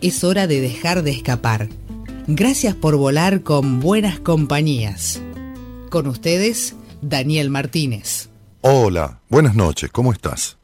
Es 0.00 0.22
hora 0.22 0.46
de 0.46 0.60
dejar 0.60 1.02
de 1.02 1.10
escapar. 1.10 1.68
Gracias 2.28 2.76
por 2.76 2.96
volar 2.96 3.42
con 3.42 3.80
buenas 3.80 4.20
compañías. 4.20 5.20
Con 5.90 6.06
ustedes, 6.06 6.76
Daniel 7.02 7.50
Martínez. 7.50 8.28
Hola, 8.60 9.18
buenas 9.28 9.56
noches, 9.56 9.90
¿cómo 9.90 10.12
estás? 10.12 10.56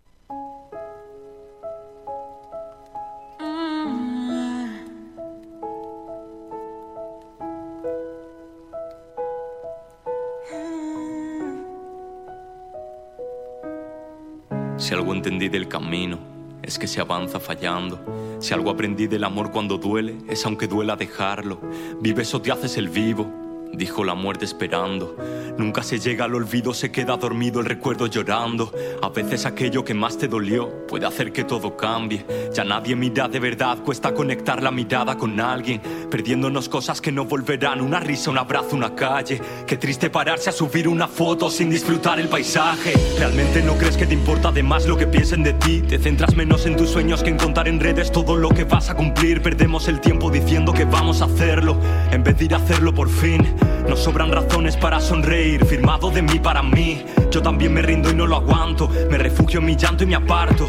Si 14.76 14.94
algo 14.94 15.12
entendí 15.12 15.48
del 15.48 15.66
camino, 15.66 16.33
es 16.66 16.78
que 16.78 16.86
se 16.86 17.00
avanza 17.00 17.38
fallando. 17.40 18.38
Si 18.40 18.54
algo 18.54 18.70
aprendí 18.70 19.06
del 19.06 19.24
amor 19.24 19.50
cuando 19.50 19.78
duele, 19.78 20.16
es 20.28 20.44
aunque 20.46 20.66
duela 20.66 20.96
dejarlo. 20.96 21.60
Vives 22.00 22.34
o 22.34 22.40
te 22.40 22.52
haces 22.52 22.76
el 22.76 22.88
vivo 22.88 23.43
dijo 23.76 24.04
la 24.04 24.14
muerte 24.14 24.44
esperando. 24.44 25.16
Nunca 25.56 25.84
se 25.84 26.00
llega 26.00 26.24
al 26.24 26.34
olvido, 26.34 26.74
se 26.74 26.90
queda 26.90 27.16
dormido 27.16 27.60
el 27.60 27.66
recuerdo 27.66 28.06
llorando. 28.06 28.72
A 29.02 29.08
veces 29.08 29.46
aquello 29.46 29.84
que 29.84 29.94
más 29.94 30.18
te 30.18 30.26
dolió 30.26 30.86
puede 30.88 31.06
hacer 31.06 31.32
que 31.32 31.44
todo 31.44 31.76
cambie. 31.76 32.26
Ya 32.52 32.64
nadie 32.64 32.96
mira 32.96 33.28
de 33.28 33.38
verdad, 33.38 33.78
cuesta 33.78 34.12
conectar 34.12 34.62
la 34.62 34.72
mirada 34.72 35.16
con 35.16 35.38
alguien. 35.38 35.80
Perdiéndonos 36.10 36.68
cosas 36.68 37.00
que 37.00 37.12
no 37.12 37.24
volverán, 37.24 37.80
una 37.80 38.00
risa, 38.00 38.30
un 38.30 38.38
abrazo, 38.38 38.74
una 38.74 38.94
calle. 38.96 39.40
Qué 39.66 39.76
triste 39.76 40.10
pararse 40.10 40.50
a 40.50 40.52
subir 40.52 40.88
una 40.88 41.06
foto 41.06 41.48
sin 41.48 41.70
disfrutar 41.70 42.18
el 42.18 42.28
paisaje. 42.28 42.92
¿Realmente 43.18 43.62
no 43.62 43.74
crees 43.74 43.96
que 43.96 44.06
te 44.06 44.14
importa 44.14 44.50
de 44.50 44.64
más 44.64 44.86
lo 44.86 44.96
que 44.96 45.06
piensen 45.06 45.44
de 45.44 45.52
ti? 45.52 45.82
Te 45.82 45.98
centras 45.98 46.34
menos 46.34 46.66
en 46.66 46.76
tus 46.76 46.90
sueños 46.90 47.22
que 47.22 47.30
en 47.30 47.38
contar 47.38 47.68
en 47.68 47.78
redes 47.78 48.10
todo 48.10 48.36
lo 48.36 48.48
que 48.48 48.64
vas 48.64 48.90
a 48.90 48.96
cumplir. 48.96 49.40
Perdemos 49.40 49.86
el 49.86 50.00
tiempo 50.00 50.30
diciendo 50.30 50.72
que 50.72 50.84
vamos 50.84 51.22
a 51.22 51.26
hacerlo, 51.26 51.78
en 52.10 52.24
vez 52.24 52.36
de 52.38 52.46
ir 52.46 52.54
a 52.54 52.58
hacerlo 52.58 52.92
por 52.92 53.08
fin. 53.08 53.54
No 53.88 53.96
sobran 53.96 54.32
razones 54.32 54.76
para 54.76 55.00
sonreír, 55.00 55.64
firmado 55.64 56.10
de 56.10 56.22
mí 56.22 56.38
para 56.38 56.62
mí. 56.62 57.04
Yo 57.30 57.42
también 57.42 57.74
me 57.74 57.82
rindo 57.82 58.10
y 58.10 58.14
no 58.14 58.26
lo 58.26 58.36
aguanto, 58.36 58.88
me 59.10 59.18
refugio 59.18 59.60
en 59.60 59.66
mi 59.66 59.76
llanto 59.76 60.04
y 60.04 60.06
me 60.06 60.14
aparto. 60.14 60.68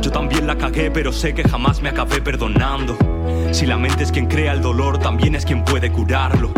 Yo 0.00 0.10
también 0.10 0.46
la 0.46 0.56
cagué, 0.56 0.90
pero 0.90 1.12
sé 1.12 1.34
que 1.34 1.42
jamás 1.48 1.82
me 1.82 1.88
acabé 1.88 2.20
perdonando. 2.20 2.96
Si 3.52 3.66
la 3.66 3.76
mente 3.76 4.04
es 4.04 4.12
quien 4.12 4.26
crea 4.26 4.52
el 4.52 4.62
dolor, 4.62 4.98
también 4.98 5.34
es 5.34 5.44
quien 5.44 5.64
puede 5.64 5.90
curarlo. 5.90 6.52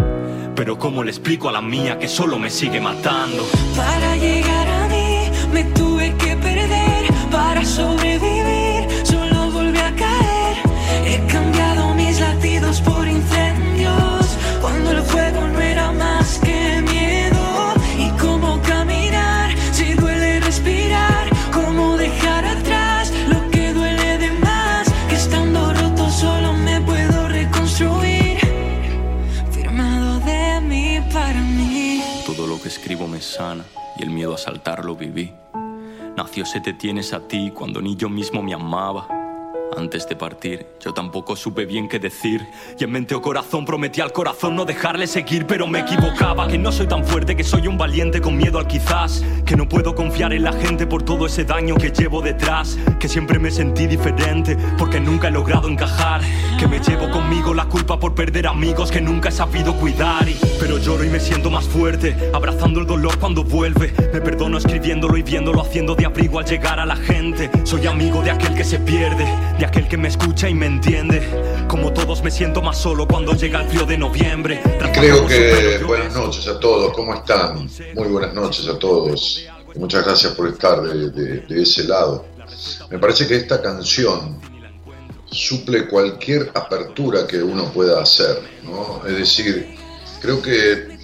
Pero 0.55 0.79
¿cómo 0.79 1.05
le 1.05 1.11
explico 1.11 1.49
a 1.49 1.53
la 1.53 1.63
mía 1.63 1.99
que 1.99 2.09
solo 2.09 2.39
me 2.39 2.51
sigue 2.51 2.81
matando? 2.81 3.47
Para 3.77 4.17
llegar 4.17 4.69
a 4.69 4.89
mí 4.89 5.31
me 5.53 5.65
tuve 5.65 6.15
que 6.17 6.37
perder 6.37 7.07
para 7.31 7.65
sobrevivir. 7.65 8.48
Sana 33.21 33.65
y 33.99 34.03
el 34.03 34.11
miedo 34.11 34.35
a 34.35 34.39
saltarlo 34.39 34.97
viví. 34.97 35.33
Nació 36.17 36.47
se 36.47 36.61
te 36.61 36.73
tienes 36.73 37.13
a 37.13 37.21
ti 37.21 37.53
cuando 37.55 37.81
ni 37.81 37.97
yo 37.97 38.09
mismo 38.09 38.43
me 38.43 38.55
amaba. 38.55 39.07
Antes 39.77 40.09
de 40.09 40.17
partir, 40.17 40.67
yo 40.81 40.93
tampoco 40.93 41.37
supe 41.37 41.65
bien 41.65 41.89
qué 41.89 41.99
decir. 41.99 42.47
Y 42.79 42.85
en 42.85 42.91
mente 42.91 43.15
o 43.15 43.23
corazón 43.23 43.65
prometí 43.65 44.01
al 44.01 44.13
corazón 44.13 44.57
no 44.57 44.65
dejarle 44.65 45.07
seguir, 45.07 45.47
pero 45.47 45.67
me 45.67 45.81
equivocaba. 45.81 46.49
Que 46.49 46.59
no 46.59 46.73
soy 46.73 46.87
tan 46.87 47.05
fuerte, 47.05 47.37
que 47.37 47.45
soy 47.45 47.67
un 47.69 47.79
valiente 47.79 48.21
con 48.21 48.37
miedo 48.37 48.59
al 48.59 48.67
quizás. 48.67 49.23
Que 49.45 49.57
no 49.57 49.69
puedo 49.69 49.95
confiar 49.95 50.33
en 50.33 50.45
la 50.45 50.53
gente 50.53 50.87
por 50.87 51.03
todo 51.03 51.27
ese 51.27 51.45
daño 51.45 51.77
que 51.77 51.91
llevo 51.91 52.23
detrás. 52.23 52.79
Que 52.99 53.09
siempre 53.09 53.39
me 53.39 53.51
sentí 53.51 53.87
diferente, 53.87 54.57
porque 54.79 55.01
nunca 55.01 55.29
he 55.29 55.31
logrado 55.31 55.69
encajar. 55.69 56.23
Que 56.59 56.67
me 56.67 56.81
llevo 56.81 57.11
conmigo 57.11 57.55
la 57.55 57.67
culpa 57.67 58.01
por 58.01 58.15
perder 58.15 58.47
amigos 58.47 58.91
que 58.91 59.01
nunca 59.01 59.29
he 59.29 59.33
sabido 59.33 59.75
cuidar. 59.75 60.29
Y, 60.29 60.37
pero 60.59 60.79
lloro 60.79 61.05
y 61.05 61.09
me 61.09 61.21
siento 61.21 61.51
más 61.51 61.67
fuerte, 61.67 62.17
abrazando 62.33 62.81
el 62.81 62.87
dolor 62.87 63.19
cuando 63.19 63.45
vuelve. 63.45 63.93
Me 64.13 64.21
perdono 64.21 64.59
escribiéndolo 64.59 65.17
y 65.17 65.23
viéndolo, 65.23 65.61
haciendo 65.61 65.95
de 65.95 66.07
abrigo 66.07 66.39
al 66.39 66.47
llegar 66.47 66.81
a 66.81 66.87
la 66.87 66.97
gente. 66.97 67.51
Soy 67.65 67.87
amigo 67.87 68.23
de 68.23 68.31
aquel 68.31 68.55
que 68.55 68.65
se 68.65 68.79
pierde, 68.79 69.27
de 69.59 69.67
aquel 69.67 69.89
que 69.89 69.97
me 69.97 70.09
escucha 70.09 70.49
y 70.49 70.55
me 70.55 70.67
entiende. 70.67 71.67
Como 71.69 71.93
todos 71.93 72.23
me 72.23 72.31
siento 72.31 72.63
más 72.63 72.79
solo 72.79 73.07
cuando 73.07 73.35
llega 73.35 73.63
el 73.63 73.69
frío 73.69 73.85
de 73.85 73.99
noviembre. 73.99 74.61
Creo 74.95 75.27
que 75.27 75.79
buenas 75.87 76.15
noches 76.15 76.47
a 76.49 76.59
todos, 76.59 76.93
¿cómo 76.95 77.15
están? 77.15 77.69
Muy 77.95 78.09
buenas 78.09 78.35
noches 78.35 78.67
a 78.69 78.79
todos. 78.79 79.45
Muchas 79.77 80.05
gracias 80.05 80.33
por 80.35 80.49
estar 80.49 80.81
de, 80.83 81.11
de- 81.11 81.41
de 81.41 81.63
ese 81.63 81.85
lado. 81.85 82.25
Me 82.91 82.99
parece 82.99 83.27
que 83.27 83.37
esta 83.37 83.61
canción 83.61 84.41
suple 85.31 85.87
cualquier 85.89 86.51
apertura 86.55 87.27
que 87.27 87.43
uno 87.43 87.65
pueda 87.73 88.01
hacer, 88.03 88.41
¿no? 88.65 89.03
Es 89.07 89.19
decir, 89.19 89.77
creo 90.23 90.41
que 90.41 90.97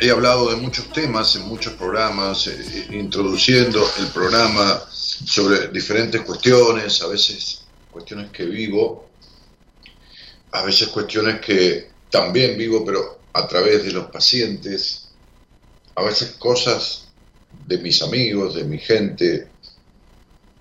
he 0.00 0.10
hablado 0.10 0.50
de 0.50 0.56
muchos 0.56 0.90
temas 0.92 1.36
en 1.36 1.42
muchos 1.46 1.74
programas, 1.74 2.46
eh, 2.46 2.86
introduciendo 2.92 3.86
el 3.98 4.06
programa 4.06 4.80
sobre 4.90 5.68
diferentes 5.68 6.22
cuestiones, 6.22 7.02
a 7.02 7.08
veces 7.08 7.61
cuestiones 7.92 8.32
que 8.32 8.46
vivo, 8.46 9.12
a 10.52 10.62
veces 10.64 10.88
cuestiones 10.88 11.40
que 11.40 11.92
también 12.10 12.56
vivo, 12.56 12.84
pero 12.84 13.26
a 13.32 13.46
través 13.48 13.84
de 13.84 13.92
los 13.92 14.06
pacientes, 14.10 15.16
a 15.96 16.04
veces 16.04 16.32
cosas 16.38 17.14
de 17.50 17.78
mis 17.78 18.02
amigos, 18.02 18.54
de 18.54 18.64
mi 18.64 18.78
gente, 18.78 19.52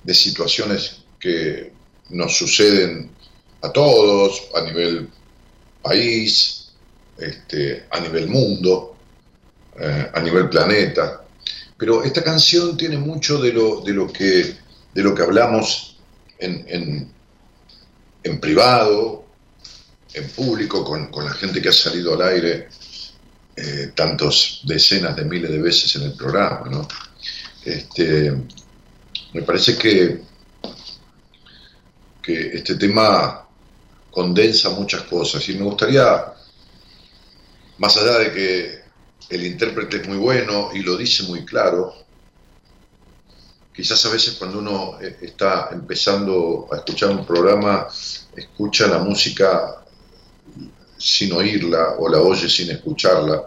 de 0.04 0.14
situaciones 0.14 1.06
que 1.20 1.74
nos 2.10 2.36
suceden 2.38 3.16
a 3.62 3.72
todos 3.72 4.50
a 4.56 4.62
nivel 4.62 5.10
país, 5.82 6.74
este, 7.18 7.88
a 7.92 8.00
nivel 8.00 8.28
mundo, 8.28 9.06
eh, 9.80 10.10
a 10.14 10.22
nivel 10.22 10.50
planeta. 10.50 11.28
Pero 11.78 12.04
esta 12.04 12.24
canción 12.24 12.78
tiene 12.78 12.98
mucho 12.98 13.40
de 13.42 13.54
lo, 13.54 13.82
de 13.82 13.94
lo, 13.94 14.12
que, 14.12 14.58
de 14.94 15.04
lo 15.04 15.16
que 15.16 15.24
hablamos 15.24 16.04
en, 16.40 16.66
en- 16.68 17.21
en 18.24 18.40
privado, 18.40 19.26
en 20.14 20.30
público, 20.30 20.84
con, 20.84 21.08
con 21.08 21.26
la 21.26 21.34
gente 21.34 21.62
que 21.62 21.70
ha 21.70 21.74
salido 21.74 22.14
al 22.14 22.22
aire 22.30 22.70
eh, 23.56 23.92
tantos 23.94 24.62
decenas 24.64 25.16
de 25.16 25.26
miles 25.26 25.52
de 25.52 25.62
veces 25.62 25.96
en 25.96 26.04
el 26.04 26.14
programa. 26.14 26.70
¿no? 26.70 26.88
Este, 27.64 28.32
me 29.34 29.42
parece 29.44 29.78
que, 29.78 30.22
que 32.22 32.48
este 32.54 32.76
tema 32.76 33.48
condensa 34.10 34.70
muchas 34.72 35.04
cosas 35.04 35.48
y 35.50 35.56
me 35.56 35.64
gustaría, 35.64 36.34
más 37.78 37.98
allá 37.98 38.20
de 38.20 38.32
que 38.32 38.82
el 39.30 39.46
intérprete 39.46 39.98
es 39.98 40.08
muy 40.08 40.18
bueno 40.18 40.72
y 40.74 40.80
lo 40.80 40.98
dice 40.98 41.24
muy 41.24 41.46
claro, 41.46 41.94
quizás 43.82 44.06
a 44.06 44.10
veces 44.10 44.36
cuando 44.36 44.60
uno 44.60 45.00
eh, 45.02 45.18
está 45.22 45.70
empezando 45.72 46.68
a 46.72 46.76
escuchar 46.78 47.10
un 47.10 47.26
programa, 47.26 47.88
escucha 48.36 48.86
la 48.86 49.00
música 49.00 49.84
sin 51.00 51.34
oírla 51.34 51.96
o 51.98 52.08
la 52.08 52.20
oye 52.20 52.48
sin 52.48 52.70
escucharla 52.70 53.42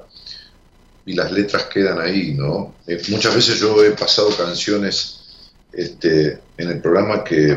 y 1.06 1.14
las 1.14 1.30
letras 1.30 1.66
quedan 1.66 2.00
ahí, 2.00 2.34
¿no? 2.34 2.74
Eh, 2.84 3.00
muchas 3.10 3.32
veces 3.32 3.60
yo 3.60 3.84
he 3.84 3.92
pasado 3.92 4.36
canciones 4.36 5.20
este, 5.72 6.40
en 6.58 6.68
el 6.68 6.80
programa 6.80 7.22
que, 7.22 7.56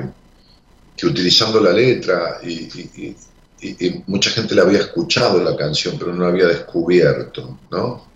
que 0.95 1.05
utilizando 1.07 1.59
la 1.59 1.71
letra 1.71 2.39
y, 2.43 3.15
mucha 4.05 4.29
gente 4.29 4.53
la 4.53 4.61
había 4.61 4.81
escuchado 4.81 5.43
la 5.43 5.55
canción, 5.55 5.97
pero 5.97 6.13
no 6.13 6.25
la 6.25 6.29
había 6.29 6.45
descubierto, 6.45 7.57
¿no? 7.71 8.07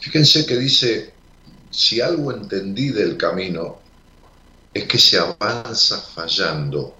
Fíjense 0.00 0.44
que 0.44 0.56
dice, 0.56 1.14
si 1.76 2.00
algo 2.00 2.32
entendí 2.32 2.88
del 2.88 3.18
camino 3.18 3.78
es 4.72 4.84
que 4.84 4.96
se 4.96 5.18
avanza 5.18 6.00
fallando. 6.00 6.96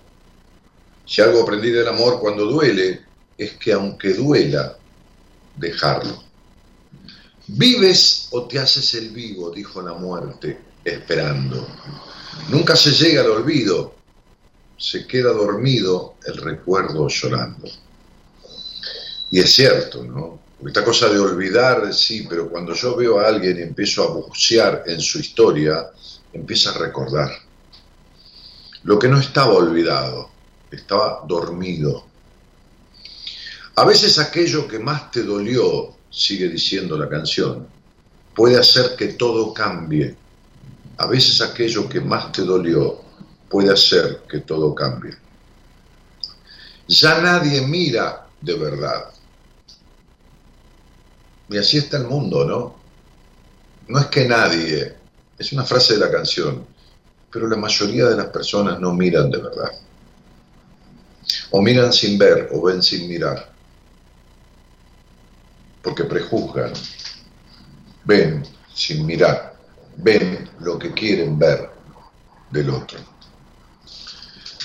Si 1.06 1.22
algo 1.22 1.42
aprendí 1.42 1.70
del 1.70 1.88
amor 1.88 2.20
cuando 2.20 2.44
duele, 2.44 3.00
es 3.38 3.52
que 3.52 3.72
aunque 3.72 4.12
duela, 4.12 4.76
dejarlo. 5.56 6.22
¿Vives 7.46 8.28
o 8.32 8.46
te 8.46 8.58
haces 8.58 8.92
el 8.94 9.10
vivo? 9.12 9.50
dijo 9.50 9.80
la 9.80 9.94
muerte, 9.94 10.60
esperando. 10.84 11.66
Nunca 12.50 12.76
se 12.76 12.90
llega 12.90 13.22
al 13.22 13.30
olvido, 13.30 13.94
se 14.76 15.06
queda 15.06 15.32
dormido 15.32 16.16
el 16.26 16.36
recuerdo 16.36 17.08
llorando. 17.08 17.66
Y 19.30 19.40
es 19.40 19.54
cierto, 19.54 20.04
¿no? 20.04 20.45
Esta 20.64 20.82
cosa 20.82 21.08
de 21.08 21.18
olvidar, 21.18 21.92
sí, 21.92 22.26
pero 22.28 22.48
cuando 22.48 22.72
yo 22.72 22.96
veo 22.96 23.20
a 23.20 23.28
alguien 23.28 23.58
y 23.58 23.62
empiezo 23.62 24.02
a 24.02 24.12
bucear 24.12 24.84
en 24.86 25.00
su 25.00 25.18
historia, 25.18 25.90
empieza 26.32 26.70
a 26.70 26.78
recordar. 26.78 27.30
Lo 28.84 28.98
que 28.98 29.08
no 29.08 29.18
estaba 29.18 29.52
olvidado, 29.52 30.30
estaba 30.70 31.24
dormido. 31.26 32.06
A 33.74 33.84
veces 33.84 34.18
aquello 34.18 34.66
que 34.66 34.78
más 34.78 35.10
te 35.10 35.22
dolió, 35.22 35.94
sigue 36.10 36.48
diciendo 36.48 36.96
la 36.96 37.08
canción, 37.08 37.66
puede 38.34 38.58
hacer 38.58 38.96
que 38.96 39.08
todo 39.08 39.52
cambie. 39.52 40.16
A 40.96 41.06
veces 41.06 41.42
aquello 41.42 41.86
que 41.86 42.00
más 42.00 42.32
te 42.32 42.42
dolió 42.42 43.02
puede 43.50 43.70
hacer 43.70 44.22
que 44.28 44.40
todo 44.40 44.74
cambie. 44.74 45.14
Ya 46.88 47.20
nadie 47.20 47.60
mira 47.60 48.26
de 48.40 48.54
verdad. 48.54 49.15
Y 51.48 51.58
así 51.58 51.78
está 51.78 51.98
el 51.98 52.06
mundo, 52.06 52.44
¿no? 52.44 52.76
No 53.88 54.00
es 54.00 54.06
que 54.06 54.26
nadie, 54.26 54.96
es 55.38 55.52
una 55.52 55.64
frase 55.64 55.94
de 55.94 56.00
la 56.00 56.10
canción, 56.10 56.66
pero 57.30 57.46
la 57.46 57.56
mayoría 57.56 58.06
de 58.06 58.16
las 58.16 58.26
personas 58.26 58.80
no 58.80 58.92
miran 58.92 59.30
de 59.30 59.38
verdad. 59.38 59.70
O 61.50 61.62
miran 61.62 61.92
sin 61.92 62.18
ver 62.18 62.48
o 62.52 62.62
ven 62.62 62.82
sin 62.82 63.08
mirar. 63.08 63.52
Porque 65.82 66.04
prejuzgan, 66.04 66.72
ven 68.04 68.44
sin 68.74 69.06
mirar, 69.06 69.54
ven 69.98 70.50
lo 70.60 70.78
que 70.78 70.92
quieren 70.92 71.38
ver 71.38 71.70
del 72.50 72.70
otro. 72.70 72.98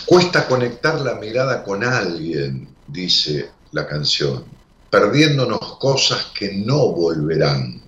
Cuesta 0.05 0.47
conectar 0.47 0.99
la 1.01 1.15
mirada 1.15 1.63
con 1.63 1.83
alguien, 1.83 2.75
dice 2.87 3.51
la 3.71 3.87
canción 3.87 4.60
perdiéndonos 4.91 5.77
cosas 5.79 6.27
que 6.37 6.53
no 6.53 6.91
volverán. 6.91 7.81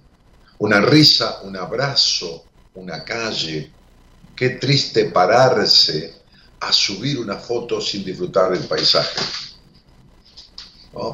Una 0.60 0.80
risa, 0.80 1.42
un 1.44 1.58
abrazo, 1.58 2.46
una 2.76 3.04
calle. 3.04 3.70
Qué 4.36 4.52
triste 4.52 5.06
pararse 5.06 6.14
a 6.62 6.72
subir 6.72 7.20
una 7.20 7.36
foto 7.36 7.82
sin 7.82 8.06
disfrutar 8.06 8.52
del 8.52 8.64
paisaje. 8.64 9.20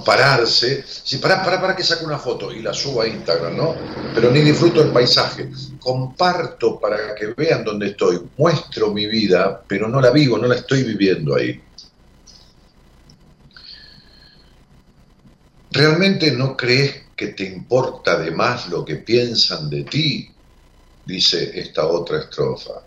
Pararse, 0.05 0.83
si 0.85 1.17
para, 1.17 1.43
para, 1.43 1.59
para 1.59 1.75
que 1.75 1.83
saque 1.83 2.05
una 2.05 2.19
foto 2.19 2.51
y 2.51 2.61
la 2.61 2.73
suba 2.73 3.05
a 3.05 3.07
Instagram, 3.07 3.57
¿no? 3.57 3.75
Pero 4.13 4.29
ni 4.29 4.41
disfruto 4.41 4.83
el 4.83 4.91
paisaje. 4.91 5.49
Comparto 5.79 6.79
para 6.79 7.15
que 7.15 7.27
vean 7.27 7.63
dónde 7.63 7.87
estoy, 7.87 8.21
muestro 8.37 8.93
mi 8.93 9.07
vida, 9.07 9.63
pero 9.67 9.87
no 9.87 9.99
la 9.99 10.11
vivo, 10.11 10.37
no 10.37 10.47
la 10.47 10.55
estoy 10.55 10.83
viviendo 10.83 11.35
ahí. 11.35 11.59
¿Realmente 15.71 16.31
no 16.31 16.57
crees 16.57 17.03
que 17.15 17.27
te 17.27 17.43
importa 17.43 18.17
de 18.17 18.31
más 18.31 18.69
lo 18.69 18.83
que 18.83 18.95
piensan 18.95 19.69
de 19.69 19.83
ti? 19.83 20.31
Dice 21.05 21.59
esta 21.59 21.85
otra 21.85 22.19
estrofa. 22.19 22.81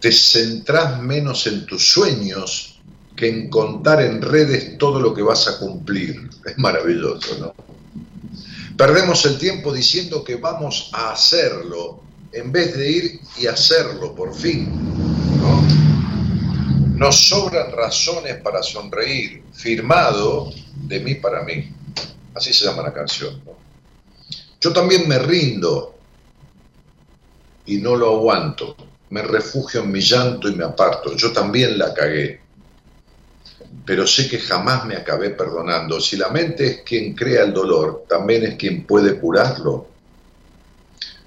Te 0.00 0.10
centrás 0.10 1.00
menos 1.00 1.46
en 1.46 1.66
tus 1.66 1.92
sueños 1.92 2.80
que 3.14 3.28
en 3.28 3.50
contar 3.50 4.02
en 4.02 4.22
redes 4.22 4.78
todo 4.78 5.00
lo 5.00 5.14
que 5.14 5.22
vas 5.22 5.46
a 5.46 5.58
cumplir. 5.58 6.28
Es 6.44 6.58
maravilloso, 6.58 7.38
¿no? 7.38 7.54
Perdemos 8.76 9.26
el 9.26 9.36
tiempo 9.36 9.72
diciendo 9.72 10.24
que 10.24 10.36
vamos 10.36 10.88
a 10.94 11.12
hacerlo 11.12 12.00
en 12.32 12.50
vez 12.50 12.74
de 12.76 12.90
ir 12.90 13.20
y 13.38 13.46
hacerlo 13.46 14.14
por 14.14 14.34
fin. 14.34 14.70
¿no? 15.38 15.62
Nos 16.96 17.28
sobran 17.28 17.72
razones 17.72 18.36
para 18.36 18.62
sonreír. 18.62 19.42
Firmado 19.52 20.50
de 20.90 21.00
mí 21.00 21.14
para 21.14 21.42
mí. 21.44 21.72
Así 22.34 22.52
se 22.52 22.64
llama 22.64 22.82
la 22.82 22.92
canción. 22.92 23.40
Yo 24.60 24.72
también 24.72 25.08
me 25.08 25.18
rindo 25.18 25.94
y 27.64 27.78
no 27.78 27.94
lo 27.94 28.16
aguanto. 28.16 28.76
Me 29.10 29.22
refugio 29.22 29.82
en 29.82 29.92
mi 29.92 30.00
llanto 30.00 30.48
y 30.48 30.54
me 30.54 30.64
aparto. 30.64 31.16
Yo 31.16 31.32
también 31.32 31.78
la 31.78 31.94
cagué. 31.94 32.40
Pero 33.86 34.06
sé 34.06 34.28
que 34.28 34.38
jamás 34.38 34.84
me 34.84 34.96
acabé 34.96 35.30
perdonando. 35.30 36.00
Si 36.00 36.16
la 36.16 36.28
mente 36.28 36.66
es 36.66 36.80
quien 36.82 37.14
crea 37.14 37.44
el 37.44 37.52
dolor, 37.52 38.04
también 38.08 38.44
es 38.44 38.56
quien 38.56 38.84
puede 38.84 39.18
curarlo. 39.18 39.88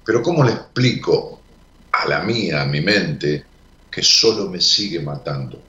Pero 0.04 0.22
¿cómo 0.22 0.44
le 0.44 0.52
explico 0.52 1.40
a 1.90 2.06
la 2.06 2.22
mía, 2.22 2.60
a 2.60 2.66
mi 2.66 2.82
mente, 2.82 3.44
que 3.90 4.02
solo 4.02 4.50
me 4.50 4.60
sigue 4.60 5.00
matando? 5.00 5.62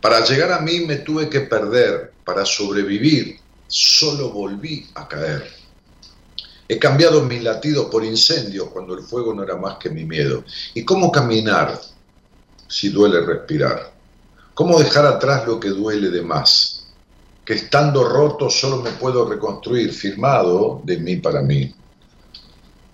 Para 0.00 0.22
llegar 0.24 0.52
a 0.52 0.60
mí 0.60 0.80
me 0.80 0.96
tuve 0.96 1.28
que 1.28 1.40
perder, 1.40 2.12
para 2.28 2.44
sobrevivir, 2.44 3.40
solo 3.66 4.28
volví 4.28 4.86
a 4.96 5.08
caer. 5.08 5.50
He 6.68 6.78
cambiado 6.78 7.22
mis 7.22 7.42
latidos 7.42 7.86
por 7.86 8.04
incendios 8.04 8.68
cuando 8.68 8.92
el 8.98 9.02
fuego 9.02 9.32
no 9.32 9.44
era 9.44 9.56
más 9.56 9.78
que 9.78 9.88
mi 9.88 10.04
miedo. 10.04 10.44
¿Y 10.74 10.84
cómo 10.84 11.10
caminar 11.10 11.80
si 12.66 12.90
duele 12.90 13.22
respirar? 13.22 13.94
¿Cómo 14.52 14.78
dejar 14.78 15.06
atrás 15.06 15.46
lo 15.46 15.58
que 15.58 15.70
duele 15.70 16.10
de 16.10 16.20
más? 16.20 16.88
Que 17.46 17.54
estando 17.54 18.06
roto 18.06 18.50
solo 18.50 18.82
me 18.82 18.90
puedo 18.90 19.26
reconstruir, 19.26 19.90
firmado 19.94 20.82
de 20.84 20.98
mí 20.98 21.16
para 21.16 21.40
mí. 21.40 21.74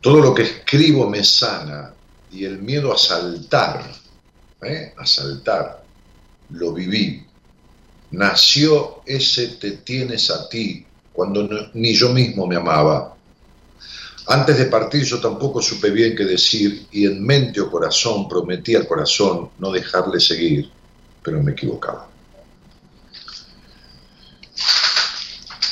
Todo 0.00 0.20
lo 0.20 0.32
que 0.32 0.42
escribo 0.42 1.10
me 1.10 1.24
sana 1.24 1.92
y 2.30 2.44
el 2.44 2.62
miedo 2.62 2.92
a 2.92 2.96
saltar, 2.96 3.82
¿eh? 4.62 4.94
a 4.96 5.04
saltar, 5.04 5.82
lo 6.50 6.72
viví, 6.72 7.26
nació 8.14 9.02
ese 9.06 9.48
te 9.48 9.72
tienes 9.72 10.30
a 10.30 10.48
ti 10.48 10.86
cuando 11.12 11.48
ni 11.74 11.94
yo 11.94 12.10
mismo 12.10 12.46
me 12.46 12.56
amaba. 12.56 13.14
Antes 14.26 14.58
de 14.58 14.66
partir 14.66 15.04
yo 15.04 15.20
tampoco 15.20 15.60
supe 15.60 15.90
bien 15.90 16.16
qué 16.16 16.24
decir 16.24 16.86
y 16.90 17.06
en 17.06 17.22
mente 17.22 17.60
o 17.60 17.70
corazón 17.70 18.28
prometí 18.28 18.74
al 18.74 18.86
corazón 18.86 19.50
no 19.58 19.70
dejarle 19.70 20.18
seguir, 20.18 20.70
pero 21.22 21.42
me 21.42 21.52
equivocaba. 21.52 22.08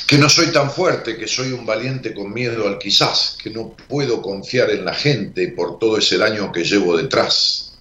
Que 0.07 0.17
no 0.19 0.29
soy 0.29 0.47
tan 0.51 0.69
fuerte, 0.69 1.17
que 1.17 1.27
soy 1.27 1.51
un 1.51 1.65
valiente 1.65 2.13
con 2.13 2.31
miedo 2.31 2.67
al 2.67 2.77
quizás, 2.77 3.35
que 3.41 3.49
no 3.49 3.69
puedo 3.89 4.21
confiar 4.21 4.69
en 4.69 4.85
la 4.85 4.93
gente 4.93 5.47
por 5.47 5.79
todo 5.79 5.97
ese 5.97 6.17
daño 6.17 6.51
que 6.51 6.63
llevo 6.63 6.95
detrás, 6.95 7.79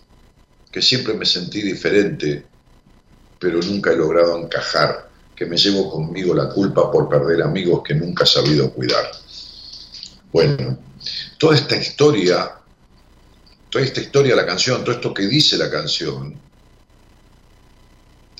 que 0.70 0.80
siempre 0.80 1.12
me 1.12 1.26
sentí 1.26 1.60
diferente 1.60 2.46
pero 3.42 3.58
nunca 3.60 3.90
he 3.90 3.96
logrado 3.96 4.38
encajar, 4.38 5.10
que 5.34 5.46
me 5.46 5.56
llevo 5.56 5.90
conmigo 5.90 6.32
la 6.32 6.48
culpa 6.48 6.88
por 6.92 7.08
perder 7.08 7.42
amigos 7.42 7.82
que 7.82 7.92
nunca 7.92 8.22
he 8.22 8.26
sabido 8.28 8.72
cuidar. 8.72 9.10
Bueno, 10.32 10.78
toda 11.38 11.56
esta 11.56 11.76
historia, 11.76 12.52
toda 13.68 13.84
esta 13.84 14.00
historia, 14.00 14.36
la 14.36 14.46
canción, 14.46 14.84
todo 14.84 14.94
esto 14.94 15.12
que 15.12 15.26
dice 15.26 15.58
la 15.58 15.68
canción 15.68 16.38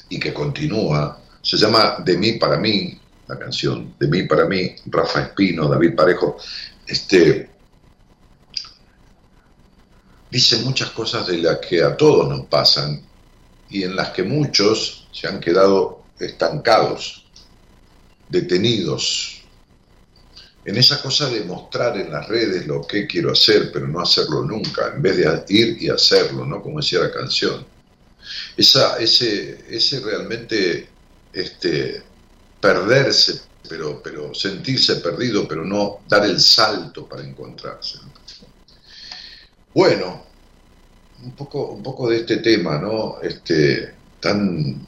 y 0.08 0.20
que 0.20 0.32
continúa, 0.32 1.20
se 1.42 1.56
llama 1.56 1.96
De 2.04 2.16
mí 2.16 2.34
para 2.34 2.56
mí, 2.58 2.96
la 3.26 3.36
canción, 3.36 3.96
De 3.98 4.06
mí 4.06 4.22
para 4.22 4.44
mí, 4.44 4.72
Rafa 4.86 5.22
Espino, 5.22 5.68
David 5.68 5.96
Parejo, 5.96 6.36
este, 6.86 7.50
dice 10.30 10.58
muchas 10.58 10.90
cosas 10.90 11.26
de 11.26 11.38
las 11.38 11.58
que 11.58 11.82
a 11.82 11.96
todos 11.96 12.28
nos 12.28 12.46
pasan 12.46 13.11
y 13.72 13.84
en 13.84 13.96
las 13.96 14.10
que 14.10 14.22
muchos 14.22 15.08
se 15.12 15.26
han 15.26 15.40
quedado 15.40 16.04
estancados, 16.18 17.24
detenidos, 18.28 19.42
en 20.64 20.76
esa 20.76 21.02
cosa 21.02 21.28
de 21.28 21.42
mostrar 21.42 21.96
en 21.96 22.12
las 22.12 22.28
redes 22.28 22.66
lo 22.66 22.82
que 22.86 23.06
quiero 23.06 23.32
hacer, 23.32 23.72
pero 23.72 23.88
no 23.88 24.00
hacerlo 24.00 24.42
nunca, 24.42 24.92
en 24.94 25.02
vez 25.02 25.16
de 25.16 25.44
ir 25.48 25.82
y 25.82 25.88
hacerlo, 25.88 26.44
¿no? 26.46 26.62
Como 26.62 26.80
decía 26.80 27.00
la 27.00 27.10
canción. 27.10 27.66
Esa, 28.56 28.98
ese, 28.98 29.64
ese 29.68 30.00
realmente 30.00 30.88
este, 31.32 32.02
perderse, 32.60 33.40
pero, 33.68 34.00
pero 34.02 34.32
sentirse 34.34 34.96
perdido, 34.96 35.48
pero 35.48 35.64
no 35.64 36.00
dar 36.08 36.24
el 36.26 36.40
salto 36.40 37.08
para 37.08 37.24
encontrarse. 37.24 37.98
Bueno, 39.74 40.31
un 41.22 41.32
poco, 41.32 41.66
un 41.72 41.82
poco 41.82 42.08
de 42.08 42.18
este 42.18 42.38
tema, 42.38 42.78
¿no? 42.78 43.20
Este, 43.22 43.94
tan 44.20 44.86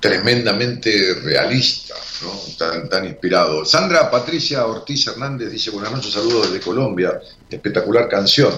tremendamente 0.00 1.14
realista, 1.22 1.94
¿no? 2.22 2.30
tan, 2.58 2.88
tan 2.88 3.06
inspirado. 3.06 3.64
Sandra 3.64 4.10
Patricia 4.10 4.66
Ortiz 4.66 5.06
Hernández 5.06 5.50
dice, 5.50 5.70
buenas 5.70 5.92
noches, 5.92 6.12
saludos 6.12 6.50
desde 6.50 6.64
Colombia, 6.64 7.20
espectacular 7.50 8.08
canción. 8.08 8.52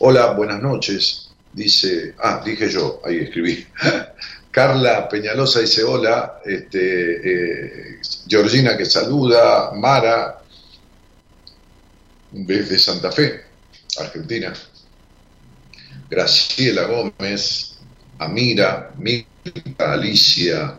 Hola, 0.00 0.32
buenas 0.32 0.60
noches, 0.60 1.30
dice, 1.52 2.14
ah, 2.18 2.42
dije 2.44 2.68
yo, 2.68 3.00
ahí 3.04 3.18
escribí. 3.18 3.66
Carla 4.50 5.08
Peñalosa 5.08 5.60
dice 5.60 5.82
hola, 5.82 6.40
este, 6.44 7.94
eh, 7.94 8.00
Georgina 8.28 8.76
que 8.76 8.84
saluda, 8.84 9.70
Mara 9.74 10.42
desde 12.30 12.78
Santa 12.78 13.10
Fe, 13.10 13.44
Argentina, 13.98 14.52
Graciela 16.12 16.84
Gómez, 16.84 17.78
Amira, 18.18 18.92
Milka, 18.98 19.94
Alicia, 19.94 20.78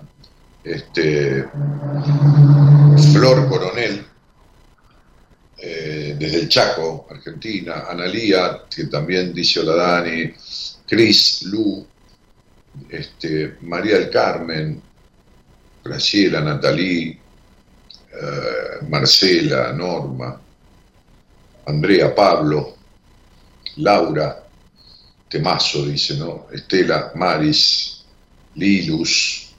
este, 0.63 1.50
Flor 3.12 3.50
Coronel, 3.50 4.06
eh, 5.58 6.16
desde 6.20 6.42
el 6.42 6.50
Chaco, 6.50 7.08
Argentina, 7.10 7.86
Analía, 7.90 8.62
que 8.70 8.84
también 8.84 9.34
dice 9.34 9.62
hola 9.62 9.74
Dani, 9.74 10.32
Cris, 10.88 11.42
Lu, 11.48 11.84
este, 12.90 13.58
María 13.62 13.98
del 13.98 14.12
Carmen, 14.12 14.80
Graciela, 15.84 16.42
Natalí, 16.42 17.10
eh, 17.10 18.86
Marcela, 18.88 19.74
Norma, 19.74 20.40
Andrea, 21.66 22.13
Pablo, 22.13 22.78
Laura, 23.78 24.42
Temazo, 25.34 25.84
dice, 25.88 26.16
¿no? 26.16 26.46
Estela, 26.52 27.12
Maris, 27.16 28.04
Lilus, 28.54 29.50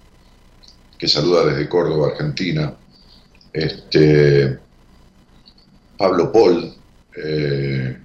que 0.97 1.09
saluda 1.09 1.47
desde 1.47 1.69
Córdoba, 1.69 2.12
Argentina, 2.12 2.73
este, 3.52 4.57
Pablo 5.99 6.31
Paul, 6.31 6.73
eh, 7.16 7.97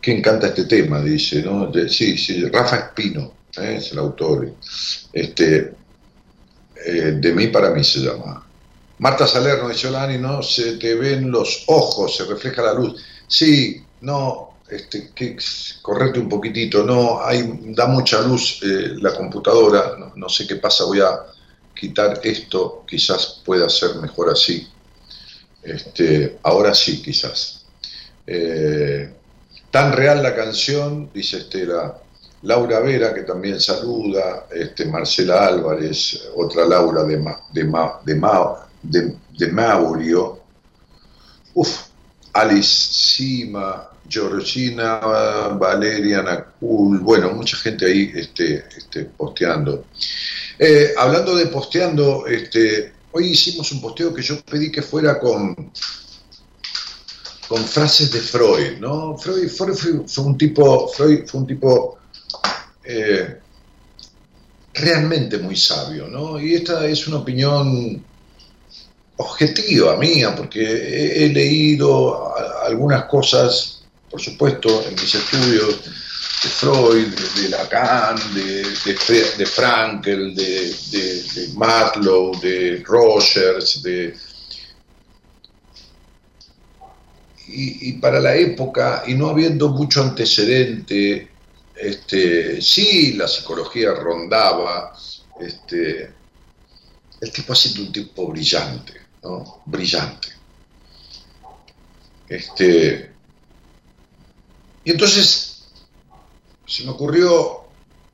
que 0.00 0.16
encanta 0.16 0.46
este 0.46 0.66
tema, 0.66 1.00
dice, 1.00 1.42
¿no? 1.42 1.72
sí, 1.88 2.16
sí, 2.16 2.44
Rafa 2.44 2.76
Espino, 2.76 3.34
¿eh? 3.58 3.74
es 3.78 3.90
el 3.90 3.98
autor. 3.98 4.54
Este, 5.12 5.74
eh, 6.86 7.16
de 7.18 7.32
mí 7.32 7.48
para 7.48 7.70
mí 7.70 7.82
se 7.82 7.98
llama. 7.98 8.46
Marta 8.98 9.26
Salerno 9.26 9.68
dice, 9.68 9.88
Olani, 9.88 10.16
no 10.16 10.44
se 10.44 10.76
te 10.76 10.94
ven 10.94 11.28
los 11.28 11.64
ojos, 11.66 12.16
se 12.16 12.24
refleja 12.24 12.62
la 12.62 12.74
luz. 12.74 13.02
Sí, 13.26 13.82
no, 14.02 14.49
este, 14.70 15.10
correte 15.82 16.18
un 16.18 16.28
poquitito, 16.28 16.84
no, 16.84 17.20
da 17.74 17.86
mucha 17.86 18.20
luz 18.22 18.60
la 18.62 19.14
computadora, 19.14 19.96
no, 20.14 20.28
sé 20.28 20.46
qué 20.46 20.56
pasa, 20.56 20.84
voy 20.84 21.00
a 21.00 21.26
quitar 21.74 22.20
esto, 22.22 22.84
quizás 22.86 23.40
pueda 23.44 23.68
ser 23.68 23.96
mejor 23.96 24.30
así. 24.30 24.66
Este, 25.62 26.38
ahora 26.42 26.74
sí, 26.74 27.02
quizás. 27.02 27.64
Eh, 28.26 29.12
tan 29.70 29.92
real 29.92 30.22
la 30.22 30.34
canción, 30.34 31.10
dice 31.12 31.38
Estela. 31.38 31.98
Laura 32.42 32.80
Vera, 32.80 33.12
que 33.12 33.22
también 33.22 33.60
saluda, 33.60 34.46
este, 34.50 34.86
Marcela 34.86 35.46
Álvarez, 35.46 36.28
otra 36.36 36.64
Laura 36.64 37.04
de, 37.04 37.18
de, 37.52 39.16
de, 39.38 39.52
Maurio, 39.52 40.40
Uf, 41.52 41.88
Alice 42.32 42.92
Sima, 42.92 43.89
Georgina, 44.10 44.98
Valeria 45.58 46.22
Nacul, 46.22 46.98
bueno, 46.98 47.30
mucha 47.30 47.56
gente 47.56 47.86
ahí 47.86 48.10
este, 48.14 48.64
este, 48.76 49.04
posteando. 49.04 49.86
Eh, 50.58 50.92
hablando 50.98 51.36
de 51.36 51.46
posteando, 51.46 52.26
este, 52.26 52.92
Hoy 53.12 53.32
hicimos 53.32 53.72
un 53.72 53.80
posteo 53.80 54.14
que 54.14 54.22
yo 54.22 54.40
pedí 54.42 54.70
que 54.70 54.82
fuera 54.82 55.18
con, 55.18 55.72
con 57.48 57.64
frases 57.64 58.12
de 58.12 58.20
Freud, 58.20 58.78
¿no? 58.78 59.18
Freud, 59.18 59.48
fue, 59.48 60.22
un 60.22 60.38
tipo, 60.38 60.86
Freud 60.88 61.26
fue 61.26 61.40
un 61.40 61.46
tipo 61.46 61.98
eh, 62.84 63.36
realmente 64.74 65.38
muy 65.38 65.56
sabio, 65.56 66.06
¿no? 66.06 66.40
Y 66.40 66.54
esta 66.54 66.86
es 66.86 67.08
una 67.08 67.16
opinión 67.16 68.04
objetiva 69.16 69.96
mía, 69.96 70.34
porque 70.36 71.24
he, 71.24 71.28
leído 71.30 72.32
algunas 72.64 73.06
cosas, 73.06 73.79
por 74.10 74.20
supuesto, 74.20 74.84
en 74.86 74.94
mis 74.94 75.14
estudios 75.14 75.84
de 76.42 76.48
Freud, 76.48 77.06
de, 77.36 77.48
Lacan, 77.48 78.16
de, 78.34 78.62
de, 78.64 79.46
Frankel, 79.46 80.34
de, 80.34 80.74
de, 80.90 81.48
Matlow, 81.54 82.38
de 82.40 82.82
Rogers, 82.84 83.82
de... 83.82 84.16
Y, 87.52 87.94
para 87.94 88.20
la 88.20 88.36
época, 88.36 89.02
y 89.06 89.14
no 89.14 89.28
habiendo 89.28 89.70
mucho 89.70 90.02
antecedente, 90.02 91.28
este, 91.74 92.62
sí, 92.62 93.14
la 93.14 93.26
psicología 93.26 93.92
rondaba, 93.92 94.92
este, 95.40 96.12
el 97.20 97.32
tipo 97.32 97.52
ha 97.52 97.56
sido 97.56 97.82
un 97.82 97.92
tipo 97.92 98.28
brillante, 98.28 99.00
¿no? 99.24 99.62
Brillante. 99.66 100.28
Este, 102.28 103.09
y 104.90 104.92
entonces 104.92 105.62
se 106.66 106.82
me 106.82 106.90
ocurrió 106.90 107.60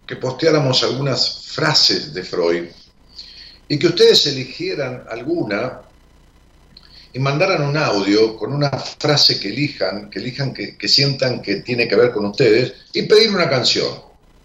que 0.06 0.16
posteáramos 0.16 0.83
algunas 0.83 1.47
frases 1.47 2.12
de 2.12 2.23
Freud 2.23 2.64
y 3.66 3.78
que 3.78 3.87
ustedes 3.87 4.26
eligieran 4.26 5.04
alguna 5.09 5.80
y 7.14 7.18
mandaran 7.18 7.62
un 7.62 7.78
audio 7.78 8.37
con 8.37 8.52
una 8.52 8.68
frase 8.68 9.40
que 9.40 9.49
elijan, 9.49 10.11
que 10.11 10.18
elijan 10.18 10.52
que, 10.52 10.76
sientan 10.87 11.40
que 11.40 11.62
tiene 11.62 11.88
que 11.88 11.97
ver 11.97 12.12
con 12.12 12.26
ustedes 12.26 12.75
y 12.92 13.04
pedir 13.04 13.30
una 13.30 13.49
canción. 13.49 13.88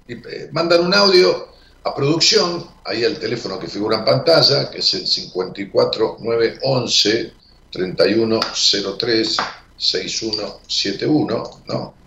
Y, 0.07 0.13
eh, 0.13 0.47
mandan 0.53 0.85
un 0.85 0.93
audio 0.93 1.49
a 1.83 1.93
producción, 1.93 2.65
ahí 2.85 3.03
el 3.03 3.19
teléfono 3.19 3.59
que 3.59 3.67
figura 3.67 3.97
en 3.97 4.05
pantalla, 4.05 4.71
que 4.71 4.77
es 4.77 4.93
el 4.93 5.05
54911 5.05 7.33
3103 7.71 9.37
6171, 9.75 11.63
¿no? 11.67 12.00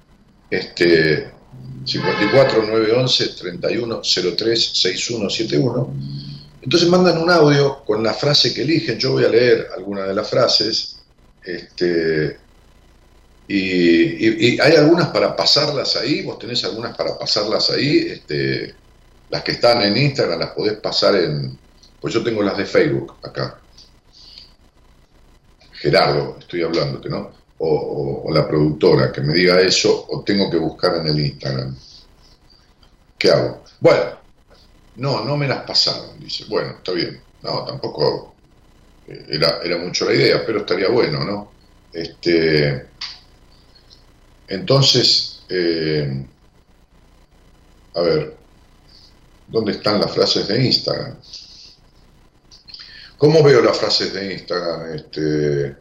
Este, 0.54 1.32
54 1.84 2.62
911 2.62 3.28
31 3.28 4.00
03 4.37 4.73
6171. 4.73 5.94
Entonces 6.62 6.88
mandan 6.88 7.18
un 7.18 7.28
audio 7.28 7.84
con 7.84 8.02
la 8.04 8.14
frase 8.14 8.54
que 8.54 8.62
eligen. 8.62 8.99
Yo 8.99 9.12
voy 9.12 9.25
a 9.25 9.28
leer 9.28 9.68
alguna 9.76 10.04
de 10.04 10.14
las 10.14 10.30
frases. 10.30 11.00
Este, 11.42 12.38
y, 13.49 14.61
hay 14.61 14.76
algunas 14.76 15.08
para 15.08 15.34
pasarlas 15.34 15.96
ahí. 15.96 16.23
Vos 16.23 16.38
tenés 16.38 16.64
algunas 16.64 16.96
para 16.96 17.18
pasarlas 17.18 17.70
ahí. 17.70 18.06
Este, 18.11 18.75
las 19.30 19.42
que 19.42 19.52
están 19.52 19.82
en 19.82 19.96
Instagram 19.96 20.38
las 20.38 20.50
podés 20.50 20.75
pasar 20.75 21.16
en. 21.16 21.58
Pues 22.00 22.14
yo 22.14 22.23
tengo 22.23 22.42
las 22.42 22.56
de 22.56 22.64
Facebook 22.64 23.16
acá. 23.25 23.58
Gerardo, 25.73 26.37
estoy 26.38 26.62
hablando, 26.62 27.00
que 27.00 27.08
no 27.08 27.44
o, 27.58 28.30
la 28.32 28.46
productora 28.46 29.12
que 29.12 29.20
me 29.20 29.34
diga 29.34 29.61
eso 29.61 30.06
o 30.08 30.23
tengo 30.23 30.50
que 30.50 30.58
buscar 30.58 30.96
en 30.96 31.06
el 31.06 31.20
Instagram. 31.20 31.76
¿Qué 33.16 33.30
hago? 33.30 33.62
Bueno, 33.80 34.18
no, 34.96 35.25
no 35.25 35.37
me 35.37 35.46
las 35.49 35.64
pasaron, 35.64 36.18
dice. 36.18 36.44
Bueno, 36.49 36.70
está 36.78 36.92
bien. 36.92 37.20
No, 37.42 37.64
tampoco 37.64 38.34
eh, 39.06 39.26
era, 39.28 39.61
era 39.62 39.78
mucho 39.78 40.06
la 40.06 40.14
idea, 40.14 40.44
pero 40.44 40.61
estaría 40.61 40.88
bueno, 40.88 41.25
¿no? 41.25 41.52
Este, 41.92 42.87
entonces, 44.49 45.42
eh, 45.49 46.26
a 47.94 48.00
ver, 48.00 48.37
¿dónde 49.46 49.73
están 49.73 50.00
las 50.00 50.12
frases 50.12 50.49
de 50.49 50.64
Instagram? 50.64 51.16
¿Cómo 53.16 53.42
veo 53.42 53.62
las 53.62 53.78
frases 53.78 54.12
de 54.12 54.32
Instagram, 54.34 54.94
este, 54.94 55.76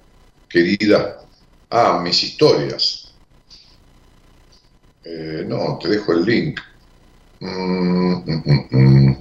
querida? 0.47 1.22
Ah, 1.75 1.99
mis 2.03 2.21
historias. 2.21 3.11
Eh, 5.03 5.43
no, 5.47 5.79
te 5.81 5.89
dejo 5.89 6.13
el 6.13 6.23
link. 6.23 6.59
Mm, 7.39 8.13
mm, 8.13 8.67
mm, 8.69 9.17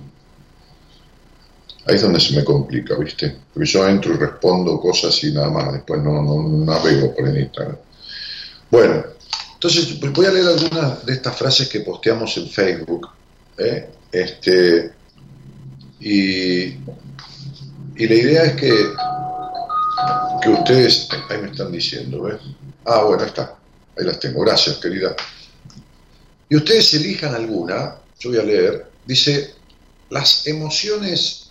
Ahí 1.86 1.94
es 1.94 2.02
donde 2.02 2.20
se 2.20 2.36
me 2.36 2.44
complica, 2.44 2.94
¿viste? 2.96 3.34
Porque 3.54 3.66
yo 3.68 3.88
entro 3.88 4.12
y 4.12 4.18
respondo 4.18 4.78
cosas 4.78 5.24
y 5.24 5.32
nada 5.32 5.48
más, 5.48 5.72
después 5.72 6.02
no, 6.02 6.22
no 6.22 6.64
navego 6.66 7.14
por 7.14 7.26
el 7.26 7.40
Instagram. 7.40 7.78
Bueno, 8.70 9.02
entonces 9.54 9.98
voy 10.12 10.26
a 10.26 10.30
leer 10.30 10.46
algunas 10.46 11.06
de 11.06 11.14
estas 11.14 11.34
frases 11.34 11.70
que 11.70 11.80
posteamos 11.80 12.36
en 12.36 12.48
Facebook. 12.50 13.08
¿eh? 13.56 13.88
Este, 14.12 14.92
y, 16.00 16.64
y 17.96 18.08
la 18.08 18.14
idea 18.14 18.44
es 18.44 18.52
que 18.56 18.72
que 20.42 20.48
ustedes, 20.48 21.08
ahí 21.28 21.38
me 21.38 21.50
están 21.50 21.70
diciendo, 21.70 22.22
¿ves? 22.22 22.40
Ah, 22.84 23.04
bueno, 23.04 23.24
está, 23.24 23.56
ahí 23.98 24.04
las 24.04 24.18
tengo, 24.18 24.40
gracias, 24.40 24.76
querida. 24.76 25.14
Y 26.48 26.56
ustedes 26.56 26.94
elijan 26.94 27.34
alguna, 27.34 27.96
yo 28.18 28.30
voy 28.30 28.38
a 28.38 28.42
leer, 28.42 28.86
dice, 29.06 29.54
las 30.10 30.46
emociones 30.46 31.50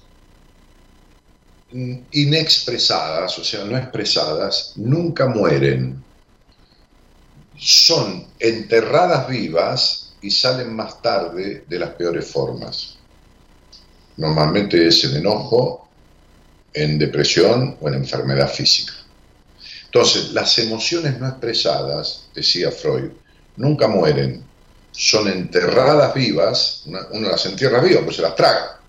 inexpresadas, 2.11 3.37
o 3.39 3.43
sea, 3.43 3.63
no 3.63 3.77
expresadas, 3.77 4.73
nunca 4.75 5.27
mueren. 5.27 6.03
Son 7.57 8.27
enterradas 8.39 9.27
vivas 9.27 10.13
y 10.21 10.31
salen 10.31 10.75
más 10.75 11.01
tarde 11.01 11.65
de 11.67 11.79
las 11.79 11.91
peores 11.91 12.29
formas. 12.29 12.97
Normalmente 14.17 14.87
es 14.87 15.03
en 15.05 15.17
enojo, 15.17 15.80
en 16.73 16.97
depresión 16.99 17.77
o 17.79 17.87
en 17.87 17.95
enfermedad 17.95 18.49
física. 18.49 18.93
Entonces, 19.85 20.31
las 20.31 20.57
emociones 20.57 21.19
no 21.19 21.27
expresadas, 21.27 22.27
decía 22.33 22.71
Freud, 22.71 23.11
nunca 23.57 23.87
mueren, 23.87 24.43
son 24.91 25.27
enterradas 25.27 26.13
vivas, 26.13 26.83
uno 26.85 27.29
las 27.29 27.45
entierra 27.45 27.81
vivas, 27.81 28.03
pues 28.03 28.15
se 28.15 28.21
las 28.21 28.35
traga, 28.35 28.79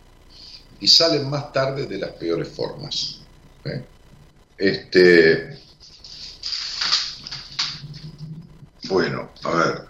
y 0.80 0.88
salen 0.88 1.28
más 1.28 1.52
tarde 1.52 1.86
de 1.86 1.98
las 1.98 2.10
peores 2.10 2.48
formas. 2.48 3.20
¿eh? 3.64 3.84
Este, 4.58 5.58
bueno, 8.88 9.30
a 9.44 9.50
ver, 9.54 9.82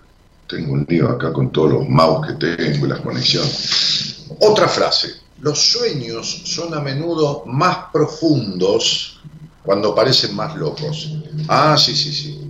tengo 0.48 0.72
un 0.72 0.86
lío 0.88 1.08
acá 1.08 1.32
con 1.32 1.50
todos 1.52 1.72
los 1.72 1.88
mouse 1.88 2.28
que 2.28 2.34
tengo 2.34 2.86
y 2.86 2.88
las 2.88 3.00
conexiones. 3.00 4.26
Otra 4.40 4.68
frase, 4.68 5.21
los 5.42 5.58
sueños 5.58 6.42
son 6.44 6.72
a 6.72 6.80
menudo 6.80 7.44
más 7.46 7.90
profundos 7.92 9.20
cuando 9.62 9.94
parecen 9.94 10.34
más 10.34 10.56
locos. 10.56 11.10
Ah, 11.48 11.76
sí, 11.76 11.94
sí, 11.94 12.12
sí. 12.12 12.40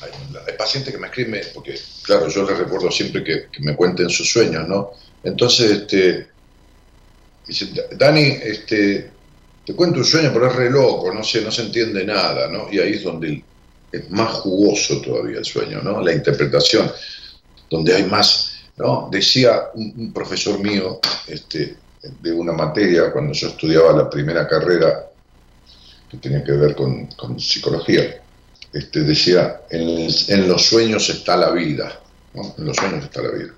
Hay, 0.00 0.56
pacientes 0.56 0.94
que 0.94 1.00
me 1.00 1.08
escriben, 1.08 1.42
porque 1.52 1.78
claro, 2.02 2.28
yo 2.28 2.48
les 2.48 2.58
recuerdo 2.58 2.90
siempre 2.90 3.24
que, 3.24 3.48
me 3.60 3.74
cuenten 3.74 4.08
sus 4.08 4.30
sueños, 4.30 4.68
¿no? 4.68 4.92
Entonces, 5.22 5.70
este, 5.72 6.28
Dani, 7.96 8.22
este, 8.42 9.10
te 9.66 9.74
cuento 9.74 9.98
un 9.98 10.04
sueño, 10.04 10.30
pero 10.32 10.48
es 10.48 10.56
re 10.56 10.70
loco, 10.70 11.12
no 11.12 11.24
sé, 11.24 11.42
no 11.42 11.50
se 11.50 11.62
entiende 11.62 12.04
nada, 12.04 12.48
¿no? 12.48 12.72
Y 12.72 12.78
ahí 12.78 12.94
es 12.94 13.02
donde 13.02 13.42
es 13.90 14.10
más 14.10 14.30
jugoso 14.34 15.00
todavía 15.00 15.38
el 15.38 15.44
sueño, 15.44 15.80
¿no? 15.82 16.00
La 16.00 16.12
interpretación, 16.12 16.90
donde 17.68 17.94
hay 17.94 18.04
más, 18.04 18.53
¿no? 18.76 19.08
Decía 19.10 19.70
un, 19.74 20.12
profesor 20.12 20.58
mío, 20.58 21.00
este, 21.26 21.76
de 22.20 22.32
una 22.32 22.52
materia, 22.52 23.12
cuando 23.12 23.32
yo 23.32 23.48
estudiaba 23.48 23.92
la 23.92 24.10
primera 24.10 24.46
carrera, 24.46 25.06
que 26.10 26.16
tenía 26.18 26.44
que 26.44 26.52
ver 26.52 26.74
con, 26.74 27.08
psicología, 27.38 28.20
este, 28.72 29.00
decía, 29.00 29.62
en, 29.70 30.48
los 30.48 30.62
sueños 30.64 31.08
está 31.08 31.36
la 31.36 31.50
vida. 31.50 32.00
En 32.34 32.64
los 32.64 32.76
sueños 32.76 33.04
está 33.04 33.22
la 33.22 33.30
vida. 33.30 33.54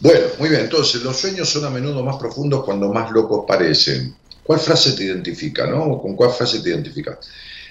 Bueno, 0.00 0.26
muy 0.38 0.48
bien, 0.48 0.62
entonces 0.62 1.02
los 1.02 1.16
sueños 1.16 1.48
son 1.48 1.64
a 1.64 1.70
menudo 1.70 2.02
más 2.02 2.16
profundos 2.16 2.64
cuando 2.64 2.92
más 2.92 3.12
locos 3.12 3.44
parecen. 3.46 4.16
¿Cuál 4.42 4.58
frase 4.58 4.92
te 4.92 5.04
identifica, 5.04 5.64
no? 5.66 6.00
¿Con 6.00 6.16
cuál 6.16 6.32
frase 6.32 6.58
te 6.60 6.70
identifica? 6.70 7.20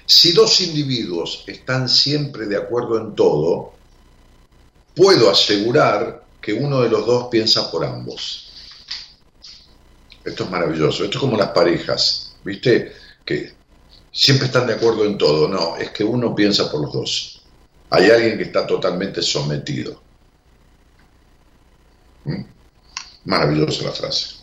Si 0.05 0.31
dos 0.31 0.61
individuos 0.61 1.43
están 1.47 1.89
siempre 1.89 2.45
de 2.45 2.55
acuerdo 2.55 2.97
en 2.97 3.15
todo, 3.15 3.73
puedo 4.95 5.29
asegurar 5.29 6.23
que 6.41 6.53
uno 6.53 6.81
de 6.81 6.89
los 6.89 7.05
dos 7.05 7.27
piensa 7.29 7.69
por 7.69 7.85
ambos. 7.85 8.51
Esto 10.23 10.43
es 10.43 10.49
maravilloso. 10.49 11.03
Esto 11.03 11.17
es 11.17 11.21
como 11.21 11.37
las 11.37 11.49
parejas, 11.49 12.35
¿viste? 12.43 12.93
Que 13.23 13.53
siempre 14.11 14.47
están 14.47 14.67
de 14.67 14.73
acuerdo 14.73 15.05
en 15.05 15.17
todo. 15.17 15.47
No, 15.47 15.77
es 15.77 15.91
que 15.91 16.03
uno 16.03 16.35
piensa 16.35 16.71
por 16.71 16.81
los 16.81 16.93
dos. 16.93 17.41
Hay 17.89 18.09
alguien 18.09 18.37
que 18.37 18.43
está 18.43 18.65
totalmente 18.65 19.21
sometido. 19.21 20.01
¿Mm? 22.25 22.43
Maravillosa 23.25 23.83
la 23.83 23.91
frase. 23.91 24.41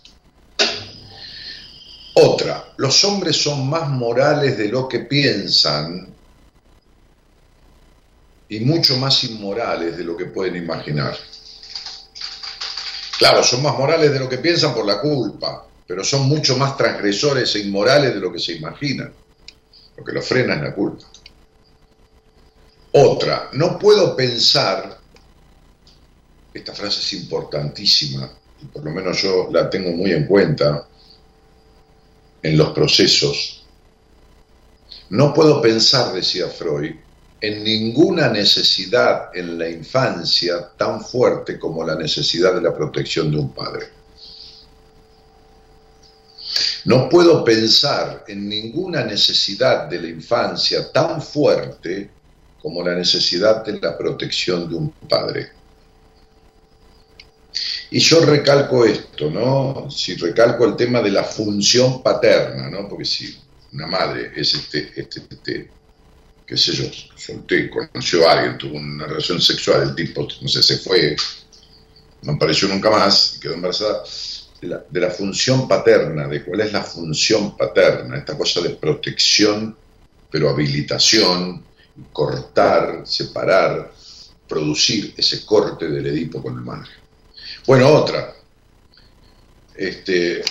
Otra, 2.14 2.73
los 2.78 3.05
hombres 3.05 3.37
son 3.37 3.69
más 3.69 3.88
morales 3.88 4.59
de 4.59 4.69
lo 4.69 4.88
que 4.88 5.00
piensan 5.00 6.09
y 8.49 8.61
mucho 8.61 8.97
más 8.97 9.23
inmorales 9.25 9.97
de 9.97 10.05
lo 10.05 10.17
que 10.17 10.25
pueden 10.26 10.57
imaginar. 10.57 11.17
Claro, 13.18 13.42
son 13.42 13.62
más 13.62 13.76
morales 13.76 14.12
de 14.12 14.20
lo 14.20 14.28
que 14.28 14.38
piensan 14.38 14.72
por 14.72 14.87
la 14.87 15.00
culpa, 15.00 15.66
pero 15.87 16.04
son 16.04 16.28
mucho 16.28 16.56
más 16.56 16.76
transgresores 16.76 17.52
e 17.56 17.60
inmorales 17.60 18.14
de 18.14 18.20
lo 18.20 18.32
que 18.32 18.38
se 18.38 18.52
imaginan. 18.52 19.12
Lo 19.97 20.04
que 20.04 20.12
los 20.12 20.25
frena 20.25 20.54
es 20.54 20.62
la 20.62 20.75
culpa. 20.75 21.04
Otra, 22.93 23.50
no 23.52 23.76
puedo 23.76 24.14
pensar, 24.14 24.99
esta 26.54 26.73
frase 26.73 27.00
es 27.00 27.12
importantísima, 27.14 28.30
y 28.62 28.66
por 28.66 28.84
lo 28.84 28.93
menos 28.93 29.21
yo 29.21 29.49
la 29.50 29.69
tengo 29.69 29.90
muy 29.90 30.12
en 30.12 30.25
cuenta, 30.25 30.86
en 32.40 32.56
los 32.56 32.71
procesos. 32.71 33.66
No 35.10 35.34
puedo 35.34 35.60
pensar, 35.60 36.12
decía 36.12 36.47
Freud, 36.47 36.95
en 37.40 37.62
ninguna 37.62 38.28
necesidad 38.28 39.30
en 39.34 39.58
la 39.58 39.68
infancia 39.68 40.70
tan 40.76 41.00
fuerte 41.00 41.58
como 41.58 41.84
la 41.84 41.94
necesidad 41.94 42.54
de 42.54 42.62
la 42.62 42.74
protección 42.74 43.30
de 43.30 43.38
un 43.38 43.52
padre. 43.52 43.86
No 46.84 47.08
puedo 47.08 47.44
pensar 47.44 48.24
en 48.26 48.48
ninguna 48.48 49.04
necesidad 49.04 49.88
de 49.88 50.00
la 50.00 50.08
infancia 50.08 50.90
tan 50.90 51.20
fuerte 51.22 52.10
como 52.60 52.82
la 52.82 52.94
necesidad 52.94 53.64
de 53.64 53.78
la 53.78 53.96
protección 53.96 54.68
de 54.68 54.74
un 54.74 54.90
padre. 55.08 55.50
Y 57.90 58.00
yo 58.00 58.20
recalco 58.20 58.84
esto, 58.84 59.30
¿no? 59.30 59.90
Si 59.90 60.14
recalco 60.16 60.64
el 60.64 60.76
tema 60.76 61.00
de 61.00 61.10
la 61.10 61.24
función 61.24 62.02
paterna, 62.02 62.68
¿no? 62.68 62.88
Porque 62.88 63.04
si 63.04 63.38
una 63.72 63.86
madre 63.86 64.32
es 64.34 64.54
este, 64.54 64.92
este, 64.96 65.22
este 65.30 65.70
qué 66.49 66.56
sé 66.56 66.73
yo, 66.73 66.84
solté, 67.15 67.69
conoció 67.69 68.26
a 68.26 68.32
alguien, 68.32 68.56
tuvo 68.56 68.78
una 68.78 69.06
relación 69.06 69.39
sexual, 69.39 69.82
el 69.82 69.95
tipo, 69.95 70.26
no 70.41 70.49
sé, 70.49 70.63
se 70.63 70.78
fue, 70.78 71.15
no 72.23 72.32
apareció 72.32 72.69
nunca 72.69 72.91
más, 72.91 73.39
quedó 73.41 73.52
embarazada, 73.52 74.02
de 74.61 74.69
la, 74.69 74.84
de 74.89 75.00
la 75.00 75.11
función 75.11 75.69
paterna, 75.69 76.26
de 76.26 76.43
cuál 76.43 76.63
es 76.63 76.73
la 76.73 76.82
función 76.82 77.54
paterna, 77.54 78.17
esta 78.17 78.37
cosa 78.37 78.63
de 78.63 78.71
protección, 78.71 79.76
pero 80.30 80.49
habilitación, 80.49 81.63
cortar, 82.13 83.02
separar, 83.06 83.93
producir 84.49 85.13
ese 85.19 85.45
corte 85.45 85.87
del 85.89 86.06
Edipo 86.06 86.43
con 86.43 86.54
el 86.54 86.63
madre. 86.63 86.91
Bueno, 87.67 87.89
otra. 87.89 88.34
Este, 89.76 90.43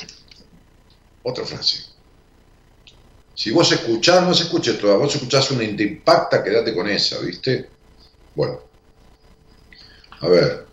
otra 1.24 1.44
frase. 1.44 1.87
Si 3.38 3.52
vos 3.52 3.72
escuchás, 3.72 4.24
no 4.24 4.34
se 4.34 4.46
escuche 4.46 4.74
toda, 4.74 4.98
vos 4.98 5.14
escuchás 5.14 5.52
una 5.52 5.64
impacta, 5.64 6.44
quédate 6.44 6.74
con 6.74 6.90
esa, 6.90 7.20
¿viste? 7.20 7.70
Bueno. 8.34 8.60
A 10.22 10.28
ver. 10.28 10.66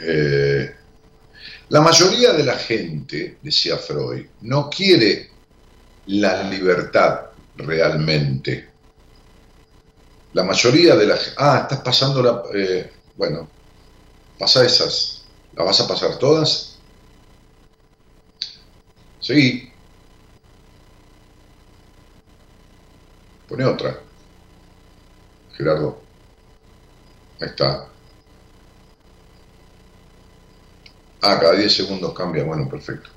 Eh, 0.00 0.74
la 1.68 1.82
mayoría 1.82 2.32
de 2.32 2.42
la 2.42 2.54
gente, 2.54 3.36
decía 3.42 3.76
Freud, 3.76 4.24
no 4.40 4.70
quiere 4.70 5.28
la 6.06 6.42
libertad 6.44 7.26
realmente. 7.56 8.70
La 10.32 10.42
mayoría 10.42 10.96
de 10.96 11.06
la 11.06 11.16
gente... 11.18 11.36
Ah, 11.36 11.58
estás 11.64 11.80
pasando 11.80 12.22
la... 12.22 12.42
Eh, 12.54 12.90
bueno, 13.14 13.46
pasa 14.38 14.64
esas. 14.64 15.24
¿La 15.54 15.64
vas 15.64 15.78
a 15.82 15.86
pasar 15.86 16.18
todas? 16.18 16.78
Sí. 19.20 19.69
Pone 23.50 23.64
otra. 23.66 24.00
Gerardo. 25.56 26.08
Ahí 27.40 27.48
está. 27.48 27.90
Ah, 31.22 31.38
cada 31.40 31.56
10 31.56 31.72
segundos 31.74 32.12
cambia. 32.14 32.44
Bueno, 32.44 32.68
perfecto. 32.68 33.10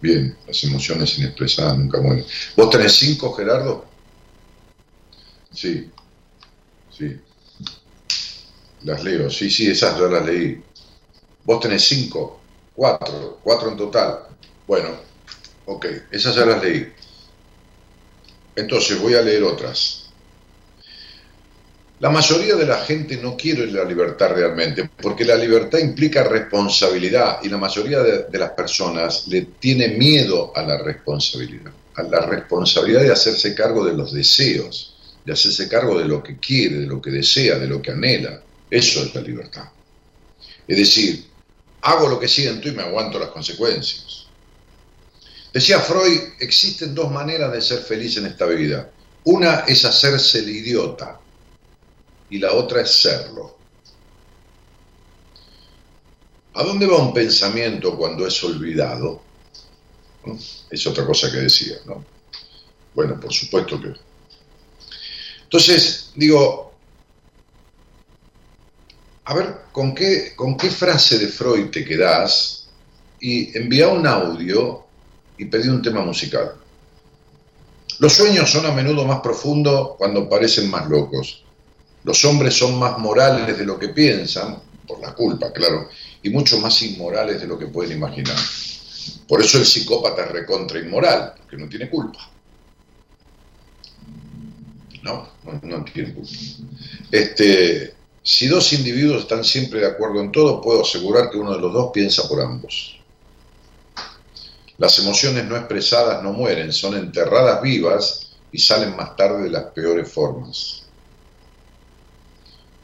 Bien, 0.00 0.36
las 0.46 0.64
emociones 0.64 1.16
inexpresadas 1.18 1.78
nunca 1.78 2.00
mueren. 2.00 2.24
¿Vos 2.56 2.70
tenés 2.70 2.94
cinco, 2.94 3.32
Gerardo? 3.32 3.84
Sí, 5.50 5.92
sí. 6.88 7.27
Las 8.84 9.02
leo, 9.02 9.28
sí, 9.30 9.50
sí, 9.50 9.68
esas 9.68 9.98
yo 9.98 10.08
las 10.08 10.24
leí. 10.24 10.62
¿Vos 11.44 11.60
tenés 11.60 11.82
cinco? 11.82 12.40
Cuatro, 12.74 13.40
cuatro 13.42 13.70
en 13.70 13.76
total. 13.76 14.20
Bueno, 14.66 14.88
ok, 15.66 15.86
esas 16.10 16.34
ya 16.34 16.46
las 16.46 16.62
leí. 16.62 16.92
Entonces 18.54 19.00
voy 19.00 19.14
a 19.14 19.22
leer 19.22 19.42
otras. 19.42 20.08
La 22.00 22.10
mayoría 22.10 22.54
de 22.54 22.64
la 22.64 22.78
gente 22.78 23.16
no 23.16 23.36
quiere 23.36 23.66
la 23.66 23.82
libertad 23.82 24.30
realmente, 24.30 24.88
porque 25.02 25.24
la 25.24 25.34
libertad 25.34 25.80
implica 25.80 26.22
responsabilidad 26.22 27.38
y 27.42 27.48
la 27.48 27.56
mayoría 27.56 28.00
de, 28.00 28.38
las 28.38 28.50
personas 28.50 29.26
le 29.26 29.42
tiene 29.58 29.88
miedo 29.88 30.52
a 30.54 30.62
la 30.62 30.78
responsabilidad, 30.78 31.72
a 31.96 32.02
la 32.04 32.20
responsabilidad 32.20 33.02
de 33.02 33.10
hacerse 33.10 33.52
cargo 33.52 33.84
de 33.84 33.94
los 33.94 34.12
deseos, 34.12 34.94
de 35.24 35.32
hacerse 35.32 35.68
cargo 35.68 35.98
de 35.98 36.04
lo 36.04 36.22
que 36.22 36.38
quiere, 36.38 36.76
de 36.76 36.86
lo 36.86 37.02
que 37.02 37.10
desea, 37.10 37.58
de 37.58 37.66
lo 37.66 37.82
que 37.82 37.90
anhela. 37.90 38.42
Eso 38.70 39.02
es 39.02 39.14
la 39.14 39.20
libertad. 39.20 39.68
Es 40.66 40.76
decir, 40.76 41.26
hago 41.82 42.08
lo 42.08 42.20
que 42.20 42.28
siento 42.28 42.68
y 42.68 42.72
me 42.72 42.82
aguanto 42.82 43.18
las 43.18 43.30
consecuencias. 43.30 44.26
Decía 45.52 45.80
Freud, 45.80 46.20
existen 46.40 46.94
dos 46.94 47.10
maneras 47.10 47.52
de 47.52 47.60
ser 47.60 47.80
feliz 47.80 48.16
en 48.18 48.26
esta 48.26 48.46
vida. 48.46 48.90
Una 49.24 49.60
es 49.60 49.84
hacerse 49.84 50.40
el 50.40 50.50
idiota 50.50 51.18
y 52.30 52.38
la 52.38 52.52
otra 52.52 52.82
es 52.82 52.90
serlo. 52.90 53.56
¿A 56.54 56.62
dónde 56.64 56.86
va 56.86 56.98
un 56.98 57.14
pensamiento 57.14 57.96
cuando 57.96 58.26
es 58.26 58.42
olvidado? 58.44 59.22
Es 60.70 60.86
otra 60.86 61.06
cosa 61.06 61.30
que 61.30 61.38
decía, 61.38 61.76
¿no? 61.86 62.04
Bueno, 62.94 63.18
por 63.18 63.32
supuesto 63.32 63.80
que... 63.80 63.94
Entonces, 65.44 66.10
digo, 66.14 66.67
a 69.28 69.34
ver, 69.34 69.56
¿con 69.72 69.94
qué, 69.94 70.32
¿con 70.34 70.56
qué 70.56 70.70
frase 70.70 71.18
de 71.18 71.28
Freud 71.28 71.68
te 71.68 71.84
quedás? 71.84 72.66
Y 73.20 73.56
envía 73.58 73.88
un 73.88 74.06
audio 74.06 74.86
y 75.36 75.44
pedí 75.44 75.68
un 75.68 75.82
tema 75.82 76.02
musical. 76.02 76.54
Los 77.98 78.14
sueños 78.14 78.50
son 78.50 78.64
a 78.64 78.72
menudo 78.72 79.04
más 79.04 79.20
profundos 79.20 79.96
cuando 79.98 80.26
parecen 80.30 80.70
más 80.70 80.88
locos. 80.88 81.44
Los 82.04 82.24
hombres 82.24 82.54
son 82.54 82.78
más 82.78 82.96
morales 82.96 83.58
de 83.58 83.66
lo 83.66 83.78
que 83.78 83.88
piensan, 83.88 84.62
por 84.86 84.98
la 84.98 85.12
culpa, 85.12 85.52
claro, 85.52 85.90
y 86.22 86.30
mucho 86.30 86.58
más 86.58 86.80
inmorales 86.80 87.38
de 87.38 87.46
lo 87.46 87.58
que 87.58 87.66
pueden 87.66 87.98
imaginar. 87.98 88.38
Por 89.28 89.42
eso 89.42 89.58
el 89.58 89.66
psicópata 89.66 90.24
es 90.24 90.30
recontra 90.30 90.78
inmoral, 90.80 91.34
porque 91.36 91.58
no 91.58 91.68
tiene 91.68 91.90
culpa. 91.90 92.30
No, 95.02 95.28
no, 95.60 95.84
tiene 95.84 96.14
culpa. 96.14 96.30
Este, 97.10 97.97
si 98.28 98.46
dos 98.46 98.74
individuos 98.74 99.22
están 99.22 99.42
siempre 99.42 99.80
de 99.80 99.86
acuerdo 99.86 100.20
en 100.20 100.30
todo, 100.30 100.60
puedo 100.60 100.82
asegurar 100.82 101.30
que 101.30 101.38
uno 101.38 101.54
de 101.54 101.60
los 101.60 101.72
dos 101.72 101.90
piensa 101.94 102.28
por 102.28 102.42
ambos. 102.42 103.00
Las 104.76 104.98
emociones 104.98 105.46
no 105.46 105.56
expresadas 105.56 106.22
no 106.22 106.34
mueren, 106.34 106.70
son 106.70 106.94
enterradas 106.94 107.62
vivas 107.62 108.36
y 108.52 108.58
salen 108.58 108.94
más 108.94 109.16
tarde 109.16 109.44
de 109.44 109.50
las 109.50 109.64
peores 109.72 110.12
formas. 110.12 110.82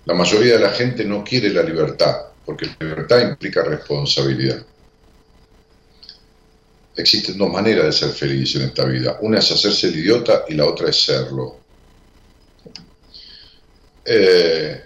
La 0.07 0.15
mayoría 0.15 0.55
de 0.55 0.61
la 0.61 0.71
gente 0.71 1.05
no 1.05 1.23
quiere 1.23 1.51
la 1.51 1.63
libertad, 1.63 2.23
porque 2.47 2.65
la 2.65 2.77
libertad 2.89 3.21
implica 3.21 3.63
responsabilidad. 3.65 4.65
Existen 6.97 7.37
dos 7.37 7.51
maneras 7.51 7.85
de 7.85 7.93
ser 7.93 8.11
feliz 8.13 8.57
en 8.57 8.63
esta 8.63 8.87
vida. 8.87 9.19
Una 9.21 9.41
es 9.41 9.53
hacerse 9.53 9.89
el 9.89 9.97
idiota 9.99 10.47
y 10.49 10.55
la 10.55 10.65
otra 10.65 10.89
es 10.89 11.05
serlo. 11.05 11.59
Eh, 14.07 14.85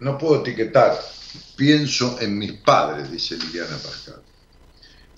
no 0.00 0.18
puedo 0.18 0.40
etiquetar 0.40 0.98
Pienso 1.56 2.18
en 2.20 2.38
mis 2.38 2.52
padres, 2.52 3.10
dice 3.10 3.36
Liliana 3.36 3.76
Pascal. 3.76 4.20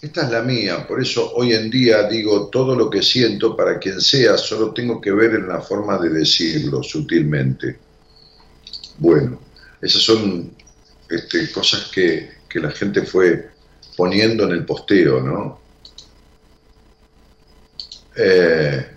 Esta 0.01 0.25
es 0.25 0.31
la 0.31 0.42
mía, 0.42 0.87
por 0.87 1.01
eso 1.01 1.33
hoy 1.35 1.53
en 1.53 1.71
día 1.71 2.09
digo 2.09 2.49
todo 2.49 2.75
lo 2.75 2.90
que 2.90 3.01
siento 3.01 3.57
para 3.57 3.79
quien 3.79 4.01
sea, 4.01 4.37
solo 4.37 4.73
tengo 4.73 5.01
que 5.01 5.12
ver 5.12 5.35
en 5.35 5.47
la 5.47 5.61
forma 5.61 5.99
de 5.99 6.09
decirlo 6.09 6.83
sutilmente. 6.83 7.79
Bueno, 8.99 9.40
esas 9.81 10.03
son 10.03 10.53
este, 11.09 11.53
cosas 11.53 11.88
que, 11.95 12.33
que 12.49 12.59
la 12.59 12.73
gente 12.73 13.03
fue 13.03 13.51
poniendo 13.97 14.45
en 14.45 14.51
el 14.51 14.66
posteo, 14.66 15.21
¿no? 15.21 15.61
Eh, 18.16 18.91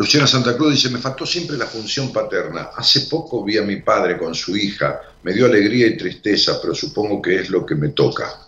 Luciana 0.00 0.26
Santa 0.26 0.56
Cruz 0.56 0.72
dice, 0.72 0.88
me 0.88 0.98
faltó 0.98 1.26
siempre 1.26 1.58
la 1.58 1.66
función 1.66 2.10
paterna. 2.10 2.70
Hace 2.74 3.02
poco 3.02 3.44
vi 3.44 3.58
a 3.58 3.62
mi 3.62 3.82
padre 3.82 4.16
con 4.16 4.34
su 4.34 4.56
hija, 4.56 4.98
me 5.22 5.34
dio 5.34 5.44
alegría 5.44 5.88
y 5.88 5.98
tristeza, 5.98 6.58
pero 6.58 6.74
supongo 6.74 7.20
que 7.20 7.40
es 7.40 7.50
lo 7.50 7.66
que 7.66 7.74
me 7.74 7.90
toca. 7.90 8.46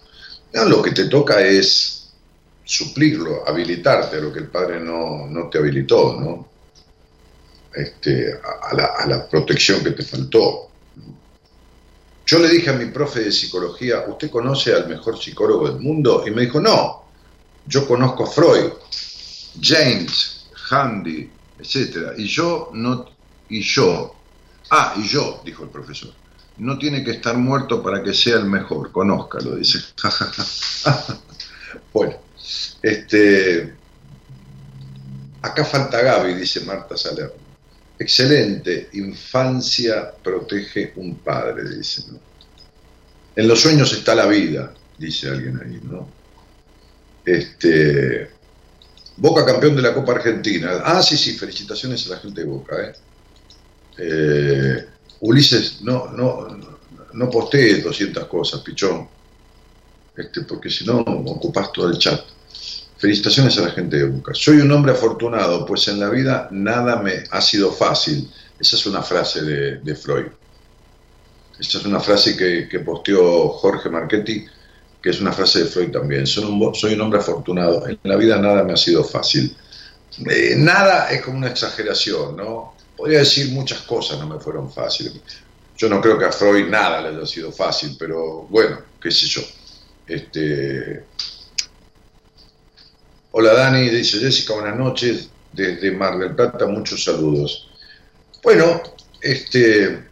lo 0.55 0.81
que 0.81 0.93
te 0.93 1.09
toca 1.09 1.43
es 1.43 2.11
suplirlo, 2.65 3.47
habilitarte 3.47 4.17
a 4.17 4.21
lo 4.21 4.33
que 4.33 4.39
el 4.39 4.47
padre 4.47 4.81
no, 4.81 5.51
te 5.51 5.59
habilitó, 5.59 6.19
¿no? 6.19 6.49
Este, 7.75 8.33
a, 8.33 8.75
la, 8.75 8.87
a 9.01 9.07
la 9.07 9.29
protección 9.29 9.85
que 9.85 9.91
te 9.91 10.05
faltó. 10.05 10.71
Yo 12.25 12.39
le 12.39 12.49
dije 12.49 12.71
a 12.71 12.73
mi 12.73 12.87
profe 12.87 13.25
de 13.25 13.31
psicología, 13.31 14.07
¿usted 14.09 14.31
conoce 14.31 14.73
al 14.73 14.89
mejor 14.89 15.19
psicólogo 15.19 15.69
del 15.69 15.81
mundo? 15.81 16.25
Y 16.27 16.31
me 16.31 16.41
dijo, 16.41 16.63
no, 16.63 17.05
yo 17.67 17.87
conozco 17.87 18.25
a 18.25 18.31
Freud, 18.31 18.73
James, 19.61 20.47
Handy, 20.71 21.31
etcétera. 21.63 22.15
Y 22.17 22.27
yo 22.27 22.71
no, 22.75 23.07
y 23.49 23.61
yo, 23.63 24.15
ah, 24.71 24.95
y 24.97 25.07
yo, 25.07 25.41
dijo 25.45 25.65
el 25.65 25.71
profesor, 25.71 26.13
no 26.59 26.79
tiene 26.79 27.03
que 27.03 27.13
estar 27.13 27.37
muerto 27.37 27.83
para 27.83 28.03
que 28.03 28.13
sea 28.13 28.37
el 28.37 28.47
mejor, 28.47 28.93
conózcalo, 28.93 29.57
dice. 29.57 29.79
bueno, 31.93 32.17
este, 32.83 33.75
acá 35.41 35.65
falta 35.65 36.03
Gaby, 36.03 36.35
dice 36.35 36.61
Marta 36.65 36.97
Salerno. 36.97 37.41
Excelente, 37.99 38.89
infancia 38.95 40.13
protege 40.23 40.93
un 40.97 41.17
padre, 41.17 41.77
dice. 41.77 42.03
En 43.37 43.49
los 43.49 43.61
sueños 43.61 43.93
está 43.93 44.15
la 44.15 44.27
vida, 44.27 44.75
dice 44.99 45.29
alguien 45.29 45.61
ahí, 45.63 45.81
¿no? 45.85 46.09
Este, 47.25 48.29
Boca 49.17 49.45
campeón 49.45 49.77
de 49.77 49.83
la 49.83 49.95
Copa 49.95 50.13
Argentina. 50.13 50.83
Ah, 50.85 51.03
sí, 51.03 51.17
sí, 51.17 51.33
felicitaciones 51.35 52.07
a 52.07 52.11
la 52.11 52.17
gente 52.19 52.41
de 52.41 52.47
Boca. 52.47 52.77
¿eh? 52.81 52.93
eh 53.99 54.89
Ulises, 55.21 55.83
no, 55.83 56.11
no, 56.11 56.49
no 57.13 57.31
postees 57.31 57.85
200 57.85 58.27
cosas, 58.27 58.61
pichón, 58.61 59.09
este, 60.17 60.43
porque 60.43 60.69
si 60.69 60.85
no 60.85 60.99
ocupas 60.99 61.73
todo 61.73 61.91
el 61.91 61.99
chat. 61.99 62.21
Felicitaciones 62.99 63.57
a 63.59 63.63
la 63.63 63.71
gente 63.71 63.99
de 63.99 64.05
Boca. 64.05 64.33
Soy 64.35 64.59
un 64.59 64.71
hombre 64.73 64.93
afortunado, 64.93 65.65
pues 65.65 65.87
en 65.89 66.01
la 66.01 66.09
vida 66.09 66.49
nada 66.51 66.97
me 66.97 67.25
ha 67.31 67.41
sido 67.41 67.73
fácil. 67.73 68.31
Esa 68.59 68.77
es 68.77 68.87
una 68.87 69.03
frase 69.03 69.43
de, 69.43 69.97
Freud. 69.97 70.27
Esa 71.59 71.79
es 71.79 71.85
una 71.85 72.01
frase 72.01 72.37
que, 72.37 72.69
que 72.69 72.81
posteó 72.81 73.49
Jorge 73.49 73.89
Marchetti 73.91 74.45
que 75.03 75.11
es 75.11 75.21
una 75.21 75.33
frase 75.33 75.65
de 75.65 75.65
Freud 75.67 75.91
también, 75.91 76.27
soy 76.27 76.45
un, 76.45 76.75
soy 76.75 76.95
un 76.95 77.01
hombre 77.01 77.19
afortunado, 77.19 77.87
en 77.89 77.99
la 78.05 78.17
vida 78.17 78.39
nada 78.39 78.63
me 78.63 78.75
ha 78.75 78.77
sido 78.77 79.03
fácil. 79.03 79.57
Eh, 80.31 80.55
nada 80.57 81.11
es 81.11 81.23
como 81.23 81.39
una 81.39 81.49
exageración, 81.49 82.37
¿no? 82.37 82.75
Podría 82.97 83.21
decir 83.21 83.51
muchas 83.51 83.81
cosas 83.81 84.21
no 84.21 84.29
me 84.29 84.39
fueron 84.39 84.73
fáciles. 84.73 85.15
Yo 85.77 85.89
no 85.89 86.01
creo 86.01 86.19
que 86.19 86.27
a 86.27 86.33
Freud 86.33 86.69
nada 86.69 87.01
le 87.01 87.09
haya 87.09 87.27
sido 87.27 87.51
fácil, 87.51 87.97
pero 87.99 88.43
bueno, 88.43 88.79
qué 89.01 89.11
sé 89.11 89.27
yo. 89.27 89.43
Este... 90.07 91.05
Hola 93.33 93.55
Dani, 93.55 93.89
dice 93.89 94.19
Jessica, 94.19 94.55
buenas 94.55 94.77
noches. 94.77 95.29
Desde 95.53 95.91
Mar 95.91 96.19
del 96.19 96.35
Plata, 96.35 96.67
muchos 96.67 97.03
saludos. 97.03 97.69
Bueno, 98.43 98.83
este, 99.21 100.05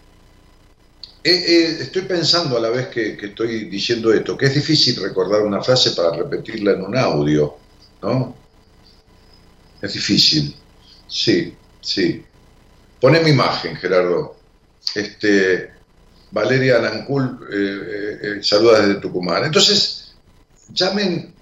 eh, 1.22 1.30
eh, 1.30 1.76
estoy 1.80 2.02
pensando 2.02 2.56
a 2.56 2.60
la 2.60 2.70
vez 2.70 2.88
que, 2.88 3.18
estoy 3.20 3.64
diciendo 3.66 4.12
esto, 4.12 4.36
que 4.36 4.46
es 4.46 4.54
difícil 4.54 4.96
recordar 5.02 5.42
una 5.42 5.62
frase 5.62 5.90
para 5.90 6.16
repetirla 6.16 6.72
en 6.72 6.82
un 6.82 6.96
audio, 6.96 7.56
¿no? 8.02 8.34
Es 9.82 9.92
difícil. 9.92 10.54
Sí, 11.06 11.54
sí. 11.80 12.24
Pone 13.00 13.20
mi 13.20 13.30
imagen, 13.30 13.76
Gerardo. 13.76 14.36
Este, 14.94 15.70
Valeria 16.30 16.78
Anancul 16.78 17.46
eh, 17.52 18.38
saluda 18.42 18.80
desde 18.80 19.00
Tucumán. 19.00 19.44
Entonces, 19.44 20.14
llamen, 20.72 21.34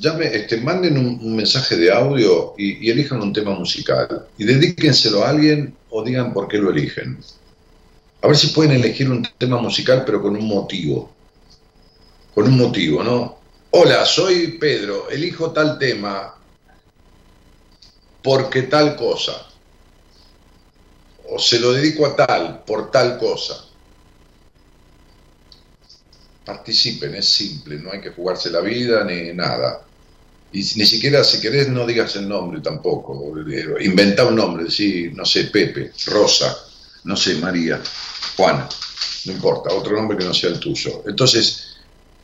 llamen 0.00 0.34
este, 0.34 0.58
manden 0.58 0.98
un, 0.98 1.36
mensaje 1.36 1.76
de 1.76 1.90
audio 1.90 2.54
y, 2.58 2.86
y 2.86 2.90
elijan 2.90 3.22
un 3.22 3.32
tema 3.32 3.54
musical. 3.54 4.26
Y 4.36 4.44
dedíquenselo 4.44 5.24
a 5.24 5.30
alguien 5.30 5.74
o 5.88 6.04
digan 6.04 6.32
por 6.34 6.48
qué 6.48 6.58
lo 6.58 6.70
eligen. 6.70 7.18
A 8.22 8.28
ver 8.28 8.36
si 8.36 8.48
pueden 8.48 8.72
elegir 8.72 9.10
un 9.10 9.26
tema 9.36 9.60
musical, 9.60 10.04
pero 10.06 10.22
con 10.22 10.36
un 10.36 10.46
motivo. 10.46 11.12
Con 12.32 12.46
un 12.46 12.56
motivo, 12.56 13.02
¿no? 13.02 13.38
Hola, 13.70 14.04
soy 14.04 14.58
Pedro, 14.58 15.10
elijo 15.10 15.50
tal 15.50 15.78
tema 15.78 16.36
porque 18.22 18.62
tal 18.62 18.94
cosa. 18.94 19.48
O 21.30 21.38
se 21.38 21.58
lo 21.58 21.72
dedico 21.72 22.06
a 22.06 22.14
tal, 22.14 22.62
por 22.64 22.90
tal 22.92 23.18
cosa. 23.18 23.64
Participen, 26.44 27.16
es 27.16 27.28
simple, 27.28 27.76
no 27.78 27.90
hay 27.90 28.00
que 28.00 28.10
jugarse 28.10 28.50
la 28.50 28.60
vida 28.60 29.02
ni 29.04 29.32
nada. 29.32 29.84
Y 30.52 30.58
ni 30.58 30.86
siquiera, 30.86 31.24
si 31.24 31.40
querés, 31.40 31.68
no 31.68 31.86
digas 31.86 32.14
el 32.16 32.28
nombre 32.28 32.60
tampoco. 32.60 33.34
Inventa 33.80 34.26
un 34.26 34.36
nombre, 34.36 34.64
decir, 34.64 35.12
no 35.14 35.24
sé, 35.24 35.44
Pepe, 35.44 35.92
Rosa, 36.06 36.56
no 37.04 37.16
sé, 37.16 37.36
María. 37.36 37.80
Juana, 38.36 38.68
no 39.26 39.32
importa, 39.32 39.74
otro 39.74 39.96
nombre 39.96 40.18
que 40.18 40.24
no 40.24 40.34
sea 40.34 40.50
el 40.50 40.60
tuyo. 40.60 41.02
Entonces, 41.06 41.76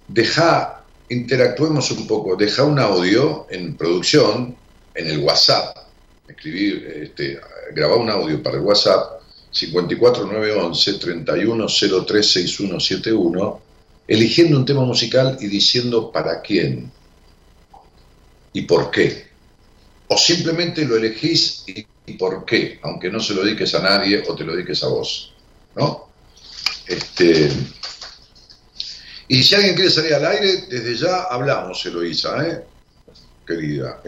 deja, 0.06 0.84
interactuemos 1.08 1.90
un 1.90 2.06
poco, 2.06 2.36
deja 2.36 2.62
un 2.64 2.78
audio 2.78 3.46
en 3.50 3.76
producción, 3.76 4.56
en 4.94 5.06
el 5.06 5.18
WhatsApp, 5.18 5.76
escribir, 6.28 6.86
este, 7.02 7.40
grabar 7.74 7.98
un 7.98 8.10
audio 8.10 8.42
para 8.42 8.56
el 8.56 8.62
WhatsApp 8.62 9.20
54911 9.52 10.98
31036171 10.98 13.60
eligiendo 14.08 14.56
un 14.56 14.64
tema 14.64 14.84
musical 14.84 15.36
y 15.38 15.46
diciendo 15.46 16.10
para 16.10 16.40
quién 16.40 16.90
y 18.54 18.62
por 18.62 18.90
qué. 18.90 19.28
O 20.08 20.16
simplemente 20.16 20.86
lo 20.86 20.96
elegís 20.96 21.64
y, 21.66 21.86
por 22.14 22.46
qué, 22.46 22.80
aunque 22.82 23.10
no 23.10 23.20
se 23.20 23.34
lo 23.34 23.44
dediques 23.44 23.74
a 23.74 23.82
nadie 23.82 24.24
o 24.26 24.34
te 24.34 24.44
lo 24.44 24.54
dediques 24.54 24.82
a 24.82 24.88
vos. 24.88 25.34
Este, 26.86 27.50
y 29.28 29.42
si 29.42 29.54
alguien 29.54 29.74
quiere 29.74 29.90
salir 29.90 30.14
al 30.14 30.26
aire, 30.26 30.64
desde 30.68 30.94
ya 30.96 31.24
hablamos, 31.24 31.84
Eloísa, 31.84 32.46
¿eh? 32.46 32.64
querida. 33.46 34.00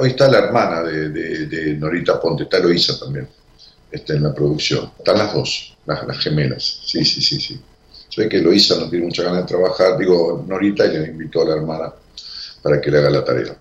Hoy 0.00 0.10
está, 0.10 0.28
la 0.28 0.38
hermana 0.38 0.82
de, 0.82 1.76
Norita 1.78 2.20
Ponte, 2.20 2.44
está 2.44 2.58
Eloísa 2.58 2.98
también, 2.98 3.28
está 3.90 4.14
en 4.14 4.24
la 4.24 4.34
producción. 4.34 4.90
Están 4.98 5.18
las 5.18 5.32
dos, 5.32 5.76
las, 5.86 6.06
las 6.06 6.18
gemelas. 6.18 6.80
Sí, 6.84 7.04
sí, 7.04 7.22
sí, 7.22 7.40
sí. 7.40 7.60
Sé 8.08 8.28
que 8.28 8.38
Eloísa 8.38 8.76
no 8.76 8.90
tiene 8.90 9.06
mucha 9.06 9.22
ganas 9.22 9.42
de 9.42 9.48
trabajar, 9.48 9.96
digo 9.98 10.44
Norita, 10.46 10.86
y 10.86 10.98
le 10.98 11.06
invitó 11.08 11.42
a 11.42 11.46
la 11.46 11.54
hermana 11.56 11.92
para 12.62 12.80
que 12.80 12.90
le 12.90 12.98
haga 12.98 13.10
la 13.10 13.24
tarea. 13.24 13.56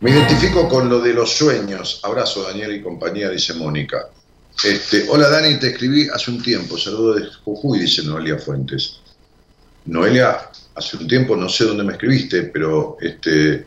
Me 0.00 0.10
identifico 0.10 0.68
con 0.68 0.88
lo 0.88 1.00
de 1.00 1.14
los 1.14 1.32
sueños. 1.32 2.00
Abrazo, 2.02 2.42
Daniel 2.42 2.74
y 2.74 2.82
compañía, 2.82 3.28
dice 3.28 3.54
Mónica. 3.54 4.08
Este, 4.64 5.06
hola 5.08 5.28
Dani, 5.28 5.58
te 5.58 5.68
escribí 5.68 6.08
hace 6.08 6.30
un 6.30 6.42
tiempo. 6.42 6.78
Saludo 6.78 7.14
de 7.14 7.26
Jujuy, 7.44 7.80
dice 7.80 8.04
Noelia 8.04 8.38
Fuentes. 8.38 9.00
Noelia, 9.86 10.50
hace 10.74 10.96
un 10.96 11.08
tiempo 11.08 11.36
no 11.36 11.48
sé 11.48 11.64
dónde 11.64 11.82
me 11.82 11.94
escribiste, 11.94 12.44
pero 12.44 12.96
este, 13.00 13.66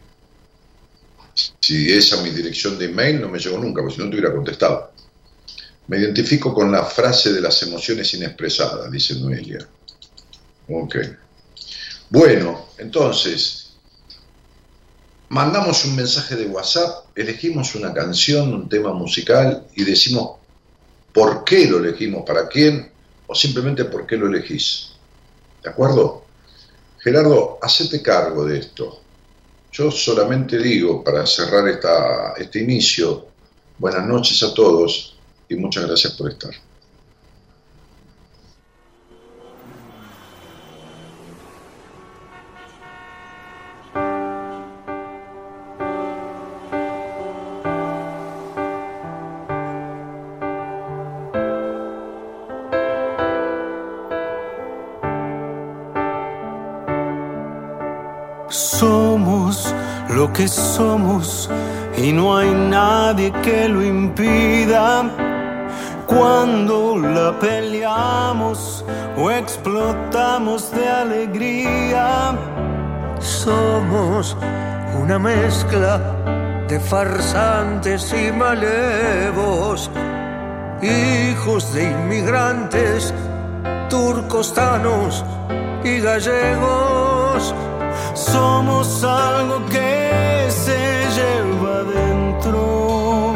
si 1.60 1.91
es 1.91 2.21
mi 2.21 2.30
dirección 2.30 2.78
de 2.78 2.86
email 2.86 3.19
no 3.19 3.28
me 3.30 3.39
llegó 3.39 3.58
nunca, 3.58 3.82
porque 3.82 3.95
si 3.95 4.02
no 4.02 4.10
te 4.10 4.15
hubiera 4.15 4.34
contestado. 4.34 4.91
Me 5.88 5.98
identifico 5.98 6.54
con 6.54 6.71
la 6.71 6.84
frase 6.86 7.34
de 7.34 7.41
las 7.41 7.62
emociones 7.62 8.13
inexpresadas, 8.13 8.89
dice 8.89 9.15
Noelia. 9.15 9.67
Ok. 10.69 10.95
Bueno, 12.10 12.69
entonces, 12.78 13.74
mandamos 15.30 15.84
un 15.86 15.95
mensaje 15.95 16.36
de 16.36 16.45
WhatsApp, 16.45 17.06
elegimos 17.15 17.76
una 17.76 17.93
canción, 17.93 18.54
un 18.54 18.69
tema 18.69 18.93
musical 18.93 19.67
y 19.76 19.84
decimos 19.84 20.38
por 21.15 21.45
qué 21.45 21.65
lo 21.65 21.78
elegimos, 21.78 22.23
para 22.25 22.45
quién, 22.49 22.91
o 23.25 23.34
simplemente 23.34 23.86
por 23.86 24.06
qué 24.06 24.17
lo 24.17 24.28
elegís. 24.28 24.91
¿De 25.63 25.69
acuerdo? 25.69 26.25
Gerardo, 26.99 27.58
hacete 27.62 28.01
cargo 28.01 28.43
de 28.45 28.60
esto. 28.60 28.99
Yo 29.71 29.89
solamente 29.91 30.60
digo, 30.60 31.01
para 31.01 31.25
cerrar 31.25 31.69
esta, 31.69 32.34
este 32.34 32.60
inicio, 32.60 33.28
buenas 33.78 34.06
noches 34.06 34.43
a 34.43 34.54
todos 34.54 35.17
y 35.47 35.56
muchas 35.56 35.88
gracias 35.88 36.13
por 36.13 36.32
estar. 36.32 36.51
Que 60.36 60.48
somos 60.50 61.50
y 61.98 62.12
no 62.12 62.38
hay 62.38 62.52
nadie 62.52 63.32
que 63.41 63.69
lo 63.69 63.84
impida. 63.84 65.04
Cuando 66.06 66.98
la 66.98 67.39
peleamos 67.39 68.84
o 69.17 69.32
explotamos 69.32 70.71
de 70.71 70.88
alegría, 70.88 72.36
somos 73.19 74.36
una 75.02 75.17
mezcla 75.17 76.02
de 76.67 76.80
farsantes 76.80 78.13
y 78.13 78.32
malevos, 78.32 79.89
hijos 80.82 81.74
de 81.74 81.84
inmigrantes, 81.91 83.13
turcostanos 83.89 85.24
y 85.84 86.00
gallegos. 86.00 87.56
Somos 88.32 89.04
algo 89.04 89.64
que 89.68 90.48
se 90.50 90.80
lleva 91.16 91.84
dentro. 91.84 93.34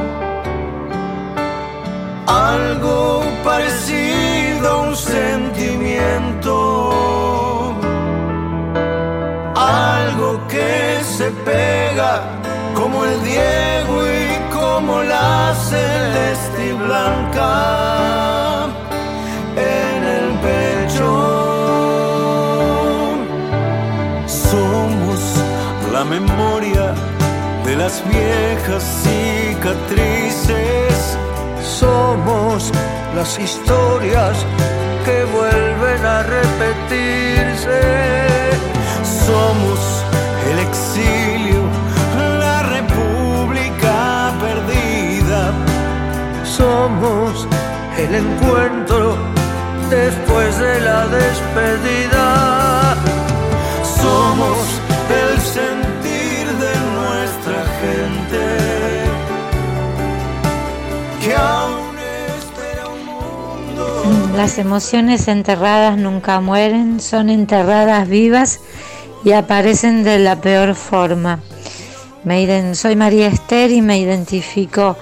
Algo 2.25 3.21
parecido 3.43 4.69
a 4.71 4.77
un 4.87 4.95
sentimiento. 4.95 6.53
Algo 9.55 10.39
que 10.47 11.01
se 11.03 11.29
pega 11.49 12.23
como 12.73 13.05
el 13.05 13.23
Diego 13.23 13.95
y 14.07 14.53
como 14.53 15.03
la 15.03 15.53
celeste 15.53 16.69
y 16.69 16.73
blanca 16.73 17.98
las 27.89 28.03
viejas 28.07 28.83
cicatrices. 29.03 30.97
Somos 31.63 32.71
las 33.15 33.39
historias 33.39 34.45
que 35.05 35.23
vuelven 35.37 36.05
a 36.05 36.21
repetirse. 36.37 37.81
Somos 39.25 39.79
el 40.49 40.57
exilio, 40.67 41.61
la 42.45 42.59
república 42.77 44.33
perdida. 44.45 45.41
Somos 46.43 47.47
el 47.97 48.11
encuentro 48.23 49.01
después 49.89 50.51
de 50.59 50.79
la 50.81 51.07
despedida. 51.07 52.18
Las 64.39 64.57
emociones 64.57 65.27
enterradas 65.27 65.97
nunca 65.97 66.39
mueren, 66.39 67.01
son 67.01 67.29
enterradas 67.29 68.07
vivas 68.07 68.61
y 69.25 69.33
aparecen 69.33 70.05
de 70.05 70.17
la 70.17 70.39
peor 70.39 70.75
forma. 70.75 71.41
Me 72.23 72.73
soy 72.73 72.95
María 72.95 73.27
Esther 73.27 73.69
y 73.69 73.81
me 73.81 73.99
identifico 73.99 74.95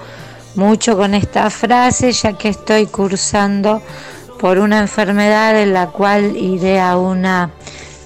mucho 0.56 0.96
con 0.96 1.14
esta 1.14 1.50
frase 1.50 2.10
ya 2.10 2.32
que 2.32 2.48
estoy 2.48 2.86
cursando 2.86 3.80
por 4.40 4.58
una 4.58 4.80
enfermedad 4.80 5.56
en 5.62 5.72
la 5.72 5.86
cual 5.86 6.36
iré 6.36 6.80
a 6.80 6.96
una 6.96 7.52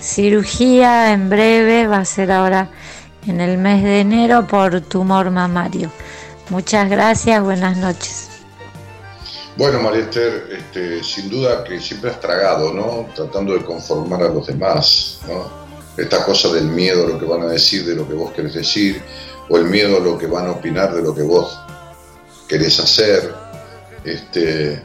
cirugía 0.03 1.15
en 1.15 1.31
breve, 1.31 1.87
va 1.87 2.01
a 2.01 2.05
ser 2.05 2.31
ahora 2.31 2.69
en 3.27 3.41
el 3.41 3.57
mes 3.57 3.83
de 3.83 4.01
enero 4.01 4.47
por 4.47 4.83
tumor 4.83 5.31
mamario. 5.31 5.91
Muchas 6.51 6.91
gracias, 6.91 7.43
buenas 7.43 7.79
noches. 7.79 8.32
Bueno, 9.57 9.81
María 9.81 10.03
Esther, 10.03 10.49
este, 10.51 11.05
sin 11.05 11.29
duda 11.29 11.63
que 11.63 11.79
siempre 11.79 12.11
has 12.11 12.21
tragado, 12.21 12.73
¿no? 12.73 13.09
Tratando 13.15 13.53
de 13.53 13.63
conformar 13.63 14.23
a 14.23 14.29
los 14.29 14.47
demás, 14.47 15.21
¿no? 15.29 15.63
Esta 15.97 16.25
cosa 16.25 16.51
del 16.53 16.65
miedo 16.65 17.05
a 17.05 17.09
lo 17.09 17.19
que 17.19 17.27
van 17.27 17.43
a 17.43 17.49
decir 17.49 17.85
de 17.85 17.95
lo 17.95 18.09
que 18.09 18.15
vos 18.15 18.33
querés 18.33 18.55
decir, 18.55 19.03
o 19.51 19.59
el 19.59 19.67
miedo 19.67 19.99
a 19.99 20.01
lo 20.01 20.17
que 20.17 20.27
van 20.27 20.47
a 20.47 20.53
opinar 20.53 20.95
de 20.95 21.03
lo 21.03 21.15
que 21.15 21.23
vos 21.23 21.59
querés 22.49 22.81
hacer, 22.81 23.35
este, 24.05 24.83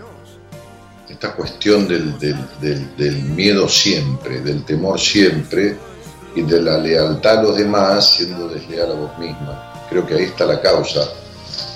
esta 1.10 1.34
cuestión 1.34 1.88
del, 1.88 3.24
miedo 3.24 3.70
siempre, 3.70 4.42
del 4.42 4.66
temor 4.66 5.00
siempre, 5.00 5.78
y 6.36 6.42
de 6.42 6.62
la 6.62 6.78
lealtad 6.78 7.40
a 7.40 7.44
los 7.44 7.58
demás 7.58 8.12
siendo 8.12 8.50
desleal 8.50 8.92
a 8.92 8.96
vos 8.96 9.18
misma. 9.18 9.88
Creo 9.90 10.06
que 10.06 10.16
ahí 10.16 10.24
está 10.26 10.46
la 10.46 10.62
causa 10.62 11.08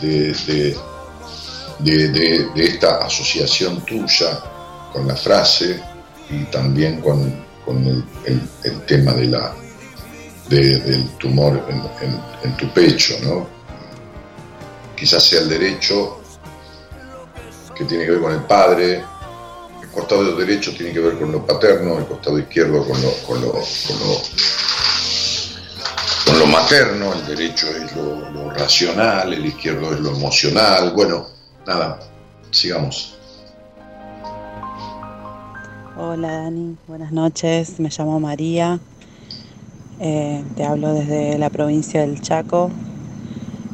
de, 0.02 0.76
esta 1.86 2.98
asociación 3.06 3.82
tuya 3.86 4.39
con 4.94 5.08
la 5.08 5.15
frase 5.15 5.82
y 6.30 6.44
también 6.46 7.02
con, 7.02 7.46
el, 8.26 8.82
tema 8.86 9.13
de 9.13 9.26
la, 9.26 9.54
del 10.50 11.10
tumor 11.17 11.65
en, 12.44 12.58
tu 12.58 12.72
pecho. 12.74 13.15
¿no? 13.24 13.48
Quizás 14.96 15.24
sea 15.24 15.41
el 15.41 15.50
derecho 15.50 16.22
que 17.76 17.86
tiene 17.86 18.06
que 18.06 18.12
ver 18.12 18.22
con 18.22 18.34
el 18.34 18.44
padre, 18.44 19.04
costado 19.94 20.36
derecho 20.36 20.74
tiene 20.74 20.94
que 20.94 21.00
ver 21.00 21.17
con 21.17 21.32
lo 21.32 21.46
paterno, 21.46 21.98
el 21.98 22.06
costado 22.06 22.39
izquierdo 22.39 22.86
con 22.86 23.02
lo, 23.02 23.12
con 23.28 23.41
lo, 23.41 23.52
con 26.26 26.39
lo, 26.39 26.46
materno, 26.48 27.13
el 27.13 27.26
derecho 27.28 27.67
es 27.67 27.96
lo, 27.96 28.52
racional, 28.52 29.34
el 29.34 29.46
izquierdo 29.46 29.94
es 29.94 30.00
lo 30.00 30.12
emocional. 30.12 30.91
Bueno, 30.91 31.28
nada, 31.72 32.00
sigamos. 32.52 33.18
Hola 35.98 36.32
Dani, 36.32 36.76
buenas 36.88 37.14
noches, 37.14 37.80
me 37.80 37.90
llamo 37.90 38.20
María, 38.20 38.80
eh, 40.00 40.44
te 40.56 40.66
hablo 40.66 40.94
desde 40.94 41.38
la 41.38 41.50
provincia 41.50 42.02
del 42.02 42.20
Chaco. 42.20 42.72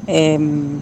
Em, 0.05 0.81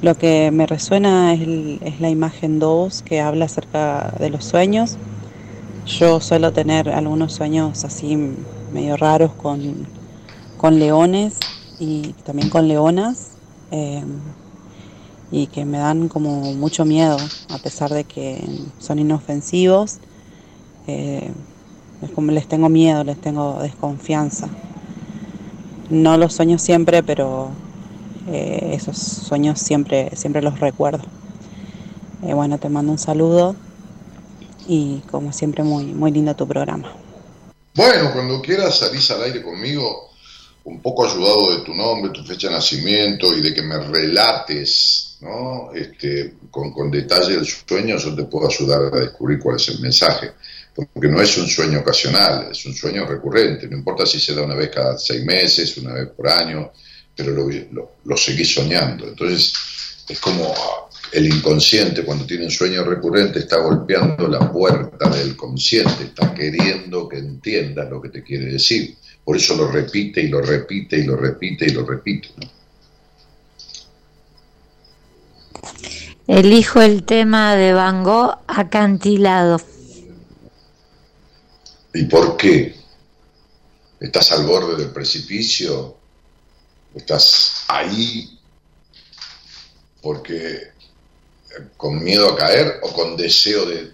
lo 0.00 0.14
que 0.14 0.50
me 0.50 0.66
resuena 0.66 1.34
es, 1.34 2.00
la 2.00 2.08
imagen 2.08 2.58
2 2.58 3.02
que 3.02 3.20
habla 3.20 3.44
acerca 3.44 4.14
de 4.18 4.30
los 4.30 4.44
sueños. 4.44 4.96
Yo 5.84 6.20
suelo 6.20 6.52
tener 6.52 6.88
algunos 6.88 7.34
sueños 7.34 7.84
así 7.84 8.16
medio 8.72 8.96
raros 8.96 9.32
con, 9.34 9.86
leones 10.78 11.38
y 11.78 12.14
también 12.24 12.48
con 12.48 12.66
leonas 12.66 13.32
em, 13.70 14.18
y 15.30 15.48
que 15.48 15.64
me 15.64 15.78
dan 15.78 16.08
como 16.08 16.54
mucho 16.54 16.84
miedo 16.84 17.16
a 17.48 17.58
pesar 17.58 17.90
de 17.92 18.04
que 18.04 18.42
son 18.78 18.98
inofensivos. 18.98 19.98
Eh, 20.86 21.30
es 22.02 22.10
como 22.10 22.30
les 22.32 22.46
tengo 22.46 22.68
miedo, 22.68 23.04
les 23.04 23.20
tengo 23.20 23.58
desconfianza. 23.60 24.48
No 25.90 26.16
los 26.16 26.34
sueño 26.34 26.58
siempre, 26.58 27.02
pero 27.02 27.50
eh, 28.28 28.70
esos 28.72 28.98
sueños 28.98 29.60
siempre, 29.60 30.10
siempre 30.14 30.42
los 30.42 30.60
recuerdo. 30.60 31.04
Eh, 32.22 32.34
bueno, 32.34 32.58
te 32.58 32.68
mando 32.68 32.92
un 32.92 32.98
saludo 32.98 33.56
y 34.68 34.98
como 35.10 35.32
siempre 35.32 35.62
muy, 35.62 35.86
muy 35.86 36.10
lindo 36.10 36.34
tu 36.34 36.46
programa. 36.46 36.92
Bueno, 37.74 38.10
cuando 38.12 38.40
quieras 38.40 38.78
salís 38.78 39.10
al 39.10 39.22
aire 39.22 39.42
conmigo, 39.42 40.10
un 40.64 40.80
poco 40.80 41.06
ayudado 41.06 41.52
de 41.52 41.64
tu 41.64 41.74
nombre, 41.74 42.10
tu 42.10 42.24
fecha 42.24 42.48
de 42.48 42.54
nacimiento 42.54 43.32
y 43.36 43.42
de 43.42 43.54
que 43.54 43.62
me 43.62 43.78
relates 43.78 45.05
¿no? 45.20 45.72
este, 45.74 46.34
con, 46.50 46.72
con 46.72 46.90
detalle 46.90 47.34
el 47.34 47.46
sueño, 47.46 47.96
yo 47.96 48.14
te 48.14 48.24
puedo 48.24 48.48
ayudar 48.48 48.94
a 48.94 49.00
descubrir 49.00 49.38
cuál 49.38 49.56
es 49.56 49.68
el 49.68 49.80
mensaje. 49.80 50.32
Porque 50.74 51.08
no 51.08 51.22
es 51.22 51.38
un 51.38 51.48
sueño 51.48 51.80
ocasional, 51.80 52.48
es 52.50 52.66
un 52.66 52.74
sueño 52.74 53.06
recurrente. 53.06 53.66
No 53.66 53.78
importa 53.78 54.04
si 54.04 54.20
se 54.20 54.34
da 54.34 54.42
una 54.42 54.54
vez 54.54 54.70
cada 54.70 54.98
seis 54.98 55.24
meses, 55.24 55.76
una 55.78 55.94
vez 55.94 56.08
por 56.08 56.28
año, 56.28 56.70
pero 57.16 57.32
lo, 57.32 57.96
lo, 58.04 58.16
seguís 58.16 58.54
soñando. 58.54 59.08
Entonces, 59.08 59.54
es 60.06 60.20
como 60.20 60.54
el 61.12 61.26
inconsciente 61.26 62.04
cuando 62.04 62.26
tiene 62.26 62.44
un 62.44 62.50
sueño 62.50 62.84
recurrente 62.84 63.38
está 63.38 63.58
golpeando 63.58 64.28
la 64.28 64.52
puerta 64.52 65.08
del 65.08 65.34
consciente, 65.34 66.04
está 66.04 66.34
queriendo 66.34 67.08
que 67.08 67.18
entiendas 67.18 67.88
lo 67.88 68.02
que 68.02 68.10
te 68.10 68.22
quiere 68.22 68.52
decir. 68.52 68.96
Por 69.24 69.38
eso 69.38 69.56
lo 69.56 69.68
repite 69.68 70.20
y 70.20 70.28
lo 70.28 70.42
repite 70.42 70.98
y 70.98 71.04
lo 71.04 71.16
repite 71.16 71.64
y 71.64 71.70
lo 71.70 71.86
repite. 71.86 72.28
Elijo 76.26 76.80
el 76.82 77.04
tema 77.04 77.54
de 77.54 77.72
Van 77.72 78.02
Gogh 78.02 78.38
acantilado. 78.46 79.60
¿Y 81.94 82.04
por 82.04 82.36
qué? 82.36 82.74
¿Estás 84.00 84.32
al 84.32 84.44
borde 84.44 84.76
del 84.76 84.92
precipicio? 84.92 85.96
estás 86.96 87.64
ahí 87.68 88.38
porque 90.00 90.54
eh, 90.54 90.72
con 91.76 92.02
miedo 92.02 92.32
a 92.32 92.36
caer 92.36 92.80
o 92.82 92.92
con 92.92 93.16
deseo 93.16 93.66
de 93.66 93.92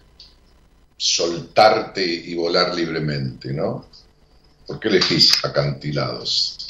soltarte 0.97 2.05
y 2.05 2.35
volar 2.35 2.75
libremente, 2.75 3.53
¿no? 3.53 3.87
¿Por 4.67 4.79
qué 4.79 4.89
elegís 4.89 5.45
acantilados? 5.45 6.62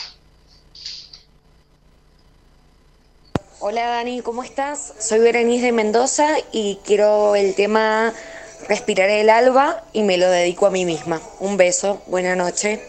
Hola 3.65 3.87
Dani, 3.87 4.23
¿cómo 4.23 4.43
estás? 4.43 4.93
Soy 4.99 5.21
Berenice 5.21 5.67
de 5.67 5.73
Mendoza 5.73 6.27
y 6.51 6.81
quiero 6.85 7.37
el 7.37 7.55
tema 7.55 8.13
Respiraré 8.69 9.21
el 9.21 9.31
alba 9.31 9.85
y 9.93 10.03
me 10.03 10.19
lo 10.19 10.29
dedico 10.29 10.67
a 10.67 10.71
mí 10.73 10.85
misma. 10.85 11.21
Un 11.39 11.57
beso, 11.57 12.03
buena 12.09 12.35
noche. 12.35 12.83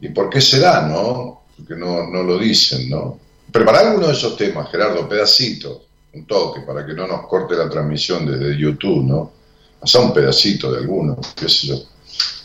¿Y 0.00 0.08
por 0.08 0.30
qué 0.30 0.40
será, 0.40 0.86
no? 0.86 1.42
que 1.68 1.76
no, 1.76 2.06
no 2.06 2.22
lo 2.22 2.38
dicen, 2.38 2.88
¿no? 2.88 3.18
Prepara 3.52 3.80
alguno 3.80 4.06
de 4.06 4.14
esos 4.14 4.38
temas, 4.38 4.70
Gerardo, 4.70 5.06
pedacitos, 5.06 5.82
un 6.14 6.24
toque, 6.24 6.62
para 6.62 6.86
que 6.86 6.94
no 6.94 7.06
nos 7.06 7.26
corte 7.26 7.54
la 7.56 7.68
transmisión 7.68 8.24
desde 8.24 8.58
YouTube, 8.58 9.04
¿no? 9.04 9.32
Hasta 9.82 10.00
un 10.00 10.14
pedacito 10.14 10.72
de 10.72 10.78
alguno, 10.78 11.18
qué 11.36 11.46
sé 11.46 11.66
yo. 11.66 11.74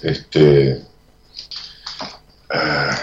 Este. 0.02 0.82
Ah, 2.50 2.98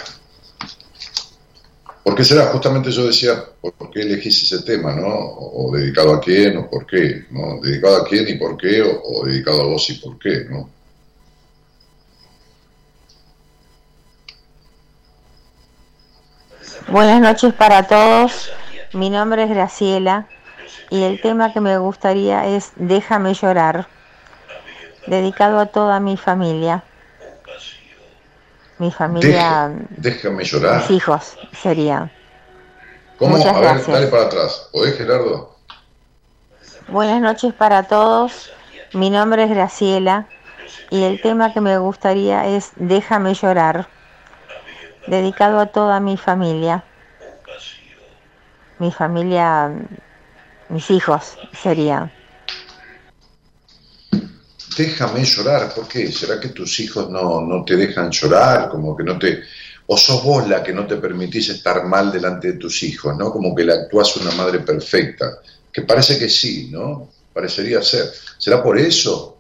¿Por 2.03 2.17
qué 2.17 2.25
será? 2.25 2.47
Justamente 2.47 2.91
yo 2.91 3.07
decía, 3.07 3.45
¿por 3.61 3.91
qué 3.91 4.01
elegís 4.03 4.43
ese 4.43 4.65
tema, 4.65 4.95
no? 4.95 5.09
O, 5.09 5.71
dedicado 5.77 6.15
a 6.15 6.21
quién, 6.21 6.57
o 6.57 6.69
por 6.69 6.85
qué, 6.85 7.27
¿no? 7.31 7.61
Dedicado 7.61 7.99
a 7.99 8.05
quién 8.05 8.29
y 8.29 8.35
por 8.35 8.57
qué, 8.57 8.83
o, 8.83 9.01
o 9.03 9.25
dedicado 9.25 9.63
a 9.63 9.67
vos 9.67 9.89
y 9.91 9.95
por 9.95 10.19
qué, 10.19 10.47
¿no? 10.51 10.69
Buenas 16.89 17.21
noches 17.21 17.55
para 17.55 17.85
todos. 17.85 18.51
Mi 18.93 19.09
nombre 19.09 19.45
es 19.45 19.51
Graciela 19.51 20.27
y 20.91 21.05
el 21.05 21.21
tema 21.23 21.53
que 21.53 21.61
me 21.61 21.79
gustaría 21.79 22.47
es 22.47 22.73
Déjame 22.77 23.33
llorar, 23.33 23.87
dedicado 25.07 25.59
a 25.59 25.67
toda 25.67 26.01
mi 26.01 26.17
familia. 26.17 26.85
Mi 28.83 28.91
familia. 28.91 29.71
déjame 29.91 30.43
llorar. 30.43 30.81
Mis 30.81 30.91
hijos 30.91 31.39
serían. 31.53 32.11
¿Cómo? 33.17 33.37
a 33.37 33.61
ver, 33.61 33.87
dale 33.87 34.09
para 34.09 34.25
atrás. 34.25 34.71
¿Podés, 34.73 34.99
Gerardo? 34.99 35.55
Buenas 36.89 37.21
noches 37.21 37.55
para 37.55 37.85
todos. 37.85 38.51
Mi 38.93 39.09
nombre 39.09 39.45
es 39.45 39.51
Graciela 39.51 40.27
y 40.91 41.05
el 41.05 41.23
tema 41.23 41.53
que 41.53 41.61
me 41.61 41.79
gustaría 41.79 42.45
es 42.49 42.73
Déjame 42.75 43.35
llorar 43.35 43.87
dedicado 45.07 45.61
a 45.61 45.67
toda 45.67 46.01
mi 46.01 46.17
familia. 46.17 46.83
Mi 48.81 48.91
familia, 48.91 49.71
mis 50.71 50.91
hijos 50.91 51.39
serían. 51.53 52.11
Déjame 54.77 55.25
llorar, 55.25 55.75
¿por 55.75 55.89
qué? 55.89 56.11
¿Será 56.11 56.41
que 56.41 56.49
tus 56.49 56.81
hijos 56.81 57.11
no, 57.11 57.41
no 57.41 57.65
te 57.65 57.77
dejan 57.77 58.11
llorar? 58.11 58.69
Como 58.69 58.97
que 58.97 59.05
no 59.05 59.19
te... 59.19 59.43
O 59.87 59.97
sos 59.97 60.23
vos 60.23 60.49
la 60.49 60.63
que 60.63 60.73
no 60.73 60.87
te 60.87 60.97
permitís 60.97 61.49
estar 61.49 61.85
mal 61.85 62.13
delante 62.13 62.53
de 62.53 62.59
tus 62.59 62.83
hijos, 62.83 63.17
¿no? 63.17 63.31
Como 63.31 63.55
que 63.55 63.65
le 63.65 63.73
actúas 63.73 64.17
una 64.17 64.31
madre 64.33 64.61
perfecta. 64.61 65.41
Que 65.73 65.83
parece 65.83 66.19
que 66.19 66.29
sí, 66.29 66.69
¿no? 66.71 67.11
Parecería 67.33 67.83
ser. 67.83 68.11
¿Será 68.39 68.63
por 68.63 68.79
eso? 68.79 69.39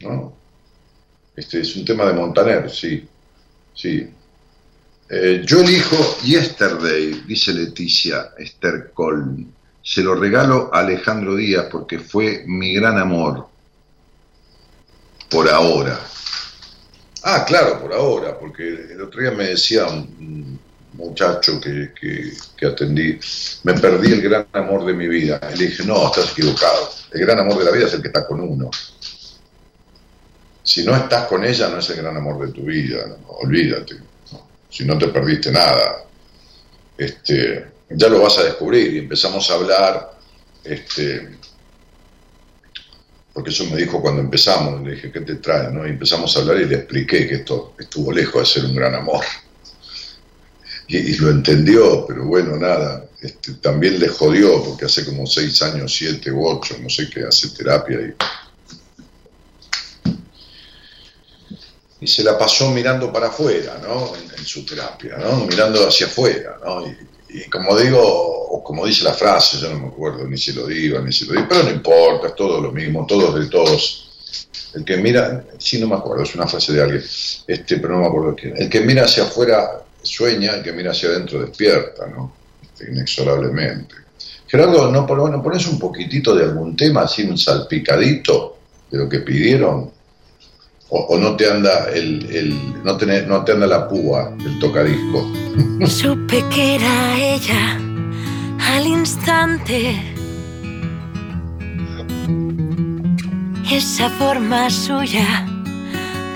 ¿No? 0.00 0.32
Este 1.34 1.60
es 1.60 1.76
un 1.76 1.84
tema 1.84 2.06
de 2.06 2.12
Montaner, 2.12 2.70
sí. 2.70 3.06
Sí, 3.74 4.08
eh, 5.08 5.42
yo 5.46 5.60
elijo 5.60 6.18
Yesterday, 6.24 7.22
dice 7.26 7.54
Leticia 7.54 8.32
Esther 8.36 8.90
Colm. 8.92 9.46
Se 9.80 10.02
lo 10.02 10.16
regalo 10.16 10.68
a 10.72 10.80
Alejandro 10.80 11.36
Díaz 11.36 11.66
porque 11.70 12.00
fue 12.00 12.42
mi 12.46 12.74
gran 12.74 12.98
amor. 12.98 13.48
Por 15.30 15.48
ahora. 15.48 16.00
Ah, 17.22 17.44
claro, 17.44 17.80
por 17.80 17.92
ahora, 17.92 18.38
porque 18.38 18.62
el 18.92 19.00
otro 19.02 19.20
día 19.20 19.32
me 19.32 19.48
decía 19.48 19.86
un 19.86 20.58
muchacho 20.92 21.60
que, 21.60 21.92
que, 22.00 22.66
atendí, 22.66 23.18
me 23.64 23.74
perdí 23.74 24.12
el 24.12 24.22
gran 24.22 24.46
amor 24.52 24.84
de 24.86 24.94
mi 24.94 25.08
vida. 25.08 25.40
Y 25.52 25.58
le 25.58 25.66
dije, 25.66 25.84
no, 25.84 26.06
estás 26.06 26.32
equivocado. 26.32 26.90
El 27.12 27.20
gran 27.20 27.40
amor 27.40 27.58
de 27.58 27.64
la 27.64 27.70
vida 27.72 27.86
es 27.86 27.94
el 27.94 28.02
que 28.02 28.08
está 28.08 28.26
con 28.26 28.40
uno. 28.40 28.70
Si 30.62 30.84
no 30.84 30.94
estás 30.94 31.26
con 31.26 31.44
ella, 31.44 31.68
no 31.68 31.78
es 31.78 31.90
el 31.90 31.96
gran 31.96 32.16
amor 32.16 32.46
de 32.46 32.52
tu 32.52 32.62
vida, 32.62 33.16
olvídate 33.26 33.96
si 34.76 34.84
no 34.84 34.98
te 34.98 35.08
perdiste 35.08 35.50
nada. 35.50 36.04
Este, 36.98 37.66
ya 37.90 38.08
lo 38.08 38.20
vas 38.20 38.38
a 38.38 38.44
descubrir 38.44 38.94
y 38.94 38.98
empezamos 38.98 39.50
a 39.50 39.54
hablar, 39.54 40.12
este, 40.64 41.35
porque 43.36 43.50
eso 43.50 43.66
me 43.66 43.76
dijo 43.76 44.00
cuando 44.00 44.22
empezamos, 44.22 44.82
le 44.82 44.94
dije, 44.94 45.12
¿qué 45.12 45.20
te 45.20 45.34
trae? 45.34 45.70
¿no? 45.70 45.86
Y 45.86 45.90
empezamos 45.90 46.34
a 46.34 46.40
hablar 46.40 46.56
y 46.58 46.64
le 46.64 46.76
expliqué 46.76 47.28
que 47.28 47.34
esto 47.34 47.74
estuvo 47.78 48.10
lejos 48.10 48.40
de 48.40 48.46
ser 48.46 48.64
un 48.64 48.74
gran 48.74 48.94
amor. 48.94 49.22
Y, 50.88 51.16
lo 51.16 51.28
entendió, 51.28 52.06
pero 52.06 52.24
bueno, 52.24 52.56
nada, 52.56 53.04
este, 53.20 53.52
también 53.54 54.00
le 54.00 54.08
jodió, 54.08 54.64
porque 54.64 54.86
hace 54.86 55.04
como 55.04 55.26
seis 55.26 55.60
años, 55.60 55.94
siete 55.94 56.32
u 56.32 56.46
ocho, 56.48 56.76
no 56.80 56.88
sé 56.88 57.10
qué, 57.10 57.24
hace 57.24 57.50
terapia 57.50 58.00
y 58.00 58.14
y 62.00 62.06
se 62.06 62.24
la 62.24 62.38
pasó 62.38 62.70
mirando 62.70 63.12
para 63.12 63.26
afuera, 63.26 63.78
¿no? 63.82 64.14
En, 64.16 64.46
su 64.46 64.64
terapia, 64.64 65.18
¿no? 65.18 65.44
Mirando 65.44 65.86
hacia 65.86 66.06
afuera, 66.06 66.56
¿no? 66.64 66.86
Y, 66.86 66.96
como 67.50 67.76
digo, 67.78 68.00
o 68.00 68.62
como 68.62 68.86
dice 68.86 69.04
la 69.04 69.12
frase, 69.12 69.58
yo 69.58 69.70
no 69.70 69.80
me 69.80 69.88
acuerdo 69.88 70.26
ni 70.26 70.36
si 70.36 70.52
lo 70.52 70.66
digo, 70.66 71.00
ni 71.00 71.12
si 71.12 71.26
lo 71.26 71.32
digo, 71.32 71.46
pero 71.48 71.64
no 71.64 71.70
importa, 71.70 72.28
es 72.28 72.34
todo 72.34 72.60
lo 72.60 72.72
mismo, 72.72 73.06
todos 73.06 73.34
de 73.34 73.46
todos. 73.46 74.02
El 74.74 74.84
que 74.84 74.96
mira, 74.96 75.44
sí 75.58 75.78
no 75.78 75.88
me 75.88 75.96
acuerdo, 75.96 76.22
es 76.22 76.34
una 76.34 76.46
frase 76.46 76.72
de 76.72 76.82
alguien, 76.82 77.02
este, 77.46 77.76
pero 77.78 77.94
no 77.94 78.00
me 78.00 78.06
acuerdo 78.06 78.36
quién. 78.36 78.54
El 78.56 78.68
que 78.68 78.80
mira 78.80 79.04
hacia 79.04 79.24
afuera 79.24 79.82
sueña, 80.02 80.54
el 80.54 80.62
que 80.62 80.72
mira 80.72 80.90
hacia 80.92 81.08
adentro 81.08 81.40
despierta, 81.40 82.06
¿no? 82.06 82.32
Este, 82.62 82.90
inexorablemente. 82.90 83.94
Gerardo, 84.46 84.90
¿no, 84.90 85.06
bueno, 85.06 85.42
pones 85.42 85.66
un 85.66 85.78
poquitito 85.78 86.34
de 86.34 86.44
algún 86.44 86.76
tema, 86.76 87.02
así 87.02 87.22
un 87.22 87.36
salpicadito? 87.36 88.56
de 88.90 88.98
lo 88.98 89.08
que 89.08 89.20
pidieron? 89.20 89.90
O, 90.88 91.18
no 91.18 91.34
te 91.36 91.50
anda 91.50 91.90
el, 91.92 92.54
no, 92.84 92.92
no 92.92 93.44
te 93.44 93.52
anda 93.52 93.66
la 93.66 93.88
púa 93.88 94.30
del 94.38 94.58
tocadisco. 94.60 95.26
Supe 95.86 96.44
que 96.54 96.76
era 96.76 97.18
ella 97.18 97.78
al 98.60 98.86
instante. 98.86 99.96
Esa 103.70 104.08
forma 104.10 104.70
suya 104.70 105.44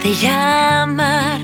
de 0.03 0.14
llamar. 0.14 1.40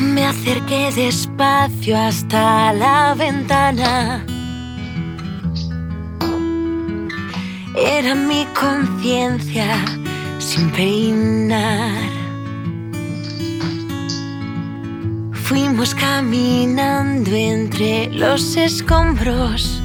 Me 0.00 0.26
acerqué 0.26 0.90
despacio 0.94 1.96
hasta 1.96 2.72
la 2.72 3.14
ventana. 3.14 4.26
Era 7.74 8.14
mi 8.14 8.46
conciencia 8.54 9.82
sin 10.38 10.70
peinar. 10.72 12.10
Fuimos 15.32 15.94
caminando 15.94 17.30
entre 17.30 18.10
los 18.12 18.56
escombros 18.56 19.82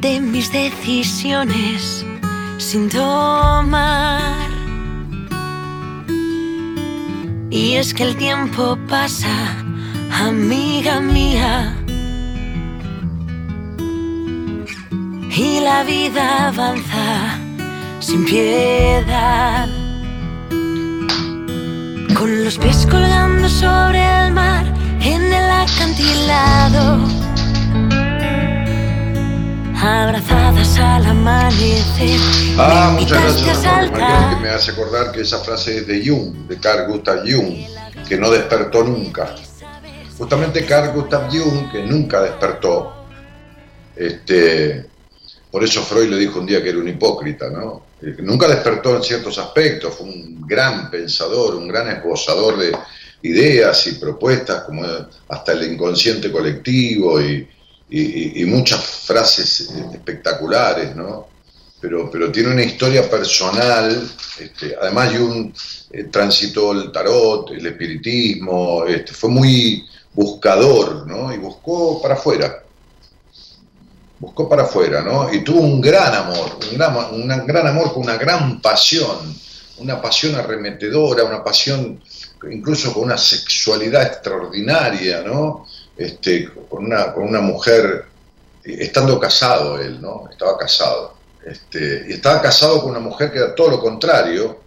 de 0.00 0.20
mis 0.20 0.50
decisiones 0.50 2.04
sin 2.58 2.88
tomar. 2.88 4.48
Y 7.50 7.74
es 7.74 7.94
que 7.94 8.02
el 8.02 8.16
tiempo 8.16 8.76
pasa, 8.88 9.56
amiga 10.10 11.00
mía. 11.00 11.77
Y 15.30 15.60
la 15.60 15.84
vida 15.84 16.48
avanza 16.48 17.38
sin 18.00 18.24
piedad. 18.24 19.68
Con 22.16 22.44
los 22.44 22.58
pies 22.58 22.86
colgando 22.90 23.48
sobre 23.48 24.00
el 24.26 24.32
mar 24.32 24.66
en 25.00 25.22
el 25.32 25.50
acantilado 25.50 27.18
abrazadas 29.80 30.78
al 30.78 31.06
amanecer. 31.06 32.20
Ah, 32.58 32.96
muchas 32.98 33.42
gracias, 33.44 33.90
María, 33.92 34.30
que 34.30 34.42
me 34.42 34.48
hace 34.50 34.72
acordar 34.72 35.12
que 35.12 35.20
esa 35.20 35.38
frase 35.38 35.78
es 35.78 35.86
de 35.86 36.04
Jung, 36.06 36.48
de 36.48 36.58
Carl 36.58 36.90
Gustav 36.90 37.20
Jung, 37.20 37.54
que 38.08 38.16
no 38.16 38.30
despertó 38.30 38.82
nunca. 38.82 39.34
Justamente 40.16 40.64
Carl 40.64 40.92
Gustav 40.92 41.30
Jung, 41.30 41.70
que 41.70 41.84
nunca 41.84 42.22
despertó, 42.22 43.06
este, 43.94 44.87
por 45.50 45.64
eso 45.64 45.82
Freud 45.82 46.08
le 46.10 46.18
dijo 46.18 46.40
un 46.40 46.46
día 46.46 46.62
que 46.62 46.70
era 46.70 46.78
un 46.78 46.88
hipócrita, 46.88 47.48
¿no? 47.48 47.82
Eh, 48.02 48.16
nunca 48.20 48.48
despertó 48.48 48.96
en 48.96 49.02
ciertos 49.02 49.38
aspectos, 49.38 49.94
fue 49.94 50.06
un 50.06 50.46
gran 50.46 50.90
pensador, 50.90 51.54
un 51.54 51.68
gran 51.68 51.88
esbozador 51.88 52.58
de 52.58 52.72
ideas 53.22 53.86
y 53.86 53.92
propuestas, 53.92 54.64
como 54.64 54.84
hasta 55.28 55.52
el 55.52 55.72
inconsciente 55.72 56.30
colectivo 56.30 57.20
y, 57.20 57.48
muchas 58.46 58.84
frases 58.84 59.70
espectaculares, 59.92 60.94
¿no? 60.94 61.28
Pero, 61.80 62.10
tiene 62.30 62.50
una 62.50 62.62
historia 62.62 63.08
personal, 63.08 64.10
este, 64.38 64.76
además 64.80 65.12
eh, 65.92 66.04
transitó 66.04 66.72
el 66.72 66.92
tarot, 66.92 67.50
el 67.52 67.66
espiritismo, 67.66 68.84
este, 68.84 69.12
fue 69.12 69.30
muy 69.30 69.86
buscador, 70.12 71.06
¿no? 71.06 71.32
Y 71.32 71.38
buscó 71.38 72.02
para 72.02 72.14
afuera, 72.14 72.62
buscó 74.18 74.48
para 74.48 74.62
afuera, 74.62 75.02
¿no? 75.02 75.32
Y 75.32 75.42
tuvo 75.44 75.60
un 75.60 75.80
gran 75.80 76.14
amor, 76.14 76.58
un 77.12 77.46
gran, 77.46 77.66
amor 77.66 77.92
con 77.92 78.02
una 78.02 78.16
gran 78.16 78.60
pasión, 78.60 79.34
una 79.78 80.00
pasión 80.00 80.34
arremetedora, 80.34 81.24
una 81.24 81.42
pasión 81.44 82.00
incluso 82.50 82.92
con 82.92 83.04
una 83.04 83.18
sexualidad 83.18 84.02
extraordinaria, 84.04 85.22
¿no? 85.22 85.66
este, 85.98 86.48
con, 86.68 86.86
una, 86.86 87.12
con 87.12 87.24
una 87.24 87.40
mujer, 87.40 88.06
estando 88.64 89.18
casado 89.18 89.80
él, 89.80 90.00
¿no? 90.00 90.28
Estaba 90.30 90.56
casado. 90.56 91.14
Este, 91.44 92.06
y 92.08 92.12
estaba 92.14 92.40
casado 92.40 92.80
con 92.80 92.90
una 92.90 93.00
mujer 93.00 93.32
que 93.32 93.38
era 93.38 93.54
todo 93.54 93.70
lo 93.70 93.80
contrario, 93.80 94.60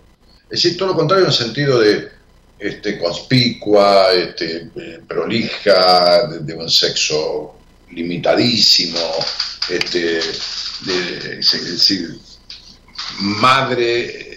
es 0.43 0.61
decir, 0.61 0.77
todo 0.77 0.89
lo 0.89 0.95
contrario 0.95 1.25
en 1.25 1.31
el 1.31 1.37
sentido 1.37 1.79
de 1.79 2.09
este, 2.59 2.99
conspicua, 2.99 4.11
este, 4.11 4.69
prolija, 5.07 6.27
de, 6.27 6.53
un 6.53 6.69
sexo 6.69 7.55
limitadísimo, 7.93 8.99
este, 9.69 10.19
madre, 13.19 14.31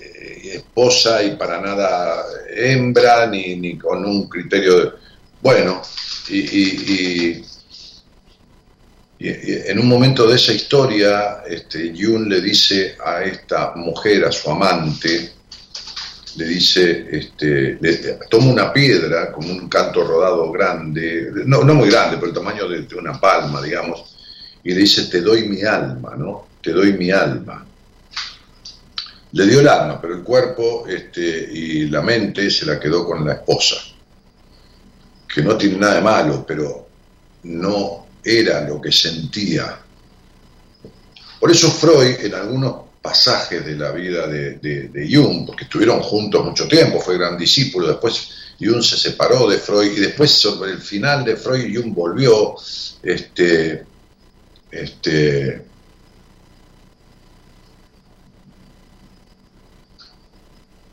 esposa 0.56 1.22
y 1.22 1.36
para 1.36 1.60
nada 1.60 2.24
hembra, 2.54 3.26
ni, 3.26 3.56
ni 3.56 3.78
con 3.78 4.04
un 4.04 4.28
criterio 4.28 4.80
de, 4.80 4.90
bueno, 5.40 5.82
y, 6.28 7.42
en 9.18 9.78
un 9.78 9.88
momento 9.88 10.26
de 10.26 10.36
esa 10.36 10.52
historia, 10.52 11.42
este, 11.48 11.92
le 12.28 12.40
dice 12.40 12.96
a 13.04 13.22
esta 13.22 13.72
mujer, 13.74 14.24
a 14.24 14.32
su 14.32 14.50
amante, 14.50 15.32
le 16.36 16.46
dice, 16.46 17.06
este, 17.10 17.78
toma 18.28 18.46
una 18.46 18.72
piedra, 18.72 19.30
como 19.32 19.52
un 19.52 19.68
canto 19.68 20.04
rodado 20.04 20.50
grande, 20.50 21.30
no, 21.46 21.62
no 21.62 21.74
muy 21.74 21.88
grande, 21.88 22.16
pero 22.16 22.28
el 22.28 22.34
tamaño 22.34 22.68
de, 22.68 22.86
una 22.96 23.20
palma, 23.20 23.62
digamos, 23.62 24.16
y 24.62 24.70
le 24.70 24.80
dice, 24.80 25.06
te 25.06 25.20
doy 25.20 25.48
mi 25.48 25.62
alma, 25.62 26.14
¿no? 26.16 26.48
Te 26.60 26.72
doy 26.72 26.94
mi 26.94 27.10
alma. 27.10 27.64
Le 29.32 29.46
dio 29.46 29.60
el 29.60 29.68
alma, 29.68 30.00
pero 30.00 30.14
el 30.14 30.22
cuerpo 30.22 30.86
este, 30.88 31.20
y 31.20 31.86
la 31.88 32.02
mente 32.02 32.50
se 32.50 32.66
la 32.66 32.78
quedó 32.78 33.04
con 33.04 33.26
la 33.26 33.34
esposa 33.34 33.76
que 35.34 35.42
no 35.42 35.56
tiene 35.56 35.78
nada 35.78 35.96
de 35.96 36.00
malo, 36.00 36.44
pero 36.46 36.88
no 37.42 38.06
era 38.22 38.60
lo 38.60 38.80
que 38.80 38.92
sentía. 38.92 39.80
Por 41.40 41.50
eso 41.50 41.70
Freud, 41.70 42.24
en 42.24 42.34
algunos 42.34 42.83
pasajes 43.04 43.62
de 43.66 43.76
la 43.76 43.92
vida 43.92 44.26
de, 44.26 45.08
Jung, 45.12 45.44
porque 45.44 45.64
estuvieron 45.64 46.00
juntos 46.00 46.42
mucho 46.42 46.66
tiempo, 46.66 46.98
fue 46.98 47.18
gran 47.18 47.36
discípulo, 47.36 47.86
después 47.86 48.30
Jung 48.58 48.82
se 48.82 48.96
separó 48.96 49.46
de 49.46 49.58
Freud 49.58 49.92
y 49.94 50.00
después 50.00 50.30
sobre 50.30 50.70
el 50.70 50.78
final 50.78 51.22
de 51.22 51.36
Freud 51.36 51.76
Jung 51.76 51.92
volvió, 51.94 52.54
este, 53.02 53.84
este, 54.70 55.66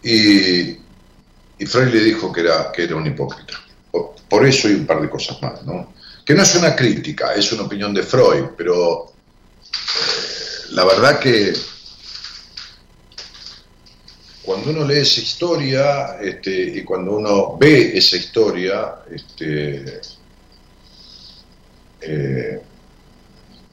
y, 0.04 0.72
y 1.60 1.66
Freud 1.66 1.94
le 1.94 2.04
dijo 2.04 2.30
que 2.34 2.42
era, 2.42 2.74
que 2.74 2.84
era 2.84 2.98
un 2.98 3.08
hipócrita. 3.08 3.54
Por 4.28 4.46
eso 4.46 4.68
hay 4.68 4.74
un 4.74 4.86
par 4.86 5.02
de 5.02 5.10
cosas 5.10 5.42
más, 5.42 5.64
¿no? 5.64 5.94
Que 6.26 6.36
no 6.36 6.44
es 6.44 6.56
una 6.56 6.76
crítica, 6.76 7.34
es 7.36 7.54
una 7.54 7.64
opinión 7.64 7.94
de 7.94 8.04
Freud, 8.04 8.48
pero 8.58 9.06
eh, 9.06 10.72
la 10.72 10.84
verdad 10.84 11.18
que 11.18 11.54
cuando 14.44 14.72
uno 14.72 14.86
lee 14.86 15.00
esa 15.00 15.22
historia 15.22 16.18
este, 16.20 16.52
y 16.52 16.84
cuando 16.84 17.18
uno 17.18 17.58
ve 17.58 17.98
esa 17.98 18.18
historia, 18.18 18.96
este, 19.10 20.02
eh, 22.02 22.62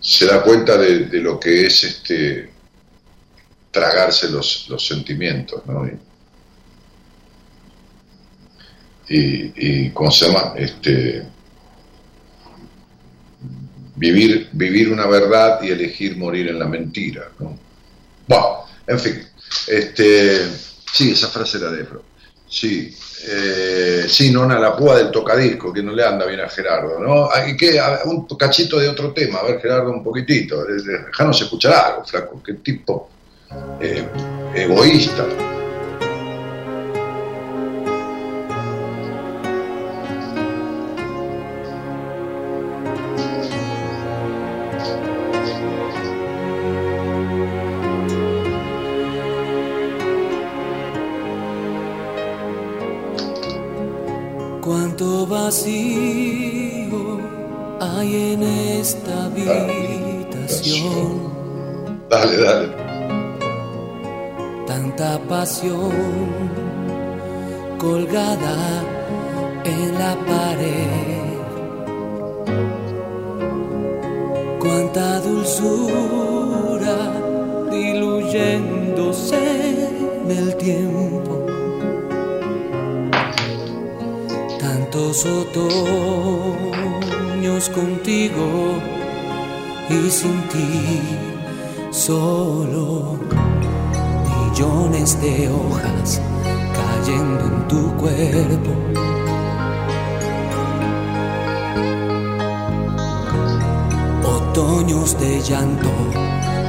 se 0.01 0.27
da 0.27 0.43
cuenta 0.43 0.77
de, 0.77 1.07
lo 1.21 1.41
que 1.41 1.67
es 1.67 1.85
este, 1.85 2.51
tragarse 3.71 4.31
los, 4.31 4.67
sentimientos, 4.79 5.65
¿no? 5.67 5.89
y, 9.09 9.91
¿cómo 9.91 10.11
se 10.11 10.27
llama? 10.27 10.53
Este, 10.57 11.27
vivir, 13.97 14.51
vivir 14.53 14.93
una 14.93 15.07
verdad 15.07 15.63
y 15.63 15.69
elegir 15.71 16.17
morir 16.17 16.49
en 16.49 16.59
la 16.59 16.67
mentira. 16.67 17.31
¿no? 17.39 17.59
Bueno, 18.27 18.65
en 18.87 18.99
fin, 18.99 19.28
este, 19.67 20.49
sí, 20.93 21.13
esa 21.13 21.29
frase 21.29 21.59
era 21.59 21.71
de 21.71 21.83
Efro. 21.83 22.03
Sí, 22.49 22.97
eh, 23.27 24.05
sí, 24.09 24.31
no 24.31 24.45
a 24.45 24.59
la 24.59 24.77
púa 24.77 24.97
del 24.97 25.11
tocadisco, 25.11 25.73
que 25.73 25.83
no 25.83 25.93
le 25.93 26.05
anda 26.05 26.25
bien 26.25 26.41
a 26.41 26.49
Gerardo, 26.49 26.99
¿no? 26.99 27.31
Hay 27.31 27.57
que, 27.57 27.79
un 28.05 28.27
cachito 28.27 28.79
de 28.79 28.89
otro 28.89 29.13
tema, 29.13 29.41
a 29.41 29.45
ver 29.45 29.61
Gerardo 29.61 29.91
un 29.91 30.03
poquitito, 30.03 30.65
dejanos 30.65 31.41
escuchar 31.41 31.75
algo, 31.75 32.05
flaco, 32.05 32.43
qué 32.43 32.55
tipo 32.55 33.11
eh, 33.81 34.09
egoísta. 34.55 35.27
Colgada 67.79 68.57
en 69.65 69.99
la 69.99 70.15
pared. 70.25 71.39
Cuánta 74.61 75.21
dulzura 75.21 76.97
diluyéndose 77.73 79.41
en 80.23 80.31
el 80.31 80.57
tiempo. 80.57 81.45
Tantos 84.61 85.27
otoños 85.27 85.69
contigo 87.71 88.79
y 89.91 90.09
sin 90.09 90.41
ti 90.49 91.01
solo 91.91 93.28
millones 94.59 95.21
de 95.21 95.49
hojas 95.49 96.21
cayendo 96.75 97.45
en 97.45 97.69
tu 97.69 97.97
cuerpo. 97.97 98.71
Otoños 104.27 105.17
de 105.21 105.41
llanto 105.43 105.89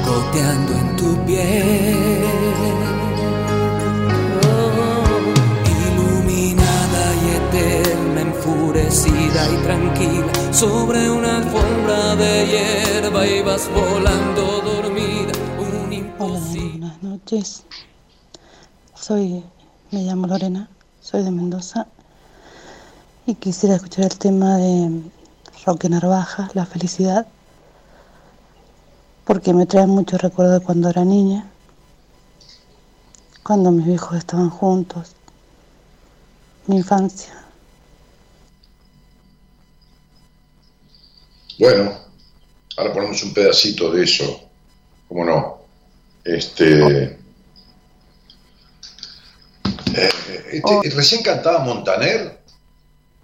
goteando 0.06 0.74
en 0.74 0.96
tu 0.98 1.26
piel. 1.26 1.98
iluminada 5.82 7.04
y 7.24 7.30
eterna, 7.40 8.22
enfurecida 8.22 9.52
y 9.52 9.64
tranquila, 9.64 10.54
sobre 10.54 11.10
una 11.10 11.38
alfombra 11.38 12.16
de 12.16 12.46
hierba 12.52 13.26
ibas 13.26 13.68
volando 13.74 14.62
dormida. 14.62 15.32
Un 15.58 15.92
imposible. 15.92 16.80
Buenas 16.80 17.04
noches. 17.04 17.66
Soy, 19.10 19.44
me 19.90 20.04
llamo 20.04 20.28
Lorena, 20.28 20.70
soy 21.02 21.24
de 21.24 21.32
Mendoza 21.32 21.88
y 23.26 23.34
quisiera 23.34 23.74
escuchar 23.74 24.06
el 24.06 24.20
tema 24.20 24.58
de 24.58 25.02
Roque 25.66 25.90
Narvaja, 25.90 26.52
La 26.54 26.68
felicidad, 26.68 27.26
porque 29.26 29.52
me 29.52 29.66
trae 29.66 29.88
muchos 29.88 30.22
recuerdos 30.22 30.60
de 30.60 30.64
cuando 30.64 30.90
era 30.90 31.04
niña, 31.04 31.50
cuando 33.42 33.72
mis 33.72 33.88
hijos 33.88 34.16
estaban 34.16 34.52
juntos, 34.52 35.16
mi 36.68 36.78
infancia. 36.78 37.34
Bueno, 41.58 41.98
ahora 42.78 42.94
ponemos 42.94 43.24
un 43.24 43.34
pedacito 43.34 43.92
de 43.92 44.04
eso, 44.04 44.40
¿cómo 45.08 45.26
no? 45.26 45.62
Este. 46.24 47.19
Eh, 49.96 50.10
este- 50.52 50.90
recién 50.92 51.22
cantaba 51.24 51.60
Montaner. 51.60 52.40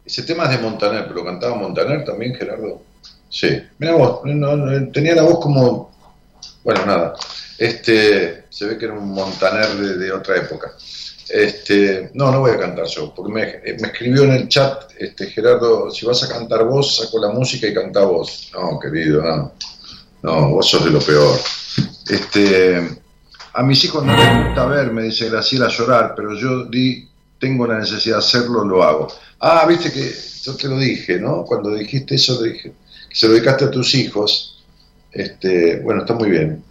Ese 0.06 0.24
tema 0.24 0.46
es 0.46 0.52
de 0.52 0.58
Montaner, 0.60 1.08
pero 1.08 1.26
cantaba 1.26 1.56
Montaner 1.56 2.04
también, 2.06 2.36
Gerardo. 2.36 2.82
Sí, 3.30 3.50
mira 3.80 3.94
vos, 3.96 4.22
no- 4.26 4.56
no- 4.56 4.92
tenía 4.92 5.16
la 5.16 5.24
voz 5.24 5.40
como. 5.40 5.92
Bueno, 6.64 6.86
nada. 6.86 7.14
Este, 7.58 8.46
se 8.50 8.66
ve 8.66 8.78
que 8.78 8.86
era 8.86 8.94
un 8.94 9.10
Montaner 9.12 9.68
de, 9.76 9.98
de 9.98 10.12
otra 10.12 10.38
época. 10.38 10.74
Este, 11.28 12.12
no, 12.14 12.32
no 12.32 12.40
voy 12.42 12.52
a 12.52 12.60
cantar 12.60 12.86
yo, 12.86 13.12
porque 13.14 13.34
me, 13.34 13.42
eh, 13.44 13.78
me 13.80 13.88
escribió 13.88 14.24
en 14.24 14.34
el 14.34 14.48
chat, 14.48 14.92
este, 15.00 15.26
Gerardo, 15.28 15.90
si 15.90 16.06
vas 16.06 16.22
a 16.24 16.28
cantar 16.30 16.66
vos, 16.66 16.98
saco 16.98 17.20
la 17.20 17.30
música 17.30 17.66
y 17.68 17.74
canta 17.74 18.02
vos. 18.02 18.52
No, 18.54 18.80
querido, 18.80 19.24
no. 19.24 19.54
No, 20.22 20.50
vos 20.50 20.70
sos 20.70 20.84
de 20.86 20.92
lo 20.92 21.00
peor. 21.00 21.38
Este, 22.10 22.90
a 23.56 23.64
mis 23.64 23.84
hijos 23.86 24.04
no 24.04 24.16
les 24.16 24.46
gusta 24.46 24.66
verme, 24.66 25.04
dice 25.04 25.30
Graciela, 25.30 25.70
llorar, 25.70 26.14
pero 26.14 26.36
yo 26.36 26.66
di, 26.66 27.08
tengo 27.40 27.66
la 27.66 27.80
necesidad 27.80 28.18
de 28.18 28.20
hacerlo, 28.20 28.66
lo 28.66 28.84
hago. 28.84 29.08
Ah, 29.40 29.66
viste 29.66 29.92
que 29.92 30.14
yo 30.44 30.56
te 30.58 30.68
lo 30.68 30.78
dije, 30.78 31.20
¿no? 31.20 31.46
Cuando 31.46 31.74
dijiste 31.74 32.16
eso, 32.16 32.38
te 32.38 32.50
dije 32.50 32.74
que 33.10 33.16
se 33.16 33.28
lo 33.28 33.34
dedicaste 33.34 33.66
a 33.66 33.72
tus 33.72 33.96
hijos. 33.96 34.64
Este, 35.10 35.80
bueno, 35.80 36.02
está 36.02 36.14
muy 36.14 36.30
bien. 36.30 36.64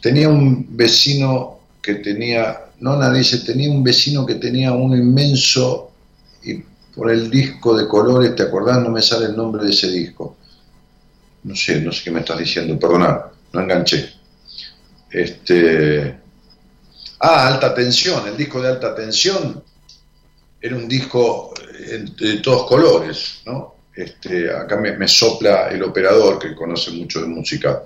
Tenía 0.00 0.30
un 0.30 0.66
vecino 0.74 1.60
que 1.82 1.96
tenía, 1.96 2.58
no 2.80 2.96
nadie 2.96 3.18
dice, 3.18 3.40
tenía 3.40 3.70
un 3.70 3.84
vecino 3.84 4.24
que 4.24 4.36
tenía 4.36 4.72
un 4.72 4.96
inmenso, 4.96 5.90
y 6.42 6.62
por 6.94 7.10
el 7.10 7.30
disco 7.30 7.76
de 7.76 7.86
colores, 7.86 8.34
¿te 8.34 8.44
acordás? 8.44 8.82
No 8.82 8.88
me 8.88 9.02
sale 9.02 9.26
el 9.26 9.36
nombre 9.36 9.62
de 9.62 9.70
ese 9.70 9.90
disco. 9.90 10.38
No 11.42 11.54
sé, 11.54 11.82
no 11.82 11.92
sé 11.92 12.04
qué 12.04 12.10
me 12.10 12.20
estás 12.20 12.38
diciendo, 12.38 12.78
perdonad, 12.78 13.18
no 13.52 13.60
enganché. 13.60 14.10
Este, 15.10 16.19
ah, 17.20 17.46
alta 17.48 17.74
tensión, 17.74 18.26
el 18.26 18.36
disco 18.36 18.60
de 18.60 18.68
alta 18.68 18.94
tensión 18.94 19.62
era 20.60 20.76
un 20.76 20.88
disco 20.88 21.54
eh, 21.78 22.04
de 22.18 22.38
todos 22.38 22.66
colores, 22.66 23.42
¿no? 23.46 23.76
Este, 23.94 24.54
acá 24.54 24.76
me, 24.76 25.08
sopla 25.08 25.68
el 25.68 25.82
operador 25.82 26.38
que 26.38 26.54
conoce 26.54 26.90
mucho 26.92 27.20
de 27.20 27.26
música. 27.26 27.82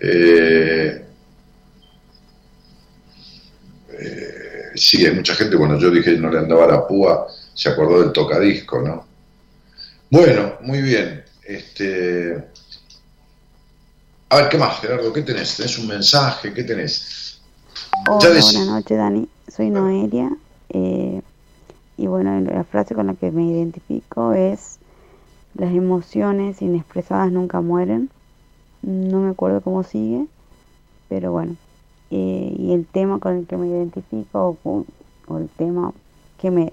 Eh, 0.00 1.04
eh, 3.90 4.64
sí, 4.74 5.04
hay 5.04 5.14
mucha 5.14 5.34
gente, 5.34 5.56
cuando 5.56 5.78
yo 5.78 5.90
dije 5.90 6.12
no 6.12 6.30
le 6.30 6.38
andaba 6.38 6.66
la 6.66 6.86
púa, 6.86 7.26
se 7.54 7.68
acordó 7.68 8.00
del 8.00 8.12
tocadisco, 8.12 8.80
¿no? 8.80 9.06
Bueno, 10.10 10.58
muy 10.62 10.80
bien. 10.80 11.24
Este, 11.44 12.36
a 14.30 14.36
ver, 14.36 14.48
¿qué 14.48 14.58
más, 14.58 14.80
Gerardo? 14.80 15.12
¿Qué 15.12 15.22
tenés? 15.22 15.56
¿Tenés 15.56 15.78
un 15.78 15.88
mensaje? 15.88 16.52
¿Qué 16.52 16.64
tenés? 16.64 17.27
Hola, 18.08 18.28
buenas 18.42 18.66
noches, 18.66 18.98
Dani. 18.98 19.28
Soy 19.48 19.70
Noelia. 19.70 20.36
eh, 20.70 21.22
y 21.96 22.06
bueno, 22.06 22.40
la 22.40 22.64
frase 22.64 22.94
con 22.94 23.06
la 23.08 23.14
que 23.14 23.30
me 23.30 23.44
identifico 23.44 24.32
es: 24.32 24.78
Las 25.54 25.72
emociones 25.74 26.62
inexpresadas 26.62 27.32
nunca 27.32 27.60
mueren. 27.60 28.10
No 28.82 29.20
me 29.20 29.30
acuerdo 29.30 29.60
cómo 29.60 29.82
sigue, 29.82 30.26
pero 31.08 31.32
bueno. 31.32 31.56
eh, 32.10 32.54
y 32.58 32.72
el 32.72 32.86
tema 32.86 33.18
con 33.18 33.36
el 33.36 33.46
que 33.46 33.56
me 33.56 33.68
identifico, 33.68 34.56
o 34.64 35.38
el 35.38 35.48
tema 35.48 35.92
que 36.40 36.50
me 36.50 36.72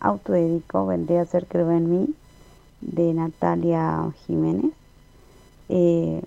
autodedico, 0.00 0.86
vendría 0.86 1.22
a 1.22 1.26
ser 1.26 1.46
Creo 1.46 1.70
en 1.72 1.90
mí, 1.90 2.14
de 2.80 3.14
Natalia 3.14 4.12
Jiménez. 4.26 4.72
Eh, 5.68 6.22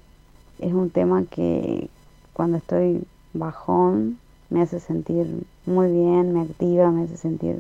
es 0.59 0.73
un 0.73 0.89
tema 0.89 1.23
que 1.29 1.89
cuando 2.33 2.57
estoy 2.57 3.03
bajón 3.33 4.19
me 4.49 4.61
hace 4.61 4.79
sentir 4.79 5.25
muy 5.65 5.91
bien, 5.91 6.33
me 6.33 6.41
activa, 6.41 6.91
me 6.91 7.05
hace 7.05 7.17
sentir 7.17 7.57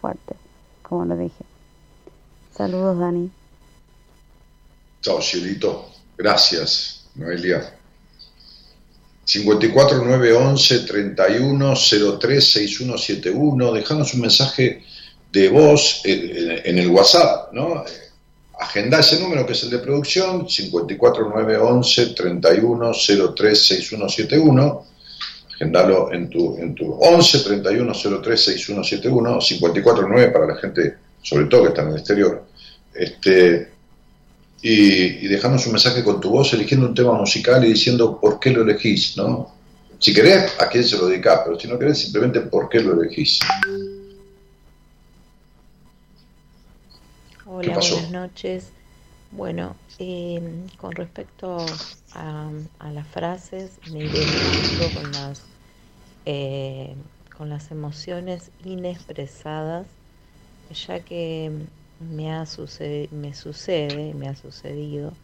fuerte, 0.00 0.34
como 0.82 1.04
lo 1.04 1.16
dije. 1.16 1.44
Saludos, 2.56 2.98
Dani. 2.98 3.30
Chao, 5.00 5.20
cielito. 5.20 5.88
Gracias, 6.16 7.08
Noelia. 7.14 7.76
54 9.24 10.04
911 10.04 10.80
31 10.80 11.74
03 12.20 12.52
6171. 12.52 13.72
Dejanos 13.72 14.14
un 14.14 14.20
mensaje 14.20 14.84
de 15.32 15.48
voz 15.48 16.02
en, 16.04 16.78
el 16.78 16.88
WhatsApp, 16.88 17.52
¿no? 17.52 17.84
Agenda 18.58 19.00
ese 19.00 19.18
número 19.18 19.46
que 19.46 19.54
es 19.54 19.62
el 19.64 19.70
de 19.70 19.78
producción, 19.78 20.48
54 20.48 21.28
911 21.30 22.06
31 22.14 22.92
03 23.34 23.66
6171. 23.66 24.86
Agendalo 25.62 26.12
en 26.12 26.28
tu, 26.28 26.56
en 26.58 26.74
tu 26.74 26.92
11 26.92 27.38
31 27.44 27.92
03 28.20 28.44
6171, 28.44 29.40
54 29.40 30.08
9 30.08 30.32
para 30.32 30.46
la 30.48 30.56
gente, 30.56 30.96
sobre 31.22 31.44
todo 31.44 31.62
que 31.62 31.68
está 31.68 31.82
en 31.82 31.88
el 31.90 31.98
exterior. 31.98 32.44
Este, 32.92 33.70
y, 34.60 35.24
y 35.24 35.28
dejarnos 35.28 35.64
un 35.66 35.74
mensaje 35.74 36.02
con 36.02 36.20
tu 36.20 36.30
voz 36.30 36.52
eligiendo 36.52 36.88
un 36.88 36.94
tema 36.96 37.12
musical 37.12 37.64
y 37.64 37.68
diciendo 37.68 38.18
por 38.20 38.40
qué 38.40 38.50
lo 38.50 38.62
elegís, 38.62 39.16
¿no? 39.16 39.54
Si 40.00 40.12
querés, 40.12 40.52
a 40.60 40.68
quién 40.68 40.82
se 40.82 40.96
lo 40.96 41.06
dedicás, 41.06 41.42
pero 41.44 41.56
si 41.56 41.68
no 41.68 41.78
querés, 41.78 41.98
simplemente 41.98 42.40
por 42.40 42.68
qué 42.68 42.80
lo 42.80 43.00
elegís. 43.00 43.38
Hola, 47.46 47.74
pasó? 47.74 47.94
buenas 47.94 48.10
noches. 48.10 48.64
Bueno, 49.30 49.76
eh, 50.00 50.42
con 50.76 50.90
respecto 50.90 51.64
a, 52.14 52.50
a 52.80 52.90
las 52.90 53.06
frases, 53.06 53.70
me 53.92 54.00
identifico 54.00 55.00
con 55.00 55.12
las, 55.12 55.51
eh, 56.24 56.96
con 57.36 57.48
las 57.50 57.70
emociones 57.70 58.52
inexpresadas, 58.58 59.88
ya 60.70 61.04
que 61.04 61.68
me, 61.98 62.32
ha 62.32 62.44
me 63.12 63.34
sucede, 63.34 64.14
me 64.14 64.28
ha 64.28 64.36
sucedido 64.36 65.18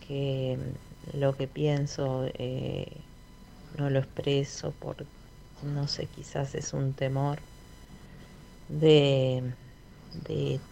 que 0.00 0.58
lo 1.14 1.36
que 1.36 1.48
pienso 1.48 2.26
eh, 2.34 3.04
no 3.78 3.90
lo 3.90 4.00
expreso 4.00 4.76
por, 4.78 5.08
no 5.62 5.88
sé, 5.88 6.08
quizás 6.10 6.54
es 6.54 6.72
un 6.74 6.94
temor 6.94 7.40
de 8.68 10.62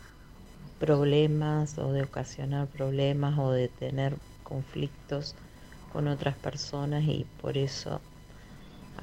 problemas 0.79 1.79
o 1.79 1.93
de 1.93 2.03
ocasionar 2.03 2.69
problemas 2.71 3.39
o 3.39 3.51
de 3.53 3.69
tener 3.69 4.21
conflictos 4.43 5.37
con 5.89 6.09
otras 6.09 6.39
personas 6.39 7.05
y 7.05 7.25
por 7.37 7.59
eso 7.59 8.03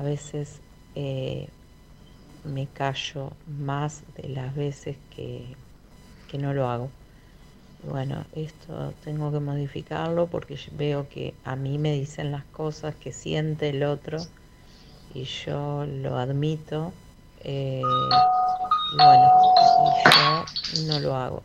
a 0.02 0.04
veces 0.04 0.62
eh, 0.96 1.48
me 2.44 2.66
callo 2.66 3.34
más 3.60 4.02
de 4.18 4.30
las 4.30 4.56
veces 4.56 4.98
que, 5.16 5.46
que 6.28 6.40
no 6.40 6.56
lo 6.56 6.68
hago. 6.68 6.90
Bueno, 7.84 8.26
esto 8.36 8.94
tengo 9.04 9.32
que 9.32 9.40
modificarlo 9.40 10.26
porque 10.26 10.58
veo 10.72 11.08
que 11.08 11.36
a 11.44 11.56
mí 11.56 11.78
me 11.78 11.94
dicen 11.94 12.32
las 12.32 12.46
cosas 12.46 12.96
que 12.96 13.12
siente 13.12 13.70
el 13.70 13.84
otro 13.84 14.18
y 15.14 15.26
yo 15.26 15.86
lo 15.86 16.18
admito. 16.18 16.92
Eh, 17.44 17.84
bueno, 18.98 19.32
yo 20.76 20.88
no 20.88 21.00
lo 21.00 21.16
hago. 21.16 21.44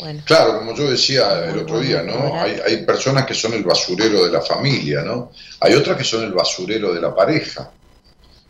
Bueno. 0.00 0.22
Claro, 0.24 0.58
como 0.58 0.74
yo 0.74 0.90
decía 0.90 1.44
el 1.44 1.58
otro 1.58 1.80
día, 1.80 2.02
¿no? 2.02 2.34
Hay, 2.40 2.58
hay 2.66 2.84
personas 2.84 3.26
que 3.26 3.34
son 3.34 3.52
el 3.54 3.62
basurero 3.62 4.24
de 4.24 4.32
la 4.32 4.40
familia, 4.40 5.02
¿no? 5.02 5.32
Hay 5.60 5.74
otras 5.74 5.96
que 5.96 6.04
son 6.04 6.24
el 6.24 6.32
basurero 6.32 6.92
de 6.92 7.00
la 7.00 7.14
pareja. 7.14 7.70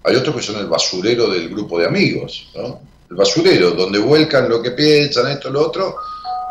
Hay 0.05 0.17
otros 0.17 0.37
que 0.37 0.43
son 0.43 0.57
el 0.57 0.67
basurero 0.67 1.29
del 1.29 1.49
grupo 1.49 1.79
de 1.79 1.87
amigos, 1.87 2.51
¿no? 2.55 2.81
El 3.11 3.17
basurero, 3.17 3.73
donde 3.73 3.99
vuelcan 3.99 4.49
lo 4.49 4.63
que 4.63 4.71
piensan, 4.71 5.31
esto, 5.31 5.51
lo 5.51 5.67
otro, 5.67 5.97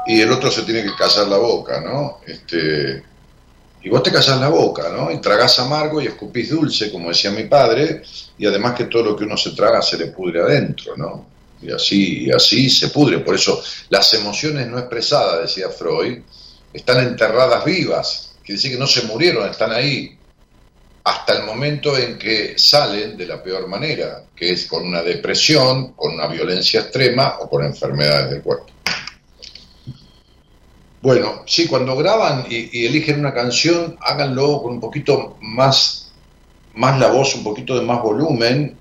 y 0.05 0.21
el 0.21 0.31
otro 0.31 0.51
se 0.51 0.63
tiene 0.63 0.83
que 0.83 0.95
callar 0.95 1.27
la 1.27 1.37
boca, 1.37 1.81
¿no? 1.81 2.19
Este, 2.27 3.03
y 3.81 3.89
vos 3.89 4.03
te 4.03 4.11
callas 4.11 4.39
la 4.39 4.49
boca, 4.49 4.89
¿no? 4.89 5.09
Y 5.11 5.19
tragás 5.19 5.59
amargo 5.59 6.01
y 6.01 6.07
escupís 6.07 6.49
dulce, 6.49 6.91
como 6.91 7.09
decía 7.09 7.31
mi 7.31 7.45
padre, 7.45 8.01
y 8.37 8.45
además 8.45 8.75
que 8.75 8.85
todo 8.85 9.03
lo 9.03 9.15
que 9.15 9.23
uno 9.23 9.37
se 9.37 9.51
traga 9.51 9.81
se 9.81 9.97
le 9.97 10.07
pudre 10.07 10.41
adentro, 10.41 10.97
¿no? 10.97 11.25
Y 11.62 11.72
así, 11.72 12.26
y 12.26 12.32
así 12.32 12.70
se 12.70 12.89
pudre. 12.89 13.20
Por 13.20 13.36
eso 13.36 13.62
las 13.89 14.14
emociones 14.14 14.68
no 14.68 14.80
expresadas, 14.80 15.41
decía 15.41 15.70
Freud, 15.70 16.20
están 16.74 17.05
enterradas 17.05 17.66
vivas, 17.66 18.36
quiere 18.43 18.57
decir 18.57 18.72
que 18.72 18.80
no 18.80 18.88
se 18.88 19.03
murieron, 19.03 19.49
están 19.49 19.72
ahí, 19.72 20.18
hasta 21.03 21.38
el 21.38 21.43
momento 21.43 21.97
en 21.97 22.18
que 22.18 22.57
salen 22.57 23.18
de 23.18 23.26
la 23.26 23.41
peor 23.41 23.68
manera, 23.68 24.26
que 24.36 24.51
es 24.51 24.68
con 24.68 24.86
una 24.86 25.01
depresión, 25.01 25.93
con 25.93 26.14
una 26.14 26.28
violencia 26.28 26.82
extrema 26.82 27.38
o 27.39 27.49
con 27.49 27.66
enfermedades 27.66 28.32
del 28.32 28.41
cuerpo. 28.41 28.68
Bueno, 31.01 31.43
sí, 31.47 31.66
cuando 31.66 31.95
graban 31.95 32.45
y, 32.49 32.78
y 32.78 32.86
eligen 32.86 33.20
una 33.20 33.34
canción, 33.34 33.97
háganlo 34.01 34.62
con 34.62 34.74
un 34.74 34.80
poquito 34.82 35.38
más, 35.41 36.12
más 36.76 36.99
la 36.99 37.07
voz, 37.07 37.36
un 37.36 37.43
poquito 37.43 37.80
de 37.80 37.86
más 37.86 38.01
volumen 38.01 38.78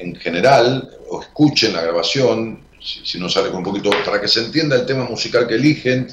en 0.00 0.16
general, 0.16 0.90
o 1.10 1.20
escuchen 1.20 1.72
la 1.72 1.82
grabación, 1.82 2.60
si, 2.80 3.04
si 3.04 3.18
no 3.18 3.28
sale 3.28 3.48
con 3.48 3.58
un 3.58 3.64
poquito, 3.64 3.90
para 4.04 4.20
que 4.20 4.28
se 4.28 4.40
entienda 4.40 4.76
el 4.76 4.86
tema 4.86 5.04
musical 5.04 5.46
que 5.46 5.54
eligen 5.54 6.08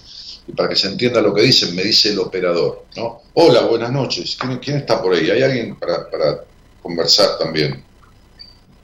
y 0.47 0.51
para 0.51 0.69
que 0.69 0.75
se 0.75 0.87
entienda 0.87 1.21
lo 1.21 1.33
que 1.33 1.41
dicen, 1.41 1.75
me 1.75 1.83
dice 1.83 2.11
el 2.11 2.19
operador, 2.19 2.85
¿no? 2.95 3.21
Hola, 3.33 3.61
buenas 3.61 3.91
noches. 3.91 4.37
¿Quién, 4.39 4.57
quién 4.59 4.77
está 4.77 5.01
por 5.01 5.13
ahí? 5.13 5.29
¿Hay 5.29 5.41
alguien 5.41 5.75
para, 5.75 6.09
para 6.09 6.43
conversar 6.81 7.37
también? 7.37 7.83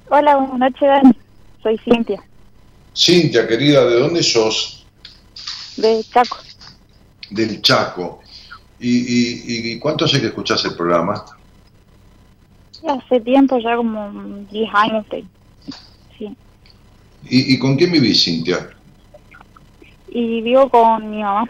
Hola, 0.09 0.35
buenas 0.37 0.59
noches, 0.59 0.87
Dani. 0.87 1.11
Soy 1.61 1.77
Cintia, 1.77 2.21
Cintia, 2.95 3.47
querida, 3.47 3.85
¿de 3.85 3.99
dónde 3.99 4.21
sos? 4.21 4.85
de 5.77 6.03
Chaco. 6.03 6.37
Del 7.29 7.61
Chaco. 7.61 8.21
¿Y, 8.79 8.89
y, 8.89 9.71
y 9.71 9.79
cuánto 9.79 10.05
hace 10.05 10.19
que 10.19 10.27
escuchás 10.27 10.63
el 10.65 10.75
programa? 10.75 11.23
Ya 12.83 12.93
hace 12.93 13.19
tiempo, 13.21 13.57
ya 13.59 13.75
como 13.77 14.11
10 14.51 14.69
años. 14.73 15.05
Sí. 16.17 16.35
¿Y, 17.29 17.53
y 17.53 17.59
con 17.59 17.77
quién 17.77 17.91
vivís, 17.91 18.23
Cintia? 18.23 18.69
Y 20.09 20.41
vivo 20.41 20.69
con 20.69 21.09
mi 21.09 21.23
mamá. 21.23 21.49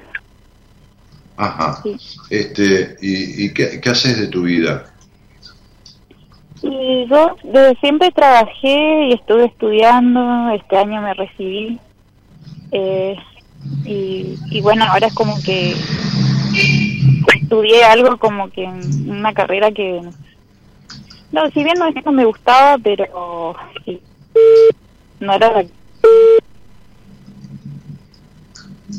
Ajá. 1.35 1.81
Sí. 1.81 1.95
Este, 2.29 2.95
¿Y, 3.01 3.45
y 3.45 3.53
qué, 3.53 3.81
qué 3.81 3.89
haces 3.89 4.19
de 4.19 4.27
tu 4.27 4.43
vida? 4.43 4.93
Y 6.61 7.07
yo 7.09 7.35
desde 7.43 7.75
siempre 7.79 8.11
trabajé 8.11 9.07
y 9.09 9.13
estuve 9.13 9.45
estudiando. 9.45 10.51
Este 10.51 10.77
año 10.77 11.01
me 11.01 11.13
recibí. 11.13 11.79
Eh, 12.71 13.15
y, 13.85 14.37
y 14.51 14.61
bueno, 14.61 14.85
ahora 14.85 15.07
es 15.07 15.13
como 15.13 15.35
que 15.41 15.75
estudié 17.35 17.83
algo 17.83 18.17
como 18.17 18.49
que 18.49 18.65
una 18.65 19.33
carrera 19.33 19.71
que... 19.71 20.01
No, 21.33 21.49
si 21.51 21.63
bien 21.63 21.73
no, 21.79 21.87
es 21.87 21.95
que 21.95 22.01
no 22.03 22.11
me 22.11 22.25
gustaba, 22.25 22.77
pero 22.77 23.55
sí, 23.83 23.99
no 25.19 25.33
era 25.33 25.51
la 25.51 25.65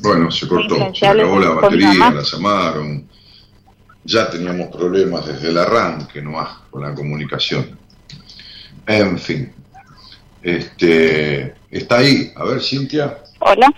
Bueno, 0.03 0.31
se 0.33 0.49
cortó, 0.49 0.93
se 0.95 1.07
acabó 1.07 1.39
la 1.39 1.51
batería, 1.51 2.11
la 2.11 2.23
llamaron. 2.23 3.09
Ya 4.05 4.29
teníamos 4.29 4.69
problemas 4.75 5.25
desde 5.27 5.49
el 5.49 5.59
arranque, 5.59 6.21
no 6.21 6.33
más, 6.33 6.59
con 6.71 6.83
la 6.83 6.93
comunicación. 6.95 7.79
En 8.87 9.17
fin. 9.19 9.53
Este, 10.43 11.55
está 11.71 11.99
ahí. 11.99 12.33
A 12.37 12.45
ver, 12.45 12.61
Cintia. 12.61 13.17
Hola. 13.39 13.73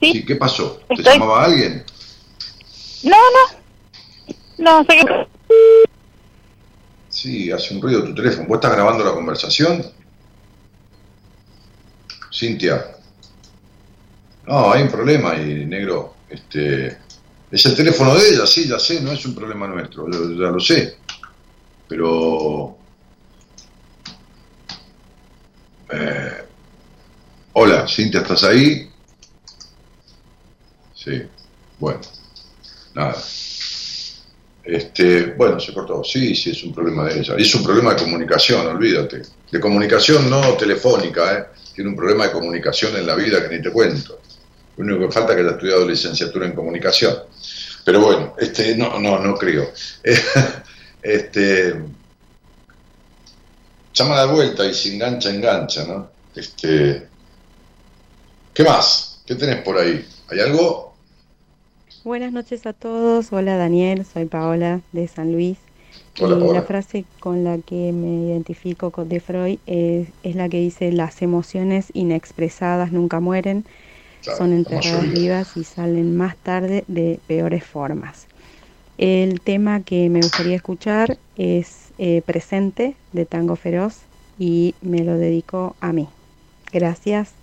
Sí, 0.00 0.24
¿qué 0.24 0.36
pasó? 0.36 0.80
¿Te 0.88 0.94
Estoy- 0.94 1.14
llamaba 1.18 1.44
alguien? 1.44 1.84
No, 3.02 3.16
no. 3.16 4.74
No, 4.78 4.84
sé 4.84 4.96
que... 4.96 5.26
Sí, 7.22 7.52
hace 7.52 7.72
un 7.72 7.80
ruido 7.80 8.02
tu 8.02 8.12
teléfono. 8.16 8.48
¿Vos 8.48 8.56
estás 8.56 8.72
grabando 8.72 9.04
la 9.04 9.12
conversación? 9.12 9.80
Cintia. 12.32 12.96
No, 14.48 14.72
hay 14.72 14.82
un 14.82 14.88
problema 14.88 15.30
ahí, 15.30 15.64
negro. 15.64 16.16
Este, 16.28 16.98
es 17.48 17.66
el 17.66 17.76
teléfono 17.76 18.16
de 18.16 18.28
ella, 18.28 18.44
sí, 18.44 18.66
ya 18.66 18.76
sé, 18.80 19.00
no 19.00 19.12
es 19.12 19.24
un 19.24 19.36
problema 19.36 19.68
nuestro, 19.68 20.10
ya 20.10 20.50
lo 20.50 20.58
sé. 20.58 20.96
Pero... 21.86 22.76
Eh, 25.92 26.44
hola, 27.52 27.86
Cintia, 27.86 28.22
¿estás 28.22 28.42
ahí? 28.42 28.90
Sí, 30.92 31.22
bueno, 31.78 32.00
nada. 32.94 33.14
Este, 34.64 35.34
bueno, 35.36 35.58
se 35.58 35.72
cortó. 35.72 36.04
Sí, 36.04 36.34
sí, 36.34 36.50
es 36.50 36.62
un 36.64 36.74
problema 36.74 37.04
de 37.06 37.20
ella. 37.20 37.34
Y 37.36 37.42
es 37.42 37.54
un 37.54 37.64
problema 37.64 37.94
de 37.94 38.02
comunicación, 38.02 38.66
olvídate. 38.66 39.22
De 39.50 39.60
comunicación 39.60 40.30
no 40.30 40.54
telefónica, 40.54 41.38
¿eh? 41.38 41.44
Tiene 41.74 41.90
un 41.90 41.96
problema 41.96 42.26
de 42.26 42.32
comunicación 42.32 42.96
en 42.96 43.06
la 43.06 43.14
vida 43.14 43.42
que 43.48 43.56
ni 43.56 43.62
te 43.62 43.70
cuento. 43.70 44.20
Lo 44.76 44.84
único 44.84 45.06
que 45.06 45.12
falta 45.12 45.32
es 45.32 45.36
que 45.36 45.42
haya 45.42 45.52
estudiado 45.52 45.88
licenciatura 45.88 46.46
en 46.46 46.52
comunicación. 46.52 47.16
Pero 47.84 48.00
bueno, 48.00 48.34
este, 48.38 48.76
no, 48.76 48.98
no, 48.98 49.18
no 49.18 49.34
creo. 49.34 49.70
Este, 51.04 51.74
llama 53.92 54.20
de 54.20 54.32
vuelta 54.32 54.64
y 54.64 54.72
si 54.72 54.94
engancha, 54.94 55.30
engancha, 55.30 55.84
¿no? 55.84 56.10
Este, 56.32 57.08
¿qué 58.54 58.62
más? 58.62 59.20
¿Qué 59.26 59.34
tenés 59.34 59.62
por 59.62 59.78
ahí? 59.78 60.06
¿Hay 60.28 60.38
algo? 60.38 60.91
Buenas 62.04 62.32
noches 62.32 62.66
a 62.66 62.72
todos. 62.72 63.32
Hola 63.32 63.56
Daniel, 63.56 64.04
soy 64.04 64.26
Paola 64.26 64.82
de 64.92 65.06
San 65.08 65.32
Luis. 65.32 65.58
Hola, 66.18 66.36
y 66.36 66.38
Paola. 66.38 66.52
la 66.54 66.62
frase 66.62 67.06
con 67.20 67.44
la 67.44 67.58
que 67.58 67.92
me 67.92 68.26
identifico 68.26 68.90
con 68.92 69.08
de 69.08 69.20
Freud 69.20 69.60
es, 69.66 70.12
es 70.22 70.34
la 70.36 70.48
que 70.48 70.58
dice 70.58 70.90
las 70.92 71.22
emociones 71.22 71.90
inexpresadas 71.94 72.92
nunca 72.92 73.20
mueren, 73.20 73.66
Claro, 74.20 74.38
son 74.38 74.52
enterradas 74.52 75.10
vivas 75.10 75.56
y 75.56 75.64
salen 75.64 76.16
más 76.16 76.36
tarde 76.38 76.84
de 76.88 77.20
peores 77.26 77.64
formas. 77.64 78.28
El 78.98 79.40
tema 79.42 79.82
que 79.84 80.10
me 80.10 80.22
gustaría 80.22 80.56
escuchar 80.56 81.20
es 81.36 81.94
eh, 81.98 82.22
Presente 82.22 83.00
de 83.12 83.26
Tango 83.26 83.56
Feroz 83.56 84.08
y 84.38 84.76
me 84.80 85.04
lo 85.04 85.18
dedico 85.18 85.76
a 85.80 85.92
mí. 85.92 86.08
Gracias. 86.72 87.41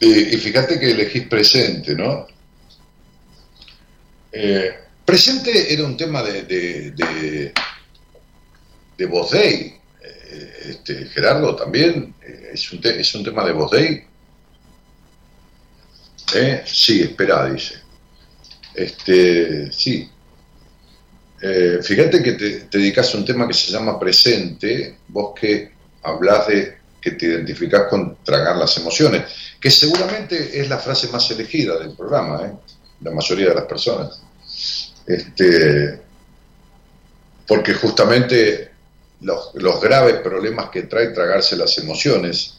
Eh, 0.00 0.30
y 0.32 0.36
fíjate 0.36 0.78
que 0.78 0.90
elegís 0.90 1.26
presente, 1.28 1.94
¿no? 1.94 2.26
Eh, 4.32 4.74
presente 5.04 5.72
era 5.72 5.84
un 5.84 5.96
tema 5.96 6.22
de, 6.22 6.42
de, 6.42 6.90
de, 6.92 7.52
de. 8.98 9.06
Eh, 10.02 10.66
este, 10.70 11.06
Gerardo 11.06 11.54
también 11.54 12.14
es, 12.52 12.72
un 12.72 12.80
te- 12.80 13.00
es 13.00 13.14
un 13.14 13.22
tema 13.24 13.44
de. 13.44 14.04
¿Eh? 16.34 16.62
Sí, 16.66 17.02
espera, 17.02 17.48
dice. 17.50 17.74
Este, 18.74 19.70
sí. 19.72 20.10
Fíjate 21.82 22.22
que 22.22 22.32
te, 22.32 22.50
te 22.62 22.78
dedicas 22.78 23.14
a 23.14 23.18
un 23.18 23.24
tema 23.24 23.46
que 23.46 23.52
se 23.54 23.70
llama 23.70 23.98
presente, 24.00 24.96
vos 25.08 25.38
que 25.38 25.72
hablas 26.02 26.46
de 26.48 26.78
que 27.04 27.10
te 27.10 27.26
identificás 27.26 27.84
con 27.90 28.16
tragar 28.24 28.56
las 28.56 28.74
emociones, 28.78 29.24
que 29.60 29.70
seguramente 29.70 30.58
es 30.58 30.70
la 30.70 30.78
frase 30.78 31.08
más 31.08 31.30
elegida 31.30 31.78
del 31.78 31.94
programa, 31.94 32.46
¿eh? 32.46 32.52
la 33.02 33.10
mayoría 33.10 33.50
de 33.50 33.54
las 33.54 33.66
personas. 33.66 34.22
Este, 35.06 36.00
porque 37.46 37.74
justamente 37.74 38.70
los, 39.20 39.50
los 39.56 39.82
graves 39.82 40.16
problemas 40.20 40.70
que 40.70 40.84
trae 40.84 41.08
tragarse 41.08 41.56
las 41.56 41.76
emociones, 41.76 42.54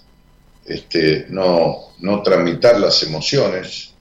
este, 0.64 1.26
no, 1.30 1.96
no 2.00 2.22
tramitar 2.22 2.80
las 2.80 3.02
emociones, 3.02 3.94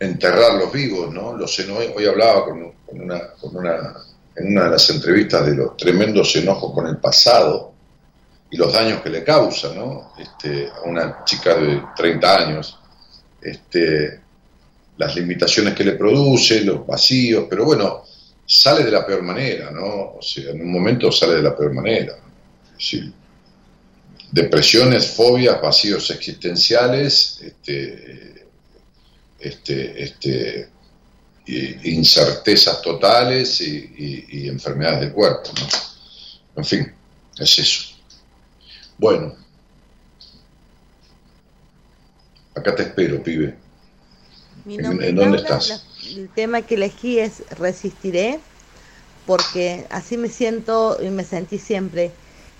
enterrarlos 0.00 0.72
vivos, 0.72 1.14
¿no? 1.14 1.36
Los 1.36 1.56
hoy 1.60 2.06
hablaba 2.06 2.44
con 2.44 2.72
una, 2.88 3.30
con 3.34 3.56
una, 3.56 3.94
en 4.36 4.48
una 4.48 4.64
de 4.64 4.70
las 4.70 4.90
entrevistas 4.90 5.46
de 5.46 5.54
los 5.54 5.76
tremendos 5.76 6.34
enojos 6.36 6.72
con 6.72 6.86
el 6.86 6.96
pasado 6.98 7.72
y 8.50 8.56
los 8.56 8.72
daños 8.72 9.00
que 9.02 9.10
le 9.10 9.24
causa, 9.24 9.72
¿no? 9.74 10.12
Este, 10.18 10.68
a 10.68 10.82
una 10.82 11.24
chica 11.24 11.54
de 11.56 11.82
30 11.96 12.36
años, 12.36 12.78
este, 13.40 14.20
las 14.96 15.16
limitaciones 15.16 15.74
que 15.74 15.84
le 15.84 15.92
produce, 15.92 16.64
los 16.64 16.86
vacíos, 16.86 17.46
pero 17.48 17.64
bueno, 17.64 18.04
sale 18.46 18.84
de 18.84 18.90
la 18.90 19.06
peor 19.06 19.22
manera, 19.22 19.70
¿no? 19.70 20.14
O 20.18 20.22
sea, 20.22 20.50
en 20.50 20.60
un 20.60 20.70
momento 20.70 21.10
sale 21.10 21.36
de 21.36 21.42
la 21.42 21.56
peor 21.56 21.72
manera. 21.72 22.16
Depresiones, 24.30 25.06
fobias, 25.06 25.60
vacíos 25.60 26.10
existenciales, 26.10 27.40
este, 27.42 28.46
este, 29.38 30.02
este, 30.02 30.68
y- 31.46 31.94
incertezas 31.94 32.80
totales 32.82 33.60
y, 33.60 33.76
y- 33.96 34.26
y 34.30 34.48
enfermedades 34.48 35.00
del 35.00 35.12
cuerpo, 35.12 35.50
¿no? 35.60 35.66
En 36.56 36.64
fin, 36.64 36.92
es 37.38 37.58
eso. 37.58 37.94
Bueno, 38.98 39.34
acá 42.54 42.74
te 42.74 42.82
espero, 42.84 43.22
pibe. 43.22 43.56
Mi 44.64 44.76
¿En- 44.76 45.16
dónde 45.16 45.38
estás? 45.38 45.68
la- 45.68 45.80
el 46.20 46.28
tema 46.30 46.62
que 46.62 46.76
elegí 46.76 47.18
es 47.18 47.42
Resistiré, 47.58 48.40
porque 49.26 49.86
así 49.90 50.16
me 50.16 50.28
siento 50.28 50.98
y 51.02 51.10
me 51.10 51.24
sentí 51.24 51.58
siempre, 51.58 52.12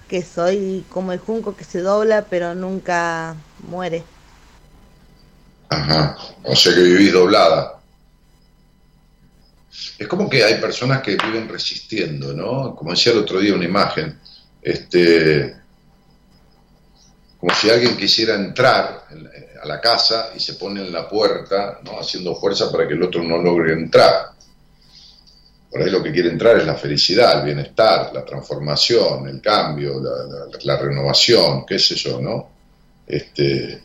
que 0.09 0.23
soy 0.23 0.85
como 0.91 1.13
el 1.13 1.19
junco 1.19 1.57
que 1.57 1.65
se 1.65 1.81
dobla 1.81 2.27
pero 2.29 2.55
nunca 2.55 3.37
muere. 3.69 4.03
Ajá, 5.71 6.17
o 6.45 6.55
sea 6.57 6.75
que 6.75 6.83
vivís 6.83 7.13
doblada. 7.13 7.84
Es 9.99 10.07
como 10.09 10.29
que 10.29 10.45
hay 10.45 10.61
personas 10.61 11.03
que 11.03 11.17
viven 11.17 11.49
resistiendo, 11.49 12.33
¿no? 12.33 12.75
Como 12.77 12.93
decía 12.93 13.13
el 13.13 13.19
otro 13.19 13.41
día 13.41 13.55
una 13.55 13.65
imagen, 13.65 14.19
este, 14.63 15.57
como 17.39 17.55
si 17.55 17.71
alguien 17.71 17.97
quisiera 17.97 18.35
entrar 18.35 19.05
en- 19.11 19.29
a 19.63 19.67
la 19.67 19.81
casa 19.81 20.31
y 20.37 20.41
se 20.41 20.55
pone 20.55 20.81
en 20.81 20.93
la 20.93 21.09
puerta, 21.09 21.81
¿no? 21.85 21.99
Haciendo 21.99 22.35
fuerza 22.37 22.71
para 22.71 22.87
que 22.87 22.95
el 22.95 23.03
otro 23.03 23.23
no 23.23 23.39
logre 23.39 23.73
entrar. 23.73 24.31
Por 25.71 25.83
ahí 25.83 25.91
lo 25.91 26.03
que 26.03 26.13
quiere 26.13 26.29
entrar 26.31 26.57
es 26.59 26.67
la 26.67 26.77
felicidad, 26.77 27.39
el 27.41 27.47
bienestar, 27.47 28.11
la 28.15 28.25
transformación, 28.25 29.27
el 29.29 29.41
cambio, 29.41 30.01
la, 30.01 30.11
la- 30.47 30.59
la 30.63 30.77
renovación, 30.79 31.67
qué 31.67 31.79
sé 31.79 31.97
yo, 31.97 32.21
¿no? 32.21 32.51
Este, 33.07 33.83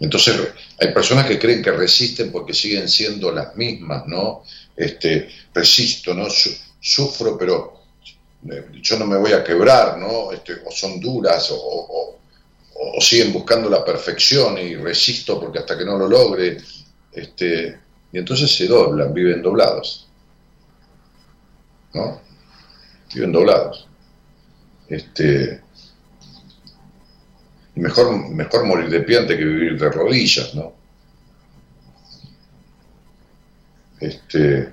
entonces 0.00 0.36
hay 0.80 0.92
personas 0.92 1.26
que 1.26 1.38
creen 1.38 1.62
que 1.62 1.72
resisten 1.72 2.32
porque 2.32 2.54
siguen 2.54 2.88
siendo 2.88 3.30
las 3.32 3.54
mismas, 3.56 4.06
¿no? 4.06 4.42
Este, 4.80 5.28
resisto, 5.52 6.14
¿no? 6.14 6.30
Su- 6.30 6.56
sufro, 6.80 7.36
pero 7.36 7.82
eh, 8.50 8.66
yo 8.80 8.98
no 8.98 9.06
me 9.06 9.18
voy 9.18 9.32
a 9.32 9.44
quebrar, 9.44 9.98
¿no? 9.98 10.32
Este, 10.32 10.54
o 10.64 10.70
son 10.70 10.98
duras, 10.98 11.50
o, 11.52 12.16
siguen 12.98 13.32
buscando 13.32 13.68
la 13.68 13.84
perfección 13.84 14.56
y 14.58 14.74
resisto 14.76 15.38
porque 15.38 15.58
hasta 15.58 15.76
que 15.76 15.84
no 15.84 15.98
lo 15.98 16.08
logre, 16.08 16.56
este, 17.12 17.78
y 18.12 18.18
entonces 18.18 18.54
se 18.54 18.66
doblan, 18.66 19.12
viven 19.12 19.42
doblados, 19.42 20.08
¿no? 21.94 22.20
Viven 23.14 23.32
doblados. 23.32 23.86
Este, 24.88 25.60
mejor, 27.74 28.16
mejor 28.30 28.64
morir 28.64 28.88
de 28.90 29.00
pie 29.00 29.18
antes 29.18 29.36
que 29.36 29.44
vivir 29.44 29.78
de 29.78 29.90
rodillas, 29.90 30.54
¿no? 30.54 30.79
Este, 34.00 34.72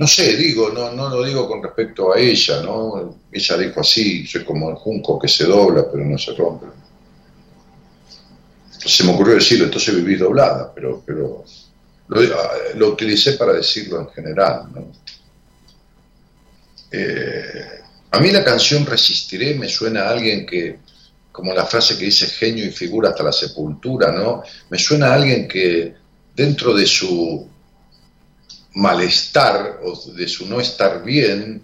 no 0.00 0.06
sé, 0.06 0.34
digo, 0.36 0.70
no, 0.70 0.90
no 0.92 1.08
lo 1.10 1.22
digo 1.22 1.46
con 1.46 1.62
respecto 1.62 2.14
a 2.14 2.18
ella, 2.18 2.62
¿no? 2.62 3.18
Ella 3.30 3.56
dijo 3.58 3.80
así, 3.80 4.26
soy 4.26 4.44
como 4.44 4.70
el 4.70 4.76
junco 4.76 5.18
que 5.18 5.28
se 5.28 5.44
dobla 5.44 5.84
pero 5.90 6.04
no 6.04 6.16
se 6.16 6.32
rompe. 6.32 6.66
Se 8.70 9.04
me 9.04 9.12
ocurrió 9.12 9.34
decirlo, 9.34 9.66
entonces 9.66 9.94
vivís 9.94 10.18
doblada, 10.18 10.72
pero, 10.74 11.02
pero 11.04 11.44
lo, 12.08 12.88
utilicé 12.88 13.34
para 13.34 13.52
decirlo 13.52 14.00
en 14.00 14.08
general, 14.08 14.68
¿no? 14.74 14.90
Eh, 16.90 17.80
a 18.10 18.18
mí 18.18 18.30
la 18.32 18.42
canción 18.42 18.86
Resistiré 18.86 19.54
me 19.54 19.68
suena 19.68 20.04
a 20.04 20.10
alguien 20.10 20.46
que, 20.46 20.78
como 21.30 21.52
la 21.52 21.66
frase 21.66 21.96
que 21.98 22.06
dice 22.06 22.26
genio 22.26 22.64
y 22.64 22.70
figura 22.70 23.10
hasta 23.10 23.22
la 23.22 23.32
sepultura, 23.32 24.10
¿no? 24.10 24.42
Me 24.70 24.78
suena 24.78 25.08
a 25.08 25.14
alguien 25.14 25.46
que 25.46 25.94
dentro 26.34 26.74
de 26.74 26.86
su 26.86 27.46
malestar 28.74 29.80
o 29.84 29.94
de 30.12 30.28
su 30.28 30.46
no 30.46 30.60
estar 30.60 31.02
bien, 31.04 31.62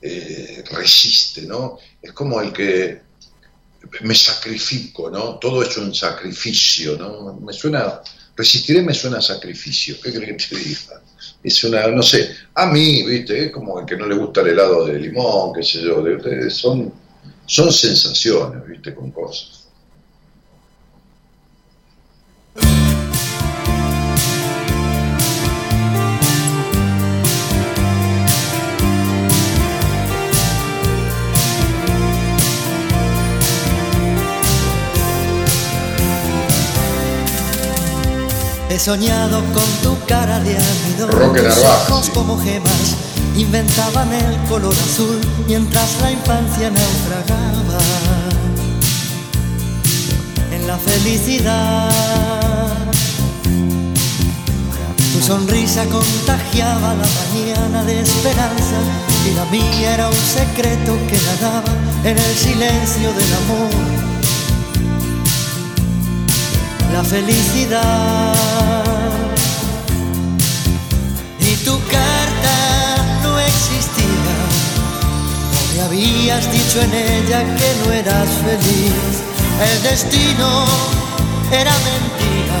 eh, 0.00 0.64
resiste, 0.70 1.42
¿no? 1.42 1.78
Es 2.00 2.12
como 2.12 2.40
el 2.40 2.52
que 2.52 3.00
me 4.02 4.14
sacrifico, 4.14 5.10
¿no? 5.10 5.38
Todo 5.38 5.62
es 5.62 5.76
un 5.76 5.94
sacrificio, 5.94 6.96
¿no? 6.96 7.34
Me 7.40 7.52
suena, 7.52 8.00
resistiré 8.36 8.82
me 8.82 8.94
suena 8.94 9.18
a 9.18 9.22
sacrificio, 9.22 9.96
¿qué 10.02 10.12
crees 10.12 10.48
que 10.48 10.54
te 10.56 10.62
diga? 10.62 11.02
Es 11.42 11.64
una, 11.64 11.86
no 11.88 12.02
sé, 12.02 12.34
a 12.54 12.66
mí, 12.66 13.02
¿viste? 13.04 13.46
Es 13.46 13.52
como 13.52 13.80
el 13.80 13.86
que 13.86 13.96
no 13.96 14.06
le 14.06 14.14
gusta 14.16 14.40
el 14.40 14.48
helado 14.48 14.86
de 14.86 14.98
limón, 14.98 15.52
qué 15.54 15.62
sé 15.62 15.82
yo, 15.82 16.02
de- 16.02 16.50
son, 16.50 16.92
son 17.46 17.72
sensaciones, 17.72 18.66
¿viste? 18.68 18.94
Con 18.94 19.10
cosas. 19.10 19.61
He 38.72 38.78
soñado 38.78 39.44
con 39.52 39.70
tu 39.82 40.02
cara 40.06 40.40
de 40.40 40.56
almidón, 40.56 41.34
tus 41.34 41.58
ojos 41.58 42.08
como 42.08 42.40
gemas 42.40 42.96
inventaban 43.36 44.10
el 44.14 44.34
color 44.48 44.72
azul 44.72 45.20
mientras 45.46 46.00
la 46.00 46.10
infancia 46.10 46.70
naufragaba. 46.70 47.78
En 50.52 50.66
la 50.66 50.78
felicidad. 50.78 51.90
Tu 55.12 55.20
sonrisa 55.22 55.84
contagiaba 55.84 56.94
la 56.94 57.08
mañana 57.20 57.84
de 57.84 58.00
esperanza 58.00 58.78
y 59.30 59.34
la 59.34 59.44
mía 59.50 59.92
era 59.92 60.08
un 60.08 60.14
secreto 60.14 60.96
que 61.10 61.18
nadaba 61.26 61.72
en 62.04 62.16
el 62.16 62.36
silencio 62.36 63.12
del 63.12 63.34
amor 63.34 64.01
la 66.92 67.02
felicidad. 67.02 68.34
Y 71.40 71.56
tu 71.64 71.78
carta 71.86 73.20
no 73.22 73.38
existía, 73.38 74.36
no 75.52 75.74
me 75.74 75.82
habías 75.82 76.50
dicho 76.52 76.80
en 76.82 76.92
ella 76.92 77.40
que 77.56 77.68
no 77.84 77.92
eras 77.92 78.28
feliz. 78.44 78.94
El 79.70 79.82
destino 79.82 80.64
era 81.50 81.72
mentira, 81.90 82.60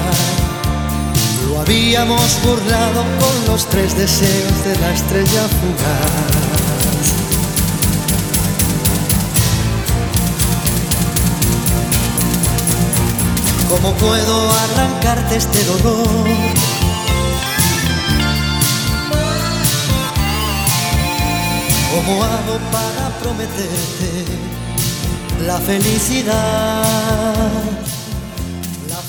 lo 1.46 1.60
habíamos 1.60 2.42
burlado 2.44 3.04
con 3.20 3.52
los 3.52 3.66
tres 3.68 3.96
deseos 3.96 4.64
de 4.64 4.78
la 4.78 4.92
estrella 4.92 5.48
fugaz. 5.60 6.51
¿Cómo 13.72 13.94
puedo 13.94 14.50
arrancarte 14.50 15.36
este 15.36 15.64
dolor? 15.64 16.06
¿Cómo 21.90 22.22
hago 22.22 22.58
para 22.70 23.08
prometerte 23.18 24.24
la 25.46 25.56
felicidad? 25.56 26.84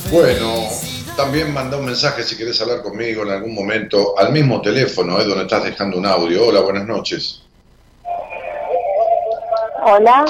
Bueno, 0.09 0.69
también 1.17 1.53
manda 1.53 1.75
un 1.75 1.83
mensaje 1.83 2.23
si 2.23 2.37
querés 2.37 2.61
hablar 2.61 2.83
conmigo 2.83 3.23
en 3.23 3.31
algún 3.31 3.53
momento 3.53 4.17
al 4.17 4.31
mismo 4.31 4.61
teléfono, 4.61 5.19
¿eh? 5.19 5.25
donde 5.25 5.43
estás 5.43 5.65
dejando 5.65 5.97
un 5.97 6.05
audio. 6.05 6.47
Hola, 6.47 6.61
buenas 6.61 6.87
noches. 6.87 7.41
Hola, 9.85 10.23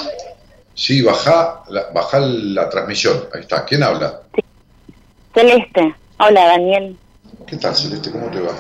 Sí, 0.75 1.01
baja 1.01 1.63
la, 1.69 1.89
baja 1.93 2.19
la 2.19 2.69
transmisión. 2.69 3.25
Ahí 3.33 3.41
está. 3.41 3.63
¿Quién 3.65 3.83
habla? 3.83 4.21
Celeste. 5.33 5.95
Hola, 6.19 6.45
Daniel. 6.45 6.97
¿Qué 7.47 7.57
tal, 7.57 7.75
Celeste? 7.75 8.11
¿Cómo 8.11 8.29
te 8.31 8.39
va? 8.39 8.51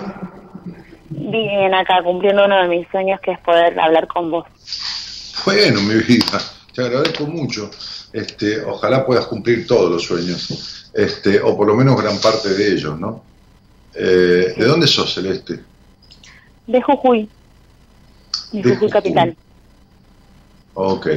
Bien, 1.09 1.73
acá 1.73 2.01
cumpliendo 2.03 2.45
uno 2.45 2.61
de 2.63 2.67
mis 2.67 2.87
sueños 2.89 3.19
que 3.21 3.31
es 3.31 3.39
poder 3.39 3.79
hablar 3.79 4.07
con 4.07 4.31
vos. 4.31 4.45
Bueno, 5.45 5.81
mi 5.81 5.95
vida, 5.95 6.39
te 6.73 6.81
agradezco 6.81 7.25
mucho. 7.25 7.69
Este, 8.11 8.61
ojalá 8.61 9.05
puedas 9.05 9.25
cumplir 9.27 9.65
todos 9.65 9.91
los 9.91 10.03
sueños, 10.03 10.91
este, 10.93 11.41
o 11.41 11.57
por 11.57 11.67
lo 11.67 11.75
menos 11.75 11.99
gran 11.99 12.17
parte 12.19 12.49
de 12.49 12.73
ellos, 12.73 12.99
¿no? 12.99 13.23
Eh, 13.95 14.53
¿De 14.55 14.65
dónde 14.65 14.87
sos, 14.87 15.13
Celeste? 15.13 15.59
De 16.67 16.81
Jujuy. 16.81 17.29
De, 18.51 18.61
De 18.61 18.75
Jujuy 18.75 18.89
Capital. 18.89 19.35
Ok. 20.73 21.07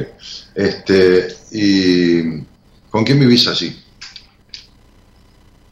Este, 0.55 1.27
¿Y 1.51 2.41
con 2.89 3.03
quién 3.03 3.19
vivís 3.19 3.47
allí? 3.47 3.75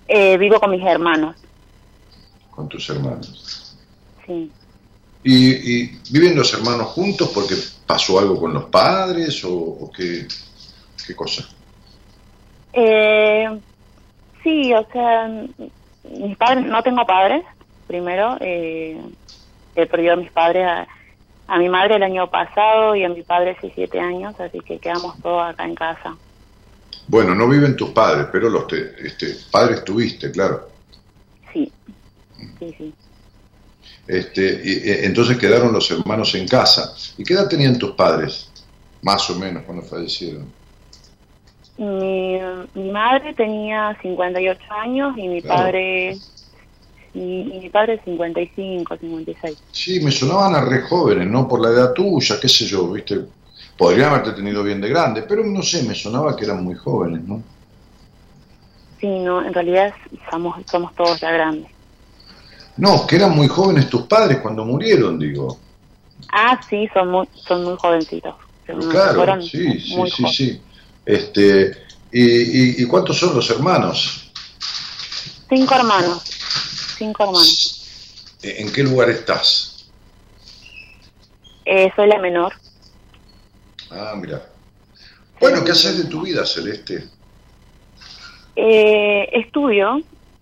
Eh, 0.08 0.38
vivo 0.38 0.60
con 0.60 0.72
mis 0.72 0.84
hermanos. 0.86 1.36
Con 2.52 2.70
tus 2.70 2.90
hermanos. 2.90 3.76
Sí. 4.26 4.52
¿Y, 5.24 5.84
y 5.84 6.00
viven 6.12 6.36
los 6.36 6.54
hermanos 6.54 6.88
juntos 6.90 7.32
porque 7.34 7.56
pasó 7.86 8.20
algo 8.20 8.40
con 8.40 8.54
los 8.54 8.66
padres 8.66 9.44
o, 9.44 9.54
o 9.54 9.92
qué, 9.92 10.28
qué 11.06 11.16
cosa? 11.16 11.48
Eh, 12.74 13.48
sí, 14.44 14.74
o 14.74 14.86
sea, 14.92 15.28
mis 16.20 16.38
padres, 16.38 16.66
no 16.66 16.84
tengo 16.84 17.06
padres, 17.06 17.44
primero. 17.88 18.38
Eh, 18.40 19.00
he 19.76 19.86
perdido 19.88 20.14
a 20.14 20.18
mis 20.18 20.32
padres, 20.32 20.68
a, 20.68 20.88
a 21.48 21.58
mi 21.60 21.70
madre 21.70 21.96
el 21.96 22.04
año 22.04 22.30
pasado 22.30 22.96
y 22.96 23.04
a 23.04 23.10
mi 23.10 23.22
padre 23.24 23.52
hace 23.52 23.72
siete 23.76 24.00
años, 24.00 24.36
así 24.40 24.60
que 24.62 24.80
quedamos 24.80 25.20
todos 25.22 25.44
acá 25.44 25.66
en 25.66 25.76
casa. 25.76 26.16
Bueno, 27.08 27.36
no 27.36 27.48
viven 27.48 27.76
tus 27.76 27.92
padres, 27.92 28.28
pero 28.32 28.50
los 28.50 28.68
te- 28.68 28.94
este, 29.06 29.36
padres 29.52 29.84
tuviste, 29.84 30.32
claro. 30.32 30.70
Sí, 31.54 31.72
sí, 32.60 32.76
sí. 32.78 32.94
Este, 34.08 34.62
y, 34.64 34.72
y, 34.90 35.06
entonces 35.06 35.38
quedaron 35.38 35.72
los 35.72 35.90
hermanos 35.92 36.34
en 36.36 36.48
casa. 36.48 36.94
¿Y 37.18 37.24
qué 37.24 37.34
edad 37.34 37.48
tenían 37.48 37.78
tus 37.78 37.92
padres? 37.92 38.50
Más 39.04 39.30
o 39.30 39.36
menos 39.38 39.64
cuando 39.64 39.84
fallecieron. 39.84 40.52
Mi, 41.78 42.40
mi 42.74 42.92
madre 42.92 43.34
tenía 43.34 43.98
58 44.02 44.62
años 44.70 45.18
y 45.18 45.28
mi 45.28 45.42
Claro. 45.42 45.58
padre 45.64 46.18
y, 47.16 47.54
y 47.54 47.60
mi 47.62 47.70
padre 47.70 48.02
55, 48.04 48.98
56. 48.98 49.58
Sí, 49.72 50.00
me 50.02 50.12
sonaban 50.12 50.54
a 50.54 50.62
re 50.62 50.82
jóvenes, 50.82 51.28
¿no? 51.28 51.48
Por 51.48 51.62
la 51.62 51.70
edad 51.70 51.94
tuya, 51.94 52.38
qué 52.40 52.50
sé 52.50 52.66
yo, 52.66 52.92
¿viste? 52.92 53.22
Podrían 53.78 54.10
haberte 54.10 54.34
tenido 54.34 54.64
bien 54.64 54.82
de 54.82 54.90
grande, 54.90 55.24
pero 55.24 55.44
no 55.44 55.64
sé, 55.64 55.84
me 55.84 55.96
sonaba 55.96 56.36
que 56.36 56.46
eran 56.46 56.64
muy 56.64 56.76
jóvenes, 56.76 57.24
¿no? 57.24 57.42
Sí, 59.00 59.08
no, 59.08 59.44
en 59.46 59.54
realidad 59.54 59.94
somos 60.30 60.58
somos 60.70 60.94
todos 60.96 61.20
ya 61.20 61.32
grandes. 61.32 61.72
No, 62.78 63.08
que 63.08 63.16
eran 63.16 63.36
muy 63.36 63.48
jóvenes 63.48 63.90
tus 63.90 64.04
padres 64.04 64.40
cuando 64.40 64.66
murieron, 64.66 65.18
digo. 65.18 65.58
Ah, 66.32 66.60
sí, 66.70 66.90
son 66.94 67.12
muy 67.12 67.30
son 67.36 67.64
muy 67.64 67.78
jovencitos. 67.78 68.36
Claro, 68.66 69.42
sí, 69.42 69.48
sí, 69.48 69.80
sí, 69.80 69.96
jóvenes. 69.96 70.36
sí. 70.36 70.62
Este, 71.06 71.72
y, 72.12 72.22
y, 72.22 72.76
¿Y 72.84 72.86
cuántos 72.86 73.18
son 73.18 73.36
los 73.36 73.50
hermanos? 73.50 74.32
Cinco 75.48 75.76
hermanos. 75.76 76.35
Cinco 76.98 77.24
hermanos. 77.24 78.38
¿En 78.42 78.72
qué 78.72 78.84
lugar 78.84 79.10
estás? 79.10 79.90
Eh, 81.66 81.92
soy 81.96 82.08
la 82.08 82.20
menor. 82.20 82.54
Ah, 83.90 84.14
mira. 84.16 84.46
Bueno, 85.40 85.64
¿qué 85.64 85.72
haces 85.72 85.98
de 85.98 86.06
tu 86.06 86.22
vida, 86.22 86.46
Celeste? 86.46 87.10
Eh, 88.56 89.30
estudio, 89.34 90.02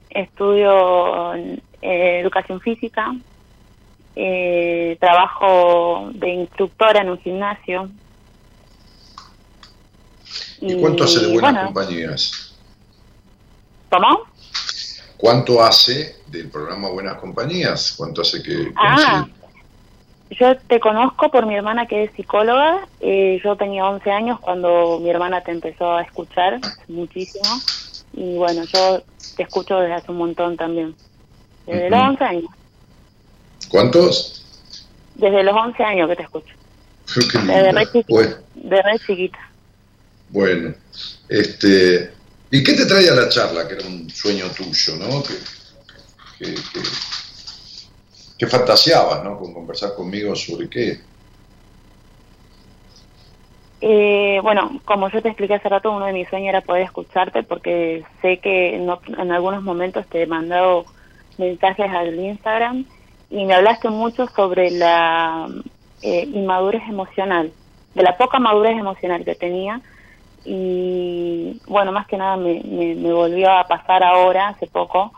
estudio 0.10 1.34
eh, 1.36 2.20
educación 2.22 2.62
física, 2.62 3.14
eh, 4.16 4.98
trabajo 5.00 6.12
de 6.14 6.30
instructora 6.30 7.02
en 7.02 7.10
un 7.10 7.20
gimnasio. 7.20 7.90
¿Y 10.62 10.80
cuánto 10.80 11.04
hace 11.04 11.20
de 11.22 11.34
buenas 11.34 11.54
bueno, 11.54 11.66
compañías? 11.74 12.54
¿Cómo? 13.90 14.33
¿Cuánto 15.24 15.64
hace 15.64 16.18
del 16.28 16.50
programa 16.50 16.90
Buenas 16.90 17.16
Compañías? 17.16 17.94
¿Cuánto 17.96 18.24
hace 18.24 18.44
que 18.44 18.74
Ah, 18.76 19.26
yo 20.30 20.58
te 20.68 20.82
conozco 20.82 21.32
por 21.32 21.46
mi 21.46 21.56
hermana 21.56 21.86
que 21.86 22.04
es 22.04 22.12
psicóloga. 22.12 22.86
Eh, 23.00 23.40
yo 23.42 23.56
tenía 23.56 23.86
11 23.86 24.12
años 24.12 24.38
cuando 24.42 25.00
mi 25.00 25.10
hermana 25.10 25.40
te 25.40 25.52
empezó 25.52 25.94
a 25.94 26.02
escuchar 26.02 26.60
muchísimo. 26.90 27.46
Y 28.12 28.36
bueno, 28.36 28.66
yo 28.66 29.02
te 29.38 29.44
escucho 29.44 29.80
desde 29.80 29.94
hace 29.94 30.12
un 30.12 30.18
montón 30.18 30.58
también. 30.58 30.94
Desde 31.66 31.90
los 31.90 32.00
Ujú. 32.02 32.10
11 32.10 32.24
años. 32.26 32.46
¿Cuántos? 33.70 34.44
Desde 35.16 35.42
los 35.42 35.56
11 35.56 35.84
años 35.86 36.10
que 36.10 36.16
te 36.18 36.24
escucho. 36.24 36.54
Qué 37.32 37.38
Desde 37.40 37.72
re 37.72 37.86
chiquita. 37.86 38.10
Bueno, 38.10 38.36
De 38.56 38.82
re 38.82 39.00
chiquita. 39.00 39.40
bueno, 40.32 40.74
este, 41.30 42.12
¿y 42.54 42.64
qué 42.64 42.74
te 42.74 42.86
trae 42.86 43.10
a 43.10 43.16
la 43.16 43.28
charla? 43.30 43.68
Que 43.68 43.74
era 43.74 43.88
un 43.88 44.08
sueño 44.12 44.46
tuyo, 44.56 44.96
¿no? 44.96 45.24
Que, 45.24 45.34
que, 48.38 48.48
fantaseabas, 48.48 49.24
¿no? 49.24 49.40
Con 49.40 49.54
conversar 49.54 49.96
conmigo 49.96 50.36
sobre 50.36 50.70
qué. 50.70 51.00
Eh, 53.82 54.40
bueno, 54.44 54.82
como 54.86 55.10
yo 55.10 55.22
te 55.22 55.30
expliqué 55.30 55.56
hace 55.56 55.68
rato, 55.68 55.92
uno 55.92 56.06
de 56.06 56.14
mis 56.14 56.30
sueños 56.30 56.50
era 56.50 56.62
poder 56.62 56.84
escucharte 56.84 57.42
porque 57.44 58.04
sé 58.22 58.40
que 58.40 58.76
en, 58.76 58.88
ot- 58.88 59.20
en 59.22 59.32
algunos 59.32 59.64
momentos 59.64 60.08
te 60.10 60.22
he 60.22 60.28
mandado 60.28 60.86
mensajes 61.40 61.90
al 61.92 62.14
Instagram 62.18 62.86
y 63.32 63.46
me 63.46 63.56
hablaste 63.56 63.90
mucho 63.90 64.28
sobre 64.36 64.70
la 64.70 65.50
eh, 66.04 66.30
inmadurez 66.34 66.84
emocional, 66.88 67.52
de 67.96 68.04
la 68.04 68.16
poca 68.16 68.38
madurez 68.40 68.78
emocional 68.78 69.26
que 69.26 69.36
tenía 69.36 69.82
y 70.46 71.62
bueno, 71.68 71.92
más 71.92 72.08
que 72.08 72.18
nada 72.18 72.38
me, 72.38 72.62
me, 72.64 72.96
me 72.96 73.14
volvió 73.14 73.52
a 73.52 73.68
pasar 73.68 74.04
ahora, 74.04 74.50
hace 74.50 74.68
poco, 74.68 75.14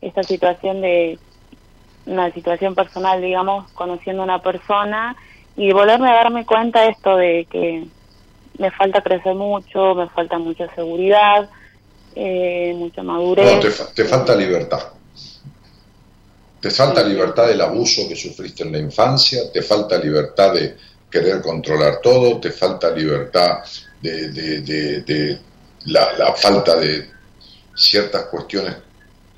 esta 0.00 0.22
situación 0.22 0.80
de 0.80 1.18
una 2.06 2.32
situación 2.32 2.74
personal, 2.74 3.20
digamos, 3.20 3.70
conociendo 3.72 4.22
a 4.22 4.24
una 4.24 4.42
persona 4.42 5.16
y 5.56 5.72
volverme 5.72 6.08
a 6.10 6.14
darme 6.14 6.46
cuenta 6.46 6.82
de 6.82 6.88
esto 6.90 7.16
de 7.16 7.46
que 7.50 7.86
me 8.58 8.70
falta 8.72 9.02
crecer 9.02 9.34
mucho, 9.34 9.94
me 9.94 10.08
falta 10.10 10.38
mucha 10.38 10.72
seguridad, 10.74 11.50
eh, 12.14 12.74
mucha 12.76 13.02
madurez. 13.02 13.54
No, 13.56 13.60
te, 13.60 13.70
fa- 13.70 13.92
te 13.94 14.04
falta 14.04 14.34
libertad. 14.34 14.80
Te 16.60 16.70
falta 16.70 17.02
libertad 17.02 17.46
del 17.46 17.60
abuso 17.60 18.06
que 18.08 18.16
sufriste 18.16 18.64
en 18.64 18.72
la 18.72 18.78
infancia, 18.78 19.50
te 19.52 19.62
falta 19.62 19.98
libertad 19.98 20.52
de 20.54 20.76
querer 21.10 21.40
controlar 21.40 22.00
todo, 22.02 22.38
te 22.38 22.50
falta 22.50 22.90
libertad 22.90 23.60
de, 24.00 24.28
de- 24.30 24.60
de- 24.62 25.00
de 25.02 25.38
la, 25.86 26.12
la 26.14 26.34
falta 26.34 26.76
de 26.76 27.10
ciertas 27.74 28.24
cuestiones 28.24 28.76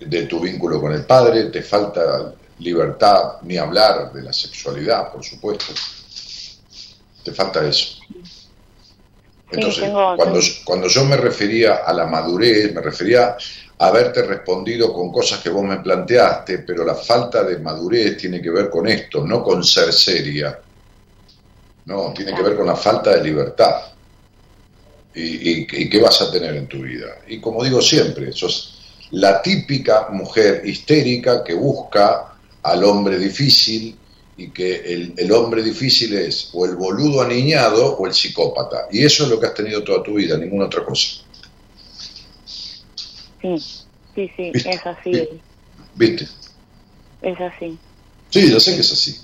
de 0.01 0.23
tu 0.27 0.41
vínculo 0.41 0.81
con 0.81 0.93
el 0.93 1.05
padre, 1.05 1.45
te 1.45 1.63
falta 1.63 2.35
libertad, 2.59 3.35
ni 3.43 3.57
hablar 3.57 4.13
de 4.13 4.23
la 4.23 4.33
sexualidad, 4.33 5.13
por 5.13 5.25
supuesto. 5.25 5.67
Te 7.25 7.33
falta 7.33 7.65
eso. 7.67 7.99
Entonces, 9.51 9.85
tengo- 9.85 10.17
cuando, 10.17 10.41
cuando 10.65 10.89
yo 10.89 11.05
me 11.05 11.17
refería 11.17 11.77
a 11.87 11.93
la 11.93 12.07
madurez, 12.07 12.73
me 12.73 12.81
refería 12.81 13.37
a 13.79 13.87
haberte 13.87 14.23
respondido 14.23 14.93
con 14.93 15.13
cosas 15.13 15.41
que 15.41 15.51
vos 15.51 15.63
me 15.65 15.79
planteaste, 15.81 16.59
pero 16.59 16.85
la 16.85 16.95
falta 16.95 17.43
de 17.45 17.59
madurez 17.59 18.17
tiene 18.17 18.41
que 18.41 18.51
ver 18.51 18.71
con 18.71 18.87
esto, 18.89 19.25
no 19.27 19.43
con 19.43 19.63
ser 19.63 19.93
seria. 19.93 20.59
No, 21.85 22.13
tiene 22.15 22.35
que 22.35 22.43
ver 22.43 22.57
con 22.57 22.67
la 22.67 22.77
falta 22.77 23.11
de 23.15 23.23
libertad. 23.23 23.92
¿Y, 25.15 25.51
y- 25.51 25.67
y 25.71 25.89
qué 25.91 26.01
vas 26.01 26.21
a 26.23 26.31
tener 26.31 26.57
en 26.57 26.67
tu 26.69 26.81
vida? 26.83 27.07
Y 27.29 27.41
como 27.41 27.63
digo 27.63 27.81
siempre, 27.83 28.33
sos 28.33 28.79
la 29.11 29.43
típica 29.43 30.09
mujer 30.11 30.63
histérica 30.65 31.45
que 31.45 31.55
busca 31.55 32.35
al 32.63 32.85
hombre 32.85 33.19
difícil 33.19 33.99
y 34.37 34.51
que 34.51 34.77
el, 34.77 35.13
el 35.17 35.31
hombre 35.33 35.63
difícil 35.63 36.15
es 36.15 36.49
o 36.55 36.65
el 36.65 36.77
boludo 36.77 37.21
aniñado 37.21 37.97
o 37.99 38.07
el 38.07 38.15
psicópata. 38.15 38.87
Y 38.91 39.05
eso 39.05 39.25
es 39.25 39.31
lo 39.31 39.39
que 39.39 39.47
has 39.47 39.55
tenido 39.55 39.85
toda 39.85 40.03
tu 40.03 40.15
vida, 40.15 40.39
ninguna 40.39 40.67
otra 40.67 40.85
cosa. 40.85 41.09
Sí, 43.41 43.59
sí, 44.15 44.31
sí, 44.37 44.53
es 44.65 44.87
así, 44.87 45.29
¿Viste? 45.95 46.29
es 47.21 47.41
así. 47.41 47.79
Sí, 48.31 48.51
yo 48.51 48.59
sé 48.61 48.75
que 48.75 48.81
es 48.81 48.93
así. 48.93 49.17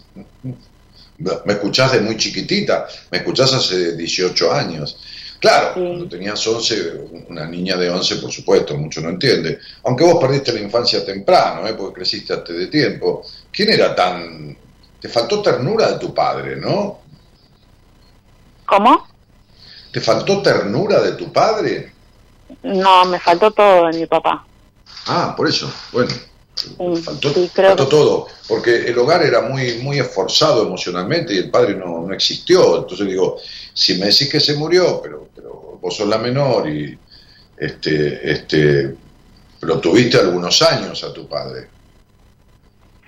Me 1.19 1.53
escuchás 1.55 1.93
de 1.93 2.01
muy 2.01 2.17
chiquitita, 2.17 2.87
me 3.11 3.19
escuchás 3.19 3.53
hace 3.55 3.97
18 3.97 4.53
años. 4.53 4.99
Claro, 5.41 5.75
cuando 5.75 6.09
tenías 6.09 6.45
11, 6.45 7.25
una 7.29 7.47
niña 7.47 7.77
de 7.77 7.89
11, 7.89 8.17
por 8.17 8.33
supuesto, 8.33 8.77
mucho 8.77 9.01
no 9.01 9.11
entiende. 9.11 9.61
Aunque 9.85 10.05
vos 10.05 10.19
perdiste 10.21 10.53
la 10.53 10.61
infancia 10.61 11.05
temprano, 11.05 11.67
¿eh? 11.67 11.75
porque 11.75 12.01
creciste 12.01 12.33
antes 12.33 12.57
de 12.57 12.67
tiempo. 12.67 13.25
¿Quién 13.53 13.71
era 13.71 13.95
tan... 13.95 14.57
Te 15.01 15.09
faltó 15.09 15.41
ternura 15.41 15.93
de 15.93 15.99
tu 15.99 16.13
padre, 16.13 16.57
¿no? 16.57 16.99
¿Cómo? 18.67 19.07
¿Te 19.93 20.01
faltó 20.01 20.43
ternura 20.43 21.01
de 21.01 21.13
tu 21.13 21.33
padre? 21.33 21.93
No, 22.65 23.05
me 23.05 23.21
faltó 23.21 23.53
todo 23.53 23.87
de 23.87 23.99
mi 23.99 24.07
papá. 24.07 24.45
Ah, 25.07 25.35
por 25.37 25.49
eso. 25.49 25.73
Bueno, 25.93 26.11
Sí, 26.77 27.03
faltó, 27.03 27.29
sí, 27.33 27.51
creo 27.55 27.69
faltó 27.71 27.85
que- 27.85 27.91
todo. 27.91 28.27
Porque 28.49 28.77
el 28.89 28.99
hogar 28.99 29.23
era 29.23 29.43
muy, 29.43 29.79
muy 29.79 29.99
esforzado 29.99 30.67
emocionalmente 30.67 31.35
y 31.35 31.39
el 31.39 31.51
padre 31.51 31.75
no, 31.75 32.07
no 32.07 32.15
existió. 32.15 32.79
Entonces 32.79 33.07
digo, 33.07 33.39
si 33.75 33.95
me 33.99 34.07
decís 34.07 34.29
que 34.31 34.41
se 34.41 34.55
murió, 34.55 35.01
pero, 35.03 35.29
pero 35.35 35.79
vos 35.81 35.97
sos 35.97 36.09
la 36.09 36.19
menor 36.19 36.69
y 36.69 36.99
este, 37.57 38.31
este, 38.31 38.95
lo 39.63 39.81
tuviste 39.81 40.19
algunos 40.19 40.63
años 40.63 41.03
a 41.05 41.13
tu 41.13 41.29
padre. 41.29 41.69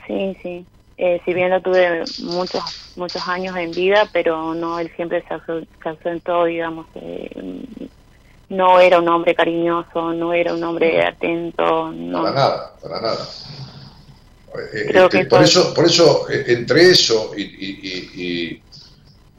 Sí, 0.06 0.36
sí. 0.42 0.66
Eh, 0.96 1.20
si 1.24 1.32
bien 1.32 1.50
lo 1.50 1.62
tuve 1.62 2.04
muchos 2.18 2.62
muchos 2.96 3.26
años 3.26 3.56
en 3.56 3.70
vida, 3.70 4.06
pero 4.12 4.54
no, 4.54 4.78
él 4.78 4.90
siempre 4.96 5.24
se 5.26 5.88
ausentó, 5.88 6.44
digamos. 6.44 6.86
eh, 6.96 7.30
no 8.50 8.78
era 8.80 8.98
un 9.00 9.08
hombre 9.08 9.34
cariñoso, 9.34 10.12
no 10.12 10.32
era 10.32 10.52
un 10.54 10.62
hombre 10.62 11.04
atento. 11.04 11.90
No. 11.92 12.22
Para 12.22 12.34
nada, 12.34 12.74
para 12.82 13.00
nada. 13.00 13.28
Eh, 14.74 14.86
Creo 14.88 15.04
este, 15.04 15.18
que 15.20 15.24
por 15.26 15.42
eso, 15.42 15.72
por 15.72 15.86
eso 15.86 16.28
eh, 16.28 16.44
entre 16.48 16.90
eso 16.90 17.32
y, 17.36 17.42
y- 17.42 17.80
y- 17.82 18.22
y, 18.22 18.62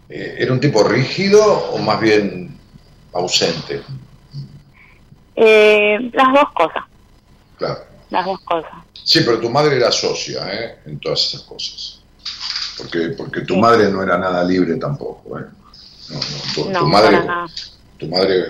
eh, 0.09 0.35
era 0.39 0.53
un 0.53 0.59
tipo 0.59 0.83
rígido 0.83 1.43
o 1.43 1.77
más 1.79 1.99
bien 1.99 2.57
ausente, 3.13 3.83
Eh, 5.35 5.97
las 6.13 6.33
dos 6.33 6.45
cosas, 6.53 6.83
claro. 7.57 7.79
las 8.09 8.25
dos 8.25 8.39
cosas. 8.41 8.71
Sí, 9.03 9.21
pero 9.25 9.39
tu 9.39 9.49
madre 9.49 9.75
era 9.77 9.91
socia, 9.91 10.47
¿eh? 10.53 10.79
En 10.85 10.99
todas 10.99 11.25
esas 11.25 11.41
cosas. 11.41 12.01
Porque, 12.77 13.09
porque 13.17 13.41
tu 13.41 13.57
madre 13.57 13.89
no 13.91 14.01
era 14.03 14.17
nada 14.17 14.43
libre 14.43 14.75
tampoco, 14.77 15.39
¿eh? 15.39 15.43
No, 16.09 16.15
no, 16.15 16.53
tu, 16.53 16.69
No, 16.69 16.79
tu 16.79 16.85
madre. 16.87 17.19
Tu 18.01 18.07
madre, 18.07 18.49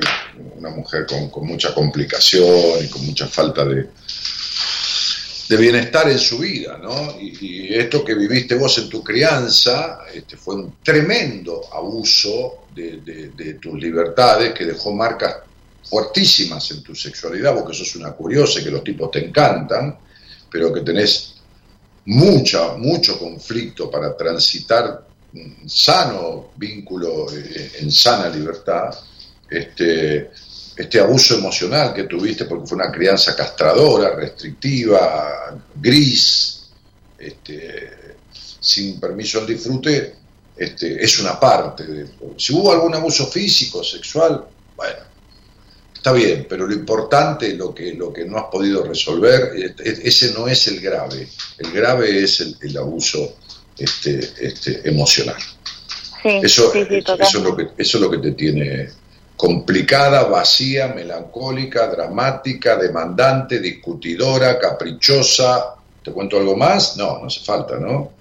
una 0.58 0.70
mujer 0.70 1.06
con, 1.06 1.46
mucha 1.46 1.74
complicación 1.74 2.86
y 2.86 2.88
con 2.88 3.06
mucha 3.06 3.28
falta 3.28 3.66
de, 3.66 3.90
bienestar 5.58 6.10
en 6.10 6.18
su 6.18 6.38
vida, 6.38 6.78
¿no? 6.78 7.20
Y, 7.20 7.76
esto 7.76 8.06
que 8.06 8.16
viviste 8.16 8.56
vos 8.56 8.78
en 8.78 8.88
tu 8.88 9.04
crianza 9.04 10.00
este, 10.14 10.38
fue 10.38 10.56
un 10.56 10.76
tremendo 10.82 11.62
abuso 11.74 12.68
de 12.74 13.58
tus 13.62 13.78
libertades 13.78 14.54
que 14.54 14.66
dejó 14.66 14.94
marcas 14.94 15.36
fuertísimas 15.84 16.72
en 16.72 16.82
tu 16.82 16.96
sexualidad, 16.96 17.54
porque 17.54 17.74
sos 17.74 17.98
una 17.98 18.14
curiosa 18.14 18.62
y 18.62 18.64
que 18.64 18.72
los 18.72 18.84
tipos 18.84 19.12
te 19.12 19.26
encantan, 19.26 19.98
pero 20.50 20.74
que 20.74 20.82
tenés 20.82 21.36
mucha, 22.06 22.78
mucho 22.78 23.20
conflicto 23.20 23.92
para 23.92 24.16
transitar 24.16 25.06
un 25.34 25.70
sano 25.70 26.52
vínculo 26.56 27.28
eh, 27.34 27.72
en 27.80 27.92
sana 27.92 28.30
libertad, 28.30 28.94
este, 29.52 30.32
este 30.78 31.00
abuso 31.00 31.36
emocional 31.36 31.94
que 31.94 32.06
tuviste 32.06 32.46
porque 32.46 32.68
fue 32.68 32.78
una 32.78 32.92
crianza 32.92 33.36
castradora, 33.36 34.16
restrictiva, 34.16 35.62
gris, 35.76 36.70
este, 37.20 37.92
sin 38.60 39.00
permiso 39.00 39.40
al 39.40 39.48
disfrute, 39.48 40.16
este, 40.56 41.04
es 41.04 41.20
una 41.20 41.38
parte. 41.38 41.86
De, 41.86 42.08
si 42.38 42.54
hubo 42.54 42.72
algún 42.72 42.96
abuso 42.96 43.28
físico, 43.28 43.84
sexual, 43.84 44.46
bueno, 44.78 45.00
está 45.94 46.14
bien, 46.14 46.46
pero 46.48 46.66
lo 46.66 46.74
importante, 46.74 47.54
lo 47.54 47.76
que, 47.76 47.94
lo 47.94 48.14
que 48.14 48.24
no 48.26 48.38
has 48.38 48.46
podido 48.46 48.84
resolver, 48.84 49.76
ese 49.78 50.32
no 50.32 50.48
es 50.48 50.68
el 50.68 50.80
grave. 50.80 51.28
El 51.58 51.72
grave 51.72 52.24
es 52.24 52.40
el, 52.40 52.56
el 52.62 52.78
abuso 52.78 53.36
este, 53.78 54.20
este, 54.40 54.88
emocional. 54.88 55.42
Sí, 56.24 56.40
Eso, 56.44 56.72
sí, 56.72 56.86
sí, 56.88 56.96
eso 56.98 57.18
es 57.20 57.44
lo 57.44 57.58
que, 57.58 57.64
eso 57.78 57.98
es 57.98 58.02
lo 58.02 58.12
que 58.12 58.20
te 58.20 58.32
tiene 58.32 59.01
complicada, 59.46 60.26
vacía, 60.26 60.90
melancólica, 60.90 61.88
dramática, 61.88 62.76
demandante, 62.76 63.60
discutidora, 63.60 64.60
caprichosa. 64.60 65.74
¿Te 66.04 66.12
cuento 66.12 66.38
algo 66.38 66.56
más? 66.56 66.96
No, 66.96 67.18
no 67.18 67.26
hace 67.26 67.40
falta, 67.40 67.78
¿no? 67.80 68.12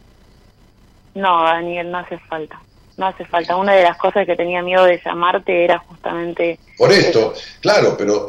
No, 1.15 1.45
Daniel, 1.45 1.91
no 1.91 1.99
hace 1.99 2.19
falta. 2.21 2.59
No 2.97 3.07
hace 3.09 3.27
falta. 3.27 3.55
Una 3.57 3.75
de 3.75 3.83
las 3.83 3.99
cosas 3.99 4.25
que 4.25 4.35
tenía 4.35 4.63
miedo 4.63 4.85
de 4.85 4.99
llamarte 5.05 5.63
era 5.65 5.79
justamente... 5.81 6.59
Por 6.79 6.91
esto, 6.91 7.35
claro, 7.61 7.97
pero 7.99 8.29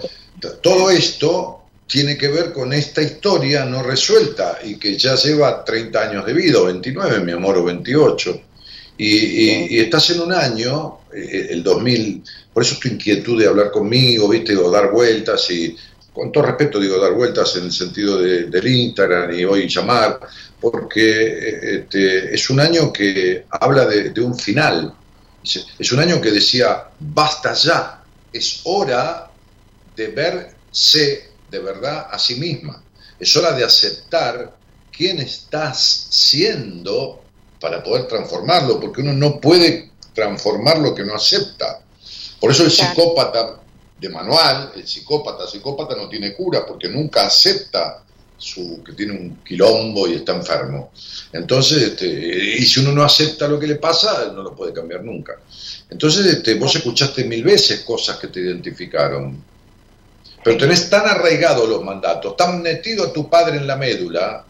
todo 0.62 0.89
esto 0.89 1.62
tiene 1.88 2.18
que 2.18 2.28
ver 2.28 2.52
con 2.52 2.74
esta 2.74 3.02
historia 3.02 3.64
no 3.64 3.84
resuelta 3.84 4.60
y 4.66 4.78
que 4.78 4.98
ya 4.98 5.16
lleva 5.16 5.64
30 5.64 6.10
años 6.10 6.26
de 6.26 6.34
vida, 6.34 6.60
o 6.60 6.66
29, 6.66 7.22
mi 7.22 7.32
amor, 7.32 7.58
o 7.58 7.64
28. 7.64 8.42
Y, 8.98 9.08
y- 9.08 9.68
y 9.78 9.80
estás 9.80 10.10
en 10.10 10.20
un 10.22 10.34
año, 10.34 11.00
eh, 11.14 11.48
el 11.52 11.64
2000, 11.64 12.24
por 12.54 12.64
eso 12.64 12.78
tu 12.80 12.88
inquietud 12.88 13.39
de 13.39 13.47
hablar 13.47 13.72
conmigo, 13.72 14.28
viste, 14.28 14.56
o 14.58 14.70
dar 14.70 14.91
vueltas 14.91 15.49
y, 15.52 15.76
con 16.14 16.32
todo 16.32 16.43
respeto 16.43 16.80
digo 16.80 16.99
dar 16.99 17.14
vueltas 17.14 17.56
en 17.56 17.64
el 17.66 17.72
sentido 17.72 18.18
de- 18.20 18.43
del 18.45 18.68
Instagram 18.68 19.32
y 19.34 19.45
hoy 19.45 19.68
llamar, 19.70 20.20
porque 20.60 21.02
eh, 21.28 21.76
este, 21.80 22.36
es 22.36 22.49
un 22.49 22.60
año 22.60 22.91
que 22.91 23.45
habla 23.49 23.86
de, 23.86 24.20
un 24.22 24.38
final. 24.38 24.93
Es 25.80 25.91
un 25.91 25.99
año 25.99 26.22
que 26.22 26.30
decía, 26.32 26.84
basta 26.99 27.54
ya, 27.54 28.04
es 28.32 28.62
hora 28.66 29.32
de 29.95 30.08
verse 30.08 31.30
de 31.49 31.60
verdad 31.60 32.08
a 32.12 32.20
sí 32.20 32.36
misma. 32.36 32.84
Es 33.20 33.36
hora 33.36 33.52
de 33.54 33.64
aceptar 33.64 34.56
quién 34.95 35.20
estás 35.20 36.08
siendo 36.12 37.24
para 37.60 37.84
poder 37.84 38.08
transformarlo, 38.08 38.80
porque 38.80 39.02
uno 39.02 39.14
no 39.14 39.39
puede 39.39 39.91
transformar 40.14 40.80
lo 40.80 40.93
que 40.93 41.04
no 41.06 41.16
acepta. 41.16 41.82
Por 42.42 42.50
eso 42.50 42.64
el 42.64 42.72
psicópata 42.72 43.60
de 44.00 44.10
manual, 44.10 44.72
el 44.76 44.88
psicópata, 44.88 45.48
psicópata 45.48 45.96
no 45.96 46.10
tiene 46.10 46.34
cura, 46.34 46.66
porque 46.66 46.89
nunca 46.89 47.28
acepta 47.28 48.04
su, 48.36 48.82
que 48.84 48.94
tiene 48.94 49.14
un 49.14 49.38
quilombo 49.46 50.08
y 50.08 50.16
está 50.16 50.36
enfermo. 50.36 50.92
Entonces, 51.32 51.84
este, 51.84 52.08
y 52.08 52.66
si 52.66 52.80
uno 52.80 52.94
no 52.94 53.04
acepta 53.04 53.48
lo 53.48 53.60
que 53.60 53.68
le 53.68 53.76
pasa, 53.76 54.32
no 54.34 54.42
lo 54.42 54.56
puede 54.56 54.74
cambiar 54.74 55.04
nunca. 55.04 55.39
Entonces, 55.88 56.26
este, 56.26 56.56
vos 56.56 56.76
escuchaste 56.76 57.26
mil 57.26 57.44
veces 57.44 57.82
cosas 57.82 58.18
que 58.18 58.30
te 58.30 58.39
identificaron, 58.39 59.44
pero 60.44 60.58
tenés 60.58 60.89
tan 60.89 61.06
arraigados 61.06 61.70
los 61.70 61.84
mandatos, 61.84 62.36
tan 62.36 62.64
metido 62.64 63.06
a 63.06 63.14
tu 63.14 63.30
padre 63.30 63.58
en 63.58 63.68
la 63.68 63.76
médula, 63.76 64.44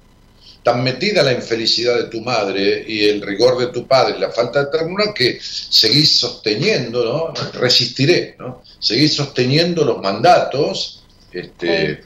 tan 0.64 0.84
metida 0.84 1.24
la 1.24 1.34
infelicidad 1.34 1.96
de 1.96 2.04
tu 2.06 2.22
madre 2.22 2.84
y 2.88 3.06
el 3.06 3.22
rigor 3.22 3.58
de 3.58 3.68
tu 3.68 3.88
padre 3.88 4.16
y 4.18 4.20
la 4.20 4.30
falta 4.30 4.64
de 4.64 4.72
ternura 4.72 5.14
que 5.14 5.40
seguís 5.42 6.20
sosteniendo, 6.20 7.04
¿no? 7.04 7.34
Resistiré, 7.54 8.36
¿no? 8.38 8.62
Seguís 8.80 9.16
sosteniendo 9.16 9.84
los 9.84 10.02
mandatos 10.02 11.04
este, 11.32 12.04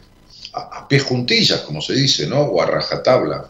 a, 0.53 0.79
a 0.79 0.87
pies 0.87 1.03
juntillas, 1.03 1.61
como 1.61 1.81
se 1.81 1.93
dice, 1.93 2.27
¿no? 2.27 2.41
O 2.41 2.61
a 2.61 2.65
rajatabla. 2.65 3.49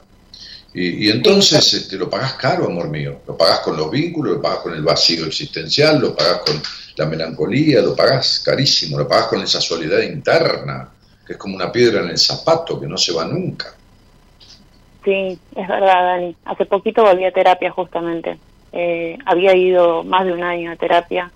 Y, 0.74 1.06
y 1.06 1.10
entonces 1.10 1.74
este, 1.74 1.96
lo 1.98 2.10
pagás 2.10 2.34
caro, 2.34 2.66
amor 2.66 2.90
mío. 2.90 3.22
Lo 3.28 3.38
pagás 3.38 3.60
con 3.60 3.78
los 3.78 3.90
vínculos, 3.92 4.36
lo 4.36 4.42
pagás 4.42 4.60
con 4.60 4.74
el 4.74 4.82
vacío 4.82 5.26
existencial, 5.26 6.00
lo 6.00 6.16
pagás 6.16 6.42
con 6.46 6.62
la 6.98 7.06
melancolía, 7.06 7.82
lo 7.82 7.96
pagás 7.96 8.42
carísimo, 8.44 8.98
lo 8.98 9.08
pagás 9.08 9.28
con 9.28 9.42
esa 9.42 9.62
soledad 9.62 10.02
interna, 10.02 10.90
que 11.26 11.34
es 11.34 11.40
como 11.40 11.56
una 11.56 11.72
piedra 11.72 12.02
en 12.02 12.10
el 12.10 12.18
zapato 12.18 12.80
que 12.80 12.88
no 12.88 12.98
se 12.98 13.14
va 13.14 13.26
nunca. 13.26 13.74
Sí, 15.06 15.40
es 15.56 15.68
verdad, 15.68 16.04
Dani. 16.04 16.36
Hace 16.46 16.66
poquito 16.66 17.04
volví 17.04 17.26
a 17.26 17.32
terapia 17.32 17.70
justamente. 17.70 18.40
Eh, 18.74 19.18
había 19.26 19.56
ido 19.56 20.04
más 20.04 20.26
de 20.26 20.34
un 20.34 20.44
año 20.44 20.72
a 20.72 20.76
terapia. 20.76 21.32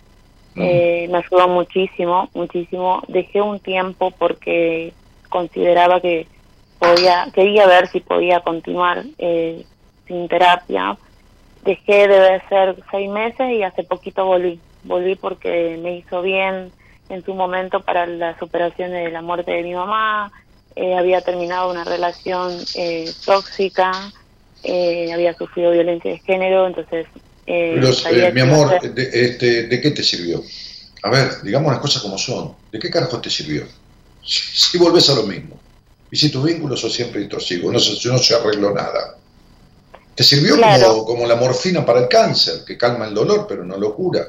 Eh, 0.56 1.08
me 1.10 1.20
ayudó 1.20 1.48
muchísimo, 1.48 2.30
muchísimo. 2.34 3.04
Dejé 3.08 3.42
un 3.42 3.60
tiempo 3.60 4.12
porque 4.12 4.92
consideraba 5.30 6.02
que 6.02 6.26
podía, 6.80 7.28
quería 7.34 7.68
ver 7.68 7.88
si 7.88 8.00
podía 8.00 8.40
continuar 8.40 9.04
eh, 9.20 9.64
sin 10.08 10.28
terapia. 10.28 10.98
Dejé 11.64 12.08
debe 12.08 12.42
ser 12.50 12.76
seis 12.90 13.10
meses 13.10 13.52
y 13.52 13.62
hace 13.62 13.84
poquito 13.84 14.26
volví. 14.26 14.60
Volví 14.84 15.16
porque 15.16 15.78
me 15.82 15.98
hizo 15.98 16.24
bien 16.24 16.72
en 17.10 17.24
su 17.24 17.36
momento 17.36 17.82
para 17.82 18.08
la 18.08 18.38
superación 18.40 18.92
de 18.92 19.12
la 19.12 19.22
muerte 19.22 19.52
de 19.52 19.64
mi 19.64 19.76
mamá. 19.76 20.32
Eh, 20.82 20.96
había 20.96 21.20
terminado 21.22 21.70
una 21.70 21.84
relación 21.84 22.58
eh, 22.76 23.12
tóxica, 23.26 23.92
eh, 24.64 25.12
había 25.12 25.34
sufrido 25.36 25.72
violencia 25.72 26.12
de 26.12 26.20
género, 26.20 26.68
entonces... 26.68 27.06
eh, 27.46 27.82
eh, 28.12 28.32
mi 28.34 28.42
amor, 28.42 28.80
de, 28.80 29.10
este, 29.12 29.64
¿de 29.64 29.82
qué 29.82 29.92
te 29.92 30.04
sirvió? 30.04 30.42
A 31.04 31.10
ver, 31.10 31.42
digamos 31.44 31.72
las 31.74 31.82
cosas 31.82 32.02
como 32.02 32.18
son. 32.18 32.56
¿De 32.72 32.80
qué 32.80 32.90
carajo 32.90 33.20
te 33.20 33.30
sirvió? 33.30 33.64
Si, 34.22 34.40
si 34.72 34.78
volvés 34.78 35.10
a 35.10 35.16
lo 35.16 35.24
mismo. 35.24 35.60
Y 36.12 36.16
si 36.18 36.30
tus 36.30 36.44
vínculos 36.44 36.80
son 36.80 36.92
siempre 36.92 37.22
intrusivos, 37.22 37.74
no 37.74 37.80
se, 37.80 38.08
no 38.10 38.18
se 38.18 38.36
arregló 38.36 38.72
nada. 38.74 39.18
Te 40.16 40.24
sirvió 40.24 40.56
Claro. 40.56 40.90
como, 40.90 41.06
como 41.06 41.26
la 41.28 41.36
morfina 41.36 41.86
para 41.86 42.02
el 42.02 42.08
cáncer, 42.08 42.64
que 42.66 42.78
calma 42.78 43.06
el 43.08 43.14
dolor, 43.14 43.46
pero 43.50 43.64
no 43.66 43.78
lo 43.78 43.96
cura. 43.96 44.28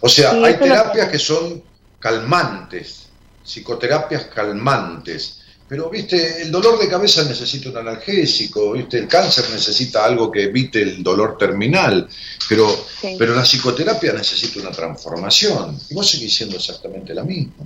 O 0.00 0.08
sea, 0.08 0.32
Sí, 0.32 0.44
hay 0.44 0.58
terapias 0.58 1.08
que 1.08 1.18
son 1.18 1.62
calmantes, 1.98 3.03
psicoterapias 3.44 4.24
calmantes. 4.24 5.38
Pero, 5.66 5.88
viste, 5.88 6.42
el 6.42 6.50
dolor 6.50 6.78
de 6.78 6.88
cabeza 6.88 7.24
necesita 7.24 7.70
un 7.70 7.78
analgésico, 7.78 8.72
viste, 8.72 8.98
el 8.98 9.08
cáncer 9.08 9.46
necesita 9.50 10.04
algo 10.04 10.30
que 10.30 10.42
evite 10.44 10.82
el 10.82 11.02
dolor 11.02 11.38
terminal, 11.38 12.06
pero, 12.48 12.68
Sí. 13.00 13.16
pero 13.18 13.34
la 13.34 13.42
psicoterapia 13.42 14.12
necesita 14.12 14.60
una 14.60 14.70
transformación. 14.70 15.78
Y 15.88 15.94
vos 15.94 16.10
seguís 16.10 16.34
siendo 16.34 16.56
exactamente 16.56 17.14
la 17.14 17.24
misma. 17.24 17.64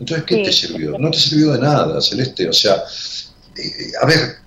Entonces, 0.00 0.24
¿qué 0.26 0.36
Sí. 0.36 0.42
te 0.42 0.52
sirvió? 0.52 0.98
No 0.98 1.10
te 1.10 1.18
sirvió 1.18 1.52
de 1.52 1.60
nada, 1.60 2.00
Celeste. 2.00 2.48
O 2.48 2.52
sea, 2.52 2.82
eh, 3.56 3.92
a 4.00 4.06
ver, 4.06 4.38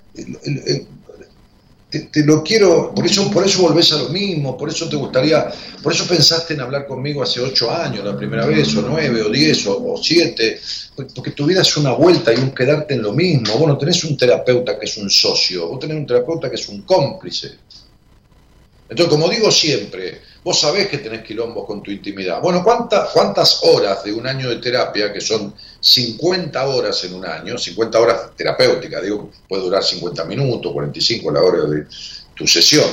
te, 2.00 2.24
lo 2.24 2.44
quiero, 2.44 2.94
por 2.94 3.06
eso, 3.06 3.30
por 3.32 3.46
eso 3.46 3.62
volvés 3.62 3.92
a 3.92 3.98
lo 3.98 4.10
mismo, 4.10 4.58
por 4.58 4.70
eso 4.70 4.88
te 4.88 4.96
gustaría, 4.96 5.52
por 5.82 5.94
eso 5.94 6.06
pensaste 6.08 6.54
en 6.54 6.62
hablar 6.62 6.88
conmigo 6.88 7.24
hace 7.24 7.42
ocho 7.42 7.72
años, 7.72 8.04
la 8.04 8.18
primera 8.18 8.46
vez, 8.46 8.76
o 8.76 8.82
nueve, 8.82 9.22
o 9.22 9.30
diez, 9.30 9.66
o, 9.68 10.00
siete, 10.02 10.60
porque 11.14 11.32
tu 11.32 11.46
vida 11.46 11.62
es 11.62 11.78
una 11.78 11.94
vuelta 11.94 12.34
y 12.34 12.38
un 12.38 12.52
quedarte 12.52 12.94
en 12.94 13.02
lo 13.02 13.14
mismo. 13.14 13.58
Vos 13.58 13.68
no 13.68 13.78
tenés 13.78 14.04
un 14.04 14.18
terapeuta 14.18 14.80
que 14.80 14.86
es 14.86 14.98
un 14.98 15.10
socio, 15.10 15.68
vos 15.68 15.80
tenés 15.80 15.98
un 15.98 16.06
terapeuta 16.06 16.50
que 16.50 16.56
es 16.56 16.68
un 16.70 16.82
cómplice. 16.82 17.52
Entonces, 18.88 19.14
como 19.14 19.30
digo 19.30 19.52
siempre, 19.52 20.22
vos 20.46 20.62
sabés 20.62 20.88
que 20.90 21.00
tenés 21.00 21.24
quilombos 21.24 21.66
con 21.66 21.82
tu 21.82 21.90
intimidad. 21.90 22.40
Bueno, 22.40 22.64
¿cuántas 22.64 23.64
horas 23.64 24.04
de 24.04 24.14
un 24.14 24.28
año 24.28 24.48
de 24.48 24.58
terapia, 24.58 25.12
que 25.12 25.20
son 25.20 25.56
50 25.80 26.68
horas 26.68 27.04
en 27.04 27.16
un 27.16 27.26
año, 27.26 27.58
50 27.58 28.00
horas 28.00 28.36
terapéuticas, 28.36 29.02
digo, 29.02 29.32
puede 29.50 29.64
durar 29.64 29.84
50 29.84 30.24
minutos, 30.26 30.72
45 30.72 31.32
la 31.32 31.42
hora 31.42 31.64
de 31.64 31.88
tu 32.36 32.46
sesión. 32.46 32.86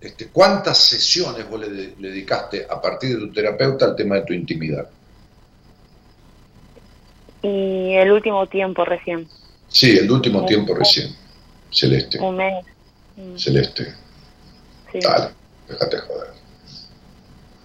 Este, 0.00 0.26
¿Cuántas 0.26 0.76
sesiones 0.78 1.48
vos 1.48 1.60
le, 1.60 1.94
dedicaste 1.96 2.66
a 2.68 2.82
partir 2.82 3.14
de 3.14 3.26
tu 3.26 3.32
terapeuta 3.32 3.84
al 3.84 3.94
tema 3.94 4.16
de 4.16 4.22
tu 4.22 4.32
intimidad? 4.32 4.88
Y 7.42 7.94
el 7.94 8.10
último 8.10 8.44
tiempo 8.48 8.84
recién. 8.84 9.28
Sí, 9.68 9.96
el 9.96 10.10
último 10.10 10.44
tiempo 10.44 10.74
recién. 10.74 11.14
Celeste. 11.70 12.18
Un 12.18 12.36
mes. 12.38 12.64
Celeste. 13.36 13.94
Dale, 14.94 15.28
déjate 15.68 15.98
joder. 15.98 16.37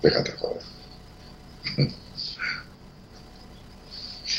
Déjate 0.03 0.33
joder. 0.33 0.61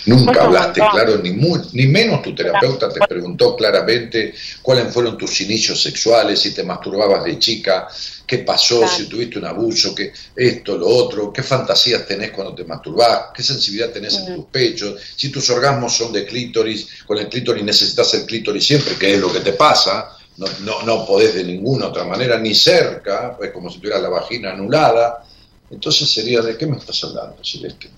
Nunca 0.07 0.43
hablaste 0.43 0.83
claro, 0.91 1.17
ni, 1.19 1.31
ni 1.31 1.87
menos 1.87 2.21
tu 2.21 2.35
terapeuta 2.35 2.91
te 2.91 3.01
preguntó 3.07 3.57
claramente 3.57 4.35
cuáles 4.61 4.93
fueron 4.93 5.17
tus 5.17 5.41
inicios 5.41 5.83
sexuales, 5.83 6.41
si 6.41 6.53
te 6.53 6.63
masturbabas 6.63 7.25
de 7.25 7.39
chica, 7.39 7.89
qué 8.27 8.39
pasó, 8.39 8.87
si 8.87 9.07
tuviste 9.07 9.39
un 9.39 9.47
abuso, 9.47 9.95
qué 9.95 10.13
esto, 10.37 10.77
lo 10.77 10.89
otro, 10.89 11.33
qué 11.33 11.43
fantasías 11.43 12.07
tenés 12.07 12.33
cuando 12.33 12.55
te 12.55 12.65
masturbás, 12.65 13.29
qué 13.35 13.43
sensibilidad 13.43 13.91
tenés 13.91 14.19
en 14.19 14.35
tus 14.35 14.45
pechos, 14.47 15.01
si 15.17 15.31
tus 15.31 15.49
orgasmos 15.49 15.97
son 15.97 16.13
de 16.13 16.27
clítoris, 16.27 16.87
con 17.07 17.17
el 17.19 17.29
clítoris 17.29 17.65
necesitas 17.65 18.13
el 18.13 18.27
clítoris 18.27 18.67
siempre, 18.67 18.97
que 18.97 19.15
es 19.15 19.21
lo 19.21 19.33
que 19.33 19.41
te 19.41 19.53
pasa, 19.53 20.11
no, 20.37 20.47
no, 20.65 20.83
no 20.83 21.07
podés 21.07 21.35
de 21.35 21.45
ninguna 21.45 21.87
otra 21.87 22.05
manera, 22.05 22.39
ni 22.39 22.55
cerca, 22.55 23.39
es 23.41 23.53
como 23.53 23.71
si 23.71 23.79
tuvieras 23.79 24.03
la 24.03 24.09
vagina 24.11 24.53
anulada. 24.53 25.25
Entonces 25.71 26.11
sería, 26.11 26.41
¿de 26.41 26.57
qué 26.57 26.67
me 26.67 26.77
estás 26.77 27.03
hablando, 27.05 27.37
Celeste? 27.43 27.91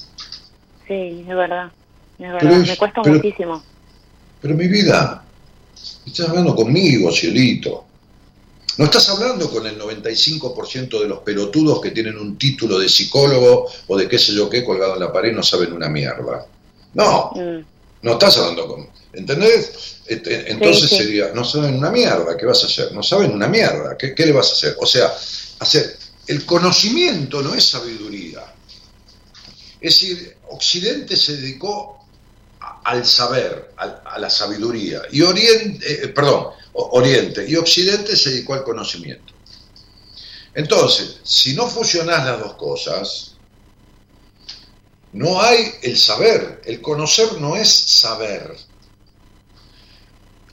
Sí, 0.86 1.24
es 1.28 1.36
verdad, 1.36 1.70
es 2.18 2.32
verdad, 2.32 2.66
me 2.66 2.76
cuesta 2.76 3.02
muchísimo. 3.04 3.62
Pero 4.40 4.54
mi 4.54 4.68
vida, 4.68 5.24
estás 6.06 6.28
hablando 6.28 6.54
conmigo, 6.54 7.10
cielito. 7.12 7.84
No 8.78 8.84
estás 8.84 9.08
hablando 9.08 9.50
con 9.50 9.66
el 9.66 9.78
95% 9.78 11.00
de 11.00 11.08
los 11.08 11.20
pelotudos 11.20 11.80
que 11.80 11.92
tienen 11.92 12.18
un 12.18 12.36
título 12.36 12.78
de 12.78 12.88
psicólogo 12.88 13.70
o 13.86 13.96
de 13.96 14.06
qué 14.06 14.18
sé 14.18 14.34
yo 14.34 14.50
qué 14.50 14.62
colgado 14.62 14.94
en 14.94 15.00
la 15.00 15.12
pared 15.12 15.32
y 15.32 15.34
no 15.34 15.42
saben 15.42 15.72
una 15.72 15.88
mierda. 15.88 16.46
No, 16.92 17.30
mm. 17.34 17.64
no 18.02 18.12
estás 18.12 18.36
hablando 18.36 18.66
con... 18.66 18.88
¿Entendés? 19.14 19.96
Entonces 20.06 20.90
sería, 20.90 21.30
no 21.34 21.42
saben 21.42 21.76
una 21.76 21.90
mierda, 21.90 22.36
¿qué 22.36 22.44
vas 22.44 22.62
a 22.62 22.66
hacer? 22.66 22.92
No 22.92 23.02
saben 23.02 23.32
una 23.32 23.48
mierda, 23.48 23.96
¿qué, 23.96 24.14
le 24.18 24.32
vas 24.32 24.50
a 24.50 24.52
hacer? 24.52 24.76
O 24.78 24.84
sea, 24.84 25.10
hacer, 25.58 25.96
el 26.26 26.44
conocimiento 26.44 27.42
no 27.42 27.54
es 27.54 27.64
sabiduría. 27.64 28.54
Es 29.80 30.00
decir, 30.00 30.36
Occidente 30.48 31.16
se 31.16 31.36
dedicó 31.36 32.04
al 32.84 33.04
saber, 33.04 33.72
a, 33.76 34.18
la 34.18 34.30
sabiduría, 34.30 35.02
y 35.10 35.22
Oriente, 35.22 36.04
eh, 36.04 36.08
perdón, 36.08 36.48
Oriente, 36.72 37.44
y 37.48 37.56
Occidente 37.56 38.16
se 38.16 38.30
dedicó 38.30 38.54
al 38.54 38.64
conocimiento. 38.64 39.34
Entonces, 40.54 41.18
si 41.22 41.54
no 41.54 41.68
fusionás 41.68 42.24
las 42.24 42.40
dos 42.40 42.54
cosas, 42.54 43.32
no 45.12 45.40
hay 45.40 45.74
el 45.82 45.96
saber, 45.96 46.62
el 46.64 46.80
conocer 46.80 47.40
no 47.40 47.56
es 47.56 47.68
saber, 47.68 48.56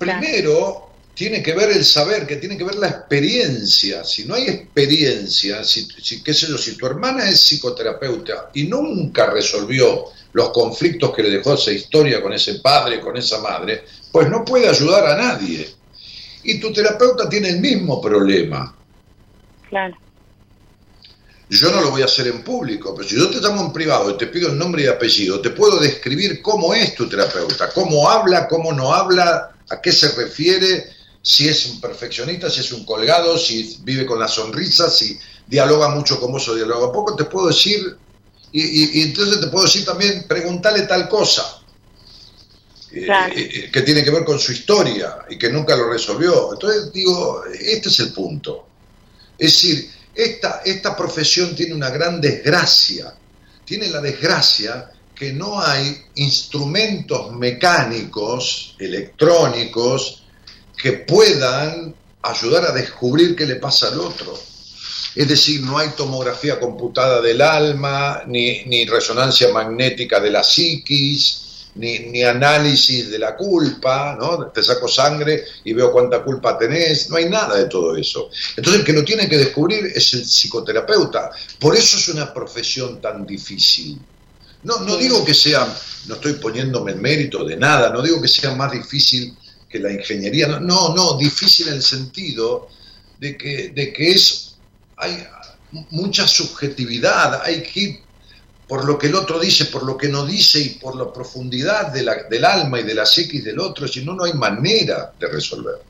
Primero, 0.03 0.89
tiene 1.23 1.41
que 1.41 1.53
ver 1.53 1.71
el 1.71 1.85
saber, 1.85 2.27
que 2.27 2.35
tiene 2.35 2.57
que 2.57 2.65
ver 2.65 2.75
la 2.75 2.89
experiencia. 2.89 4.03
Si 4.03 4.25
no 4.25 4.35
hay 4.35 4.43
experiencia, 4.49 5.63
si, 5.63 5.87
qué 6.21 6.33
sé 6.33 6.47
yo, 6.47 6.57
si 6.57 6.75
tu 6.75 6.85
hermana 6.85 7.29
es 7.29 7.39
psicoterapeuta 7.39 8.49
y 8.53 8.65
nunca 8.65 9.27
resolvió 9.27 10.07
los 10.33 10.49
conflictos 10.49 11.15
que 11.15 11.23
le 11.23 11.29
dejó 11.29 11.53
esa 11.53 11.71
historia 11.71 12.21
con 12.21 12.33
ese 12.33 12.55
padre, 12.55 12.99
con 12.99 13.15
esa 13.15 13.39
madre, 13.39 13.85
pues 14.11 14.29
no 14.29 14.43
puede 14.43 14.67
ayudar 14.67 15.07
a 15.07 15.15
nadie. 15.15 15.73
Y 16.43 16.59
tu 16.59 16.73
terapeuta 16.73 17.29
tiene 17.29 17.51
el 17.51 17.61
mismo 17.61 18.01
problema. 18.01 18.75
Claro. 19.69 19.95
Yo 21.47 21.71
no 21.71 21.79
lo 21.79 21.91
voy 21.91 22.01
a 22.01 22.05
hacer 22.05 22.27
en 22.27 22.43
público, 22.43 22.93
pero 22.93 23.07
si 23.07 23.15
yo 23.15 23.29
te 23.29 23.39
llamo 23.39 23.61
en 23.61 23.71
privado 23.71 24.09
y 24.09 24.17
te 24.17 24.27
pido 24.27 24.49
el 24.49 24.57
nombre 24.57 24.83
y 24.83 24.87
apellido, 24.87 25.39
te 25.39 25.51
puedo 25.51 25.79
describir 25.79 26.41
cómo 26.41 26.73
es 26.73 26.93
tu 26.95 27.07
terapeuta, 27.07 27.69
cómo 27.73 28.09
habla, 28.09 28.45
cómo 28.49 28.73
no 28.73 28.93
habla, 28.93 29.51
a 29.69 29.79
qué 29.79 29.93
se 29.93 30.11
refiere, 30.11 31.02
si 31.23 31.47
es 31.47 31.65
un 31.67 31.79
perfeccionista, 31.79 32.49
si 32.49 32.59
es 32.59 32.73
un 32.73 32.85
colgado, 32.85 33.37
si 33.37 33.79
vive 33.81 34.05
con 34.05 34.19
la 34.19 34.27
sonrisa, 34.27 34.89
si 34.89 35.17
dialoga 35.47 35.87
mucho 35.87 36.19
con 36.19 36.33
vos 36.33 36.47
o 36.49 36.55
dialoga 36.55 36.91
poco, 36.91 37.15
te 37.15 37.23
puedo 37.23 37.47
decir, 37.47 37.97
y, 38.51 39.01
entonces 39.01 39.39
te 39.39 39.47
puedo 39.47 39.63
decir 39.63 39.85
también, 39.85 40.25
preguntarle 40.27 40.81
tal 40.81 41.07
cosa. 41.07 41.61
Eh, 42.91 43.07
eh, 43.35 43.71
que 43.71 43.81
tiene 43.81 44.03
que 44.03 44.11
ver 44.11 44.23
con 44.23 44.37
su 44.37 44.51
historia 44.51 45.19
y 45.27 45.37
que 45.37 45.49
nunca 45.49 45.75
lo 45.75 45.89
resolvió. 45.89 46.53
Entonces 46.53 46.91
digo, 46.91 47.43
este 47.45 47.89
es 47.89 47.99
el 48.01 48.13
punto. 48.13 48.67
Es 49.35 49.53
decir, 49.53 49.89
esta, 50.13 50.61
esta 50.63 50.95
profesión 50.95 51.55
tiene 51.55 51.73
una 51.73 51.89
gran 51.89 52.21
desgracia. 52.21 53.15
Tiene 53.65 53.87
la 53.87 54.01
desgracia 54.01 54.91
que 55.15 55.31
no 55.33 55.59
hay 55.59 56.05
instrumentos 56.15 57.31
mecánicos, 57.31 58.75
electrónicos, 58.77 60.22
que 60.83 60.91
puedan 60.91 61.95
ayudar 62.21 62.65
a 62.65 62.73
descubrir 62.73 63.37
qué 63.37 63.45
le 63.45 63.55
pasa 63.55 63.87
al 63.87 64.01
otro. 64.01 64.37
Es 65.15 65.29
decir, 65.29 65.61
no 65.61 65.77
hay 65.77 65.91
tomografía 65.95 66.59
computada 66.59 67.21
del 67.21 67.41
alma, 67.41 68.23
ni, 68.27 68.85
resonancia 68.85 69.47
magnética 69.53 70.19
de 70.19 70.29
la 70.29 70.43
psiquis, 70.43 71.69
ni, 71.75 71.99
ni, 71.99 72.23
análisis 72.23 73.09
de 73.09 73.17
la 73.17 73.33
culpa, 73.33 74.17
¿no? 74.19 74.47
Te 74.47 74.61
saco 74.61 74.89
sangre 74.89 75.45
y 75.63 75.71
veo 75.71 75.89
cuánta 75.89 76.21
culpa 76.21 76.57
tenés, 76.57 77.09
no 77.09 77.15
hay 77.15 77.29
nada 77.29 77.55
de 77.55 77.65
todo 77.69 77.95
eso. 77.95 78.29
Entonces 78.57 78.81
el 78.81 78.85
que 78.85 78.91
lo 78.91 79.05
tiene 79.05 79.29
que 79.29 79.37
descubrir 79.37 79.85
es 79.85 80.13
el 80.15 80.25
psicoterapeuta. 80.25 81.31
Por 81.59 81.77
eso 81.77 81.95
es 81.95 82.09
una 82.09 82.33
profesión 82.33 82.99
tan 82.99 83.25
difícil. 83.25 83.97
No, 84.63 84.81
no 84.81 84.97
digo 84.97 85.23
que 85.23 85.33
sea, 85.33 85.65
no 86.07 86.15
estoy 86.15 86.33
poniéndome 86.33 86.93
mérito 86.93 87.45
de 87.45 87.55
nada, 87.55 87.89
no 87.89 88.01
digo 88.01 88.21
que 88.21 88.27
sea 88.27 88.53
más 88.53 88.73
difícil 88.73 89.33
que 89.73 89.79
la 89.79 89.91
ingeniería, 89.91 90.45
no, 90.59 90.93
no, 90.93 91.17
difícil 91.17 91.67
en 91.69 91.73
el 91.73 91.81
sentido 91.81 92.67
de 93.19 93.35
que, 93.35 93.69
de 93.69 93.91
que 93.91 94.11
es, 94.11 94.53
hay 94.97 95.25
mucha 95.89 96.27
subjetividad, 96.27 97.41
hay 97.41 97.63
que 97.63 97.79
ir 97.79 97.99
por 98.67 98.85
lo 98.85 98.99
que 98.99 99.07
el 99.07 99.15
otro 99.15 99.39
dice, 99.39 99.65
por 99.65 99.83
lo 99.83 99.97
que 99.97 100.09
no 100.09 100.27
dice 100.27 100.59
y 100.59 100.69
por 100.75 100.95
la 100.95 101.11
profundidad 101.11 101.91
de 101.91 102.03
la, 102.03 102.23
del 102.29 102.45
alma 102.45 102.81
y 102.81 102.83
de 102.83 102.93
la 102.93 103.03
psiquis 103.03 103.43
del 103.43 103.59
otro, 103.59 103.87
si 103.87 104.05
no, 104.05 104.13
no 104.13 104.25
hay 104.25 104.33
manera 104.33 105.11
de 105.19 105.27
resolver. 105.27 105.81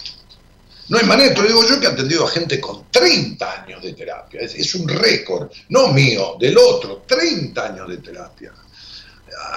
No 0.87 0.97
hay 0.97 1.05
manera, 1.05 1.33
te 1.33 1.41
lo 1.41 1.47
digo 1.49 1.67
yo 1.67 1.77
que 1.77 1.87
he 1.87 1.89
atendido 1.89 2.25
a 2.25 2.29
gente 2.29 2.61
con 2.61 2.89
30 2.89 3.63
años 3.63 3.83
de 3.83 3.91
terapia, 3.91 4.39
es 4.39 4.75
un 4.75 4.87
récord, 4.87 5.51
no 5.69 5.89
mío, 5.89 6.37
del 6.39 6.57
otro, 6.57 7.03
30 7.05 7.65
años 7.65 7.89
de 7.89 7.97
terapia. 7.97 8.53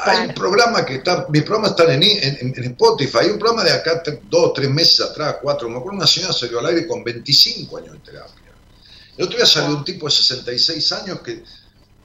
Hay 0.05 0.29
un 0.29 0.35
programa 0.35 0.85
que 0.85 0.97
está, 0.97 1.27
mis 1.29 1.43
programas 1.43 1.73
están 1.73 1.91
en, 1.91 2.03
en, 2.03 2.65
Spotify, 2.65 3.19
hay 3.23 3.31
un 3.31 3.39
programa 3.39 3.65
de 3.65 3.73
acá 3.73 4.03
dos, 4.29 4.53
tres 4.55 4.71
meses 4.71 5.01
atrás, 5.01 5.37
cuatro, 5.43 5.69
me 5.69 5.79
acuerdo 5.79 5.99
una 5.99 6.07
señora 6.07 6.33
salió 6.33 6.61
al 6.61 6.67
aire 6.67 6.87
con 6.87 7.03
25 7.03 7.79
años 7.79 7.93
de 7.93 7.99
terapia. 7.99 8.53
El 9.17 9.25
otro 9.25 9.37
día 9.37 9.47
salió 9.47 9.77
un 9.77 9.85
tipo 9.85 10.07
de 10.07 10.13
66 10.13 10.93
años 10.93 11.21
que 11.21 11.43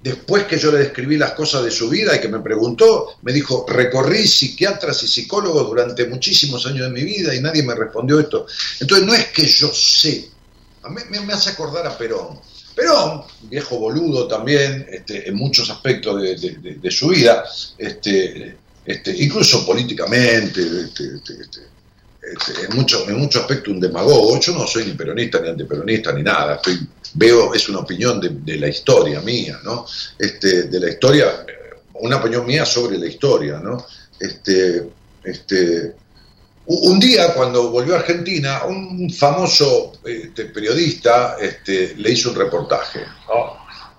después 0.01 0.45
que 0.45 0.57
yo 0.57 0.71
le 0.71 0.79
describí 0.79 1.17
las 1.17 1.33
cosas 1.33 1.63
de 1.63 1.71
su 1.71 1.89
vida 1.89 2.15
y 2.15 2.19
que 2.19 2.27
me 2.27 2.39
preguntó, 2.39 3.17
me 3.21 3.31
dijo, 3.31 3.65
recorrí 3.67 4.27
psiquiatras 4.27 5.03
y 5.03 5.07
psicólogos 5.07 5.67
durante 5.67 6.07
muchísimos 6.07 6.65
años 6.65 6.87
de 6.87 6.93
mi 6.93 7.03
vida 7.03 7.35
y 7.35 7.41
nadie 7.41 7.63
me 7.63 7.75
respondió 7.75 8.19
esto. 8.19 8.47
Entonces 8.79 9.05
no 9.05 9.13
es 9.13 9.27
que 9.27 9.45
yo 9.45 9.71
sé, 9.73 10.29
a 10.83 10.89
mí 10.89 11.01
me 11.09 11.33
hace 11.33 11.51
acordar 11.51 11.85
a 11.85 11.97
Perón. 11.97 12.39
Perón, 12.75 13.23
viejo 13.43 13.77
boludo 13.77 14.27
también, 14.27 14.87
este, 14.89 15.27
en 15.27 15.35
muchos 15.35 15.69
aspectos 15.69 16.21
de, 16.21 16.91
su 16.91 17.09
vida, 17.09 17.43
este, 17.77 18.55
este, 18.85 19.23
incluso 19.23 19.65
políticamente, 19.65 20.61
en 22.21 22.75
muchos 22.75 23.07
en 23.07 23.17
mucho 23.17 23.39
aspectos 23.39 23.73
un 23.73 23.79
demagogo. 23.79 24.39
Yo 24.39 24.53
no 24.53 24.67
soy 24.67 24.85
ni 24.85 24.93
peronista 24.93 25.39
ni 25.41 25.49
antiperonista 25.49 26.13
ni 26.13 26.23
nada, 26.23 26.55
estoy, 26.55 26.79
veo, 27.15 27.53
es 27.53 27.67
una 27.69 27.79
opinión 27.79 28.19
de, 28.21 28.57
la 28.57 28.67
historia 28.67 29.21
mía, 29.21 29.59
¿no? 29.63 29.85
Este, 30.17 30.63
de 30.63 30.79
la 30.79 30.89
historia, 30.89 31.45
una 31.95 32.17
opinión 32.17 32.45
mía 32.45 32.65
sobre 32.65 32.97
la 32.97 33.07
historia, 33.07 33.59
¿no? 33.59 33.85
Este, 34.19 34.87
este, 35.23 35.95
Un 36.73 36.99
día, 36.99 37.33
cuando 37.33 37.69
volvió 37.69 37.95
a 37.95 37.99
Argentina, 37.99 38.63
un 38.63 39.11
famoso 39.11 39.91
este, 40.05 40.45
periodista 40.45 41.35
este, 41.41 41.95
le 41.97 42.11
hizo 42.11 42.29
un 42.29 42.37
reportaje. 42.37 43.01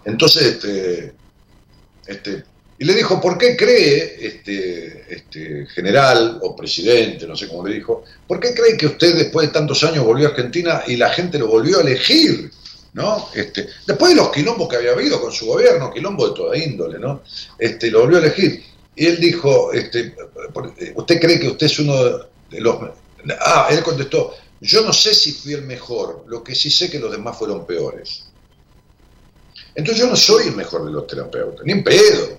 Entonces, 0.07 0.43
este, 0.55 1.13
este, 2.07 2.45
y 2.79 2.85
le 2.87 2.95
dijo, 2.95 3.21
¿por 3.21 3.37
qué 3.37 3.59
cree, 3.59 4.17
este, 4.27 5.05
este 5.07 5.67
general 5.67 6.39
o 6.41 6.57
presidente, 6.57 7.27
no 7.27 7.37
sé 7.37 7.47
cómo 7.47 7.67
le 7.69 7.75
dijo, 7.75 8.05
¿por 8.27 8.41
qué 8.41 8.55
cree 8.55 8.79
que 8.79 8.87
usted 8.87 9.17
después 9.17 9.49
de 9.49 9.53
tantos 9.53 9.85
años 9.85 10.07
volvió 10.07 10.29
a 10.29 10.31
Argentina 10.31 10.83
y 10.87 10.97
la 10.97 11.11
gente 11.11 11.39
lo 11.39 11.49
volvió 11.49 11.79
a 11.79 11.83
elegir? 11.83 12.51
¿no? 12.95 13.29
Este, 13.35 13.69
después 13.87 14.13
de 14.13 14.17
los 14.17 14.33
quilombos 14.33 14.69
que 14.71 14.77
había 14.77 14.93
habido 14.93 15.21
con 15.21 15.31
su 15.31 15.45
gobierno, 15.45 15.93
quilombo 15.93 16.27
de 16.29 16.35
toda 16.35 16.57
índole, 16.57 16.99
¿no? 16.99 17.23
Este, 17.59 17.91
lo 17.91 18.01
volvió 18.01 18.17
a 18.17 18.21
elegir. 18.23 18.63
Y 18.97 19.07
él 19.07 19.21
dijo, 19.21 19.73
este, 19.75 20.15
¿usted 20.95 21.21
cree 21.21 21.39
que 21.39 21.49
usted 21.49 21.67
es 21.67 21.79
uno 21.79 22.33
Ah, 23.41 23.69
él 23.71 23.83
contestó, 23.83 24.35
yo 24.61 24.83
no 24.83 24.93
sé 24.93 25.15
si 25.15 25.33
fui 25.33 25.55
el 25.55 25.63
mejor, 25.63 26.25
lo 26.27 26.43
que 26.43 26.55
sí 26.55 26.71
sé 26.71 26.91
que 26.91 26.99
los 26.99 27.11
demás 27.11 27.37
fueron 27.37 27.67
peores. 27.67 28.25
Entonces 29.75 30.05
yo 30.05 30.11
no 30.11 30.17
soy 30.17 30.49
el 30.49 30.57
mejor 30.57 30.85
de 30.85 30.93
los 30.93 31.07
terapeutas, 31.07 31.65
ni 31.65 31.73
en 31.73 31.85
pedo. 31.85 32.39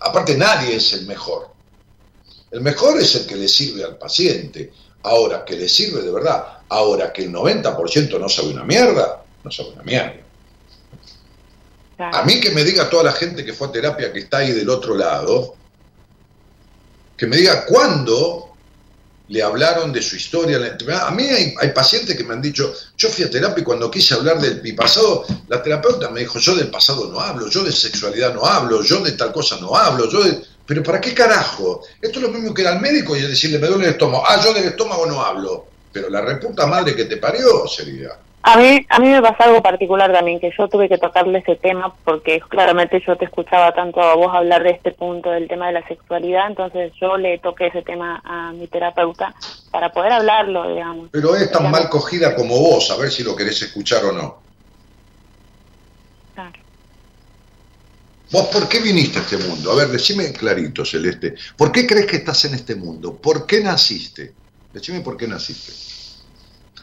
Aparte 0.00 0.36
nadie 0.36 0.76
es 0.76 0.92
el 0.92 1.06
mejor. 1.06 1.48
El 2.50 2.60
mejor 2.60 3.00
es 3.00 3.14
el 3.16 3.26
que 3.26 3.36
le 3.36 3.48
sirve 3.48 3.84
al 3.84 3.98
paciente. 3.98 4.72
Ahora, 5.02 5.44
que 5.44 5.56
le 5.56 5.68
sirve 5.68 6.02
de 6.02 6.10
verdad. 6.10 6.60
Ahora, 6.68 7.12
que 7.12 7.24
el 7.24 7.32
90% 7.32 8.18
no 8.18 8.28
sabe 8.28 8.50
una 8.50 8.64
mierda, 8.64 9.24
no 9.42 9.50
sabe 9.50 9.70
una 9.70 9.82
mierda. 9.82 10.14
A 11.98 12.22
mí 12.24 12.40
que 12.40 12.50
me 12.50 12.64
diga 12.64 12.88
toda 12.88 13.04
la 13.04 13.12
gente 13.12 13.44
que 13.44 13.52
fue 13.52 13.68
a 13.68 13.72
terapia 13.72 14.12
que 14.12 14.20
está 14.20 14.38
ahí 14.38 14.52
del 14.52 14.68
otro 14.68 14.96
lado, 14.96 15.54
que 17.16 17.26
me 17.26 17.36
diga 17.36 17.66
cuándo 17.66 18.53
le 19.28 19.42
hablaron 19.42 19.92
de 19.92 20.02
su 20.02 20.16
historia. 20.16 20.58
A 21.02 21.10
mí 21.10 21.24
hay, 21.24 21.68
pacientes 21.74 22.16
que 22.16 22.24
me 22.24 22.34
han 22.34 22.42
dicho, 22.42 22.74
yo 22.96 23.08
fui 23.08 23.24
a 23.24 23.30
terapia 23.30 23.62
y 23.62 23.64
cuando 23.64 23.90
quise 23.90 24.14
hablar 24.14 24.40
de 24.40 24.56
mi 24.62 24.72
pasado, 24.72 25.24
la 25.48 25.62
terapeuta 25.62 26.10
me 26.10 26.20
dijo, 26.20 26.38
yo 26.38 26.54
del 26.54 26.70
pasado 26.70 27.10
no 27.10 27.20
hablo, 27.20 27.48
yo 27.48 27.64
de 27.64 27.72
sexualidad 27.72 28.34
no 28.34 28.44
hablo, 28.44 28.82
yo 28.82 29.00
de 29.00 29.12
tal 29.12 29.32
cosa 29.32 29.58
no 29.60 29.74
hablo, 29.74 30.08
yo 30.10 30.20
Pero 30.66 30.82
¿para 30.82 31.00
qué 31.00 31.14
carajo? 31.14 31.82
Esto 32.00 32.18
es 32.18 32.22
lo 32.24 32.30
mismo 32.30 32.52
que 32.52 32.62
era 32.62 32.72
al 32.72 32.80
médico 32.80 33.16
y 33.16 33.22
decirle, 33.22 33.58
me 33.58 33.68
duele 33.68 33.84
el 33.86 33.92
estómago. 33.92 34.24
Ah, 34.26 34.40
yo 34.42 34.52
del 34.52 34.64
estómago 34.64 35.06
no 35.06 35.22
hablo. 35.22 35.66
Pero 35.92 36.10
la 36.10 36.20
reputa 36.20 36.66
madre 36.66 36.96
que 36.96 37.04
te 37.04 37.18
parió 37.18 37.66
sería. 37.68 38.10
A 38.46 38.58
mí, 38.58 38.84
a 38.90 38.98
mí 38.98 39.08
me 39.08 39.22
pasa 39.22 39.44
algo 39.44 39.62
particular 39.62 40.12
también, 40.12 40.38
que 40.38 40.52
yo 40.56 40.68
tuve 40.68 40.86
que 40.86 40.98
tocarle 40.98 41.38
ese 41.38 41.56
tema 41.56 41.94
porque 42.04 42.42
claramente 42.46 43.02
yo 43.06 43.16
te 43.16 43.24
escuchaba 43.24 43.72
tanto 43.72 44.02
a 44.02 44.14
vos 44.16 44.34
hablar 44.34 44.62
de 44.62 44.72
este 44.72 44.92
punto 44.92 45.30
del 45.30 45.48
tema 45.48 45.68
de 45.68 45.72
la 45.72 45.88
sexualidad, 45.88 46.48
entonces 46.48 46.92
yo 47.00 47.16
le 47.16 47.38
toqué 47.38 47.68
ese 47.68 47.80
tema 47.80 48.20
a 48.22 48.52
mi 48.52 48.66
terapeuta 48.66 49.34
para 49.70 49.90
poder 49.92 50.12
hablarlo, 50.12 50.68
digamos. 50.68 51.08
Pero 51.10 51.34
es 51.34 51.50
tan 51.50 51.70
mal 51.70 51.88
cogida 51.88 52.36
como 52.36 52.58
vos, 52.58 52.90
a 52.90 52.98
ver 52.98 53.10
si 53.10 53.24
lo 53.24 53.34
querés 53.34 53.62
escuchar 53.62 54.04
o 54.04 54.12
no. 54.12 54.42
Claro. 56.34 56.60
¿Vos 58.30 58.46
por 58.48 58.68
qué 58.68 58.80
viniste 58.80 59.20
a 59.20 59.22
este 59.22 59.38
mundo? 59.38 59.72
A 59.72 59.76
ver, 59.76 59.88
decime 59.88 60.30
clarito, 60.34 60.84
Celeste. 60.84 61.34
¿Por 61.56 61.72
qué 61.72 61.86
crees 61.86 62.04
que 62.04 62.16
estás 62.16 62.44
en 62.44 62.52
este 62.52 62.74
mundo? 62.74 63.16
¿Por 63.16 63.46
qué 63.46 63.62
naciste? 63.62 64.34
Decime 64.70 65.00
por 65.00 65.16
qué 65.16 65.26
naciste. 65.26 65.93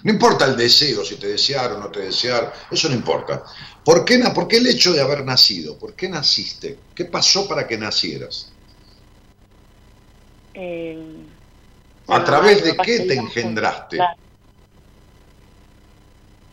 No 0.03 0.11
importa 0.11 0.45
el 0.45 0.57
deseo, 0.57 1.05
si 1.05 1.15
te 1.15 1.27
desearon 1.27 1.77
o 1.77 1.83
no 1.85 1.89
te 1.89 2.01
desearon, 2.01 2.49
eso 2.71 2.89
no 2.89 2.95
importa. 2.95 3.43
¿Por 3.83 4.03
qué, 4.03 4.19
¿Por 4.33 4.47
qué 4.47 4.57
el 4.57 4.67
hecho 4.67 4.93
de 4.93 5.01
haber 5.01 5.23
nacido? 5.23 5.77
¿Por 5.77 5.93
qué 5.93 6.09
naciste? 6.09 6.77
¿Qué 6.95 7.05
pasó 7.05 7.47
para 7.47 7.67
que 7.67 7.77
nacieras? 7.77 8.51
Eh, 10.53 11.23
¿A 12.07 12.23
través 12.23 12.63
de 12.63 12.75
qué 12.77 13.01
te 13.01 13.13
engendraste? 13.15 13.97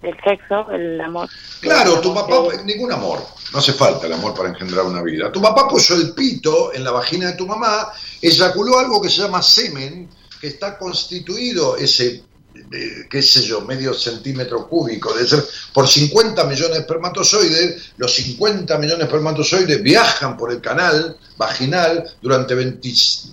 El 0.02 0.16
sexo, 0.22 0.70
el 0.70 1.00
amor. 1.00 1.28
Claro, 1.60 2.00
tu 2.00 2.14
papá, 2.14 2.34
ningún 2.64 2.92
amor, 2.92 3.20
no 3.52 3.58
hace 3.58 3.72
falta 3.72 4.06
el 4.06 4.12
amor 4.12 4.32
para 4.32 4.50
engendrar 4.50 4.86
una 4.86 5.02
vida. 5.02 5.32
Tu 5.32 5.42
papá 5.42 5.66
puso 5.66 5.94
el 5.94 6.14
pito 6.14 6.72
en 6.72 6.84
la 6.84 6.92
vagina 6.92 7.28
de 7.28 7.36
tu 7.36 7.46
mamá, 7.46 7.88
eyaculó 8.22 8.78
algo 8.78 9.02
que 9.02 9.10
se 9.10 9.22
llama 9.22 9.42
semen, 9.42 10.08
que 10.40 10.46
está 10.46 10.78
constituido 10.78 11.76
ese 11.76 12.22
qué 12.70 13.22
sé 13.22 13.42
yo, 13.42 13.62
medio 13.62 13.94
centímetro 13.94 14.68
cúbico, 14.68 15.12
de 15.14 15.26
ser 15.26 15.44
por 15.72 15.88
50 15.88 16.44
millones 16.44 16.74
de 16.74 16.80
espermatozoides, 16.80 17.92
los 17.96 18.14
50 18.14 18.78
millones 18.78 18.98
de 18.98 19.04
espermatozoides 19.04 19.82
viajan 19.82 20.36
por 20.36 20.52
el 20.52 20.60
canal 20.60 21.18
vaginal 21.36 22.16
durante 22.20 22.54
20, 22.54 22.88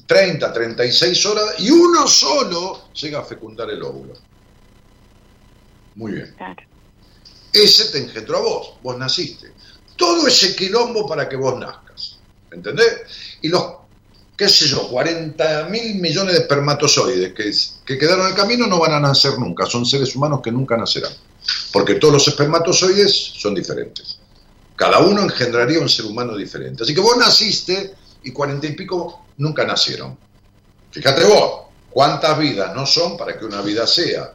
30, 0.06 0.54
36 0.54 1.26
horas 1.26 1.46
y 1.60 1.70
uno 1.72 2.08
solo 2.08 2.90
llega 2.94 3.20
a 3.20 3.24
fecundar 3.24 3.70
el 3.70 3.84
óvulo. 3.84 4.14
Muy 5.96 6.14
bien. 6.14 6.36
Ese 7.52 7.86
te 7.86 8.00
engendró 8.00 8.38
a 8.38 8.42
vos, 8.42 8.74
vos 8.84 8.98
naciste. 8.98 9.54
Todo 9.96 10.28
ese 10.28 10.56
quilombo 10.56 11.08
para 11.08 11.28
que 11.28 11.38
vos 11.38 11.58
nazcas. 11.58 12.20
¿Entendés? 12.52 13.02
Y 13.42 13.48
los 13.48 13.85
qué 14.36 14.50
sé 14.50 14.68
yo, 14.68 14.88
40 14.90 15.70
mil 15.70 15.96
millones 15.96 16.34
de 16.34 16.42
espermatozoides 16.42 17.34
que, 17.34 17.52
que 17.86 17.98
quedaron 17.98 18.26
en 18.26 18.32
el 18.32 18.38
camino 18.38 18.68
no 18.68 18.80
van 18.80 18.94
a 18.94 19.00
nacer 19.00 19.38
nunca, 19.40 19.66
son 19.66 19.86
seres 19.86 20.16
humanos 20.16 20.42
que 20.44 20.52
nunca 20.52 20.76
nacerán, 20.76 21.14
porque 21.72 21.96
todos 21.96 22.14
los 22.16 22.28
espermatozoides 22.28 23.14
son 23.14 23.56
diferentes. 23.56 24.20
Cada 24.76 25.00
uno 25.00 25.22
engendraría 25.22 25.80
un 25.80 25.88
ser 25.88 26.06
humano 26.06 26.36
diferente. 26.36 26.84
Así 26.84 26.94
que 26.94 27.00
vos 27.00 27.16
naciste 27.18 27.96
y 28.24 28.32
cuarenta 28.32 28.68
y 28.68 28.74
pico 28.74 29.28
nunca 29.38 29.66
nacieron. 29.66 30.18
Fíjate 30.92 31.24
vos, 31.24 31.66
cuántas 31.90 32.38
vidas 32.38 32.76
no 32.76 32.86
son 32.86 33.18
para 33.18 33.38
que 33.38 33.46
una 33.46 33.62
vida 33.62 33.88
sea. 33.88 34.34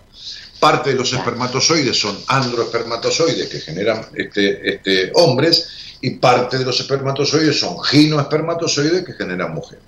Parte 0.58 0.90
de 0.90 0.96
los 0.96 1.12
espermatozoides 1.12 1.98
son 1.98 2.18
androespermatozoides 2.26 3.48
que 3.48 3.60
generan 3.60 4.06
este, 4.14 4.74
este, 4.74 5.10
hombres 5.14 5.68
y 6.00 6.10
parte 6.10 6.58
de 6.58 6.64
los 6.64 6.80
espermatozoides 6.80 7.58
son 7.58 7.82
ginoespermatozoides 7.82 9.04
que 9.04 9.12
generan 9.12 9.54
mujeres. 9.54 9.84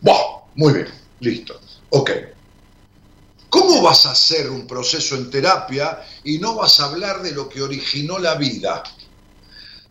¡Buah! 0.00 0.42
Muy 0.54 0.72
bien, 0.74 0.88
listo. 1.20 1.58
Ok. 1.90 2.10
¿Cómo 3.48 3.82
vas 3.82 4.06
a 4.06 4.12
hacer 4.12 4.48
un 4.50 4.66
proceso 4.66 5.14
en 5.14 5.30
terapia 5.30 6.00
y 6.24 6.38
no 6.38 6.54
vas 6.54 6.80
a 6.80 6.86
hablar 6.86 7.22
de 7.22 7.32
lo 7.32 7.48
que 7.48 7.60
originó 7.60 8.18
la 8.18 8.34
vida? 8.36 8.82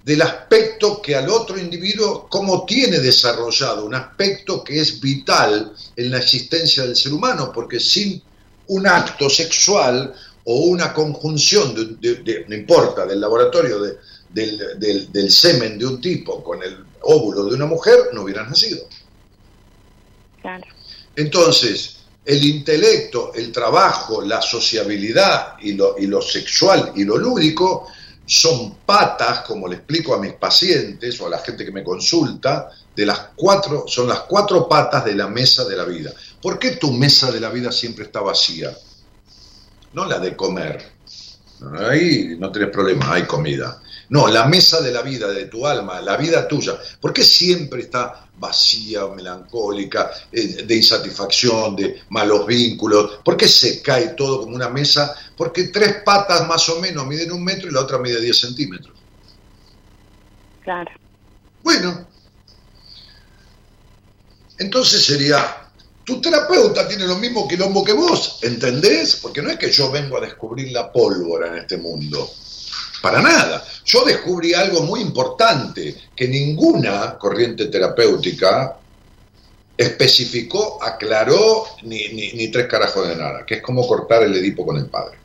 Del 0.04 0.22
aspecto 0.24 1.00
que 1.00 1.16
al 1.16 1.30
otro 1.30 1.60
individuo, 1.60 2.28
cómo 2.28 2.66
tiene 2.66 3.00
desarrollado, 3.00 3.86
un 3.86 3.94
aspecto 3.94 4.64
que 4.64 4.80
es 4.80 5.00
vital 5.00 5.74
en 5.96 6.10
la 6.10 6.18
existencia 6.18 6.84
del 6.84 6.96
ser 6.96 7.14
humano, 7.14 7.52
porque 7.54 7.80
sin 7.80 8.22
un 8.68 8.88
acto 8.88 9.30
sexual 9.30 10.12
o 10.46 10.56
una 10.62 10.92
conjunción, 10.92 12.00
de, 12.02 12.46
no 12.48 12.56
importa, 12.56 13.06
del 13.06 13.22
laboratorio 13.22 13.80
de, 13.80 13.98
del, 14.34 15.32
semen 15.32 15.78
de 15.78 15.86
un 15.86 16.02
tipo 16.02 16.44
con 16.44 16.64
el 16.64 16.86
óvulo 17.02 17.46
de 17.46 17.56
una 17.56 17.66
mujer, 17.66 18.10
no 18.14 18.24
hubieran 18.24 18.50
nacido. 18.50 18.86
Entonces, 21.16 21.98
el 22.26 22.44
intelecto, 22.46 23.34
el 23.34 23.52
trabajo, 23.52 24.22
la 24.22 24.42
sociabilidad 24.42 25.58
y 25.60 25.74
lo, 25.74 25.98
y 25.98 26.08
lo 26.08 26.22
sexual 26.22 26.94
y 26.96 27.04
lo 27.04 27.18
lúdico 27.18 27.88
son 28.26 28.76
patas, 28.86 29.42
como 29.42 29.68
le 29.68 29.76
explico 29.76 30.14
a 30.14 30.20
mis 30.20 30.34
pacientes 30.34 31.20
o 31.20 31.28
a 31.28 31.30
la 31.30 31.40
gente 31.40 31.66
que 31.66 31.72
me 31.72 31.84
consulta, 31.84 32.70
de 32.96 33.06
las 33.06 33.30
cuatro, 33.36 33.86
son 33.88 34.08
las 34.08 34.22
cuatro 34.22 34.70
patas 34.70 35.04
de 35.06 35.16
la 35.16 35.28
mesa 35.28 35.66
de 35.66 35.76
la 35.76 35.84
vida. 35.84 36.14
¿Por 36.42 36.58
qué 36.58 36.72
tu 36.72 36.92
mesa 36.94 37.32
de 37.32 37.40
la 37.40 37.50
vida 37.50 37.72
siempre 37.72 38.06
está 38.06 38.22
vacía? 38.22 38.76
No 39.94 40.06
la 40.06 40.20
de 40.20 40.36
comer. 40.36 40.92
Ahí 41.80 42.36
no 42.40 42.52
tenés 42.52 42.70
problema, 42.70 43.14
hay 43.14 43.24
comida. 43.24 43.81
No, 44.12 44.28
la 44.28 44.46
mesa 44.46 44.82
de 44.82 44.92
la 44.92 45.02
vida, 45.02 45.30
de 45.30 45.46
tu 45.46 45.66
alma, 45.66 46.02
la 46.02 46.18
vida 46.18 46.46
tuya. 46.46 46.78
¿Por 47.00 47.14
qué 47.14 47.24
siempre 47.24 47.84
está 47.84 48.28
vacía, 48.38 49.08
melancólica, 49.08 50.12
eh, 50.30 50.66
de 50.66 50.76
insatisfacción, 50.76 51.78
de 51.78 52.02
malos 52.10 52.46
vínculos? 52.46 53.20
¿Por 53.24 53.38
qué 53.38 53.48
se 53.48 53.82
cae 53.82 54.10
todo 54.10 54.42
como 54.42 54.54
una 54.54 54.68
mesa? 54.68 55.16
Porque 55.38 55.70
tres 55.70 56.04
patas 56.04 56.46
más 56.46 56.68
o 56.68 56.82
menos 56.82 57.08
miden 57.08 57.32
un 57.32 57.42
metro 57.42 57.70
y 57.70 57.74
la 57.74 57.80
otra 57.80 58.00
mide 58.00 58.20
10 58.20 58.38
centímetros. 58.38 58.94
Claro. 60.62 60.92
Bueno, 61.64 62.06
entonces 64.58 65.06
sería, 65.06 65.70
tu 66.04 66.20
terapeuta 66.20 66.86
tiene 66.86 67.08
lo 67.08 67.16
mismo 67.16 67.48
quilombo 67.48 67.82
que 67.82 67.94
vos, 67.94 68.40
¿entendés? 68.42 69.16
Porque 69.16 69.42
no 69.42 69.50
es 69.52 69.58
que 69.58 69.72
yo 69.72 69.90
vengo 69.90 70.18
a 70.18 70.22
descubrir 70.22 70.74
la 70.74 70.92
pólvora 70.92 71.48
en 71.48 71.60
este 71.60 71.78
mundo. 71.78 72.30
Para 73.02 73.22
nada. 73.22 73.66
Yo 73.84 74.06
descubrí 74.06 74.54
algo 74.54 74.84
muy 74.84 75.02
importante, 75.02 75.96
que 76.16 76.28
ninguna 76.28 77.18
corriente 77.18 77.66
terapéutica 77.66 78.78
especificó, 79.76 80.82
aclaró, 80.82 81.66
ni, 81.84 82.10
ni, 82.10 82.48
tres 82.50 82.68
carajos 82.68 83.08
de 83.08 83.16
nada, 83.16 83.46
que 83.46 83.56
es 83.56 83.62
como 83.62 83.88
cortar 83.88 84.24
el 84.24 84.36
Edipo 84.36 84.66
con 84.66 84.78
el 84.78 84.86
padre. 84.86 85.18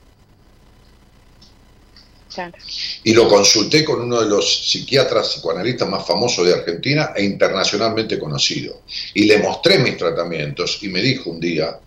Y 3.05 3.15
lo 3.15 3.29
consulté 3.29 3.83
con 3.83 4.03
uno 4.03 4.21
de 4.21 4.29
los 4.29 4.69
psiquiatras 4.69 5.29
psicoanalistas 5.29 5.89
más 5.89 6.07
famosos 6.07 6.47
de 6.47 6.53
Argentina 6.53 7.13
e 7.17 7.25
internacionalmente 7.25 8.19
conocido. 8.19 8.83
Y 9.15 9.25
le 9.25 9.39
mostré 9.39 9.79
mis 9.79 9.97
tratamientos 9.97 10.83
y 10.83 10.89
me 10.89 11.01
dijo 11.01 11.31
un 11.31 11.41
día, 11.41 11.79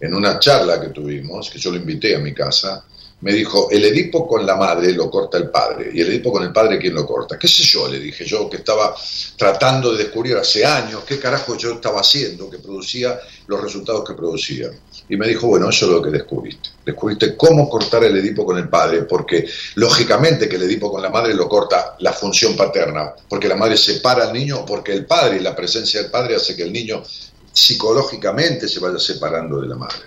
en 0.00 0.14
una 0.14 0.38
charla 0.38 0.80
que 0.80 0.88
tuvimos, 0.88 1.50
que 1.50 1.58
yo 1.58 1.70
lo 1.70 1.76
invité 1.76 2.14
a 2.14 2.20
mi 2.20 2.32
casa, 2.32 2.84
me 3.20 3.32
dijo, 3.32 3.68
el 3.70 3.84
Edipo 3.84 4.28
con 4.28 4.46
la 4.46 4.54
madre 4.54 4.92
lo 4.92 5.10
corta 5.10 5.38
el 5.38 5.50
padre, 5.50 5.90
y 5.92 6.00
el 6.00 6.08
Edipo 6.08 6.30
con 6.30 6.44
el 6.44 6.52
padre, 6.52 6.78
¿quién 6.78 6.94
lo 6.94 7.04
corta? 7.04 7.36
¿Qué 7.38 7.48
sé 7.48 7.64
yo? 7.64 7.88
Le 7.88 7.98
dije 7.98 8.24
yo, 8.24 8.48
que 8.48 8.58
estaba 8.58 8.94
tratando 9.36 9.92
de 9.92 10.04
descubrir 10.04 10.36
hace 10.36 10.64
años 10.64 11.02
qué 11.04 11.18
carajo 11.18 11.56
yo 11.56 11.72
estaba 11.72 12.00
haciendo, 12.00 12.48
que 12.48 12.58
producía 12.58 13.18
los 13.48 13.60
resultados 13.60 14.04
que 14.06 14.14
producía. 14.14 14.70
Y 15.08 15.16
me 15.16 15.26
dijo, 15.26 15.48
bueno, 15.48 15.68
eso 15.70 15.86
es 15.86 15.92
lo 15.92 16.02
que 16.02 16.10
descubriste. 16.10 16.68
Descubriste 16.84 17.36
cómo 17.36 17.68
cortar 17.68 18.04
el 18.04 18.16
Edipo 18.16 18.44
con 18.44 18.56
el 18.58 18.68
padre, 18.68 19.02
porque 19.02 19.48
lógicamente 19.74 20.48
que 20.48 20.56
el 20.56 20.62
Edipo 20.62 20.92
con 20.92 21.02
la 21.02 21.10
madre 21.10 21.34
lo 21.34 21.48
corta 21.48 21.96
la 21.98 22.12
función 22.12 22.56
paterna, 22.56 23.14
porque 23.28 23.48
la 23.48 23.56
madre 23.56 23.76
separa 23.76 24.28
al 24.28 24.32
niño, 24.32 24.64
porque 24.64 24.92
el 24.92 25.06
padre 25.06 25.38
y 25.38 25.40
la 25.40 25.56
presencia 25.56 26.02
del 26.02 26.10
padre 26.10 26.36
hace 26.36 26.54
que 26.54 26.62
el 26.62 26.72
niño 26.72 27.02
psicológicamente 27.52 28.68
se 28.68 28.78
vaya 28.78 28.98
separando 28.98 29.60
de 29.60 29.66
la 29.66 29.74
madre, 29.74 30.02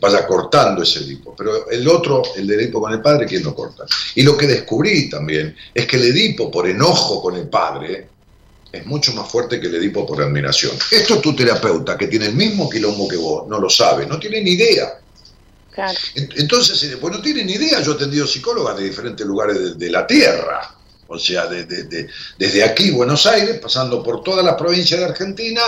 vaya 0.00 0.26
cortando 0.26 0.82
ese 0.82 1.00
Edipo. 1.00 1.34
Pero 1.36 1.70
el 1.70 1.86
otro, 1.88 2.22
el 2.36 2.46
de 2.46 2.54
Edipo 2.54 2.80
con 2.80 2.92
el 2.92 3.00
padre, 3.00 3.26
¿quién 3.26 3.42
lo 3.42 3.54
corta? 3.54 3.84
Y 4.14 4.22
lo 4.22 4.36
que 4.36 4.46
descubrí 4.46 5.08
también 5.08 5.56
es 5.72 5.86
que 5.86 5.96
el 5.96 6.04
Edipo, 6.04 6.50
por 6.50 6.68
enojo 6.68 7.22
con 7.22 7.36
el 7.36 7.48
padre, 7.48 8.08
es 8.72 8.86
mucho 8.86 9.12
más 9.14 9.30
fuerte 9.30 9.60
que 9.60 9.68
el 9.68 9.74
Edipo 9.76 10.06
por 10.06 10.22
admiración. 10.22 10.76
Esto 10.90 11.20
tu 11.20 11.34
terapeuta, 11.34 11.96
que 11.96 12.08
tiene 12.08 12.26
el 12.26 12.34
mismo 12.34 12.68
quilombo 12.68 13.08
que 13.08 13.16
vos, 13.16 13.48
no 13.48 13.58
lo 13.58 13.70
sabe, 13.70 14.06
no 14.06 14.18
tiene 14.18 14.42
ni 14.42 14.52
idea. 14.52 15.00
Entonces, 16.14 16.78
si 16.78 16.88
después 16.88 17.14
no 17.14 17.20
tiene 17.20 17.44
ni 17.44 17.52
idea, 17.52 17.80
yo 17.82 17.92
he 17.92 17.94
atendido 17.96 18.26
psicólogas 18.26 18.78
de 18.78 18.84
diferentes 18.84 19.26
lugares 19.26 19.58
de, 19.58 19.74
de 19.74 19.90
la 19.90 20.06
Tierra. 20.06 20.74
O 21.08 21.18
sea, 21.18 21.46
de, 21.46 21.64
de, 21.64 22.08
desde 22.38 22.64
aquí, 22.64 22.90
Buenos 22.90 23.26
Aires, 23.26 23.58
pasando 23.60 24.02
por 24.02 24.24
todas 24.24 24.44
las 24.44 24.54
provincias 24.54 24.98
de 25.00 25.06
Argentina, 25.06 25.62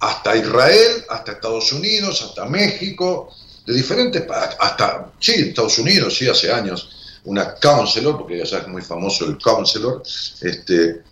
hasta 0.00 0.36
Israel, 0.36 1.04
hasta 1.08 1.32
Estados 1.32 1.72
Unidos, 1.72 2.22
hasta 2.22 2.44
México, 2.44 3.34
de 3.68 3.74
diferentes, 3.74 4.24
hasta, 4.58 5.12
sí, 5.20 5.32
Estados 5.32 5.78
Unidos, 5.78 6.16
sí, 6.16 6.26
hace 6.26 6.50
años, 6.50 7.20
una 7.24 7.54
counselor, 7.54 8.16
porque 8.16 8.38
ya 8.38 8.46
sabes 8.46 8.66
muy 8.66 8.80
famoso 8.80 9.26
el 9.26 9.36
counselor, 9.36 10.02
este, 10.40 11.02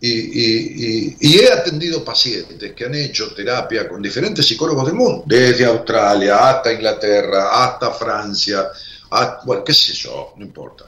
y, 0.00 1.14
y, 1.20 1.38
he 1.38 1.52
atendido 1.52 2.02
pacientes 2.04 2.72
que 2.72 2.84
han 2.84 2.96
hecho 2.96 3.32
terapia 3.32 3.88
con 3.88 4.02
diferentes 4.02 4.44
psicólogos 4.44 4.86
del 4.86 4.96
mundo, 4.96 5.22
desde 5.24 5.64
Australia 5.66 6.50
hasta 6.50 6.72
Inglaterra, 6.72 7.64
hasta 7.64 7.92
Francia, 7.92 8.66
bueno, 9.44 9.62
qué 9.62 9.72
sé 9.72 9.92
yo, 9.92 10.34
no 10.36 10.44
importa. 10.44 10.86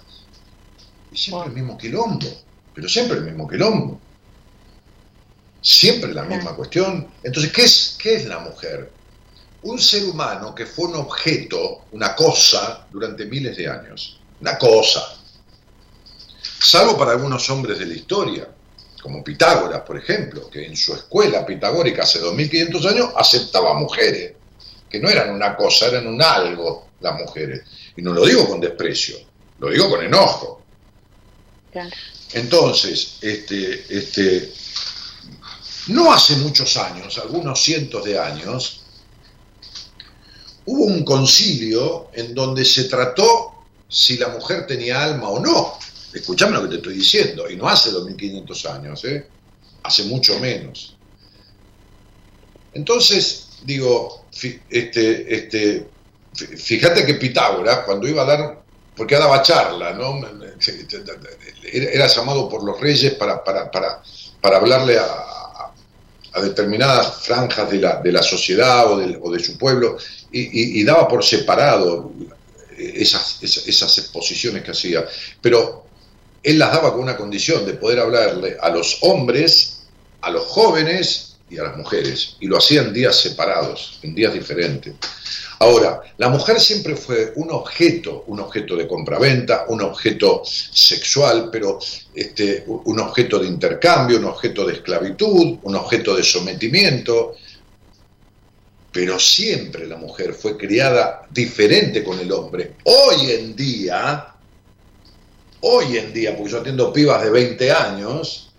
Y 1.13 1.17
siempre 1.17 1.51
el 1.51 1.55
mismo 1.55 1.79
quilombo, 1.79 2.27
pero 2.75 2.89
siempre 2.89 3.19
el 3.19 3.25
mismo 3.25 3.49
quilombo. 3.49 4.01
Siempre 5.61 6.13
la 6.13 6.25
misma 6.25 6.57
cuestión. 6.57 7.07
Entonces, 7.23 7.53
¿qué 7.53 7.63
es, 7.63 7.97
¿qué 7.97 8.17
es 8.17 8.25
la 8.25 8.41
mujer? 8.41 8.91
Un 9.63 9.79
ser 9.79 10.05
humano 10.05 10.55
que 10.55 10.67
fue 10.67 10.87
un 10.87 10.97
objeto, 10.97 11.85
una 11.93 12.15
cosa, 12.15 12.87
durante 12.91 13.27
miles 13.27 13.57
de 13.57 13.69
años. 13.69 14.19
Una 14.41 14.59
cosa. 14.59 15.17
Salvo 16.43 16.97
para 16.97 17.13
algunos 17.13 17.49
hombres 17.51 17.79
de 17.79 17.87
la 17.87 17.95
historia, 17.95 18.49
como 19.03 19.23
Pitágoras, 19.25 19.83
por 19.83 19.99
ejemplo, 19.99 20.49
que 20.49 20.65
en 20.65 20.77
su 20.77 20.95
escuela 20.95 21.45
pitagórica 21.45 22.03
hace 22.03 22.21
2500 22.21 22.87
años 22.87 23.11
aceptaba 23.17 23.75
mujeres, 23.75 24.35
que 24.89 25.01
no 25.01 25.09
eran 25.09 25.31
una 25.31 25.57
cosa, 25.57 25.87
eran 25.87 26.07
un 26.07 26.23
algo 26.23 26.89
las 27.01 27.15
mujeres. 27.19 27.63
Y 27.97 28.03
no 28.03 28.13
lo 28.13 28.25
digo 28.25 28.49
con 28.49 28.61
desprecio, 28.61 29.17
lo 29.59 29.71
digo 29.71 29.91
con 29.91 30.05
enojo. 30.05 30.63
Entonces, 32.33 33.19
este, 33.21 33.85
este, 33.89 34.53
no 35.89 36.13
hace 36.13 36.37
muchos 36.37 36.77
años, 36.77 37.19
algunos 37.19 37.61
cientos 37.61 38.05
de 38.05 38.19
años, 38.19 38.82
hubo 40.67 40.85
un 40.85 41.05
concilio 41.05 42.09
en 42.13 42.35
donde 42.35 42.65
se 42.65 42.85
trató 42.85 43.53
si 43.89 44.17
la 44.17 44.29
mujer 44.29 44.67
tenía 44.67 45.03
alma 45.03 45.29
o 45.29 45.41
no. 45.41 45.79
Escuchame 46.13 46.53
lo 46.53 46.63
que 46.63 46.69
te 46.69 46.77
estoy 46.77 46.95
diciendo, 46.95 47.49
y 47.49 47.57
no 47.57 47.69
hace 47.69 47.91
2500 47.91 48.67
años, 48.67 49.05
¿eh? 49.05 49.27
hace 49.83 50.05
mucho 50.05 50.39
menos. 50.39 50.97
Entonces, 52.75 53.49
digo, 53.65 54.25
este, 54.71 55.35
este, 55.35 55.87
fíjate 56.57 57.05
que 57.05 57.15
Pitágoras, 57.15 57.81
cuando 57.85 58.09
iba 58.09 58.23
a 58.23 58.27
dar, 58.27 58.63
porque 58.97 59.17
daba 59.17 59.43
charla, 59.43 59.93
¿no? 59.93 60.21
Era 61.73 62.07
llamado 62.07 62.49
por 62.49 62.63
los 62.63 62.81
reyes 62.81 63.15
para, 63.15 63.43
para, 63.43 63.71
para, 63.71 64.03
para 64.41 64.57
hablarle 64.57 64.99
a, 64.99 65.29
determinadas 66.43 67.17
franjas 67.27 67.71
de 67.71 67.79
la, 67.79 68.01
de 68.01 68.11
la 68.11 68.23
sociedad 68.23 68.91
o 68.91 69.31
de 69.31 69.39
su 69.39 69.59
pueblo 69.59 69.99
y, 70.33 70.83
daba 70.85 71.07
por 71.09 71.25
separado 71.25 72.13
esas, 72.77 73.39
esas, 73.43 73.99
exposiciones 73.99 74.63
que 74.63 74.71
hacía. 74.71 75.07
Pero 75.41 75.85
él 76.43 76.59
las 76.59 76.73
daba 76.73 76.93
con 76.93 77.03
una 77.03 77.17
condición 77.17 77.65
de 77.67 77.75
poder 77.75 78.01
hablarle 78.01 78.57
a 78.61 78.71
los 78.71 78.99
hombres, 79.03 79.85
a 80.21 80.31
los 80.31 80.45
jóvenes 80.47 81.37
y 81.51 81.59
a 81.59 81.65
las 81.65 81.77
mujeres. 81.77 82.37
Y 82.41 82.47
lo 82.47 82.59
hacía 82.59 82.81
en 82.81 82.93
días 82.93 83.17
separados, 83.17 83.99
en 84.03 84.15
días 84.15 84.33
diferentes. 84.33 84.95
Ahora, 85.63 86.03
la 86.19 86.29
mujer 86.29 86.59
siempre 86.59 86.97
fue 86.97 87.35
un 87.37 87.53
objeto, 87.53 88.25
un 88.27 88.41
objeto 88.41 88.75
de 88.75 88.89
compraventa, 88.89 89.67
un 89.69 89.81
objeto 89.83 90.43
sexual, 90.45 91.51
pero 91.53 91.79
este, 92.13 92.65
un 92.67 92.99
objeto 92.99 93.39
de 93.39 93.47
intercambio, 93.47 94.19
un 94.19 94.25
objeto 94.25 94.67
de 94.67 94.73
esclavitud, 94.73 95.59
un 95.63 95.77
objeto 95.77 96.17
de 96.17 96.25
sometimiento. 96.25 97.37
Pero 98.93 99.19
siempre 99.19 99.87
la 99.87 99.97
mujer 99.97 100.35
fue 100.35 100.57
criada 100.57 101.27
diferente 101.31 102.05
con 102.05 102.19
el 102.19 102.31
hombre. 102.31 102.77
Hoy 102.85 103.31
en 103.31 103.57
día, 103.57 104.35
hoy 105.61 105.97
en 105.97 106.13
día, 106.13 106.37
porque 106.37 106.53
yo 106.53 106.61
atiendo 106.61 106.93
pibas 106.93 107.23
de 107.23 107.31
20 107.31 107.73
años, 107.73 108.53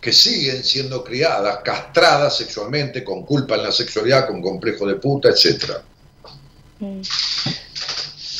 que 0.00 0.12
siguen 0.12 0.64
siendo 0.64 1.04
criadas, 1.04 1.58
castradas 1.62 2.36
sexualmente, 2.36 3.04
con 3.04 3.24
culpa 3.24 3.56
en 3.56 3.64
la 3.64 3.72
sexualidad, 3.72 4.26
con 4.26 4.40
complejo 4.40 4.86
de 4.86 4.96
puta, 4.96 5.28
etc. 5.28 5.72
Mm. 6.78 7.02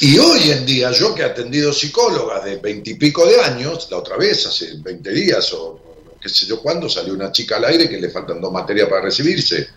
Y 0.01 0.19
hoy 0.19 0.51
en 0.51 0.65
día, 0.65 0.91
yo 0.93 1.15
que 1.15 1.21
he 1.21 1.27
atendido 1.27 1.75
psicólogas 1.75 2.43
de 2.45 2.57
veintipico 2.57 3.27
de 3.27 3.39
años, 3.43 3.87
la 3.91 3.99
otra 3.99 4.17
vez, 4.17 4.47
hace 4.47 4.73
20 4.79 5.11
días 5.11 5.53
o 5.53 5.79
qué 6.19 6.29
sé 6.31 6.47
yo 6.47 6.63
cuándo, 6.63 6.89
salió 6.89 7.13
una 7.13 7.31
chica 7.31 7.57
al 7.57 7.67
aire 7.67 7.89
que 7.89 8.01
le 8.01 8.09
faltan 8.09 8.41
dos 8.41 8.51
materias 8.51 8.89
para 8.89 9.03
recibirse, 9.03 9.69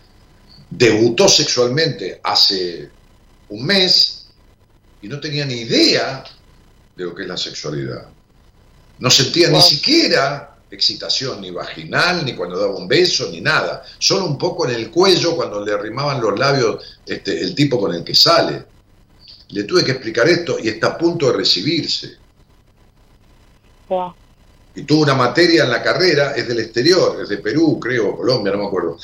debutó 0.70 1.28
sexualmente 1.28 2.20
hace 2.22 2.90
un 3.48 3.64
mes 3.64 4.26
y 5.02 5.08
no 5.08 5.20
tenía 5.20 5.44
ni 5.44 5.54
idea 5.54 6.24
de 6.96 7.04
lo 7.04 7.14
que 7.14 7.22
es 7.22 7.28
la 7.28 7.36
sexualidad. 7.36 8.08
No 8.98 9.10
sentía 9.10 9.50
ni 9.50 9.60
siquiera 9.60 10.54
excitación 10.74 11.40
ni 11.40 11.50
vaginal, 11.50 12.24
ni 12.24 12.34
cuando 12.34 12.58
daba 12.58 12.74
un 12.74 12.88
beso, 12.88 13.30
ni 13.30 13.40
nada. 13.40 13.84
Solo 13.98 14.26
un 14.26 14.38
poco 14.38 14.68
en 14.68 14.74
el 14.74 14.90
cuello 14.90 15.36
cuando 15.36 15.64
le 15.64 15.72
arrimaban 15.72 16.20
los 16.20 16.38
labios 16.38 16.98
este, 17.06 17.40
el 17.40 17.54
tipo 17.54 17.78
con 17.78 17.94
el 17.94 18.04
que 18.04 18.14
sale. 18.14 18.64
Le 19.48 19.64
tuve 19.64 19.84
que 19.84 19.92
explicar 19.92 20.28
esto 20.28 20.58
y 20.60 20.68
está 20.68 20.88
a 20.88 20.98
punto 20.98 21.26
de 21.26 21.36
recibirse. 21.36 22.16
Y 24.76 24.82
tuvo 24.82 25.02
una 25.02 25.14
materia 25.14 25.64
en 25.64 25.70
la 25.70 25.82
carrera, 25.82 26.32
es 26.32 26.48
del 26.48 26.58
exterior, 26.58 27.20
es 27.22 27.28
de 27.28 27.38
Perú, 27.38 27.78
creo, 27.78 28.16
Colombia, 28.16 28.52
no 28.52 28.58
me 28.58 28.66
acuerdo, 28.66 28.98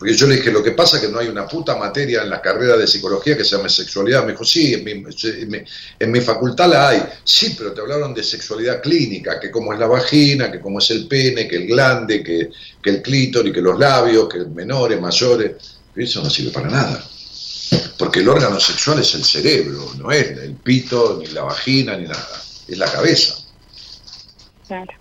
porque 0.00 0.14
yo 0.14 0.26
le 0.26 0.36
dije, 0.36 0.50
lo 0.50 0.62
que 0.62 0.70
pasa 0.70 0.96
es 0.96 1.02
que 1.02 1.10
no 1.10 1.18
hay 1.18 1.28
una 1.28 1.46
puta 1.46 1.76
materia 1.76 2.22
en 2.22 2.30
la 2.30 2.40
carrera 2.40 2.74
de 2.74 2.86
psicología 2.86 3.36
que 3.36 3.44
se 3.44 3.54
llame 3.54 3.68
sexualidad. 3.68 4.24
Me 4.24 4.32
dijo, 4.32 4.46
sí, 4.46 4.72
en 4.72 6.10
mi, 6.10 6.20
facultad 6.22 6.70
la 6.70 6.88
hay. 6.88 7.02
Sí, 7.22 7.54
pero 7.54 7.74
te 7.74 7.82
hablaron 7.82 8.14
de 8.14 8.22
sexualidad 8.22 8.80
clínica, 8.80 9.38
que 9.38 9.50
cómo 9.50 9.74
es 9.74 9.78
la 9.78 9.86
vagina, 9.86 10.50
que 10.50 10.58
cómo 10.58 10.78
es 10.78 10.90
el 10.90 11.06
pene, 11.06 11.46
que 11.46 11.56
el 11.56 11.66
glande, 11.66 12.22
que, 12.22 12.48
que 12.82 12.88
el 12.88 13.02
clítoris, 13.02 13.52
que 13.52 13.60
los 13.60 13.78
labios, 13.78 14.26
que 14.26 14.38
menores, 14.38 14.98
mayores. 14.98 15.52
eso 15.94 16.22
no 16.22 16.30
sirve 16.30 16.50
para 16.50 16.70
nada. 16.70 17.06
Porque 17.98 18.20
el 18.20 18.28
órgano 18.30 18.58
sexual 18.58 19.00
es 19.00 19.14
el 19.14 19.22
cerebro, 19.22 19.92
no 19.98 20.10
es 20.10 20.30
el 20.30 20.54
pito, 20.54 21.18
ni 21.20 21.26
la 21.26 21.42
vagina, 21.42 21.94
ni 21.98 22.04
nada. 22.04 22.42
Es 22.66 22.78
la 22.78 22.90
cabeza. 22.90 23.34
Claro. 24.66 24.99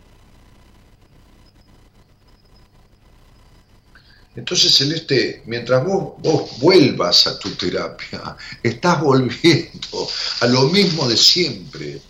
Entonces, 4.36 4.76
Celeste, 4.76 5.44
mientras 5.46 5.84
vos, 5.84 6.14
vos 6.20 6.60
vuelvas 6.60 7.28
a 7.28 7.40
tu 7.40 7.50
terapia, 7.52 8.36
estás 8.64 9.02
volviendo 9.02 10.08
a 10.42 10.48
lo 10.48 10.64
mismo 10.70 11.08
de 11.08 11.18
siempre. 11.18 12.02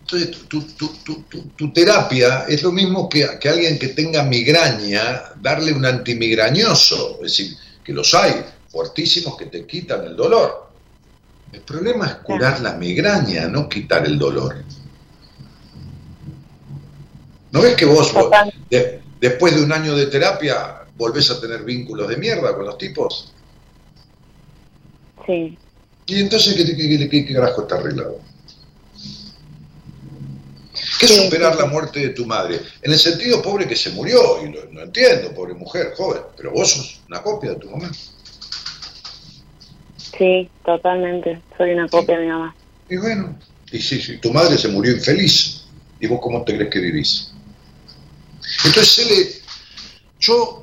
Entonces, 0.00 0.36
tu, 0.48 1.72
terapia 1.72 2.44
es 2.48 2.62
lo 2.64 2.72
mismo 2.72 3.08
que, 3.08 3.38
que, 3.38 3.48
alguien 3.48 3.78
que 3.78 3.88
tenga 3.88 4.24
migraña, 4.24 5.22
darle 5.40 5.72
un 5.72 5.86
antimigrañoso, 5.86 7.18
es 7.22 7.36
decir, 7.36 7.56
que 7.84 7.92
los 7.92 8.12
hay 8.14 8.44
fuertísimos 8.68 9.36
que 9.36 9.46
te 9.46 9.66
quitan 9.66 10.04
el 10.04 10.16
dolor. 10.16 10.68
El 11.52 11.60
problema 11.60 12.06
es 12.06 12.14
curar 12.16 12.60
la 12.60 12.74
migraña, 12.74 13.46
no 13.46 13.68
quitar 13.68 14.04
el 14.04 14.18
dolor. 14.18 14.64
¿No 17.52 17.60
ves 17.60 17.74
que 17.74 17.84
vos, 17.84 18.12
después 19.20 19.54
de 19.54 19.62
un 19.62 19.72
año 19.72 19.96
de 19.96 20.06
terapia, 20.06 20.79
volvés 21.00 21.30
a 21.30 21.40
tener 21.40 21.64
vínculos 21.64 22.08
de 22.08 22.16
mierda 22.18 22.54
con 22.54 22.66
los 22.66 22.76
tipos. 22.76 23.32
Sí. 25.26 25.58
¿Y 26.06 26.20
entonces 26.20 26.54
qué, 26.54 26.64
qué, 26.64 27.08
qué, 27.08 27.24
qué 27.26 27.34
carajo 27.34 27.62
está 27.62 27.76
arreglado? 27.76 28.20
¿Qué 30.98 31.06
es 31.06 31.16
superar 31.16 31.56
la 31.56 31.64
muerte 31.64 32.00
de 32.00 32.08
tu 32.10 32.26
madre? 32.26 32.60
En 32.82 32.92
el 32.92 32.98
sentido 32.98 33.40
pobre 33.40 33.66
que 33.66 33.74
se 33.74 33.90
murió, 33.90 34.44
y 34.44 34.52
lo, 34.52 34.66
lo 34.66 34.82
entiendo, 34.82 35.32
pobre 35.34 35.54
mujer, 35.54 35.94
joven, 35.96 36.22
pero 36.36 36.52
vos 36.52 36.70
sos 36.70 37.00
una 37.08 37.22
copia 37.22 37.52
de 37.52 37.56
tu 37.56 37.70
mamá. 37.70 37.90
Sí, 39.96 40.50
totalmente. 40.64 41.40
Soy 41.56 41.70
una 41.70 41.88
copia 41.88 42.18
de 42.18 42.26
mi 42.26 42.30
mamá. 42.30 42.54
Y 42.90 42.98
bueno, 42.98 43.38
y 43.72 43.78
sí, 43.80 44.00
sí, 44.00 44.18
tu 44.18 44.30
madre 44.32 44.58
se 44.58 44.68
murió 44.68 44.92
infeliz. 44.92 45.62
¿Y 46.00 46.06
vos 46.06 46.20
cómo 46.22 46.44
te 46.44 46.54
crees 46.54 46.70
que 46.70 46.80
vivís? 46.80 47.32
Entonces, 48.64 48.94
Cele, 48.94 49.32
yo 50.18 50.59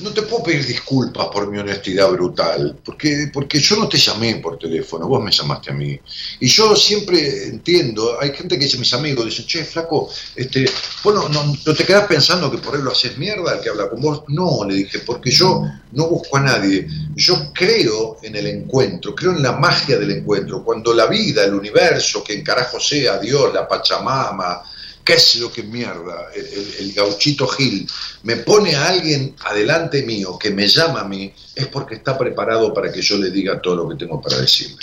no 0.00 0.12
te 0.12 0.22
puedo 0.22 0.42
pedir 0.42 0.66
disculpas 0.66 1.28
por 1.28 1.50
mi 1.50 1.58
honestidad 1.58 2.10
brutal, 2.10 2.76
porque, 2.84 3.30
porque 3.32 3.60
yo 3.60 3.76
no 3.76 3.88
te 3.88 3.96
llamé 3.96 4.36
por 4.36 4.58
teléfono, 4.58 5.06
vos 5.06 5.22
me 5.22 5.30
llamaste 5.30 5.70
a 5.70 5.74
mí. 5.74 5.98
Y 6.40 6.46
yo 6.48 6.74
siempre 6.74 7.46
entiendo, 7.46 8.18
hay 8.20 8.32
gente 8.32 8.58
que 8.58 8.64
dice, 8.64 8.78
mis 8.78 8.92
amigos, 8.92 9.24
dicen, 9.24 9.46
che, 9.46 9.64
flaco, 9.64 10.10
este, 10.34 10.68
vos 11.02 11.30
no, 11.30 11.74
te 11.74 11.84
quedás 11.84 12.06
pensando 12.06 12.50
que 12.50 12.58
por 12.58 12.74
él 12.74 12.82
lo 12.82 12.90
haces 12.90 13.16
mierda, 13.16 13.54
el 13.54 13.60
que 13.60 13.70
habla 13.70 13.88
con 13.88 14.00
vos. 14.00 14.22
No, 14.28 14.64
le 14.64 14.74
dije, 14.74 15.00
porque 15.00 15.30
yo 15.30 15.62
no 15.92 16.08
busco 16.08 16.38
a 16.38 16.40
nadie. 16.40 16.88
Yo 17.14 17.52
creo 17.52 18.18
en 18.22 18.34
el 18.34 18.46
encuentro, 18.48 19.14
creo 19.14 19.32
en 19.32 19.42
la 19.42 19.52
magia 19.52 19.96
del 19.96 20.10
encuentro. 20.10 20.64
Cuando 20.64 20.92
la 20.92 21.06
vida, 21.06 21.44
el 21.44 21.54
universo, 21.54 22.24
que 22.24 22.34
en 22.34 22.42
carajo 22.42 22.80
sea, 22.80 23.18
Dios, 23.18 23.54
la 23.54 23.68
Pachamama, 23.68 24.62
qué 25.04 25.14
es 25.14 25.36
lo 25.36 25.52
que 25.52 25.62
mierda, 25.62 26.30
el, 26.34 26.46
el- 26.46 26.74
el 26.80 26.92
gauchito 26.94 27.46
Gil, 27.46 27.86
me 28.22 28.36
pone 28.36 28.74
a 28.74 28.88
alguien 28.88 29.36
adelante 29.44 30.02
mío 30.02 30.38
que 30.38 30.50
me 30.50 30.66
llama 30.66 31.00
a 31.00 31.04
mí, 31.04 31.32
es 31.54 31.66
porque 31.66 31.96
está 31.96 32.16
preparado 32.16 32.72
para 32.72 32.90
que 32.90 33.02
yo 33.02 33.18
le 33.18 33.30
diga 33.30 33.60
todo 33.60 33.76
lo 33.76 33.88
que 33.88 33.96
tengo 33.96 34.20
para 34.20 34.38
decirle. 34.38 34.76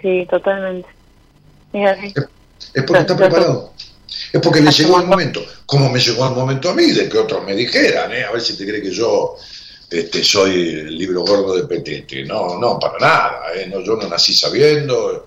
Sí, 0.00 0.26
totalmente. 0.30 0.88
Es 1.72 1.88
así. 1.90 2.14
Es 2.74 2.84
porque 2.84 3.02
está 3.02 3.16
preparado. 3.16 3.72
Es 4.32 4.40
porque 4.40 4.60
le 4.60 4.70
llegó 4.70 5.00
el 5.00 5.06
momento. 5.06 5.44
Como 5.66 5.90
me 5.90 5.98
llegó 5.98 6.26
el 6.28 6.34
momento 6.34 6.68
a 6.70 6.74
mí, 6.74 6.90
de 6.92 7.08
que 7.08 7.18
otros 7.18 7.44
me 7.44 7.54
dijeran, 7.54 8.12
¿eh? 8.12 8.24
a 8.24 8.30
ver 8.30 8.40
si 8.40 8.56
te 8.56 8.66
cree 8.66 8.82
que 8.82 8.90
yo 8.90 9.36
este, 9.90 10.22
soy 10.22 10.52
el 10.80 10.96
libro 10.98 11.22
gordo 11.22 11.56
de 11.56 11.64
Petete. 11.66 12.24
No, 12.24 12.58
no, 12.58 12.78
para 12.78 12.98
nada. 12.98 13.40
¿eh? 13.56 13.66
No, 13.72 13.80
yo 13.80 13.96
no 13.96 14.08
nací 14.08 14.34
sabiendo, 14.34 15.26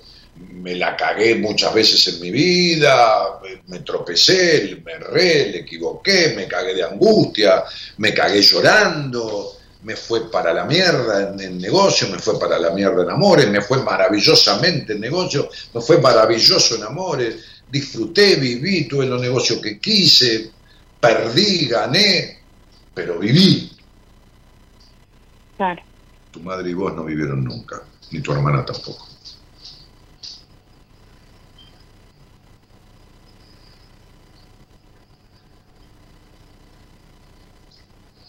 me 0.53 0.75
la 0.75 0.95
cagué 0.95 1.35
muchas 1.35 1.73
veces 1.73 2.07
en 2.07 2.21
mi 2.21 2.31
vida, 2.31 3.39
me- 3.67 3.79
tropecé, 3.79 4.81
me 4.83 4.93
erré, 4.93 5.49
le 5.51 5.59
equivoqué, 5.59 6.33
me 6.35 6.47
cagué 6.47 6.73
de 6.73 6.83
angustia, 6.83 7.63
me 7.97 8.13
cagué 8.13 8.41
llorando, 8.41 9.53
me 9.83 9.95
fue 9.95 10.29
para 10.29 10.53
la 10.53 10.65
mierda 10.65 11.29
en 11.31 11.39
el 11.39 11.57
negocio, 11.57 12.09
me 12.09 12.19
fue 12.19 12.37
para 12.39 12.59
la 12.59 12.71
mierda 12.71 13.03
en 13.03 13.09
amores, 13.11 13.49
me 13.49 13.61
fue 13.61 13.81
maravillosamente 13.83 14.93
en 14.93 14.99
negocio, 14.99 15.49
me 15.73 15.79
fue 15.81 16.01
maravilloso 16.01 16.75
en 16.75 16.83
amores, 16.83 17.35
disfruté, 17.69 18.35
viví, 18.35 18.87
tuve 18.87 19.05
los 19.05 19.21
negocios 19.21 19.61
que 19.61 19.79
quise, 19.79 20.51
perdí, 20.99 21.67
gané, 21.67 22.39
pero 22.93 23.17
viví. 23.19 23.71
Claro. 25.55 25.81
Tu 26.31 26.39
madre 26.41 26.69
y 26.69 26.73
vos 26.73 26.93
no 26.93 27.03
vivieron 27.05 27.43
nunca, 27.43 27.81
ni 28.11 28.19
tu 28.19 28.31
hermana 28.33 28.65
tampoco. 28.65 29.06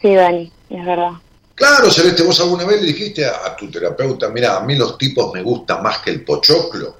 Sí, 0.00 0.14
Dani, 0.14 0.52
es 0.70 0.84
verdad. 0.84 1.12
Claro, 1.54 1.90
Celeste, 1.90 2.22
vos 2.22 2.38
alguna 2.40 2.64
vez 2.64 2.80
le 2.80 2.88
dijiste 2.88 3.24
a, 3.24 3.46
a 3.46 3.56
tu 3.56 3.70
terapeuta, 3.70 4.28
mira, 4.28 4.56
a 4.56 4.60
mí 4.60 4.76
los 4.76 4.96
tipos 4.96 5.32
me 5.34 5.42
gustan 5.42 5.82
más 5.82 5.98
que 5.98 6.10
el 6.10 6.24
pochoclo, 6.24 6.96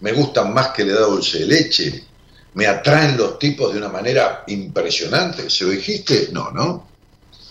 me 0.00 0.12
gustan 0.12 0.54
más 0.54 0.68
que 0.68 0.84
le 0.84 0.92
da 0.92 1.00
dulce 1.00 1.40
de 1.40 1.46
leche, 1.46 2.04
me 2.54 2.66
atraen 2.66 3.16
los 3.18 3.38
tipos 3.38 3.72
de 3.72 3.78
una 3.78 3.90
manera 3.90 4.44
impresionante. 4.46 5.50
¿Se 5.50 5.64
lo 5.64 5.70
dijiste? 5.70 6.30
No, 6.32 6.50
¿no? 6.52 6.88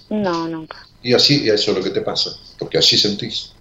No, 0.10 0.48
nunca. 0.48 0.88
Y 1.04 1.14
así, 1.14 1.44
y 1.44 1.50
eso 1.50 1.72
es 1.72 1.78
lo 1.78 1.84
que 1.84 1.92
te 1.92 2.02
pasa, 2.02 2.32
porque 2.58 2.80
así 2.80 2.98
sentís. 2.98 3.52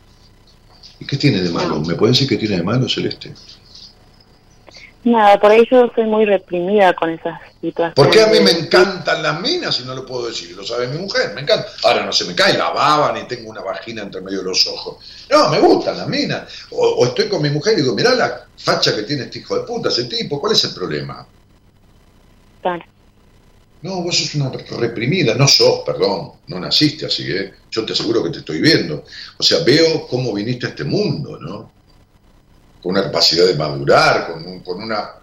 ¿Y 0.98 1.04
qué 1.04 1.18
tiene 1.18 1.42
de 1.42 1.50
malo? 1.50 1.80
¿Me 1.80 1.96
puedes 1.96 2.16
decir 2.16 2.28
qué 2.28 2.38
tiene 2.38 2.56
de 2.56 2.62
malo, 2.62 2.88
Celeste? 2.88 3.34
Nada, 5.04 5.38
por 5.38 5.50
ahí 5.50 5.66
yo 5.70 5.90
soy 5.94 6.04
muy 6.04 6.24
reprimida 6.24 6.94
con 6.94 7.10
esas 7.10 7.38
situaciones. 7.60 7.94
Porque 7.94 8.22
a 8.22 8.26
mí 8.28 8.40
me 8.40 8.52
encantan 8.52 9.22
las 9.22 9.38
minas 9.38 9.78
y 9.80 9.84
no 9.84 9.94
lo 9.94 10.06
puedo 10.06 10.28
decir, 10.28 10.56
lo 10.56 10.64
sabe 10.64 10.88
mi 10.88 10.96
mujer, 10.96 11.32
me 11.34 11.42
encanta. 11.42 11.66
Ahora 11.84 12.06
no 12.06 12.12
se 12.12 12.24
me 12.24 12.34
cae 12.34 12.56
la 12.56 12.70
baba 12.70 13.12
ni 13.12 13.24
tengo 13.28 13.50
una 13.50 13.60
vagina 13.60 14.02
entre 14.02 14.22
medio 14.22 14.38
de 14.38 14.44
los 14.44 14.66
ojos. 14.66 14.96
No, 15.30 15.50
me 15.50 15.60
gustan 15.60 15.98
las 15.98 16.08
minas. 16.08 16.44
O, 16.70 16.86
o 16.86 17.04
estoy 17.06 17.28
con 17.28 17.42
mi 17.42 17.50
mujer 17.50 17.74
y 17.74 17.82
digo, 17.82 17.94
mirá 17.94 18.14
la 18.14 18.46
facha 18.56 18.96
que 18.96 19.02
tiene 19.02 19.24
este 19.24 19.40
hijo 19.40 19.58
de 19.58 19.66
puta, 19.66 19.90
ese 19.90 20.04
tipo, 20.04 20.40
¿cuál 20.40 20.54
es 20.54 20.64
el 20.64 20.72
problema? 20.72 21.26
Claro. 22.62 22.84
No, 23.82 24.00
vos 24.00 24.16
sos 24.16 24.34
una 24.36 24.50
reprimida, 24.78 25.34
no 25.34 25.46
sos, 25.46 25.80
perdón, 25.84 26.32
no 26.46 26.58
naciste 26.58 27.04
así, 27.04 27.30
¿eh? 27.30 27.52
Yo 27.70 27.84
te 27.84 27.92
aseguro 27.92 28.24
que 28.24 28.30
te 28.30 28.38
estoy 28.38 28.58
viendo. 28.62 29.04
O 29.36 29.42
sea, 29.42 29.58
veo 29.62 30.06
cómo 30.08 30.32
viniste 30.32 30.64
a 30.64 30.70
este 30.70 30.84
mundo, 30.84 31.38
¿no? 31.38 31.70
Con 32.84 32.92
una 32.92 33.04
capacidad 33.04 33.46
de 33.46 33.54
madurar, 33.54 34.30
con, 34.30 34.46
un- 34.46 34.60
con 34.60 34.82
una 34.82 35.14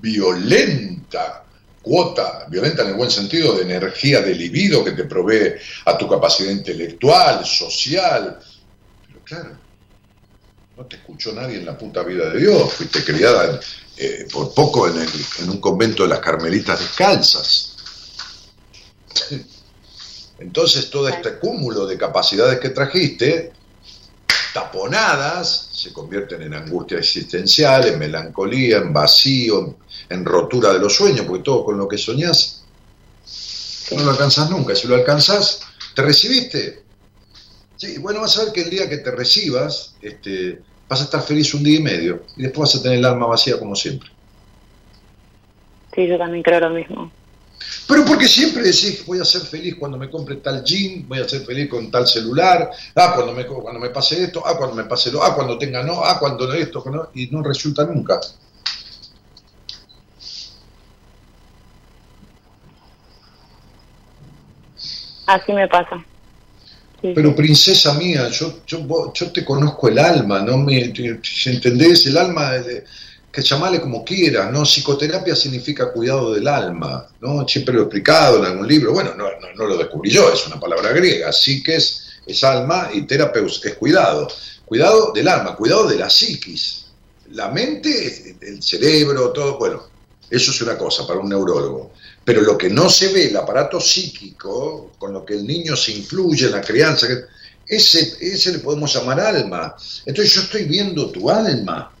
violenta 0.00 1.42
cuota, 1.82 2.46
violenta 2.48 2.82
en 2.82 2.90
el 2.90 2.94
buen 2.94 3.10
sentido, 3.10 3.56
de 3.56 3.62
energía 3.62 4.20
de 4.20 4.34
libido 4.36 4.84
que 4.84 4.92
te 4.92 5.02
provee 5.04 5.54
a 5.86 5.98
tu 5.98 6.08
capacidad 6.08 6.50
intelectual, 6.52 7.44
social. 7.44 8.38
Pero 9.08 9.20
claro, 9.24 9.50
no 10.76 10.84
te 10.86 10.94
escuchó 10.96 11.32
nadie 11.32 11.56
en 11.56 11.66
la 11.66 11.76
puta 11.76 12.04
vida 12.04 12.30
de 12.30 12.38
Dios, 12.38 12.72
fuiste 12.72 13.02
criada 13.02 13.58
eh, 13.96 14.28
por 14.32 14.54
poco 14.54 14.86
en, 14.86 14.96
en 15.40 15.50
un 15.50 15.60
convento 15.60 16.04
de 16.04 16.10
las 16.10 16.20
Carmelitas 16.20 16.78
Descalzas. 16.78 17.74
Entonces 20.38 20.88
todo 20.88 21.08
este 21.08 21.36
cúmulo 21.38 21.84
de 21.86 21.98
capacidades 21.98 22.60
que 22.60 22.68
trajiste, 22.68 23.52
taponadas, 24.58 25.68
se 25.72 25.92
convierten 25.92 26.42
en 26.42 26.54
angustia 26.54 26.98
existencial, 26.98 27.86
en 27.86 27.98
melancolía, 27.98 28.78
en 28.78 28.92
vacío, 28.92 29.76
en 30.08 30.24
rotura 30.24 30.72
de 30.72 30.80
los 30.80 30.96
sueños, 30.96 31.24
porque 31.26 31.44
todo 31.44 31.64
con 31.64 31.78
lo 31.78 31.86
que 31.86 31.96
soñás 31.96 32.64
no 33.96 34.02
lo 34.02 34.10
alcanzas 34.10 34.50
nunca. 34.50 34.74
Si 34.74 34.88
lo 34.88 34.96
alcanzás, 34.96 35.60
¿te 35.94 36.02
recibiste? 36.02 36.82
Sí, 37.76 37.98
bueno, 37.98 38.20
vas 38.20 38.36
a 38.36 38.44
ver 38.44 38.52
que 38.52 38.62
el 38.62 38.70
día 38.70 38.88
que 38.88 38.98
te 38.98 39.10
recibas, 39.12 39.94
este, 40.02 40.60
vas 40.88 41.00
a 41.00 41.04
estar 41.04 41.22
feliz 41.22 41.54
un 41.54 41.62
día 41.62 41.78
y 41.78 41.82
medio, 41.82 42.24
y 42.36 42.42
después 42.42 42.68
vas 42.68 42.80
a 42.80 42.82
tener 42.82 42.98
el 42.98 43.04
alma 43.04 43.26
vacía 43.26 43.58
como 43.58 43.76
siempre. 43.76 44.10
Sí, 45.94 46.06
yo 46.06 46.18
también 46.18 46.42
creo 46.42 46.60
lo 46.60 46.70
mismo. 46.70 47.12
Pero 47.86 48.04
porque 48.04 48.28
siempre 48.28 48.62
decís, 48.62 49.04
voy 49.06 49.18
a 49.20 49.24
ser 49.24 49.42
feliz 49.42 49.76
cuando 49.78 49.98
me 49.98 50.10
compre 50.10 50.36
tal 50.36 50.62
jean, 50.64 51.06
voy 51.08 51.20
a 51.20 51.28
ser 51.28 51.42
feliz 51.42 51.68
con 51.68 51.90
tal 51.90 52.06
celular, 52.06 52.70
ah, 52.94 53.12
cuando 53.14 53.32
me, 53.32 53.46
cuando 53.46 53.80
me 53.80 53.90
pase 53.90 54.24
esto, 54.24 54.42
ah, 54.44 54.56
cuando 54.56 54.76
me 54.76 54.84
pase 54.84 55.10
lo, 55.10 55.22
ah, 55.22 55.34
cuando 55.34 55.58
tenga 55.58 55.82
no, 55.82 56.04
ah, 56.04 56.18
cuando 56.18 56.46
no 56.46 56.54
esto, 56.54 56.82
no, 56.90 57.08
y 57.14 57.26
no 57.28 57.42
resulta 57.42 57.84
nunca. 57.84 58.20
Así 65.26 65.52
me 65.52 65.68
pasa. 65.68 66.02
Sí, 67.02 67.12
Pero 67.14 67.36
princesa 67.36 67.94
mía, 67.94 68.28
yo, 68.30 68.64
yo, 68.66 69.30
te 69.32 69.44
conozco 69.44 69.88
el 69.88 69.98
alma, 69.98 70.40
¿no? 70.40 70.58
Me, 70.58 70.80
¿Entendés? 70.80 72.06
El 72.06 72.16
alma, 72.16 72.52
de- 72.52 72.84
que 73.38 73.48
llamale 73.48 73.80
como 73.80 74.04
quieras, 74.04 74.50
¿no? 74.50 74.64
Psicoterapia 74.64 75.36
significa 75.36 75.92
cuidado 75.92 76.34
del 76.34 76.48
alma, 76.48 77.06
¿no? 77.20 77.46
Siempre 77.46 77.72
lo 77.72 77.82
he 77.82 77.84
explicado 77.84 78.38
en 78.38 78.44
algún 78.46 78.66
libro, 78.66 78.92
bueno, 78.92 79.14
no, 79.14 79.26
no, 79.56 79.64
lo 79.64 79.76
descubrí 79.76 80.10
yo, 80.10 80.32
es 80.32 80.44
una 80.48 80.58
palabra 80.58 80.90
griega, 80.90 81.32
sí 81.32 81.62
que 81.62 81.76
es, 81.76 82.08
es 82.26 82.42
alma 82.42 82.90
y 82.92 83.02
terapeus 83.02 83.64
es 83.64 83.74
cuidado. 83.74 84.28
Cuidado 84.64 85.12
del 85.12 85.28
alma, 85.28 85.54
cuidado 85.54 85.86
de 85.86 85.96
la 85.96 86.10
psiquis. 86.10 86.86
La 87.30 87.48
mente, 87.50 88.36
el 88.40 88.60
cerebro, 88.60 89.30
todo, 89.30 89.56
bueno, 89.56 89.84
eso 90.28 90.50
es 90.50 90.60
una 90.60 90.76
cosa 90.76 91.06
para 91.06 91.20
un 91.20 91.28
neurólogo. 91.28 91.92
Pero 92.24 92.40
lo 92.40 92.58
que 92.58 92.68
no 92.68 92.90
se 92.90 93.12
ve, 93.12 93.28
el 93.28 93.36
aparato 93.36 93.80
psíquico, 93.80 94.90
con 94.98 95.12
lo 95.12 95.24
que 95.24 95.34
el 95.34 95.46
niño 95.46 95.76
se 95.76 95.92
influye 95.92 96.46
en 96.46 96.52
la 96.52 96.60
crianza, 96.60 97.06
ese, 97.68 98.16
ese 98.20 98.52
le 98.52 98.58
podemos 98.58 98.92
llamar 98.92 99.20
alma. 99.20 99.76
Entonces 100.04 100.34
yo 100.34 100.40
estoy 100.40 100.64
viendo 100.64 101.10
tu 101.10 101.30
alma. 101.30 101.92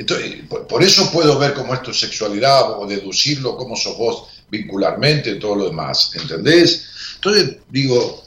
Entonces, 0.00 0.36
por, 0.66 0.82
eso 0.82 1.10
puedo 1.12 1.38
ver 1.38 1.52
cómo 1.52 1.74
es 1.74 1.82
tu 1.82 1.92
sexualidad 1.92 2.80
o 2.80 2.86
deducirlo 2.86 3.54
cómo 3.54 3.76
sos 3.76 3.98
vos 3.98 4.28
vincularmente 4.50 5.30
y 5.30 5.38
todo 5.38 5.56
lo 5.56 5.64
demás, 5.66 6.12
¿entendés? 6.14 6.86
Entonces 7.16 7.58
digo, 7.68 8.24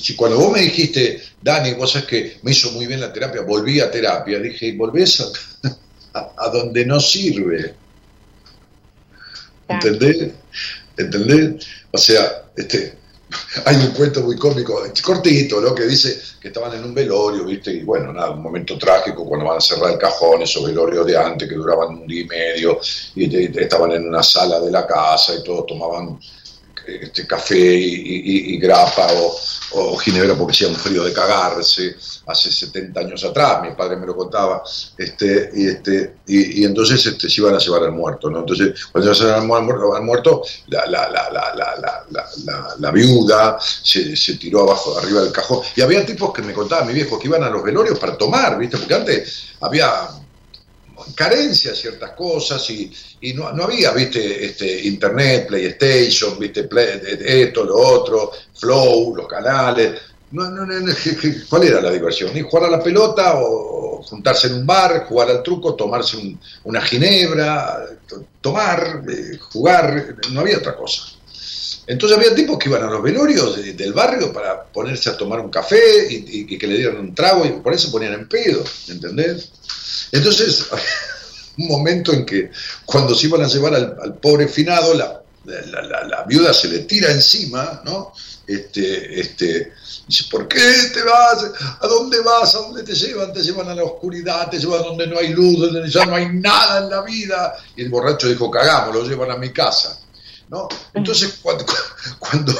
si 0.00 0.16
cuando 0.16 0.38
vos 0.38 0.50
me 0.50 0.62
dijiste, 0.62 1.22
Dani, 1.42 1.74
vos 1.74 1.92
sabés 1.92 2.08
que 2.08 2.38
me 2.42 2.52
hizo 2.52 2.72
muy 2.72 2.86
bien 2.86 3.00
la 3.02 3.12
terapia, 3.12 3.42
volví 3.42 3.80
a 3.80 3.90
terapia, 3.90 4.38
dije, 4.38 4.72
volvés 4.72 5.20
a, 5.20 6.18
a- 6.18 6.32
a 6.38 6.48
donde 6.48 6.86
no 6.86 6.98
sirve. 7.00 7.74
¿Entendés? 9.68 10.30
¿Entendés? 10.96 11.66
O 11.92 11.98
sea, 11.98 12.44
este, 12.56 12.97
hay 13.66 13.76
un 13.76 13.90
cuento 13.90 14.22
muy 14.22 14.36
cómico, 14.36 14.82
cortito, 15.02 15.60
¿no? 15.60 15.74
Que 15.74 15.84
dice 15.84 16.20
que 16.40 16.48
estaban 16.48 16.74
en 16.74 16.84
un 16.84 16.94
velorio, 16.94 17.44
¿viste? 17.44 17.72
Y 17.72 17.82
bueno, 17.82 18.12
nada, 18.12 18.30
un 18.30 18.42
momento 18.42 18.78
trágico 18.78 19.24
cuando 19.26 19.46
van 19.46 19.58
a 19.58 19.60
cerrar 19.60 19.92
el 19.92 19.98
cajón, 19.98 20.42
esos 20.42 20.64
velorios 20.64 21.06
de 21.06 21.16
antes 21.16 21.48
que 21.48 21.54
duraban 21.54 21.88
un 21.90 22.06
día 22.06 22.22
y 22.22 22.26
medio, 22.26 22.80
y 23.14 23.58
estaban 23.60 23.92
en 23.92 24.08
una 24.08 24.22
sala 24.22 24.60
de 24.60 24.70
la 24.70 24.86
casa 24.86 25.34
y 25.34 25.42
todos 25.42 25.66
tomaban 25.66 26.18
este, 26.86 27.26
café 27.26 27.76
y, 27.76 28.58
grapa 28.58 29.08
o, 29.12 29.36
ginebra 29.98 30.34
porque 30.34 30.52
hacía 30.52 30.68
un 30.68 30.74
frío 30.74 31.04
de 31.04 31.12
cagarse 31.12 31.96
hace 32.26 32.50
70 32.50 33.00
años 33.00 33.24
atrás, 33.24 33.62
mi 33.62 33.74
padre 33.74 33.96
me 33.96 34.06
lo 34.06 34.16
contaba, 34.16 34.62
este, 34.96 35.50
y, 35.54 35.66
este, 35.66 36.16
y, 36.26 36.64
entonces 36.64 37.04
este, 37.06 37.28
se 37.28 37.40
iban 37.40 37.54
a 37.54 37.58
llevar 37.58 37.84
al 37.84 37.92
muerto, 37.92 38.30
¿no? 38.30 38.40
Entonces, 38.40 38.86
cuando 38.92 39.14
se 39.14 39.24
iban 39.24 39.36
a 39.36 39.40
llevar 39.40 39.96
al 39.96 40.02
muerto, 40.02 40.42
la, 40.68 40.86
la, 40.86 41.08
la, 41.10 42.76
la 42.78 42.90
viuda 42.90 43.58
se, 43.60 44.16
se, 44.16 44.34
tiró 44.34 44.62
abajo, 44.62 44.98
arriba 44.98 45.22
del 45.22 45.32
cajón, 45.32 45.60
y 45.74 45.80
había 45.80 46.04
tipos 46.04 46.32
que 46.32 46.42
me 46.42 46.52
contaban, 46.52 46.86
mi 46.86 46.94
viejo, 46.94 47.18
que 47.18 47.28
iban 47.28 47.42
a 47.42 47.50
los 47.50 47.62
velorios 47.62 47.98
para 47.98 48.16
tomar, 48.16 48.58
¿viste? 48.58 48.76
Porque 48.76 48.94
antes 48.94 49.44
había 49.60 50.08
carencia 51.14 51.74
ciertas 51.74 52.12
cosas 52.12 52.68
y, 52.70 52.92
y 53.20 53.32
no, 53.32 53.52
no, 53.52 53.64
había, 53.64 53.92
viste, 53.92 54.46
este, 54.46 54.86
internet, 54.86 55.46
PlayStation, 55.48 56.38
viste, 56.38 56.68
esto, 57.20 57.64
lo 57.64 57.76
otro, 57.76 58.32
Flow, 58.54 59.14
los 59.16 59.26
canales. 59.26 60.00
No, 60.30 60.50
no, 60.50 60.66
¿Cuál 61.48 61.62
era 61.64 61.80
la 61.80 61.90
diversión? 61.90 62.32
¿Ni 62.34 62.42
jugar 62.42 62.64
a 62.64 62.76
la 62.76 62.82
pelota 62.82 63.34
o 63.36 64.02
juntarse 64.02 64.48
en 64.48 64.54
un 64.54 64.66
bar, 64.66 65.06
jugar 65.06 65.30
al 65.30 65.42
truco, 65.42 65.74
tomarse 65.74 66.18
una 66.64 66.82
ginebra, 66.82 67.86
tomar, 68.40 69.02
eh, 69.08 69.38
jugar? 69.38 70.16
No 70.32 70.40
había 70.40 70.58
otra 70.58 70.76
cosa. 70.76 71.17
Entonces 71.88 72.18
había 72.18 72.34
tipos 72.34 72.58
que 72.58 72.68
iban 72.68 72.82
a 72.82 72.90
los 72.90 73.02
velorios 73.02 73.56
del 73.56 73.94
barrio 73.94 74.30
para 74.30 74.62
ponerse 74.62 75.08
a 75.08 75.16
tomar 75.16 75.40
un 75.40 75.48
café 75.48 76.06
y, 76.10 76.58
que 76.58 76.66
le 76.66 76.76
dieran 76.76 76.98
un 76.98 77.14
trago 77.14 77.46
y 77.46 77.52
por 77.62 77.72
eso 77.72 77.90
ponían 77.90 78.12
en 78.12 78.28
pedo, 78.28 78.62
¿entendés? 78.88 79.48
Entonces, 80.12 80.66
un 81.56 81.66
momento 81.66 82.12
en 82.12 82.26
que 82.26 82.50
cuando 82.84 83.14
se 83.14 83.26
iban 83.26 83.42
a 83.42 83.48
llevar 83.48 83.74
al, 83.74 84.14
pobre 84.16 84.48
finado, 84.48 84.92
la, 84.92 85.22
la, 85.46 86.24
viuda 86.24 86.52
se 86.52 86.68
le 86.68 86.80
tira 86.80 87.10
encima, 87.10 87.80
¿no? 87.86 88.12
Este, 88.46 89.18
este, 89.18 89.72
dice, 90.06 90.24
¿por 90.30 90.46
qué 90.46 90.60
te 90.92 91.02
vas? 91.02 91.50
¿A 91.80 91.86
dónde 91.86 92.20
vas? 92.20 92.54
¿A 92.54 92.58
dónde 92.58 92.82
te 92.82 92.94
llevan? 92.94 93.32
Te 93.32 93.42
llevan 93.42 93.68
a 93.70 93.74
la 93.74 93.84
oscuridad, 93.84 94.50
te 94.50 94.58
llevan 94.58 94.82
donde 94.82 95.06
no 95.06 95.18
hay 95.18 95.28
luz, 95.28 95.58
donde 95.58 95.88
ya 95.88 96.04
no 96.04 96.16
hay 96.16 96.28
nada 96.34 96.80
en 96.80 96.90
la 96.90 97.00
vida. 97.00 97.56
Y 97.76 97.82
el 97.82 97.88
borracho 97.88 98.28
dijo, 98.28 98.50
cagamos, 98.50 98.94
lo 98.94 99.08
llevan 99.08 99.30
a 99.30 99.36
mi 99.36 99.54
casa. 99.54 99.98
¿No? 100.48 100.68
Entonces, 100.94 101.40
cuando, 101.42 101.64
cuando, 102.18 102.52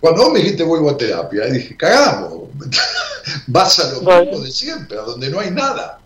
cuando 0.00 0.22
vos 0.22 0.32
me 0.32 0.38
dijiste 0.38 0.62
vuelvo 0.62 0.90
a 0.90 0.96
terapia, 0.96 1.46
dije, 1.46 1.76
cagamos, 1.76 2.48
vas 3.46 3.78
a 3.80 3.92
lo 3.92 4.00
mismo 4.00 4.40
de 4.40 4.50
siempre, 4.50 4.98
a 4.98 5.02
donde 5.02 5.28
no 5.28 5.40
hay 5.40 5.50
nada, 5.50 6.00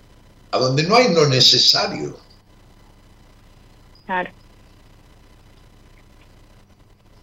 a 0.50 0.58
donde 0.58 0.82
no 0.84 0.96
hay 0.96 1.12
lo 1.12 1.28
necesario. 1.28 2.18
Claro. 4.06 4.30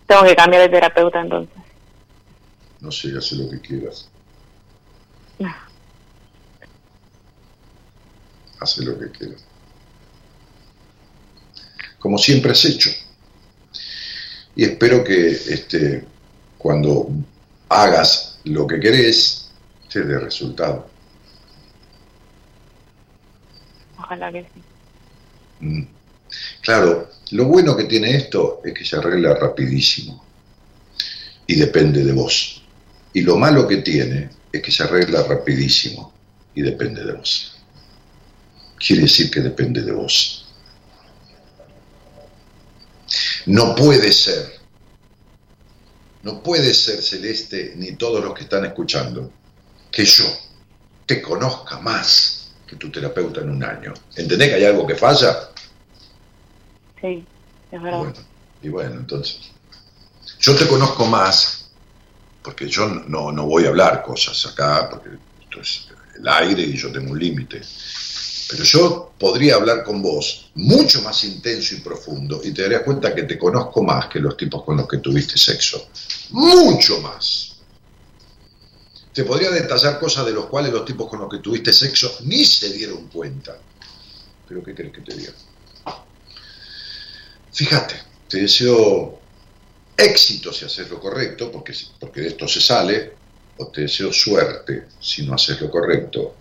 Tengo 0.07 0.23
que 0.23 0.35
cambiar 0.35 0.63
de 0.63 0.69
terapeuta 0.69 1.21
entonces. 1.21 1.55
No 2.81 2.91
sé, 2.91 3.15
haz 3.17 3.31
lo 3.31 3.49
que 3.49 3.61
quieras. 3.61 4.09
Haz 8.59 8.77
lo 8.77 8.99
que 8.99 9.09
quieras. 9.11 9.43
Como 12.01 12.17
siempre 12.17 12.51
has 12.51 12.65
hecho. 12.65 12.89
Y 14.55 14.65
espero 14.65 15.03
que 15.03 15.29
este, 15.29 16.03
cuando 16.57 17.09
hagas 17.69 18.39
lo 18.45 18.65
que 18.65 18.79
querés, 18.79 19.51
te 19.87 20.01
dé 20.01 20.19
resultado. 20.19 20.89
Ojalá 23.99 24.31
que 24.31 24.41
sí. 24.41 24.61
Mm. 25.59 25.87
Claro, 26.61 27.11
lo 27.29 27.45
bueno 27.45 27.77
que 27.77 27.83
tiene 27.83 28.15
esto 28.15 28.61
es 28.65 28.73
que 28.73 28.83
se 28.83 28.95
arregla 28.97 29.35
rapidísimo 29.35 30.25
y 31.45 31.55
depende 31.55 32.03
de 32.03 32.13
vos. 32.13 32.63
Y 33.13 33.21
lo 33.21 33.37
malo 33.37 33.67
que 33.67 33.77
tiene 33.77 34.29
es 34.51 34.61
que 34.61 34.71
se 34.71 34.83
arregla 34.83 35.21
rapidísimo 35.23 36.11
y 36.55 36.63
depende 36.63 37.05
de 37.05 37.13
vos. 37.13 37.55
Quiere 38.79 39.03
decir 39.03 39.29
que 39.29 39.41
depende 39.41 39.83
de 39.83 39.91
vos. 39.91 40.40
No 43.45 43.75
puede 43.75 44.11
ser 44.11 44.61
no 46.23 46.43
puede 46.43 46.73
ser 46.73 47.01
celeste 47.01 47.73
ni 47.75 47.93
todos 47.93 48.23
los 48.23 48.33
que 48.33 48.43
están 48.43 48.65
escuchando 48.65 49.31
que 49.91 50.05
yo 50.05 50.25
te 51.05 51.21
conozca 51.21 51.79
más 51.79 52.51
que 52.67 52.75
tu 52.75 52.91
terapeuta 52.91 53.41
en 53.41 53.49
un 53.49 53.63
año. 53.63 53.93
¿Entendés 54.15 54.49
que 54.49 54.55
hay 54.55 54.65
algo 54.65 54.85
que 54.85 54.95
falla? 54.95 55.49
Sí, 57.01 57.25
es 57.71 57.81
verdad. 57.81 58.13
y 58.61 58.69
bueno, 58.69 58.95
entonces, 58.95 59.39
yo 60.39 60.55
te 60.55 60.67
conozco 60.67 61.05
más 61.05 61.69
porque 62.43 62.67
yo 62.67 62.87
no, 62.87 63.31
no 63.31 63.45
voy 63.45 63.65
a 63.65 63.69
hablar 63.69 64.03
cosas 64.03 64.45
acá, 64.45 64.89
porque 64.89 65.09
esto 65.41 65.61
es 65.61 65.87
el 66.15 66.27
aire 66.27 66.61
y 66.61 66.77
yo 66.77 66.91
tengo 66.91 67.11
un 67.11 67.19
límite. 67.19 67.61
Pero 68.51 68.65
yo 68.65 69.13
podría 69.17 69.55
hablar 69.55 69.81
con 69.81 70.01
vos 70.01 70.51
mucho 70.55 71.01
más 71.01 71.23
intenso 71.23 71.73
y 71.73 71.79
profundo 71.79 72.41
y 72.43 72.51
te 72.51 72.63
darías 72.63 72.81
cuenta 72.81 73.15
que 73.15 73.23
te 73.23 73.39
conozco 73.39 73.81
más 73.81 74.07
que 74.07 74.19
los 74.19 74.35
tipos 74.35 74.65
con 74.65 74.75
los 74.75 74.89
que 74.89 74.97
tuviste 74.97 75.37
sexo. 75.37 75.87
Mucho 76.31 76.99
más. 76.99 77.53
Te 79.13 79.23
podría 79.23 79.51
detallar 79.51 79.97
cosas 79.97 80.25
de 80.25 80.33
los 80.33 80.47
cuales 80.47 80.73
los 80.73 80.83
tipos 80.83 81.09
con 81.09 81.21
los 81.21 81.29
que 81.29 81.37
tuviste 81.37 81.71
sexo 81.71 82.17
ni 82.25 82.43
se 82.43 82.73
dieron 82.73 83.07
cuenta. 83.07 83.57
Pero 84.49 84.61
¿qué 84.61 84.75
crees 84.75 84.91
que 84.91 85.01
te 85.01 85.15
diga? 85.15 85.31
Fíjate, 87.53 87.95
te 88.27 88.41
deseo 88.41 89.17
éxito 89.95 90.51
si 90.51 90.65
haces 90.65 90.89
lo 90.89 90.99
correcto, 90.99 91.49
porque, 91.49 91.73
porque 91.97 92.19
de 92.19 92.27
esto 92.27 92.49
se 92.49 92.59
sale, 92.59 93.13
o 93.57 93.67
te 93.67 93.81
deseo 93.81 94.11
suerte 94.11 94.87
si 94.99 95.25
no 95.25 95.35
haces 95.35 95.61
lo 95.61 95.71
correcto, 95.71 96.35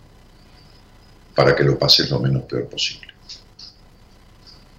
para 1.41 1.57
que 1.57 1.65
lo 1.65 1.79
pases 1.79 2.11
lo 2.11 2.19
menos 2.19 2.43
peor 2.43 2.69
posible. 2.69 3.15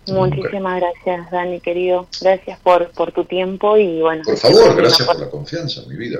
Muchísimas 0.10 0.80
gracias, 0.80 1.32
Dani, 1.32 1.60
querido. 1.60 2.08
Gracias 2.22 2.60
por, 2.60 2.92
por 2.92 3.12
tu 3.12 3.26
tiempo 3.26 3.78
y 3.78 4.00
bueno. 4.00 4.22
Por 4.24 4.38
favor, 4.38 4.76
gracias 4.76 5.08
por 5.08 5.20
la 5.20 5.28
confianza, 5.28 5.82
mi 5.88 5.96
vida. 5.96 6.20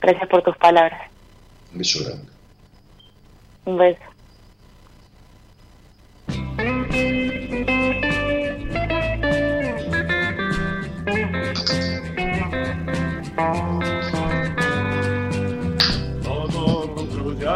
Gracias 0.00 0.28
por 0.28 0.42
tus 0.42 0.56
palabras. 0.58 1.10
Un 1.72 1.78
beso 1.78 2.04
grande. 2.04 2.28
Un 3.64 3.78
beso. 3.78 4.00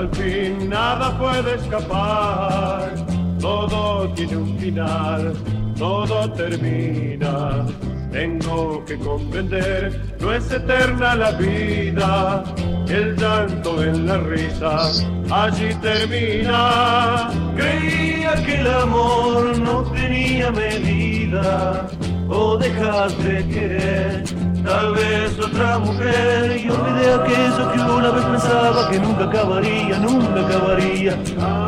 Al 0.05 0.11
fin 0.17 0.69
nada 0.69 1.19
puede 1.19 1.55
escapar, 1.55 2.95
todo 3.41 4.09
tiene 4.15 4.37
un 4.37 4.59
final, 4.59 5.33
todo 5.79 6.31
termina. 6.33 7.65
Tengo 8.13 8.85
que 8.85 8.97
comprender, 8.99 10.17
no 10.21 10.33
es 10.33 10.51
eterna 10.53 11.17
la 11.17 11.33
vida, 11.33 12.45
el 12.89 13.17
llanto 13.17 13.83
en 13.83 14.07
la 14.07 14.19
risa, 14.19 14.91
allí 15.31 15.75
termina. 15.81 17.31
Creía 17.57 18.35
que 18.45 18.61
el 18.61 18.67
amor 18.69 19.59
no 19.59 19.83
tenía 19.85 20.51
medida, 20.53 21.89
o 22.29 22.57
dejas 22.57 23.19
de 23.25 23.49
querer 23.49 24.44
tal 24.65 24.95
vez 24.95 25.39
otra 25.39 25.79
mujer 25.79 26.61
y 26.65 26.71
olvidé 26.71 27.13
aquello 27.13 27.73
que 27.73 27.81
una 27.81 28.11
vez 28.11 28.25
pensaba 28.25 28.91
que 28.91 28.99
nunca 28.99 29.25
acabaría, 29.25 29.99
nunca 29.99 30.41
acabaría, 30.41 31.17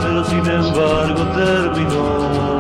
pero 0.01 0.25
sin 0.25 0.47
embargo 0.47 1.23
terminó. 1.35 2.57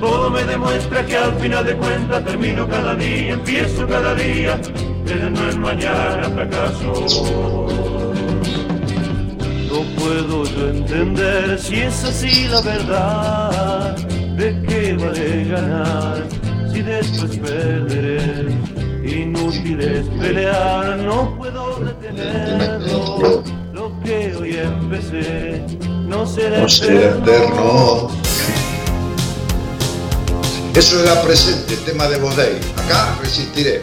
Todo 0.00 0.30
me 0.30 0.44
demuestra 0.44 1.04
que 1.06 1.16
al 1.16 1.34
final 1.34 1.64
de 1.64 1.76
cuentas 1.76 2.24
termino 2.24 2.66
cada 2.66 2.94
día, 2.94 3.34
empiezo 3.34 3.86
cada 3.86 4.14
día, 4.14 4.58
pero 5.04 5.30
no 5.30 5.48
es 5.48 5.56
mañana 5.56 6.28
fracaso. 6.34 7.68
No 9.70 9.80
puedo 9.96 10.44
yo 10.44 10.68
entender 10.70 11.58
si 11.58 11.80
es 11.80 12.04
así 12.04 12.48
la 12.48 12.60
verdad, 12.62 13.96
de 14.36 14.62
qué 14.66 14.94
vale 14.94 15.44
ganar 15.44 16.22
y 16.74 16.82
después 16.82 17.38
perderé. 17.38 18.61
Inútil 19.04 19.80
es 19.80 20.06
pelear, 20.08 20.98
no 20.98 21.36
puedo 21.36 21.80
detenerlo. 21.80 23.42
Lo 23.72 24.00
que 24.00 24.34
hoy 24.36 24.56
empecé 24.58 25.64
no 26.06 26.26
será, 26.26 26.58
no 26.60 26.68
será 26.68 27.16
eterno. 27.16 28.10
Eso 30.74 31.02
era 31.02 31.20
presente, 31.22 31.76
tema 31.84 32.06
de 32.08 32.18
Bodey. 32.18 32.58
Acá 32.76 33.18
resistiré. 33.20 33.82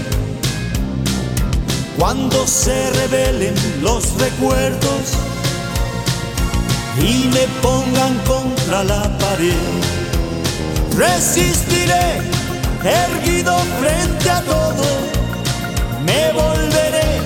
cuando 2.01 2.47
se 2.47 2.89
revelen 2.93 3.53
los 3.83 4.19
recuerdos 4.19 5.13
y 6.97 7.27
me 7.27 7.45
pongan 7.61 8.17
contra 8.25 8.83
la 8.83 9.03
pared. 9.19 9.53
Resistiré, 10.97 12.17
erguido 12.83 13.55
frente 13.79 14.31
a 14.31 14.41
todo, 14.41 14.83
me 16.03 16.31
volveré 16.33 17.19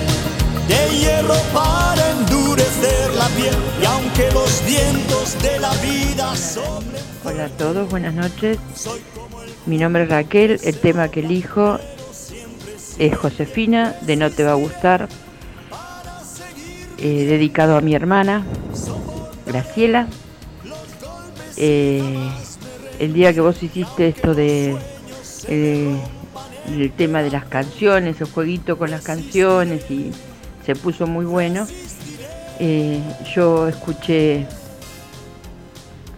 de 0.68 0.98
hierro 0.98 1.36
para 1.54 2.10
endurecer 2.10 3.14
la 3.14 3.28
piel 3.28 3.56
y 3.80 3.84
aunque 3.86 4.30
los 4.32 4.62
vientos 4.66 5.40
de 5.40 5.58
la 5.58 5.72
vida 5.76 6.36
soplen. 6.36 7.02
Hola 7.24 7.46
a 7.46 7.48
todos, 7.48 7.88
buenas 7.88 8.12
noches. 8.12 8.58
Mi 9.64 9.78
nombre 9.78 10.02
es 10.02 10.10
Raquel, 10.10 10.60
el 10.62 10.78
tema 10.78 11.08
que 11.08 11.20
elijo 11.20 11.78
es 12.98 13.16
Josefina, 13.16 13.94
de 14.02 14.16
No 14.16 14.30
Te 14.30 14.44
Va 14.44 14.52
a 14.52 14.54
Gustar, 14.54 15.08
eh, 16.98 17.24
dedicado 17.26 17.76
a 17.76 17.80
mi 17.80 17.94
hermana, 17.94 18.44
Graciela. 19.46 20.08
Eh, 21.56 22.30
el 22.98 23.12
día 23.12 23.32
que 23.34 23.40
vos 23.40 23.62
hiciste 23.62 24.08
esto 24.08 24.34
de 24.34 24.76
eh, 25.48 25.96
el 26.68 26.92
tema 26.92 27.22
de 27.22 27.30
las 27.30 27.44
canciones, 27.44 28.20
el 28.20 28.28
jueguito 28.28 28.78
con 28.78 28.90
las 28.90 29.02
canciones 29.02 29.90
y 29.90 30.12
se 30.64 30.74
puso 30.74 31.06
muy 31.06 31.26
bueno. 31.26 31.66
yo 33.34 33.68
escuché 33.68 34.46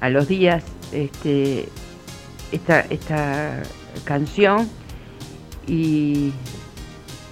a 0.00 0.09
los 0.09 0.28
días 0.28 0.62
este, 0.92 1.68
esta, 2.52 2.80
esta 2.80 3.62
canción 4.05 4.68
y, 5.66 6.32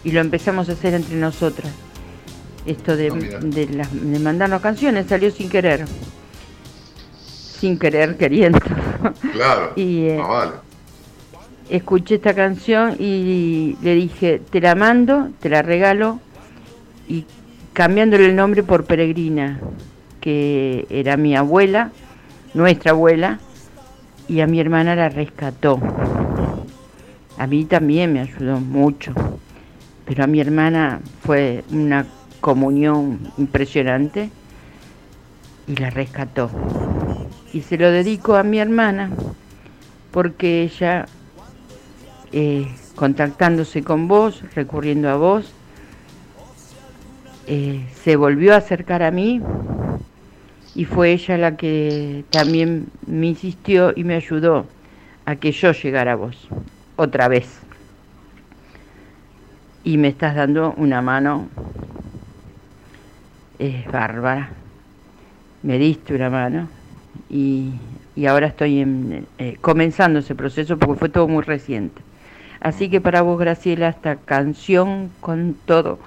y 0.06 0.12
lo 0.12 0.20
empezamos 0.20 0.68
a 0.68 0.72
hacer 0.72 0.94
entre 0.94 1.16
nosotras. 1.16 1.72
Esto 2.64 2.96
de, 2.96 3.08
Ah, 3.08 3.38
de, 3.42 3.66
las- 3.68 3.92
de 3.92 4.18
mandarnos 4.20 4.62
canciones 4.62 5.06
salió 5.06 5.30
sin 5.32 5.48
querer. 5.50 5.84
Sin 7.60 7.78
querer, 7.78 8.16
queriendo. 8.16 8.58
Claro. 9.32 9.72
Y, 9.76 10.06
eh, 10.06 10.16
vale. 10.16 10.52
escuché 11.68 12.14
esta 12.16 12.34
canción 12.34 12.94
y 13.00 13.76
le 13.82 13.94
dije, 13.94 14.40
te 14.50 14.60
la 14.60 14.74
mando, 14.76 15.30
te 15.40 15.48
la 15.48 15.62
regalo, 15.62 16.20
y 17.08 17.24
cambiándole 17.72 18.26
el 18.26 18.36
nombre 18.36 18.62
por 18.62 18.84
Peregrina, 18.84 19.58
que 20.20 20.86
era 20.88 21.16
mi 21.16 21.34
abuela, 21.36 21.90
nuestra 22.54 22.92
abuela, 22.92 23.40
y 24.28 24.40
a 24.40 24.46
mi 24.46 24.60
hermana 24.60 24.94
la 24.96 25.08
rescató. 25.08 25.80
A 27.38 27.46
mí 27.46 27.64
también 27.64 28.12
me 28.12 28.20
ayudó 28.20 28.58
mucho, 28.60 29.12
pero 30.06 30.24
a 30.24 30.26
mi 30.26 30.40
hermana 30.40 31.00
fue 31.20 31.64
una 31.70 32.06
comunión 32.40 33.18
impresionante 33.36 34.30
y 35.66 35.76
la 35.76 35.90
rescató. 35.90 36.48
Y 37.52 37.62
se 37.62 37.76
lo 37.76 37.90
dedico 37.90 38.36
a 38.36 38.42
mi 38.42 38.58
hermana 38.58 39.10
porque 40.12 40.62
ella, 40.62 41.06
eh, 42.32 42.68
contactándose 42.94 43.82
con 43.82 44.08
vos, 44.08 44.42
recurriendo 44.54 45.10
a 45.10 45.16
vos, 45.16 45.52
eh, 47.48 47.84
se 48.02 48.16
volvió 48.16 48.54
a 48.54 48.58
acercar 48.58 49.02
a 49.02 49.10
mí 49.10 49.40
y 50.74 50.84
fue 50.84 51.12
ella 51.12 51.36
la 51.38 51.56
que 51.56 52.24
también 52.30 52.86
me 53.06 53.26
insistió 53.26 53.92
y 53.96 54.04
me 54.04 54.14
ayudó 54.14 54.66
a 55.24 55.36
que 55.36 55.50
yo 55.50 55.72
llegara 55.72 56.12
a 56.12 56.16
vos, 56.16 56.48
otra 56.96 57.28
vez. 57.28 57.65
Y 59.86 59.98
me 59.98 60.08
estás 60.08 60.34
dando 60.34 60.74
una 60.78 61.00
mano 61.00 61.46
eh, 63.60 63.84
bárbara. 63.92 64.50
Me 65.62 65.78
diste 65.78 66.12
una 66.12 66.28
mano 66.28 66.68
y, 67.30 67.70
y 68.16 68.26
ahora 68.26 68.48
estoy 68.48 68.80
en, 68.80 69.28
eh, 69.38 69.56
comenzando 69.60 70.18
ese 70.18 70.34
proceso 70.34 70.76
porque 70.76 70.98
fue 70.98 71.08
todo 71.08 71.28
muy 71.28 71.44
reciente. 71.44 72.02
Así 72.58 72.88
que 72.88 73.00
para 73.00 73.22
vos, 73.22 73.38
Graciela, 73.38 73.90
esta 73.90 74.16
canción 74.16 75.08
con 75.20 75.54
todo 75.66 76.00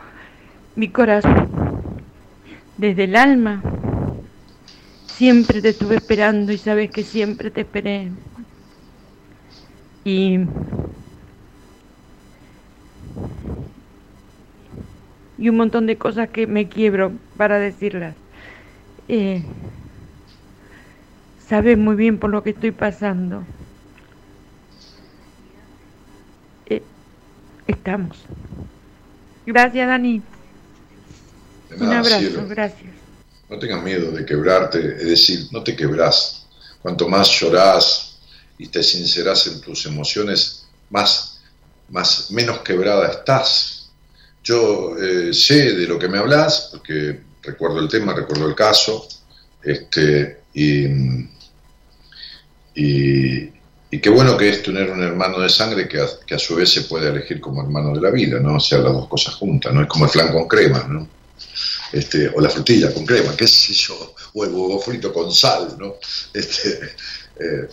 mi 0.76 0.90
corazón, 0.90 1.48
desde 2.76 3.06
el 3.06 3.16
alma, 3.16 3.64
siempre 5.06 5.62
te 5.62 5.70
estuve 5.70 5.96
esperando 5.96 6.52
y 6.52 6.58
sabes 6.58 6.92
que 6.92 7.04
siempre 7.04 7.50
te 7.50 7.62
esperé. 7.62 8.10
Y, 10.04 10.42
y 15.40 15.50
un 15.50 15.56
montón 15.56 15.88
de 15.88 15.98
cosas 15.98 16.30
que 16.30 16.48
me 16.48 16.68
quiebro 16.68 17.14
para 17.38 17.60
decirlas. 17.60 18.14
Eh, 19.08 19.42
sabes 21.48 21.78
muy 21.78 21.96
bien 21.96 22.20
por 22.20 22.30
lo 22.30 22.44
que 22.44 22.50
estoy 22.52 22.72
pasando. 22.72 23.44
Eh, 26.66 26.84
estamos. 27.68 28.18
Gracias, 29.46 29.88
Dani. 29.88 30.22
Un 31.80 31.94
abrazo, 31.94 32.20
cielo. 32.20 32.48
gracias. 32.48 32.92
No 33.50 33.58
tengas 33.58 33.82
miedo 33.82 34.12
de 34.12 34.26
quebrarte, 34.26 34.98
es 34.98 35.08
decir, 35.08 35.48
no 35.52 35.64
te 35.64 35.76
quebrás. 35.76 36.46
Cuanto 36.82 37.08
más 37.08 37.30
llorás 37.40 38.20
y 38.58 38.68
te 38.68 38.84
sincerás 38.84 39.48
en 39.48 39.62
tus 39.62 39.86
emociones, 39.86 40.68
más, 40.90 41.29
más 41.92 42.32
menos 42.32 42.60
quebrada 42.60 43.08
estás. 43.08 43.90
Yo 44.44 44.96
eh, 44.98 45.34
sé 45.34 45.74
de 45.74 45.88
lo 45.88 46.00
que 46.00 46.08
me 46.08 46.18
hablas, 46.18 46.70
porque 46.72 47.20
recuerdo 47.42 47.80
el 47.80 47.90
tema, 47.90 48.14
recuerdo 48.14 48.48
el 48.48 48.56
caso, 48.56 49.08
este, 49.62 50.42
y, 50.54 50.86
y, 52.76 54.00
qué 54.02 54.10
bueno 54.10 54.38
que 54.38 54.50
es 54.50 54.64
tener 54.64 54.90
un 54.90 55.04
hermano 55.04 55.40
de 55.40 55.50
sangre 55.50 55.88
que 55.88 56.00
a, 56.00 56.08
que 56.26 56.36
a 56.36 56.40
su 56.40 56.56
vez 56.56 56.72
se 56.72 56.82
puede 56.84 57.10
elegir 57.10 57.42
como 57.42 57.62
hermano 57.62 57.94
de 57.94 58.02
la 58.02 58.12
vida, 58.12 58.40
¿no? 58.40 58.56
O 58.56 58.60
sea, 58.60 58.80
las 58.80 58.94
dos 58.94 59.08
cosas 59.08 59.36
juntas, 59.36 59.74
¿no? 59.74 59.82
Es 59.82 59.88
como 59.88 60.06
el 60.06 60.12
flan 60.12 60.32
con 60.32 60.48
crema, 60.48 60.86
¿no? 60.88 61.08
este, 61.92 62.30
o 62.30 62.40
la 62.40 62.50
frutilla 62.50 62.94
con 62.94 63.06
crema, 63.06 63.36
qué 63.36 63.48
sé 63.48 63.74
yo, 63.74 64.14
o 64.34 64.44
el 64.44 64.52
huevo 64.52 64.80
frito 64.80 65.14
con 65.14 65.32
sal, 65.32 65.76
¿no? 65.78 65.96
Este, 66.34 66.96
eh, 67.40 67.68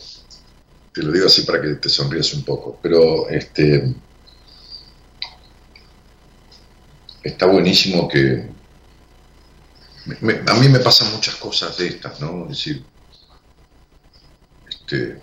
te 0.93 1.03
lo 1.03 1.13
digo 1.13 1.27
así 1.27 1.43
para 1.43 1.61
que 1.61 1.75
te 1.75 1.89
sonrías 1.89 2.33
un 2.35 2.43
poco, 2.43 2.79
pero 2.83 3.29
este, 3.29 3.95
está 7.27 7.47
buenísimo 7.47 8.09
que 8.09 8.47
a 10.47 10.55
mí 10.55 10.69
me 10.69 10.79
pasan 10.79 11.13
muchas 11.13 11.35
cosas 11.37 11.77
de 11.77 11.89
estas, 11.89 12.21
¿no? 12.21 12.45
Es 12.45 12.51
decir, 12.51 12.85
este, 14.69 15.21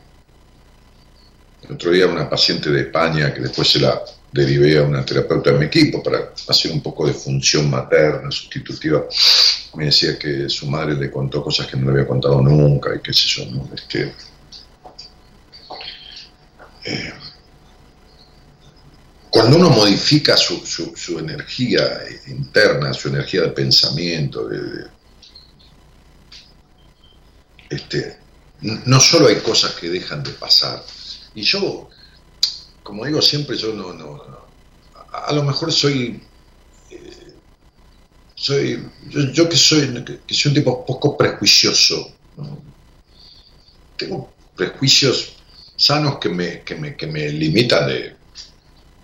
el 1.63 1.71
otro 1.71 1.91
día 1.91 2.07
una 2.07 2.29
paciente 2.29 2.69
de 2.69 2.81
España 2.81 3.33
que 3.33 3.41
después 3.41 3.71
se 3.71 3.79
la 3.79 4.01
derivé 4.31 4.77
a 4.77 4.83
una 4.83 5.05
terapeuta 5.05 5.51
de 5.51 5.59
mi 5.59 5.65
equipo 5.65 6.03
para 6.03 6.33
hacer 6.47 6.71
un 6.71 6.81
poco 6.81 7.07
de 7.07 7.13
función 7.13 7.69
materna, 7.69 8.29
sustitutiva, 8.31 9.05
me 9.75 9.85
decía 9.85 10.17
que 10.19 10.49
su 10.49 10.67
madre 10.67 10.95
le 10.95 11.09
contó 11.09 11.41
cosas 11.41 11.67
que 11.67 11.77
no 11.77 11.85
le 11.85 11.91
había 11.91 12.07
contado 12.07 12.41
nunca 12.41 12.93
y 12.95 12.99
qué 12.99 13.13
sé 13.13 13.27
yo, 13.27 13.45
¿no? 13.51 13.69
Este, 13.73 14.13
eh, 16.85 17.13
cuando 19.33 19.57
uno 19.57 19.71
modifica 19.71 20.37
su, 20.37 20.63
su- 20.63 21.17
energía 21.17 22.01
interna, 22.27 22.93
su 22.93 23.07
energía 23.07 23.41
de 23.41 23.47
pensamiento, 23.49 24.47
de- 24.47 24.85
este, 27.67 28.19
no 28.61 28.99
solo 28.99 29.27
hay 29.29 29.37
cosas 29.37 29.71
que 29.73 29.89
dejan 29.89 30.21
de 30.21 30.29
pasar, 30.33 30.85
y 31.33 31.41
yo, 31.41 31.89
como 32.83 33.05
digo 33.05 33.23
siempre, 33.23 33.57
yo 33.57 33.73
no, 33.73 33.91
no, 33.91 34.21
a, 35.11 35.33
lo 35.33 35.41
mejor 35.43 35.73
soy 35.73 36.21
soy, 38.35 38.87
yo, 39.33 39.49
que 39.49 39.57
soy, 39.57 40.03
que, 40.27 40.33
soy 40.35 40.49
un 40.49 40.55
tipo 40.55 40.85
poco 40.85 41.17
prejuicioso, 41.17 42.11
tengo 43.97 44.31
prejuicios 44.55 45.33
sanos 45.75 46.19
que 46.19 46.29
me, 46.29 46.61
que 46.61 46.75
me, 46.75 46.95
que 46.95 47.07
me 47.07 47.29
limitan 47.29 47.87
de, 47.87 48.15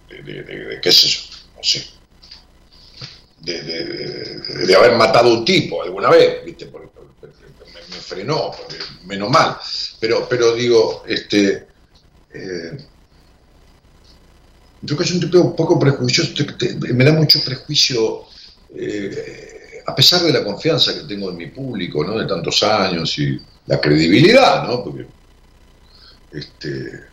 de, 0.09 0.79
qué 0.81 0.91
sé 0.91 1.07
yo, 1.07 1.19
no 1.55 1.63
sé, 1.63 1.85
de, 3.41 4.75
haber 4.75 4.95
matado 4.95 5.29
a 5.29 5.33
un 5.33 5.45
tipo 5.45 5.81
alguna 5.81 6.09
vez, 6.09 6.43
¿viste? 6.45 6.65
me, 6.65 7.97
frenó, 7.97 8.51
menos 9.05 9.29
mal, 9.29 9.57
pero, 9.99 10.27
pero 10.27 10.53
digo, 10.53 11.03
este, 11.07 11.67
eh, 12.33 12.77
yo 14.81 14.97
que 14.97 15.03
soy 15.03 15.15
un 15.17 15.21
tipo 15.21 15.39
un 15.39 15.55
poco 15.55 15.79
prejuicioso, 15.79 16.33
me 16.93 17.03
da 17.03 17.13
mucho 17.13 17.43
prejuicio 17.43 18.25
eh, 18.75 19.83
a 19.85 19.95
pesar 19.95 20.21
de 20.21 20.31
la 20.31 20.43
confianza 20.43 20.93
que 20.93 21.07
tengo 21.07 21.31
en 21.31 21.37
mi 21.37 21.47
público, 21.47 22.03
¿no? 22.03 22.17
De 22.17 22.27
tantos 22.27 22.61
años 22.63 23.17
y 23.17 23.39
la 23.65 23.81
credibilidad, 23.81 24.67
¿no? 24.67 24.83
Porque 24.83 25.07
este, 26.31 27.05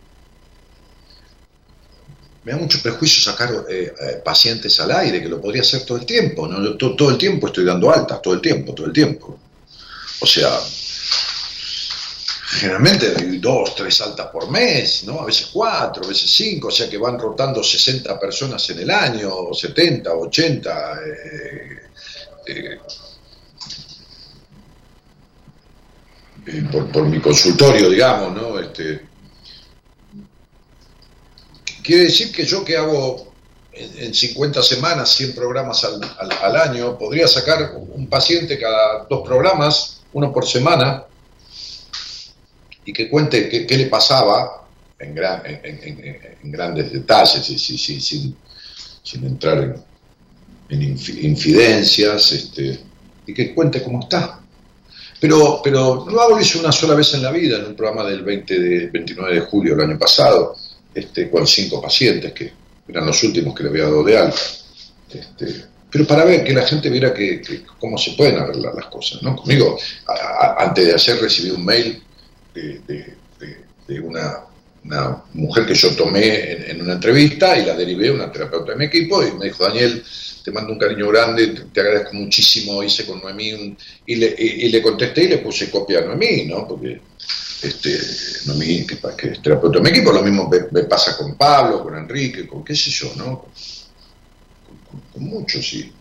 me 2.47 2.53
da 2.53 2.59
mucho 2.59 2.81
prejuicio 2.81 3.21
sacar 3.21 3.65
eh, 3.67 3.93
eh, 3.99 4.21
pacientes 4.23 4.79
al 4.79 4.91
aire, 4.91 5.21
que 5.21 5.27
lo 5.27 5.41
podría 5.41 5.63
hacer 5.63 5.83
todo 5.83 5.97
el 5.97 6.05
tiempo, 6.05 6.47
¿no? 6.47 6.77
Yo 6.77 6.95
todo, 6.95 7.09
el 7.09 7.17
tiempo 7.17 7.47
estoy 7.47 7.65
dando 7.65 7.91
altas, 7.91 8.21
todo 8.21 8.35
el 8.35 8.39
tiempo, 8.39 8.73
todo 8.73 8.87
el 8.87 8.93
tiempo. 8.93 9.37
O 10.21 10.25
sea, 10.25 10.57
generalmente 12.51 13.37
dos, 13.39 13.75
tres 13.75 13.99
altas 13.99 14.27
por 14.27 14.49
mes, 14.49 15.03
¿no? 15.03 15.19
A 15.19 15.25
veces 15.25 15.49
cuatro, 15.51 16.05
a 16.05 16.07
veces 16.07 16.31
cinco, 16.31 16.69
o 16.69 16.71
sea 16.71 16.89
que 16.89 16.97
van 16.97 17.19
rotando 17.19 17.61
60 17.61 18.17
personas 18.17 18.69
en 18.69 18.79
el 18.79 18.91
año, 18.91 19.53
70, 19.53 20.09
80. 20.09 20.99
Eh, 21.05 21.81
eh, 22.45 22.79
por, 26.71 27.05
mi 27.07 27.19
consultorio, 27.19 27.89
digamos, 27.89 28.33
¿no? 28.33 28.57
Este, 28.57 29.06
quiere 31.87 32.03
decir 32.03 32.33
que 32.33 32.45
yo 32.45 32.65
que 32.65 32.75
hago 32.75 33.31
en, 33.71 34.13
50 34.13 34.61
semanas 34.61 35.09
100 35.15 35.33
programas 35.33 35.85
al, 35.85 36.01
al 36.19 36.55
año, 36.57 36.97
podría 36.97 37.29
sacar 37.29 37.75
un 37.77 38.07
paciente 38.07 38.59
cada 38.59 39.05
dos 39.09 39.25
programas, 39.25 40.01
uno 40.11 40.33
por 40.33 40.45
semana, 40.45 41.05
y 42.83 42.91
que 42.91 43.09
cuente 43.09 43.47
qué, 43.47 43.77
le 43.77 43.85
pasaba 43.85 44.67
en, 44.99 45.15
grandes 46.43 46.91
detalles, 46.91 47.49
y, 47.49 47.57
sin, 47.57 48.35
sin, 49.01 49.23
entrar 49.25 49.77
en, 50.67 50.81
infidencias, 50.81 52.33
este, 52.33 52.79
y 53.25 53.33
que 53.33 53.55
cuente 53.55 53.81
cómo 53.81 54.01
está. 54.01 54.41
Pero, 55.21 55.61
pero 55.63 56.05
no 56.05 56.19
hago 56.19 56.37
eso 56.37 56.59
una 56.59 56.73
sola 56.73 56.95
vez 56.95 57.13
en 57.13 57.23
la 57.23 57.31
vida, 57.31 57.59
en 57.59 57.67
un 57.67 57.75
programa 57.77 58.09
del 58.09 58.23
20 58.23 58.59
de, 58.59 58.87
29 58.87 59.35
de 59.35 59.41
julio 59.41 59.75
del 59.75 59.89
año 59.89 59.97
pasado, 59.97 60.57
este, 60.93 61.29
con 61.29 61.45
cinco 61.45 61.81
pacientes, 61.81 62.33
que 62.33 62.51
eran 62.87 63.05
los 63.05 63.21
últimos 63.23 63.55
que 63.55 63.63
le 63.63 63.69
había 63.69 63.83
dado 63.83 64.03
de 64.03 64.17
alta. 64.17 64.41
Este, 65.13 65.65
pero 65.89 66.05
para 66.05 66.25
ver 66.25 66.43
que 66.43 66.53
la 66.53 66.63
gente 66.63 66.89
viera 66.89 67.13
que, 67.13 67.41
cómo 67.79 67.97
se 67.97 68.11
pueden 68.11 68.37
arreglar 68.37 68.75
las 68.75 68.87
cosas. 68.87 69.21
¿no? 69.23 69.35
Conmigo, 69.35 69.77
antes 70.57 70.85
de 70.85 70.93
hacer, 70.93 71.19
recibí 71.21 71.49
un 71.51 71.63
mail 71.63 72.03
de, 72.53 73.99
una, 74.01 74.43
mujer 75.33 75.65
que 75.65 75.73
yo 75.73 75.95
tomé 75.95 76.69
en, 76.71 76.81
una 76.81 76.93
entrevista 76.93 77.57
y 77.57 77.65
la 77.65 77.73
derivé 77.73 78.09
a 78.09 78.13
una 78.13 78.31
terapeuta 78.31 78.71
de 78.71 78.77
mi 78.77 78.85
equipo 78.85 79.23
y 79.23 79.31
me 79.33 79.45
dijo, 79.45 79.63
Daniel, 79.63 80.03
te 80.43 80.51
mando 80.51 80.73
un 80.73 80.79
cariño 80.79 81.07
grande, 81.09 81.47
te, 81.73 81.81
agradezco 81.81 82.13
muchísimo, 82.13 82.83
hice 82.83 83.05
con 83.05 83.19
Noemí 83.19 83.75
y, 84.05 84.15
le, 84.15 84.35
y, 84.37 84.69
le 84.69 84.81
contesté 84.81 85.23
y 85.23 85.27
le 85.29 85.37
puse 85.39 85.69
copia 85.69 85.99
a 85.99 86.01
Noemí, 86.03 86.45
¿no? 86.45 86.67
Porque 86.67 87.01
este, 87.61 87.99
Noemí, 88.45 88.85
que, 88.85 88.99
es 89.31 89.41
terapeuta 89.41 89.79
de 89.79 89.83
mi 89.83 89.89
equipo, 89.89 90.11
lo 90.11 90.21
mismo 90.21 90.49
me, 90.49 90.83
pasa 90.83 91.17
con 91.17 91.35
Pablo, 91.35 91.83
con 91.83 91.97
Enrique, 91.97 92.47
con 92.47 92.63
qué 92.63 92.75
sé 92.75 92.89
yo, 92.91 93.13
¿no? 93.15 93.45
Con, 95.13 95.23
muchos, 95.23 95.67
sí 95.67 95.91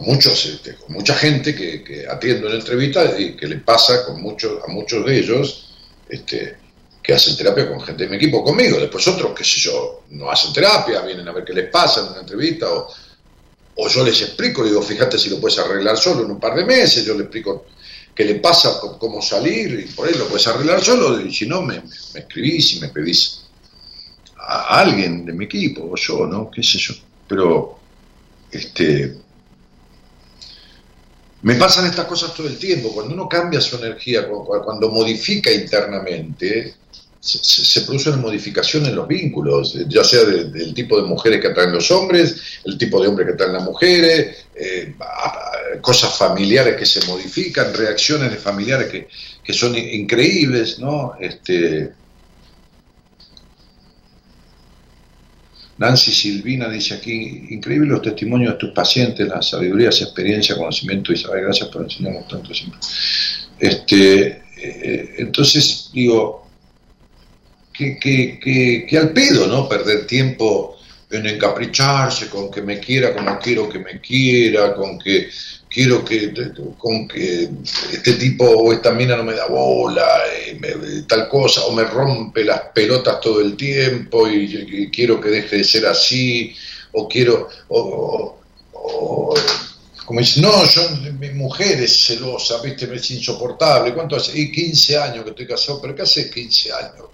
muchos, 0.00 0.46
este, 0.46 0.76
con 0.76 0.92
mucha 0.94 1.14
gente 1.14 1.54
que, 1.54 2.06
atiendo 2.08 2.48
en 2.48 2.56
entrevistas 2.56 3.18
y 3.18 3.36
que 3.36 3.46
le 3.46 3.56
pasa 3.58 4.04
con 4.04 4.20
muchos, 4.22 4.62
a 4.66 4.70
muchos 4.70 5.04
de 5.04 5.18
ellos 5.18 5.74
este, 6.08 6.56
que 7.02 7.12
hacen 7.12 7.36
terapia 7.36 7.68
con 7.68 7.80
gente 7.80 8.04
de 8.04 8.10
mi 8.10 8.16
equipo 8.16 8.42
conmigo. 8.44 8.78
Después 8.78 9.06
otros, 9.08 9.32
qué 9.36 9.44
sé 9.44 9.60
yo, 9.60 10.04
no 10.10 10.30
hacen 10.30 10.52
terapia, 10.52 11.00
vienen 11.02 11.26
a 11.28 11.32
ver 11.32 11.44
qué 11.44 11.52
les 11.52 11.70
pasa 11.70 12.00
en 12.00 12.08
una 12.08 12.20
entrevista 12.20 12.70
o, 12.70 12.88
o 13.76 13.88
yo 13.88 14.04
les 14.04 14.20
explico, 14.22 14.64
digo, 14.64 14.82
fíjate 14.82 15.18
si 15.18 15.30
lo 15.30 15.40
puedes 15.40 15.58
arreglar 15.58 15.96
solo 15.96 16.24
en 16.24 16.32
un 16.32 16.40
par 16.40 16.54
de 16.54 16.64
meses, 16.64 17.04
yo 17.04 17.14
le 17.14 17.24
explico 17.24 17.66
qué 18.18 18.24
le 18.24 18.34
pasa, 18.40 18.80
cómo 18.98 19.22
salir, 19.22 19.78
y 19.78 19.92
por 19.92 20.08
ahí 20.08 20.14
lo 20.14 20.26
puedes 20.26 20.44
arreglar 20.48 20.82
solo, 20.82 21.20
y 21.20 21.32
si 21.32 21.46
no, 21.46 21.62
me, 21.62 21.80
me 22.14 22.20
escribís 22.20 22.74
y 22.74 22.80
me 22.80 22.88
pedís 22.88 23.44
a 24.36 24.80
alguien 24.80 25.24
de 25.24 25.32
mi 25.32 25.44
equipo, 25.44 25.88
o 25.88 25.94
yo, 25.94 26.26
¿no? 26.26 26.50
¿Qué 26.50 26.60
sé 26.60 26.78
yo? 26.78 26.94
Pero, 27.28 27.78
este, 28.50 29.16
me 31.42 31.54
pasan 31.54 31.86
estas 31.86 32.06
cosas 32.06 32.34
todo 32.34 32.48
el 32.48 32.58
tiempo. 32.58 32.92
Cuando 32.92 33.14
uno 33.14 33.28
cambia 33.28 33.60
su 33.60 33.76
energía, 33.76 34.26
cuando 34.28 34.90
modifica 34.90 35.52
internamente, 35.52 36.74
se, 37.20 37.80
produce 37.82 38.10
una 38.10 38.18
modificación 38.18 38.86
en 38.86 38.94
los 38.94 39.08
vínculos, 39.08 39.76
ya 39.88 40.04
sea 40.04 40.24
del 40.24 40.72
tipo 40.74 41.00
de 41.00 41.06
mujeres 41.06 41.40
que 41.40 41.48
atraen 41.48 41.72
los 41.72 41.90
hombres, 41.90 42.60
el 42.64 42.78
tipo 42.78 43.00
de 43.02 43.08
hombres 43.08 43.26
que 43.26 43.34
atraen 43.34 43.54
las 43.54 43.64
mujeres, 43.64 44.46
eh, 44.54 44.94
cosas 45.80 46.16
familiares 46.16 46.76
que 46.76 46.86
se 46.86 47.04
modifican, 47.06 47.74
reacciones 47.74 48.30
de 48.30 48.36
familiares 48.36 48.88
que, 48.88 49.08
que 49.42 49.52
son 49.52 49.76
increíbles, 49.76 50.78
¿no? 50.78 51.14
Este, 51.18 51.92
Nancy 55.78 56.12
Silvina 56.12 56.68
dice 56.68 56.94
aquí, 56.94 57.46
increíble 57.50 57.88
los 57.88 58.02
testimonios 58.02 58.54
de 58.54 58.58
tus 58.58 58.70
pacientes, 58.70 59.28
la 59.28 59.40
sabiduría, 59.40 59.90
esa 59.90 60.04
experiencia, 60.04 60.56
conocimiento 60.56 61.12
y 61.12 61.22
gracias 61.22 61.68
por 61.68 61.82
enseñarnos 61.82 62.26
tanto 62.26 62.52
siempre. 62.52 62.80
Este, 63.60 64.42
eh, 64.56 65.14
entonces, 65.18 65.90
digo, 65.92 66.47
que, 67.78 67.96
que, 68.40 68.86
que, 68.88 68.98
al 68.98 69.12
pedo, 69.12 69.46
¿no? 69.46 69.68
Perder 69.68 70.04
tiempo 70.06 70.76
en 71.10 71.26
encapricharse 71.26 72.28
con 72.28 72.50
que 72.50 72.60
me 72.60 72.78
quiera 72.78 73.14
como 73.14 73.38
quiero 73.38 73.68
que 73.68 73.78
me 73.78 74.00
quiera, 74.00 74.74
con 74.74 74.98
que 74.98 75.30
quiero 75.70 76.04
que, 76.04 76.32
con 76.76 77.06
que 77.06 77.48
este 77.92 78.14
tipo 78.14 78.44
o 78.44 78.72
esta 78.72 78.90
mina 78.90 79.16
no 79.16 79.22
me 79.22 79.34
da 79.34 79.46
bola, 79.46 80.06
y 80.50 81.02
tal 81.02 81.28
cosa, 81.28 81.62
o 81.66 81.72
me 81.72 81.84
rompe 81.84 82.44
las 82.44 82.60
pelotas 82.74 83.20
todo 83.20 83.40
el 83.40 83.56
tiempo 83.56 84.28
y, 84.28 84.90
quiero 84.90 85.20
que 85.20 85.28
deje 85.28 85.56
de 85.58 85.64
ser 85.64 85.86
así, 85.86 86.54
o 86.92 87.08
quiero, 87.08 87.48
o, 87.68 88.34
como 90.04 90.20
dice, 90.20 90.40
no, 90.40 90.64
yo, 90.66 90.82
mi 91.18 91.30
mujer 91.30 91.80
es 91.82 92.06
celosa, 92.06 92.60
viste, 92.60 92.86
me 92.86 92.96
es 92.96 93.10
insoportable, 93.10 93.94
¿cuánto 93.94 94.16
hace? 94.16 94.38
Y 94.38 94.50
15 94.50 94.96
años 94.98 95.24
que 95.24 95.30
estoy 95.30 95.46
casado, 95.46 95.80
pero 95.80 95.94
¿qué 95.94 96.02
hace 96.02 96.28
15 96.28 96.72
años? 96.72 97.08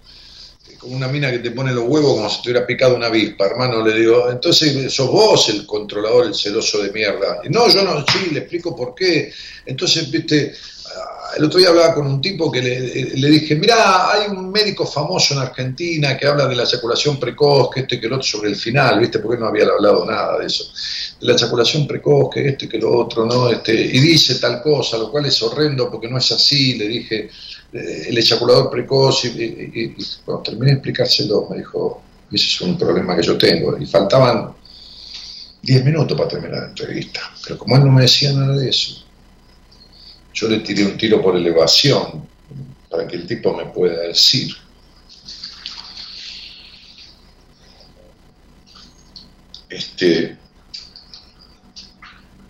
Una 0.86 1.08
mina 1.08 1.30
que 1.30 1.38
te 1.38 1.50
pone 1.50 1.72
los 1.72 1.84
huevos 1.84 2.14
como 2.14 2.30
si 2.30 2.42
te 2.42 2.50
hubiera 2.50 2.66
picado 2.66 2.96
una 2.96 3.06
avispa, 3.06 3.46
hermano, 3.46 3.84
le 3.84 3.98
digo, 3.98 4.30
entonces 4.30 4.92
sos 4.92 5.10
vos 5.10 5.48
el 5.48 5.66
controlador, 5.66 6.26
el 6.26 6.34
celoso 6.34 6.82
de 6.82 6.90
mierda. 6.90 7.40
no, 7.50 7.68
yo 7.68 7.82
no, 7.82 8.04
sí, 8.06 8.30
le 8.32 8.40
explico 8.40 8.74
por 8.74 8.94
qué. 8.94 9.32
Entonces, 9.66 10.10
viste, 10.10 10.54
ah, 10.86 11.30
el 11.36 11.44
otro 11.44 11.58
día 11.58 11.70
hablaba 11.70 11.94
con 11.94 12.06
un 12.06 12.20
tipo 12.20 12.50
que 12.50 12.60
le, 12.62 13.30
dije, 13.30 13.56
mirá, 13.56 14.12
hay 14.12 14.28
un 14.28 14.50
médico 14.50 14.86
famoso 14.86 15.34
en 15.34 15.40
Argentina 15.40 16.16
que 16.16 16.26
habla 16.26 16.46
de 16.46 16.54
la 16.54 16.64
eyaculación 16.64 17.18
precoz, 17.18 17.70
que 17.72 17.80
este 17.80 17.98
que 17.98 18.06
el 18.06 18.12
otro 18.12 18.24
sobre 18.24 18.50
el 18.50 18.56
final, 18.56 19.00
viste, 19.00 19.18
porque 19.18 19.40
no 19.40 19.48
había 19.48 19.64
hablado 19.64 20.04
nada 20.04 20.38
de 20.38 20.46
eso. 20.46 20.64
De 21.20 21.26
la 21.26 21.32
eyaculación 21.32 21.86
precoz, 21.86 22.30
que 22.32 22.48
este 22.48 22.68
que 22.68 22.78
lo 22.78 22.96
otro, 22.96 23.24
¿no? 23.24 23.50
Este, 23.50 23.72
y 23.72 24.00
dice 24.00 24.36
tal 24.36 24.62
cosa, 24.62 24.98
lo 24.98 25.10
cual 25.10 25.26
es 25.26 25.42
horrendo 25.42 25.90
porque 25.90 26.08
no 26.08 26.18
es 26.18 26.30
así, 26.32 26.74
le 26.74 26.88
dije 26.88 27.14
eh, 27.14 27.30
el 27.74 28.16
eyaculador 28.16 28.70
precoz 28.70 29.24
y, 29.24 29.94
cuando 30.24 30.42
terminé 30.44 30.66
de 30.66 30.72
explicárselo 30.74 31.48
me 31.50 31.58
dijo, 31.58 32.02
ese 32.30 32.46
es 32.46 32.60
un 32.60 32.78
problema 32.78 33.16
que 33.16 33.22
yo 33.22 33.36
tengo 33.36 33.76
y 33.76 33.84
faltaban 33.84 34.54
10 35.60 35.84
minutos 35.84 36.16
para 36.16 36.28
terminar 36.28 36.60
la 36.60 36.68
entrevista, 36.68 37.20
pero 37.42 37.58
como 37.58 37.76
él 37.76 37.84
no 37.84 37.90
me 37.90 38.02
decía 38.02 38.32
nada 38.32 38.56
de 38.56 38.68
eso, 38.68 39.04
yo 40.32 40.48
le 40.48 40.60
tiré 40.60 40.84
un 40.84 40.96
tiro 40.96 41.20
por 41.20 41.36
elevación 41.36 42.28
para 42.88 43.08
que 43.08 43.16
el 43.16 43.26
tipo 43.26 43.54
me 43.56 43.66
pueda 43.66 44.02
decir. 44.02 44.54
Este, 49.68 50.36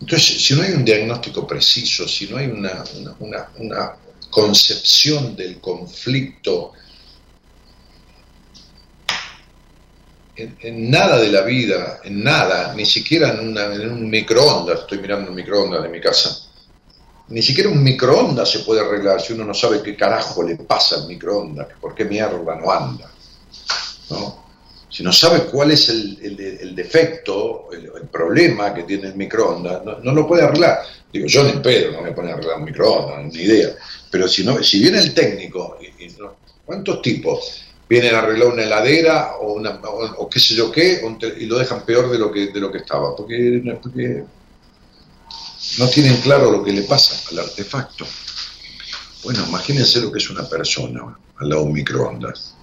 entonces, 0.01 0.43
si 0.43 0.53
no 0.53 0.61
hay 0.61 0.73
un 0.73 0.85
diagnóstico 0.85 1.47
preciso, 1.47 2.07
si 2.07 2.27
no 2.27 2.37
hay 2.37 2.47
una, 2.47 2.83
una, 3.19 3.49
una 3.57 3.95
concepción 4.35 5.33
del 5.33 5.61
conflicto 5.61 6.73
en, 10.35 10.91
nada 10.91 11.17
de 11.21 11.29
la 11.29 11.43
vida, 11.43 12.01
en 12.03 12.21
nada, 12.21 12.73
ni 12.73 12.85
siquiera 12.85 13.29
en, 13.29 13.57
un 13.89 14.09
microondas, 14.09 14.81
estoy 14.81 14.97
mirando 14.97 15.29
un 15.29 15.37
microondas 15.37 15.83
de 15.83 15.87
mi 15.87 16.01
casa, 16.01 16.37
ni 17.29 17.41
siquiera 17.41 17.69
un 17.69 17.81
microondas 17.81 18.51
se 18.51 18.59
puede 18.59 18.81
arreglar 18.81 19.21
si 19.21 19.31
uno 19.31 19.45
no 19.45 19.53
sabe 19.53 19.81
qué 19.81 19.95
carajo 19.95 20.43
le 20.43 20.57
pasa 20.57 20.97
al 20.97 21.07
microondas, 21.07 21.67
por 21.79 21.95
qué 21.95 22.03
mierda 22.03 22.55
no 22.55 22.69
anda. 22.69 23.09
¿no? 24.09 24.43
Si 24.89 25.01
no 25.01 25.13
sabe 25.13 25.45
cuál 25.45 25.71
es 25.71 25.87
el, 25.87 26.75
defecto, 26.75 27.69
el, 27.71 28.07
problema 28.09 28.73
que 28.73 28.83
tiene 28.83 29.07
el 29.07 29.15
microondas, 29.15 29.83
no, 29.85 29.99
no 29.99 30.11
lo 30.11 30.27
puede 30.27 30.43
arreglar. 30.43 30.81
Digo, 31.11 31.27
yo 31.27 31.43
ni 31.43 31.51
en 31.51 31.61
pedo 31.61 31.93
no 31.93 32.01
me 32.01 32.11
pone 32.11 32.31
a 32.31 32.33
arreglar 32.33 32.57
un 32.57 32.65
microondas, 32.65 33.33
ni 33.33 33.41
idea. 33.41 33.69
Pero 34.15 34.29
si, 34.29 34.45
no, 34.45 34.63
si 34.63 34.79
viene 34.79 34.99
el 34.99 35.13
técnico, 35.13 35.77
¿cuántos 36.63 37.01
tipos? 37.01 37.65
Vienen 37.89 38.15
a 38.15 38.19
arreglar 38.19 38.47
una 38.47 38.63
heladera 38.63 39.35
o, 39.41 39.55
una, 39.55 39.71
o, 39.71 40.29
qué 40.29 40.39
sé 40.39 40.55
yo 40.55 40.71
qué, 40.71 41.01
y 41.37 41.45
lo 41.47 41.57
dejan 41.57 41.83
peor 41.83 42.09
de 42.09 42.17
lo 42.17 42.31
que, 42.31 42.47
de 42.47 42.61
lo 42.61 42.71
que 42.71 42.77
estaba, 42.77 43.13
porque, 43.13 43.61
porque 43.83 44.23
no 45.79 45.89
tienen 45.89 46.15
claro 46.21 46.49
lo 46.49 46.63
que 46.63 46.71
le 46.71 46.83
pasa 46.83 47.29
al 47.29 47.39
artefacto. 47.39 48.05
Bueno, 49.25 49.43
imagínense 49.49 49.99
lo 49.99 50.09
que 50.09 50.19
es 50.19 50.29
una 50.29 50.47
persona 50.47 51.17
al 51.35 51.49
lado 51.49 51.63
de 51.63 51.67
un 51.67 51.73
microondas. 51.73 52.55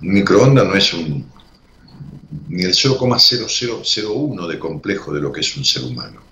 Un 0.00 0.14
microondas 0.14 0.66
no 0.66 0.74
es 0.74 0.94
un 0.94 1.30
ni 2.48 2.62
el 2.62 2.72
0,0001 2.72 4.46
de 4.46 4.58
complejo 4.58 5.12
de 5.12 5.20
lo 5.20 5.30
que 5.30 5.40
es 5.40 5.54
un 5.58 5.66
ser 5.66 5.82
humano. 5.84 6.29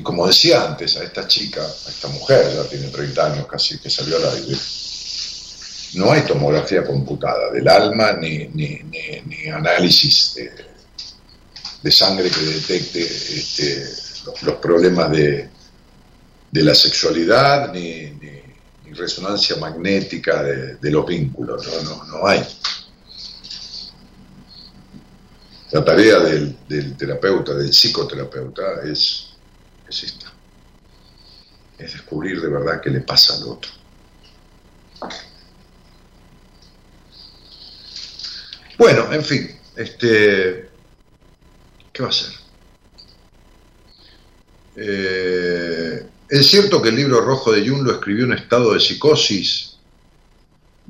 Y 0.00 0.02
como 0.02 0.26
decía 0.26 0.64
antes, 0.64 0.96
a 0.96 1.04
esta 1.04 1.28
chica, 1.28 1.60
a 1.60 1.90
esta 1.90 2.08
mujer, 2.08 2.50
ya 2.54 2.64
tiene 2.70 2.88
30 2.88 3.32
años 3.32 3.46
casi 3.46 3.78
que 3.78 3.90
salió 3.90 4.16
al 4.16 4.34
aire, 4.34 4.56
no 5.96 6.10
hay 6.10 6.22
tomografía 6.22 6.82
computada 6.84 7.50
del 7.50 7.68
alma 7.68 8.14
ni, 8.14 8.48
análisis 9.52 10.36
de, 11.82 11.92
sangre 11.92 12.30
que 12.30 12.40
detecte 12.40 13.02
este, 13.02 13.84
los, 14.42 14.54
problemas 14.54 15.10
de, 15.10 15.50
de 16.50 16.62
la 16.62 16.74
sexualidad 16.74 17.70
ni, 17.74 18.18
resonancia 18.92 19.56
magnética 19.56 20.42
de, 20.42 20.76
de 20.76 20.90
los 20.90 21.06
vínculos, 21.06 21.64
no, 21.66 21.82
no, 21.82 22.04
no 22.06 22.26
hay. 22.26 22.42
La 25.72 25.84
tarea 25.84 26.18
del 26.20 26.96
terapeuta, 26.96 27.54
del 27.54 27.68
psicoterapeuta, 27.68 28.82
es, 28.82 29.29
es. 29.90 30.16
Es 31.78 31.92
descubrir 31.92 32.40
de 32.40 32.48
verdad 32.48 32.80
qué 32.82 32.90
le 32.90 33.00
pasa 33.00 33.34
al 33.36 33.44
otro. 33.44 33.70
Bueno, 38.78 39.12
en 39.12 39.22
fin, 39.22 39.50
este, 39.76 40.68
¿qué 41.92 42.02
va 42.02 42.08
a 42.08 42.12
ser? 42.12 42.30
Eh, 44.76 46.06
es 46.28 46.46
cierto 46.46 46.80
que 46.80 46.88
el 46.88 46.96
libro 46.96 47.20
rojo 47.20 47.52
de 47.52 47.68
Jung 47.68 47.82
lo 47.82 47.92
escribió 47.92 48.24
en 48.24 48.32
estado 48.32 48.72
de 48.72 48.80
psicosis. 48.80 49.76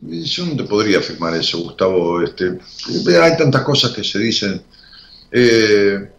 Yo 0.02 0.46
no 0.46 0.56
te 0.56 0.64
podría 0.64 0.98
afirmar 0.98 1.34
eso, 1.34 1.58
Gustavo. 1.58 2.22
Este, 2.22 2.58
hay 3.20 3.36
tantas 3.36 3.62
cosas 3.62 3.92
que 3.92 4.04
se 4.04 4.18
dicen. 4.18 4.62
Eh, 5.32 6.10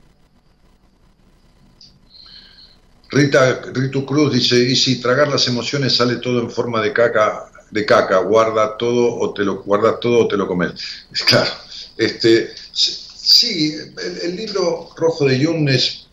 Rita 3.12 3.62
Ritu 3.74 4.06
Cruz 4.06 4.34
dice, 4.34 4.56
y 4.58 4.76
si 4.76 5.02
tragar 5.02 5.28
las 5.28 5.48
emociones 5.48 5.96
sale 5.96 6.16
todo 6.18 6.42
en 6.42 6.50
forma 6.50 6.82
de 6.82 6.94
caca, 6.94 7.52
de 7.70 7.86
caca, 7.86 8.20
guarda 8.20 8.78
todo 8.78 9.16
o 9.20 9.34
te 9.34 9.44
lo 9.44 9.64
guardas 9.64 10.00
todo 10.00 10.26
o 10.26 10.28
te 10.28 10.38
lo 10.38 10.48
comes. 10.48 10.72
Claro, 11.28 11.52
este, 11.98 12.52
sí, 12.74 13.74
el, 13.74 14.18
el 14.24 14.36
libro 14.36 14.90
rojo 14.96 15.26
de 15.26 15.44
Jung 15.44 15.70
es, 15.70 16.08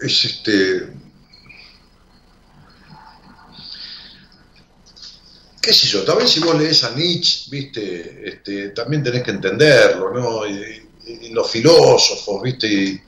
es 0.00 0.24
este, 0.24 0.88
qué 5.62 5.72
sé 5.72 5.86
yo, 5.86 6.02
tal 6.02 6.18
vez 6.18 6.30
si 6.30 6.40
vos 6.40 6.58
lees 6.58 6.82
a 6.82 6.90
Nietzsche, 6.90 7.48
viste, 7.48 8.28
este, 8.28 8.70
también 8.70 9.04
tenés 9.04 9.22
que 9.22 9.30
entenderlo, 9.30 10.12
¿no? 10.12 10.46
Y, 10.46 10.82
los 11.30 11.50
filósofos, 11.50 12.42
viste, 12.42 12.66
y, 12.66 13.00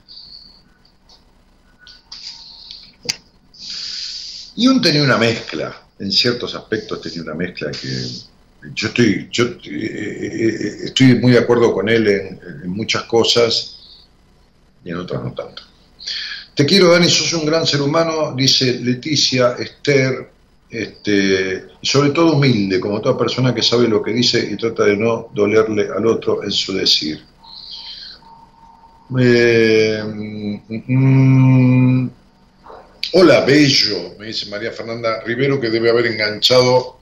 Jung 4.57 4.81
tenía 4.81 5.03
una 5.03 5.19
mezcla, 5.19 5.75
en 5.99 6.13
ciertos 6.13 6.55
aspectos 6.55 7.01
tenía 7.01 7.23
una 7.23 7.35
mezcla 7.35 7.71
que 7.71 7.89
yo 8.73 8.89
estoy, 8.89 9.29
yo 9.31 9.45
eh, 9.45 9.59
eh, 9.65 10.77
estoy 10.85 11.17
muy 11.17 11.33
de 11.33 11.39
acuerdo 11.39 11.73
con 11.73 11.89
él 11.89 12.07
en, 12.09 12.71
muchas 12.71 13.05
cosas 13.05 13.77
y 14.85 14.91
en 14.91 14.97
otras 14.97 15.23
no 15.23 15.33
tanto. 15.33 15.63
Te 16.55 16.65
quiero, 16.65 16.91
Dani, 16.91 17.09
sos 17.09 17.33
un 17.35 17.47
gran 17.47 17.67
ser 17.67 17.83
humano, 17.83 18.35
dice 18.37 18.79
Leticia, 18.81 19.57
Esther, 19.59 20.31
este, 20.71 21.67
y 21.81 21.87
sobre 21.87 22.11
todo 22.11 22.35
humilde, 22.35 22.81
como 22.81 23.01
toda 23.01 23.19
persona 23.19 23.55
que 23.55 23.63
sabe 23.63 23.89
lo 23.89 24.03
que 24.03 24.13
dice 24.13 24.49
y 24.51 24.57
trata 24.57 24.85
de 24.85 24.97
no 24.97 25.29
dolerle 25.35 25.89
al 25.95 26.07
otro 26.07 26.43
en 26.43 26.51
su 26.51 26.73
decir. 26.73 27.23
Eh, 29.19 30.03
mm, 30.89 32.09
hola, 33.16 33.43
Bello, 33.43 34.16
me 34.19 34.27
dice 34.27 34.47
María 34.47 34.73
Fernanda 34.73 35.20
Rivero, 35.24 35.61
que 35.61 35.70
debe 35.70 35.91
haber 35.91 36.07
enganchado 36.07 36.99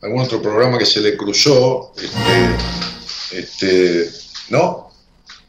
algún 0.00 0.22
otro 0.22 0.40
programa 0.40 0.78
que 0.78 0.86
se 0.86 1.00
le 1.00 1.16
cruzó, 1.16 1.92
este, 1.96 3.38
este, 3.38 4.10
¿no? 4.48 4.90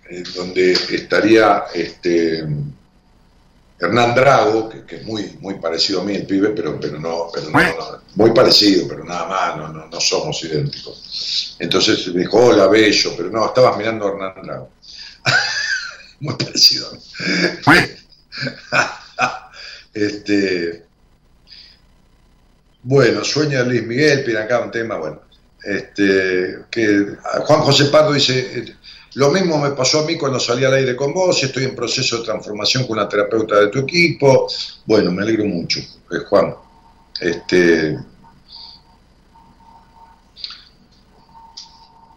Eh, 0.09 0.23
donde 0.35 0.73
estaría 0.73 1.63
este, 1.73 2.45
Hernán 3.79 4.13
Drago, 4.13 4.67
que, 4.67 4.83
que 4.83 4.97
es 4.97 5.03
muy, 5.05 5.37
muy 5.39 5.53
parecido 5.55 6.01
a 6.01 6.03
mí 6.03 6.13
el 6.13 6.25
pibe, 6.25 6.49
pero, 6.49 6.77
pero, 6.77 6.99
no, 6.99 7.29
pero 7.33 7.49
no, 7.49 7.59
no, 7.61 8.01
muy 8.15 8.31
parecido, 8.31 8.89
pero 8.89 9.05
nada 9.05 9.27
más, 9.27 9.57
no, 9.57 9.69
no, 9.69 9.87
no 9.87 10.01
somos 10.01 10.43
idénticos. 10.43 11.55
Entonces 11.57 12.07
me 12.13 12.21
dijo, 12.21 12.37
hola, 12.37 12.67
Bello, 12.67 13.13
pero 13.15 13.29
no, 13.29 13.45
estabas 13.45 13.77
mirando 13.77 14.07
a 14.07 14.11
Hernán 14.11 14.33
Drago. 14.43 14.69
muy 16.19 16.35
parecido 16.35 16.89
a 16.89 17.71
mí. 17.71 17.77
este, 19.93 20.85
bueno, 22.83 23.23
sueña 23.23 23.63
Luis 23.63 23.85
Miguel, 23.85 24.23
pide 24.23 24.39
acá 24.39 24.59
un 24.59 24.71
tema, 24.71 24.97
bueno. 24.97 25.21
Este, 25.63 26.57
que 26.71 27.05
Juan 27.45 27.61
José 27.61 27.85
Pardo 27.85 28.13
dice, 28.13 28.75
lo 29.13 29.29
mismo 29.29 29.59
me 29.59 29.71
pasó 29.71 29.99
a 29.99 30.05
mí 30.05 30.17
cuando 30.17 30.39
salí 30.39 30.65
al 30.65 30.73
aire 30.73 30.95
con 30.95 31.13
vos, 31.13 31.43
estoy 31.43 31.65
en 31.65 31.75
proceso 31.75 32.17
de 32.17 32.23
transformación 32.23 32.87
con 32.87 32.97
una 32.97 33.09
terapeuta 33.09 33.59
de 33.59 33.67
tu 33.67 33.79
equipo. 33.79 34.47
Bueno, 34.85 35.11
me 35.11 35.21
alegro 35.21 35.45
mucho, 35.45 35.79
eh, 35.79 36.19
Juan. 36.27 36.55
Este, 37.19 37.99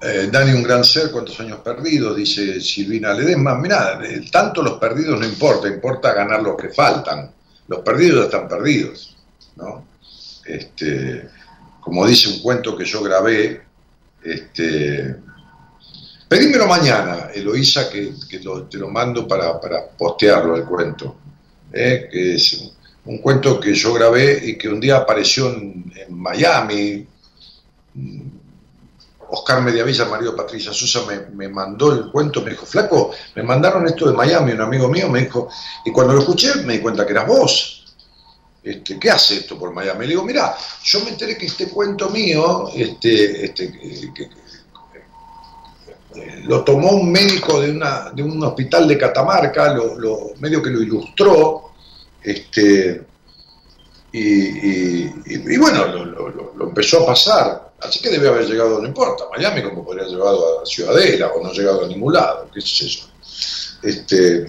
eh, 0.01 0.29
Dani, 0.31 0.53
un 0.53 0.63
gran 0.63 0.85
ser, 0.85 1.11
cuántos 1.11 1.39
años 1.41 1.59
perdidos, 1.59 2.17
dice 2.17 2.61
Silvina 2.61 3.13
Ledesma. 3.13 3.57
Mirá, 3.57 4.01
eh, 4.03 4.25
tanto 4.31 4.63
los 4.63 4.79
perdidos 4.79 5.19
no 5.19 5.27
importa, 5.27 5.69
importa 5.69 6.15
ganar 6.15 6.43
los 6.43 6.57
que 6.57 6.71
faltan. 6.71 7.34
Los 7.69 7.81
perdidos 7.81 8.21
ya 8.21 8.25
están 8.25 8.49
perdidos, 8.49 9.17
¿no? 9.57 9.87
Este, 10.45 11.29
como 11.81 12.07
dice 12.07 12.29
un 12.29 12.41
cuento 12.41 12.77
que 12.77 12.85
yo 12.85 13.03
grabé, 13.03 13.63
este, 14.23 15.17
pedímelo 16.29 16.67
mañana, 16.67 17.29
Eloísa, 17.35 17.91
que, 17.91 18.13
que 18.29 18.39
te 18.39 18.79
lo 18.79 18.89
mando 18.89 19.29
para, 19.29 19.61
para 19.61 19.87
postearlo 19.89 20.57
el 20.57 20.65
cuento, 20.65 21.17
¿eh? 21.73 22.09
que 22.11 22.35
es 22.35 22.73
un, 23.05 23.19
cuento 23.19 23.61
que 23.61 23.75
yo 23.75 23.93
grabé 23.93 24.41
y 24.45 24.57
que 24.57 24.69
un 24.69 24.81
día 24.81 24.97
apareció 24.97 25.53
en 25.53 25.93
Miami. 26.09 27.07
Oscar 29.31 29.63
Mediavilla, 29.63 30.05
marido 30.07 30.33
de 30.33 30.37
Patricia 30.37 30.73
Sosa, 30.73 31.05
me, 31.07 31.21
me 31.35 31.49
mandó 31.49 31.93
el 31.93 32.11
cuento, 32.11 32.43
me 32.43 32.51
dijo, 32.51 32.67
flaco, 32.67 33.11
me 33.35 33.43
mandaron 33.43 33.87
esto 33.87 34.07
de 34.09 34.13
Miami, 34.15 34.53
un 34.53 34.61
amigo 34.61 34.89
mío 34.89 35.09
me 35.09 35.21
dijo, 35.23 35.49
y 35.85 35.91
cuando 35.93 36.13
lo 36.15 36.21
escuché 36.21 36.55
me 36.65 36.75
di 36.75 36.79
cuenta 36.81 37.05
que 37.07 37.13
eras 37.13 37.27
vos. 37.27 37.81
Este, 38.63 38.99
¿Qué 38.99 39.11
hace 39.11 39.37
esto 39.37 39.59
por 39.59 39.75
Miami? 39.75 40.05
Le 40.07 40.11
digo, 40.13 40.25
mira, 40.25 40.57
yo 40.85 41.01
me 41.01 41.11
enteré 41.11 41.37
que 41.37 41.47
este 41.47 41.69
cuento 41.69 42.09
mío, 42.09 42.69
este, 42.75 43.45
este, 43.45 43.71
que- 44.15 44.31
lo 46.45 46.63
tomó 46.63 46.93
un 46.93 47.11
médico 47.11 47.61
de, 47.61 47.71
una, 47.73 48.11
de 48.11 48.23
un 48.23 48.43
hospital 48.45 48.87
de 48.87 48.97
Catamarca, 48.97 49.75
medio 50.39 50.63
que 50.63 50.71
lo 50.71 50.81
ilustró, 50.81 51.73
este, 52.23 53.03
y, 54.13 55.57
bueno, 55.59 55.87
lo- 55.87 56.53
lo 56.57 56.69
empezó 56.69 57.03
a 57.03 57.07
pasar. 57.07 57.74
Así 57.85 58.01
que 58.01 58.11
debe 58.11 58.29
haber 58.29 58.47
llegado, 58.47 58.81
no 58.81 58.89
importa, 58.89 59.25
Miami 59.31 59.63
como 59.63 59.85
podría 59.85 60.05
haber 60.05 60.17
llegado 60.17 60.63
a 60.63 60.67
Ciudadela 60.67 61.29
o 61.29 61.43
no 61.43 61.53
llegado 61.53 61.85
a 61.85 61.89
ningún 61.89 62.15
lado, 62.15 62.49
qué 62.53 62.61
es 62.61 62.81
eso. 62.81 63.09
Este, 63.83 64.47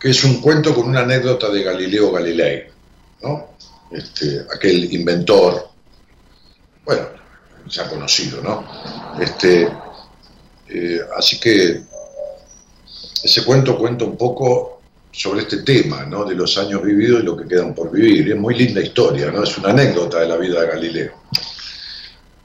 que 0.00 0.10
es 0.10 0.24
un 0.24 0.40
cuento 0.40 0.74
con 0.74 0.88
una 0.88 1.00
anécdota 1.00 1.48
de 1.48 1.62
Galileo 1.62 2.10
Galilei, 2.10 2.64
¿no? 3.22 3.54
Este, 3.92 4.44
aquel 4.52 4.92
inventor. 4.92 5.68
Bueno, 6.84 7.06
ha 7.80 7.88
conocido, 7.88 8.42
¿no? 8.42 8.64
Este, 9.20 9.68
eh, 10.68 11.00
así 11.16 11.38
que 11.38 11.82
ese 13.22 13.44
cuento 13.44 13.78
cuenta 13.78 14.04
un 14.04 14.16
poco 14.16 14.80
sobre 15.12 15.42
este 15.42 15.58
tema, 15.58 16.04
¿no? 16.06 16.24
De 16.24 16.34
los 16.34 16.56
años 16.58 16.82
vividos 16.82 17.22
y 17.22 17.26
lo 17.26 17.36
que 17.36 17.46
quedan 17.46 17.74
por 17.74 17.90
vivir. 17.90 18.32
Es 18.32 18.36
muy 18.36 18.56
linda 18.56 18.80
historia, 18.80 19.30
¿no? 19.30 19.44
Es 19.44 19.56
una 19.58 19.70
anécdota 19.70 20.20
de 20.20 20.28
la 20.28 20.36
vida 20.36 20.62
de 20.62 20.66
Galileo. 20.66 21.12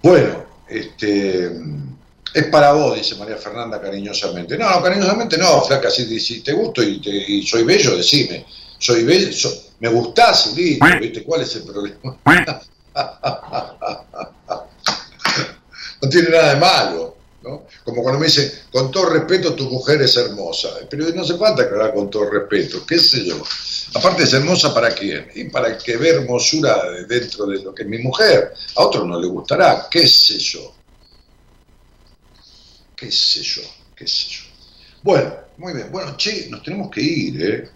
Bueno, 0.07 0.45
este, 0.69 1.51
es 2.33 2.45
para 2.45 2.71
vos, 2.71 2.95
dice 2.95 3.15
María 3.15 3.35
Fernanda 3.35 3.81
cariñosamente. 3.81 4.57
No, 4.57 4.81
cariñosamente 4.81 5.37
no, 5.37 5.61
flaca, 5.63 5.89
si, 5.91 6.41
te 6.41 6.53
gusto 6.53 6.81
y, 6.81 7.01
te- 7.01 7.09
y 7.29 7.45
soy 7.45 7.65
bello, 7.65 7.97
decime. 7.97 8.45
Soy 8.79 9.03
bello, 9.03 9.49
me 9.81 9.89
gustás 9.89 10.55
listo, 10.55 10.85
¿viste? 11.01 11.23
¿Cuál 11.23 11.41
es 11.41 11.53
el 11.57 11.63
problema? 11.63 12.17
no 16.01 16.09
tiene 16.09 16.29
nada 16.29 16.53
de 16.53 16.59
malo, 16.61 17.17
¿no? 17.43 17.63
Como 17.83 18.01
cuando 18.01 18.21
me 18.21 18.27
dicen, 18.27 18.49
con 18.71 18.89
todo 18.89 19.09
respeto, 19.09 19.55
tu 19.55 19.69
mujer 19.69 20.01
es 20.03 20.15
hermosa. 20.15 20.69
Pero 20.89 21.05
no 21.13 21.23
hace 21.23 21.37
falta 21.37 21.63
aclarar 21.63 21.93
con 21.93 22.09
todo 22.09 22.29
respeto, 22.29 22.85
qué 22.87 22.97
sé 22.97 23.25
yo. 23.25 23.43
Aparte 23.93 24.23
es 24.23 24.33
hermosa 24.33 24.73
para 24.73 24.93
quién? 24.93 25.27
Y 25.35 25.45
para 25.45 25.77
que 25.77 25.97
ve 25.97 26.09
hermosura 26.09 26.91
dentro 27.07 27.45
de 27.45 27.63
lo 27.63 27.73
que 27.73 27.83
es 27.83 27.89
mi 27.89 27.99
mujer. 27.99 28.53
A 28.75 28.83
otro 28.83 29.05
no 29.05 29.19
le 29.19 29.27
gustará, 29.27 29.87
qué 29.89 30.07
sé 30.07 30.37
yo. 30.37 30.73
Qué 32.95 33.11
sé 33.11 33.41
yo, 33.43 33.61
qué 33.95 34.07
sé 34.07 34.25
yo. 34.29 34.41
Bueno, 35.03 35.33
muy 35.57 35.73
bien. 35.73 35.91
Bueno, 35.91 36.15
che, 36.17 36.47
nos 36.49 36.63
tenemos 36.63 36.89
que 36.89 37.01
ir, 37.01 37.41
¿eh? 37.43 37.69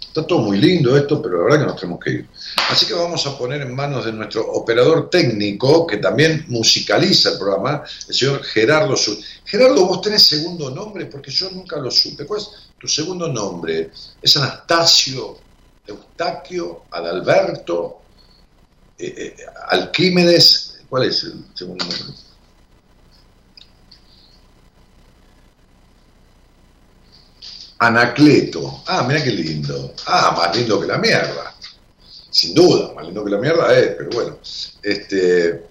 Está 0.00 0.28
todo 0.28 0.40
muy 0.40 0.58
lindo 0.58 0.96
esto, 0.96 1.20
pero 1.20 1.38
la 1.38 1.44
verdad 1.44 1.58
que 1.60 1.66
nos 1.66 1.80
tenemos 1.80 2.00
que 2.04 2.10
ir. 2.10 2.28
Así 2.70 2.86
que 2.86 2.94
vamos 2.94 3.26
a 3.26 3.36
poner 3.36 3.62
en 3.62 3.74
manos 3.74 4.04
de 4.04 4.12
nuestro 4.12 4.48
operador 4.52 5.10
técnico, 5.10 5.86
que 5.88 5.96
también 5.96 6.44
musicaliza 6.48 7.30
el 7.30 7.38
programa, 7.38 7.82
el 8.08 8.14
señor 8.14 8.44
Gerardo 8.44 8.96
Sur. 8.96 9.16
Gerardo, 9.44 9.86
vos 9.86 10.00
tenés 10.02 10.22
segundo 10.22 10.70
nombre, 10.70 11.06
porque 11.06 11.32
yo 11.32 11.50
nunca 11.50 11.78
lo 11.78 11.90
supe. 11.90 12.26
¿Cuál 12.26 12.40
es 12.40 12.50
tu 12.78 12.86
segundo 12.86 13.26
nombre? 13.26 13.90
¿Es 14.22 14.36
Anastasio, 14.36 15.38
Eustaquio, 15.86 16.84
Adalberto, 16.90 18.00
eh, 18.98 19.34
eh, 19.38 19.46
Alquímedes? 19.68 20.78
¿Cuál 20.88 21.04
es 21.04 21.24
el 21.24 21.44
segundo 21.54 21.84
nombre? 21.84 22.14
Anacleto. 27.78 28.82
Ah, 28.86 29.04
mira 29.06 29.22
qué 29.22 29.30
lindo. 29.30 29.94
Ah, 30.06 30.34
más 30.36 30.56
lindo 30.56 30.80
que 30.80 30.86
la 30.86 30.98
mierda. 30.98 31.54
Sin 32.30 32.54
duda, 32.54 32.92
más 32.94 33.04
lindo 33.04 33.24
que 33.24 33.30
la 33.30 33.38
mierda 33.38 33.76
es, 33.76 33.94
pero 33.96 34.10
bueno. 34.10 34.38
Este, 34.82 35.66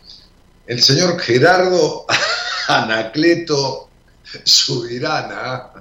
el 0.67 0.81
señor 0.81 1.19
Gerardo 1.19 2.05
Anacleto 2.67 3.89
Subirana 4.43 5.71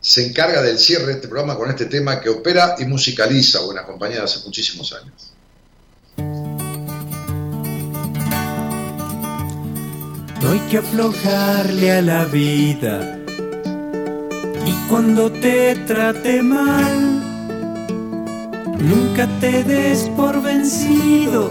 se 0.00 0.26
encarga 0.26 0.62
del 0.62 0.78
cierre 0.78 1.06
de 1.06 1.12
este 1.12 1.28
programa 1.28 1.56
con 1.56 1.68
este 1.70 1.86
tema 1.86 2.20
que 2.20 2.28
opera 2.28 2.76
y 2.78 2.84
musicaliza 2.84 3.60
Buenas 3.60 3.84
Compañías 3.84 4.22
hace 4.22 4.44
muchísimos 4.44 4.92
años. 4.92 5.32
No 10.40 10.52
hay 10.52 10.60
que 10.70 10.78
aflojarle 10.78 11.92
a 11.92 12.02
la 12.02 12.24
vida. 12.26 13.18
Y 14.64 14.72
cuando 14.88 15.30
te 15.30 15.74
trate 15.86 16.42
mal, 16.42 17.20
nunca 18.78 19.26
te 19.40 19.64
des 19.64 20.08
por 20.16 20.40
vencido. 20.40 21.50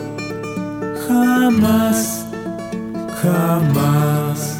Jamás, 1.07 2.25
jamás. 3.21 4.56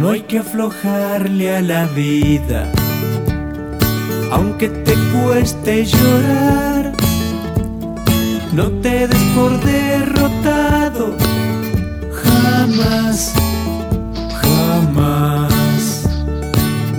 No 0.00 0.12
hay 0.12 0.22
que 0.22 0.38
aflojarle 0.38 1.54
a 1.54 1.60
la 1.60 1.84
vida. 1.88 2.66
Aunque 4.32 4.70
te 4.70 4.94
cueste 5.12 5.84
llorar, 5.84 6.92
no 8.54 8.70
te 8.80 9.06
des 9.06 9.22
por 9.34 9.62
derrotado. 9.62 11.14
Jamás, 12.24 13.34
jamás. 14.40 16.08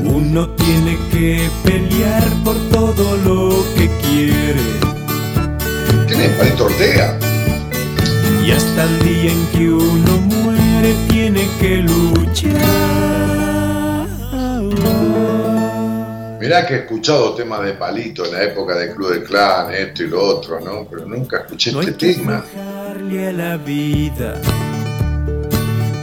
Uno 0.06 0.48
tiene 0.49 0.95
que 1.11 1.49
pelear 1.64 2.30
por 2.44 2.56
todo 2.69 3.18
lo 3.26 3.65
que 3.78 3.90
quiere. 4.03 4.61
¿Quién 6.07 6.22
es? 6.22 6.32
Palito 6.34 6.65
Ortega. 6.65 7.18
Y 8.45 8.52
hasta 8.52 8.84
el 8.84 8.99
día 9.03 9.32
en 9.32 9.45
que 9.53 9.69
uno 9.72 10.18
muere 10.19 10.60
tiene 11.10 11.48
que 11.60 11.78
luchar. 11.78 13.02
Mirá 16.40 16.66
que 16.66 16.74
he 16.74 16.78
escuchado 16.80 17.36
temas 17.36 17.64
de 17.64 17.74
Palito 17.74 18.26
en 18.26 18.32
la 18.34 18.44
época 18.44 18.76
del 18.76 18.95
Club 18.95 19.12
del 19.14 19.24
Clan, 19.24 19.72
esto 19.74 20.03
y 20.03 20.08
lo 20.08 20.24
otro, 20.24 20.60
¿no? 20.60 20.88
Pero 20.90 21.06
nunca 21.06 21.41
escuché 21.41 21.72
No 21.72 21.82
este 21.82 22.14
tema. 22.16 22.44
a 22.56 23.32
la 23.32 23.58
vida. 23.58 24.41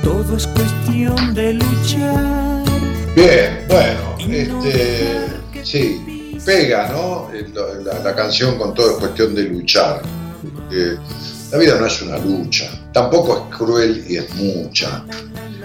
Todo 0.05 0.37
es 0.37 0.47
cuestión 0.47 1.35
de 1.35 1.55
luchar. 1.55 2.65
Bien, 3.17 3.65
bueno, 3.69 4.17
este, 4.33 5.27
sí, 5.65 6.39
pega, 6.45 6.89
¿no? 6.93 7.29
La 8.05 8.15
canción 8.15 8.57
con 8.57 8.75
todo 8.75 8.93
es 8.93 8.97
cuestión 8.99 9.35
de 9.35 9.43
luchar. 9.43 10.03
Eh, 10.71 10.97
la 11.51 11.59
vida 11.59 11.79
no 11.79 11.87
es 11.87 12.03
una 12.03 12.19
lucha, 12.19 12.71
tampoco 12.93 13.49
es 13.51 13.57
cruel 13.57 14.05
y 14.07 14.17
es 14.17 14.35
mucha. 14.35 15.05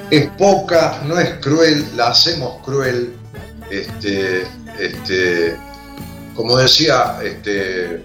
Es 0.09 0.29
poca, 0.37 1.01
no 1.05 1.19
es 1.19 1.39
cruel, 1.39 1.85
la 1.95 2.07
hacemos 2.07 2.63
cruel. 2.63 3.13
Este, 3.69 4.43
este, 4.79 5.57
como 6.35 6.57
decía 6.57 7.19
este, 7.23 8.03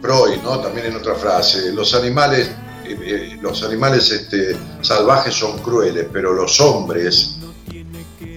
Freud, 0.00 0.42
¿no? 0.42 0.60
También 0.60 0.86
en 0.86 0.96
otra 0.96 1.14
frase, 1.14 1.72
los 1.72 1.94
animales, 1.94 2.48
eh, 2.86 2.96
eh, 3.02 3.38
los 3.40 3.62
animales 3.64 4.10
este, 4.10 4.56
salvajes 4.82 5.34
son 5.34 5.58
crueles, 5.58 6.06
pero 6.12 6.32
los 6.32 6.60
hombres 6.60 7.36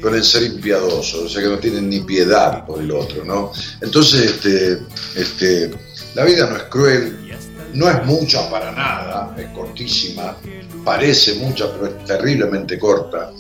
suelen 0.02 0.24
ser 0.24 0.44
impiadosos, 0.44 1.26
o 1.26 1.30
sea 1.30 1.42
que 1.42 1.50
no 1.50 1.58
tienen 1.58 1.90
ni 1.90 2.02
piedad 2.02 2.66
por 2.66 2.82
el 2.82 2.92
otro, 2.92 3.24
¿no? 3.24 3.52
Entonces, 3.82 4.32
este, 4.32 4.80
este, 5.16 5.72
la 6.16 6.24
vida 6.24 6.50
no 6.50 6.58
es 6.58 6.64
cruel, 6.64 7.28
no 7.74 7.90
es 7.90 8.06
mucha 8.06 8.50
para 8.50 8.72
nada, 8.72 9.36
es 9.38 9.48
cortísima, 9.48 10.38
parece 10.84 11.36
mucha, 11.36 11.72
pero 11.72 11.88
es 11.88 12.06
terriblemente 12.06 12.78
corta, 12.80 13.32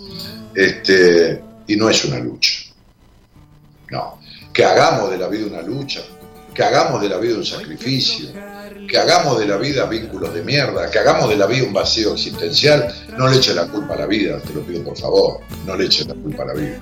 este, 0.54 1.42
y 1.68 1.76
no 1.76 1.90
es 1.90 2.06
una 2.06 2.20
lucha. 2.20 2.60
No, 3.90 4.20
que 4.54 4.66
hagamos 4.66 5.12
de 5.12 5.18
la 5.18 5.28
vida 5.28 5.46
una 5.48 5.62
lucha, 5.62 6.02
que 6.54 6.64
hagamos 6.64 7.02
de 7.02 7.10
la 7.10 7.18
vida 7.18 7.36
un 7.36 7.46
sacrificio, 7.46 8.30
que 8.88 8.98
hagamos 8.98 9.40
de 9.40 9.46
la 9.46 9.58
vida 9.58 9.86
vínculos 9.86 10.34
de 10.34 10.44
mierda, 10.44 10.90
que 10.90 11.00
hagamos 11.00 11.30
de 11.30 11.36
la 11.36 11.46
vida 11.46 11.66
un 11.66 11.74
vacío 11.74 12.14
existencial, 12.14 12.94
no 13.18 13.28
le 13.28 13.38
eche 13.38 13.54
la 13.54 13.68
culpa 13.68 13.94
a 13.94 13.98
la 13.98 14.06
vida, 14.08 14.40
te 14.40 14.54
lo 14.54 14.62
pido 14.62 14.84
por 14.84 14.98
favor, 14.98 15.40
no 15.66 15.76
le 15.76 15.86
eche 15.86 16.06
la 16.06 16.16
culpa 16.16 16.44
a 16.44 16.46
la 16.48 16.54
vida. 16.54 16.82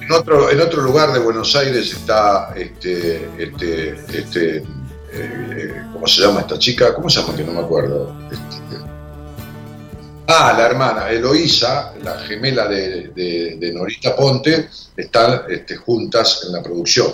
En 0.00 0.12
otro, 0.12 0.50
en 0.50 0.60
otro 0.60 0.82
lugar 0.82 1.12
de 1.12 1.18
Buenos 1.18 1.56
Aires 1.56 1.90
está 1.92 2.52
este, 2.54 3.26
este, 3.38 3.96
este, 4.12 4.62
eh, 5.14 5.82
¿cómo 5.92 6.06
se 6.06 6.22
llama 6.22 6.40
esta 6.40 6.58
chica? 6.58 6.94
¿Cómo 6.94 7.08
se 7.08 7.20
llama? 7.20 7.36
Que 7.36 7.44
no 7.44 7.52
me 7.52 7.60
acuerdo. 7.60 8.14
Ah, 10.26 10.54
la 10.56 10.66
hermana, 10.66 11.10
Eloísa, 11.10 11.94
la 12.02 12.18
gemela 12.20 12.66
de, 12.66 13.72
Norita 13.74 14.16
Ponte, 14.16 14.68
están 14.96 15.42
este, 15.48 15.76
juntas 15.76 16.44
en 16.46 16.52
la 16.52 16.62
producción. 16.62 17.12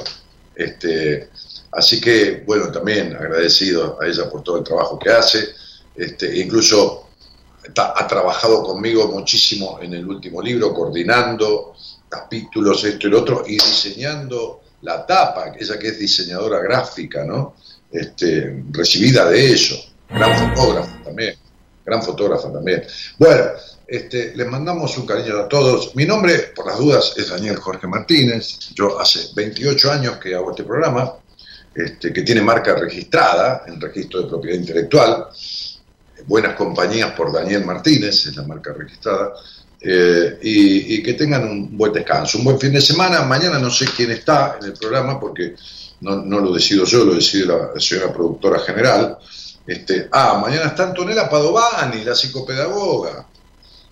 Este, 0.54 1.30
así 1.72 2.00
que, 2.00 2.44
bueno, 2.46 2.70
también 2.70 3.16
agradecido 3.16 3.98
a 4.00 4.06
ella 4.06 4.30
por 4.30 4.42
todo 4.42 4.58
el 4.58 4.64
trabajo 4.64 4.98
que 4.98 5.10
hace. 5.10 5.48
Este, 5.94 6.38
incluso 6.38 7.08
ha 7.76 8.06
trabajado 8.06 8.62
conmigo 8.62 9.08
muchísimo 9.08 9.78
en 9.82 9.94
el 9.94 10.06
último 10.06 10.40
libro, 10.40 10.72
coordinando 10.72 11.74
capítulos, 12.08 12.84
esto 12.84 13.06
y 13.06 13.10
lo 13.10 13.20
otro, 13.20 13.44
y 13.46 13.54
diseñando 13.54 14.62
la 14.82 15.06
tapa, 15.06 15.52
ella 15.58 15.78
que 15.78 15.88
es 15.88 15.98
diseñadora 15.98 16.60
gráfica, 16.60 17.24
¿no? 17.24 17.54
Este, 17.92 18.62
recibida 18.70 19.28
de 19.28 19.52
eso, 19.52 19.76
gran 20.08 20.54
fotógrafa 20.54 21.02
también, 21.04 21.34
gran 21.84 22.02
fotógrafa 22.02 22.52
también. 22.52 22.84
Bueno, 23.18 23.42
este, 23.86 24.32
les 24.36 24.46
mandamos 24.46 24.96
un 24.96 25.06
cariño 25.06 25.36
a 25.38 25.48
todos. 25.48 25.96
Mi 25.96 26.04
nombre, 26.04 26.52
por 26.54 26.66
las 26.68 26.78
dudas, 26.78 27.14
es 27.16 27.28
Daniel 27.30 27.56
Jorge 27.56 27.88
Martínez. 27.88 28.70
Yo 28.74 29.00
hace 29.00 29.30
28 29.34 29.90
años 29.90 30.16
que 30.18 30.34
hago 30.34 30.50
este 30.50 30.62
programa, 30.62 31.14
este, 31.74 32.12
que 32.12 32.22
tiene 32.22 32.42
marca 32.42 32.76
registrada 32.76 33.64
en 33.66 33.80
registro 33.80 34.22
de 34.22 34.28
propiedad 34.28 34.56
intelectual. 34.58 35.26
Buenas 36.26 36.54
compañías 36.54 37.10
por 37.12 37.32
Daniel 37.32 37.64
Martínez, 37.64 38.26
es 38.26 38.36
la 38.36 38.44
marca 38.44 38.72
registrada. 38.72 39.32
eh, 39.80 40.38
y, 40.42 40.96
y 40.96 41.02
que 41.02 41.14
tengan 41.14 41.42
un 41.48 41.76
buen 41.76 41.92
descanso, 41.92 42.38
un 42.38 42.44
buen 42.44 42.60
fin 42.60 42.72
de 42.72 42.80
semana. 42.82 43.22
Mañana 43.22 43.58
no 43.58 43.70
sé 43.70 43.86
quién 43.96 44.10
está 44.10 44.58
en 44.60 44.66
el 44.66 44.72
programa 44.74 45.18
porque 45.18 45.54
no, 46.00 46.16
no 46.16 46.40
lo 46.40 46.52
decido 46.52 46.84
yo, 46.84 47.04
lo 47.04 47.14
decide 47.14 47.46
la 47.46 47.72
señora 47.78 48.12
productora 48.12 48.60
general. 48.60 49.18
Este, 49.66 50.08
ah, 50.12 50.38
mañana 50.42 50.66
está 50.66 50.84
Antonella 50.84 51.28
Padovani, 51.28 52.02
la 52.04 52.14
psicopedagoga. 52.14 53.26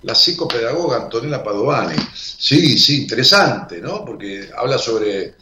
La 0.03 0.15
psicopedagoga 0.15 0.97
Antonella 1.05 1.43
Padovani. 1.43 1.97
Sí, 2.15 2.79
sí, 2.79 3.03
interesante, 3.03 3.81
¿no? 3.81 4.05
Porque 4.05 4.49
habla 4.57 4.79
sobre, 4.79 5.35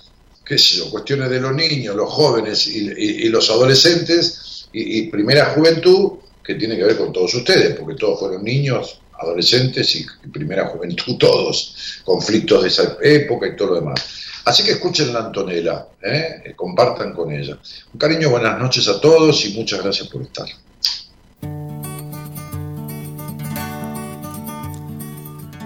qué 0.44 0.58
sé 0.58 0.78
yo, 0.78 0.90
cuestiones 0.90 1.30
de 1.30 1.40
los 1.40 1.54
niños, 1.54 1.94
los 1.94 2.12
jóvenes 2.12 2.66
y, 2.66 3.28
los 3.28 3.48
adolescentes 3.50 4.68
y, 4.72 4.98
y 4.98 5.08
primera 5.08 5.46
juventud 5.46 6.18
que 6.42 6.54
tiene 6.54 6.76
que 6.76 6.84
ver 6.84 6.96
con 6.96 7.12
todos 7.12 7.34
ustedes, 7.34 7.76
porque 7.78 7.96
todos 7.96 8.20
fueron 8.20 8.44
niños, 8.44 9.00
adolescentes 9.18 9.96
y 9.96 10.06
primera 10.32 10.66
juventud 10.66 11.16
todos, 11.18 12.02
conflictos 12.04 12.62
de 12.62 12.68
esa 12.68 12.98
época 13.02 13.46
y 13.46 13.56
todo 13.56 13.68
lo 13.68 13.74
demás. 13.76 14.25
Así 14.46 14.62
que 14.62 14.70
escuchen 14.70 15.12
la 15.12 15.26
Antonella, 15.26 15.88
¿eh? 16.00 16.54
Compartan 16.54 17.12
con 17.14 17.32
ella. 17.32 17.58
Un 17.92 17.98
cariño, 17.98 18.30
buenas 18.30 18.56
noches 18.60 18.86
a 18.86 19.00
todos 19.00 19.44
y 19.44 19.54
muchas 19.54 19.82
gracias 19.82 20.06
por 20.06 20.22
estar. 20.22 20.46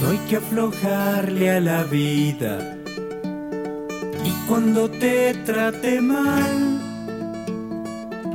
No 0.01 0.09
hay 0.09 0.19
que 0.31 0.37
aflojarle 0.37 1.51
a 1.51 1.61
la 1.61 1.85
vida. 1.85 2.79
Y 4.25 4.31
cuando 4.49 4.89
te 4.89 5.35
trate 5.45 6.01
mal, 6.01 6.81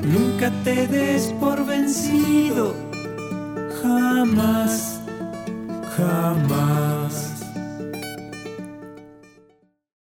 nunca 0.04 0.52
te 0.64 0.86
des 0.86 1.34
por 1.40 1.66
vencido. 1.66 2.76
Jamás, 3.82 5.00
jamás. 5.98 7.35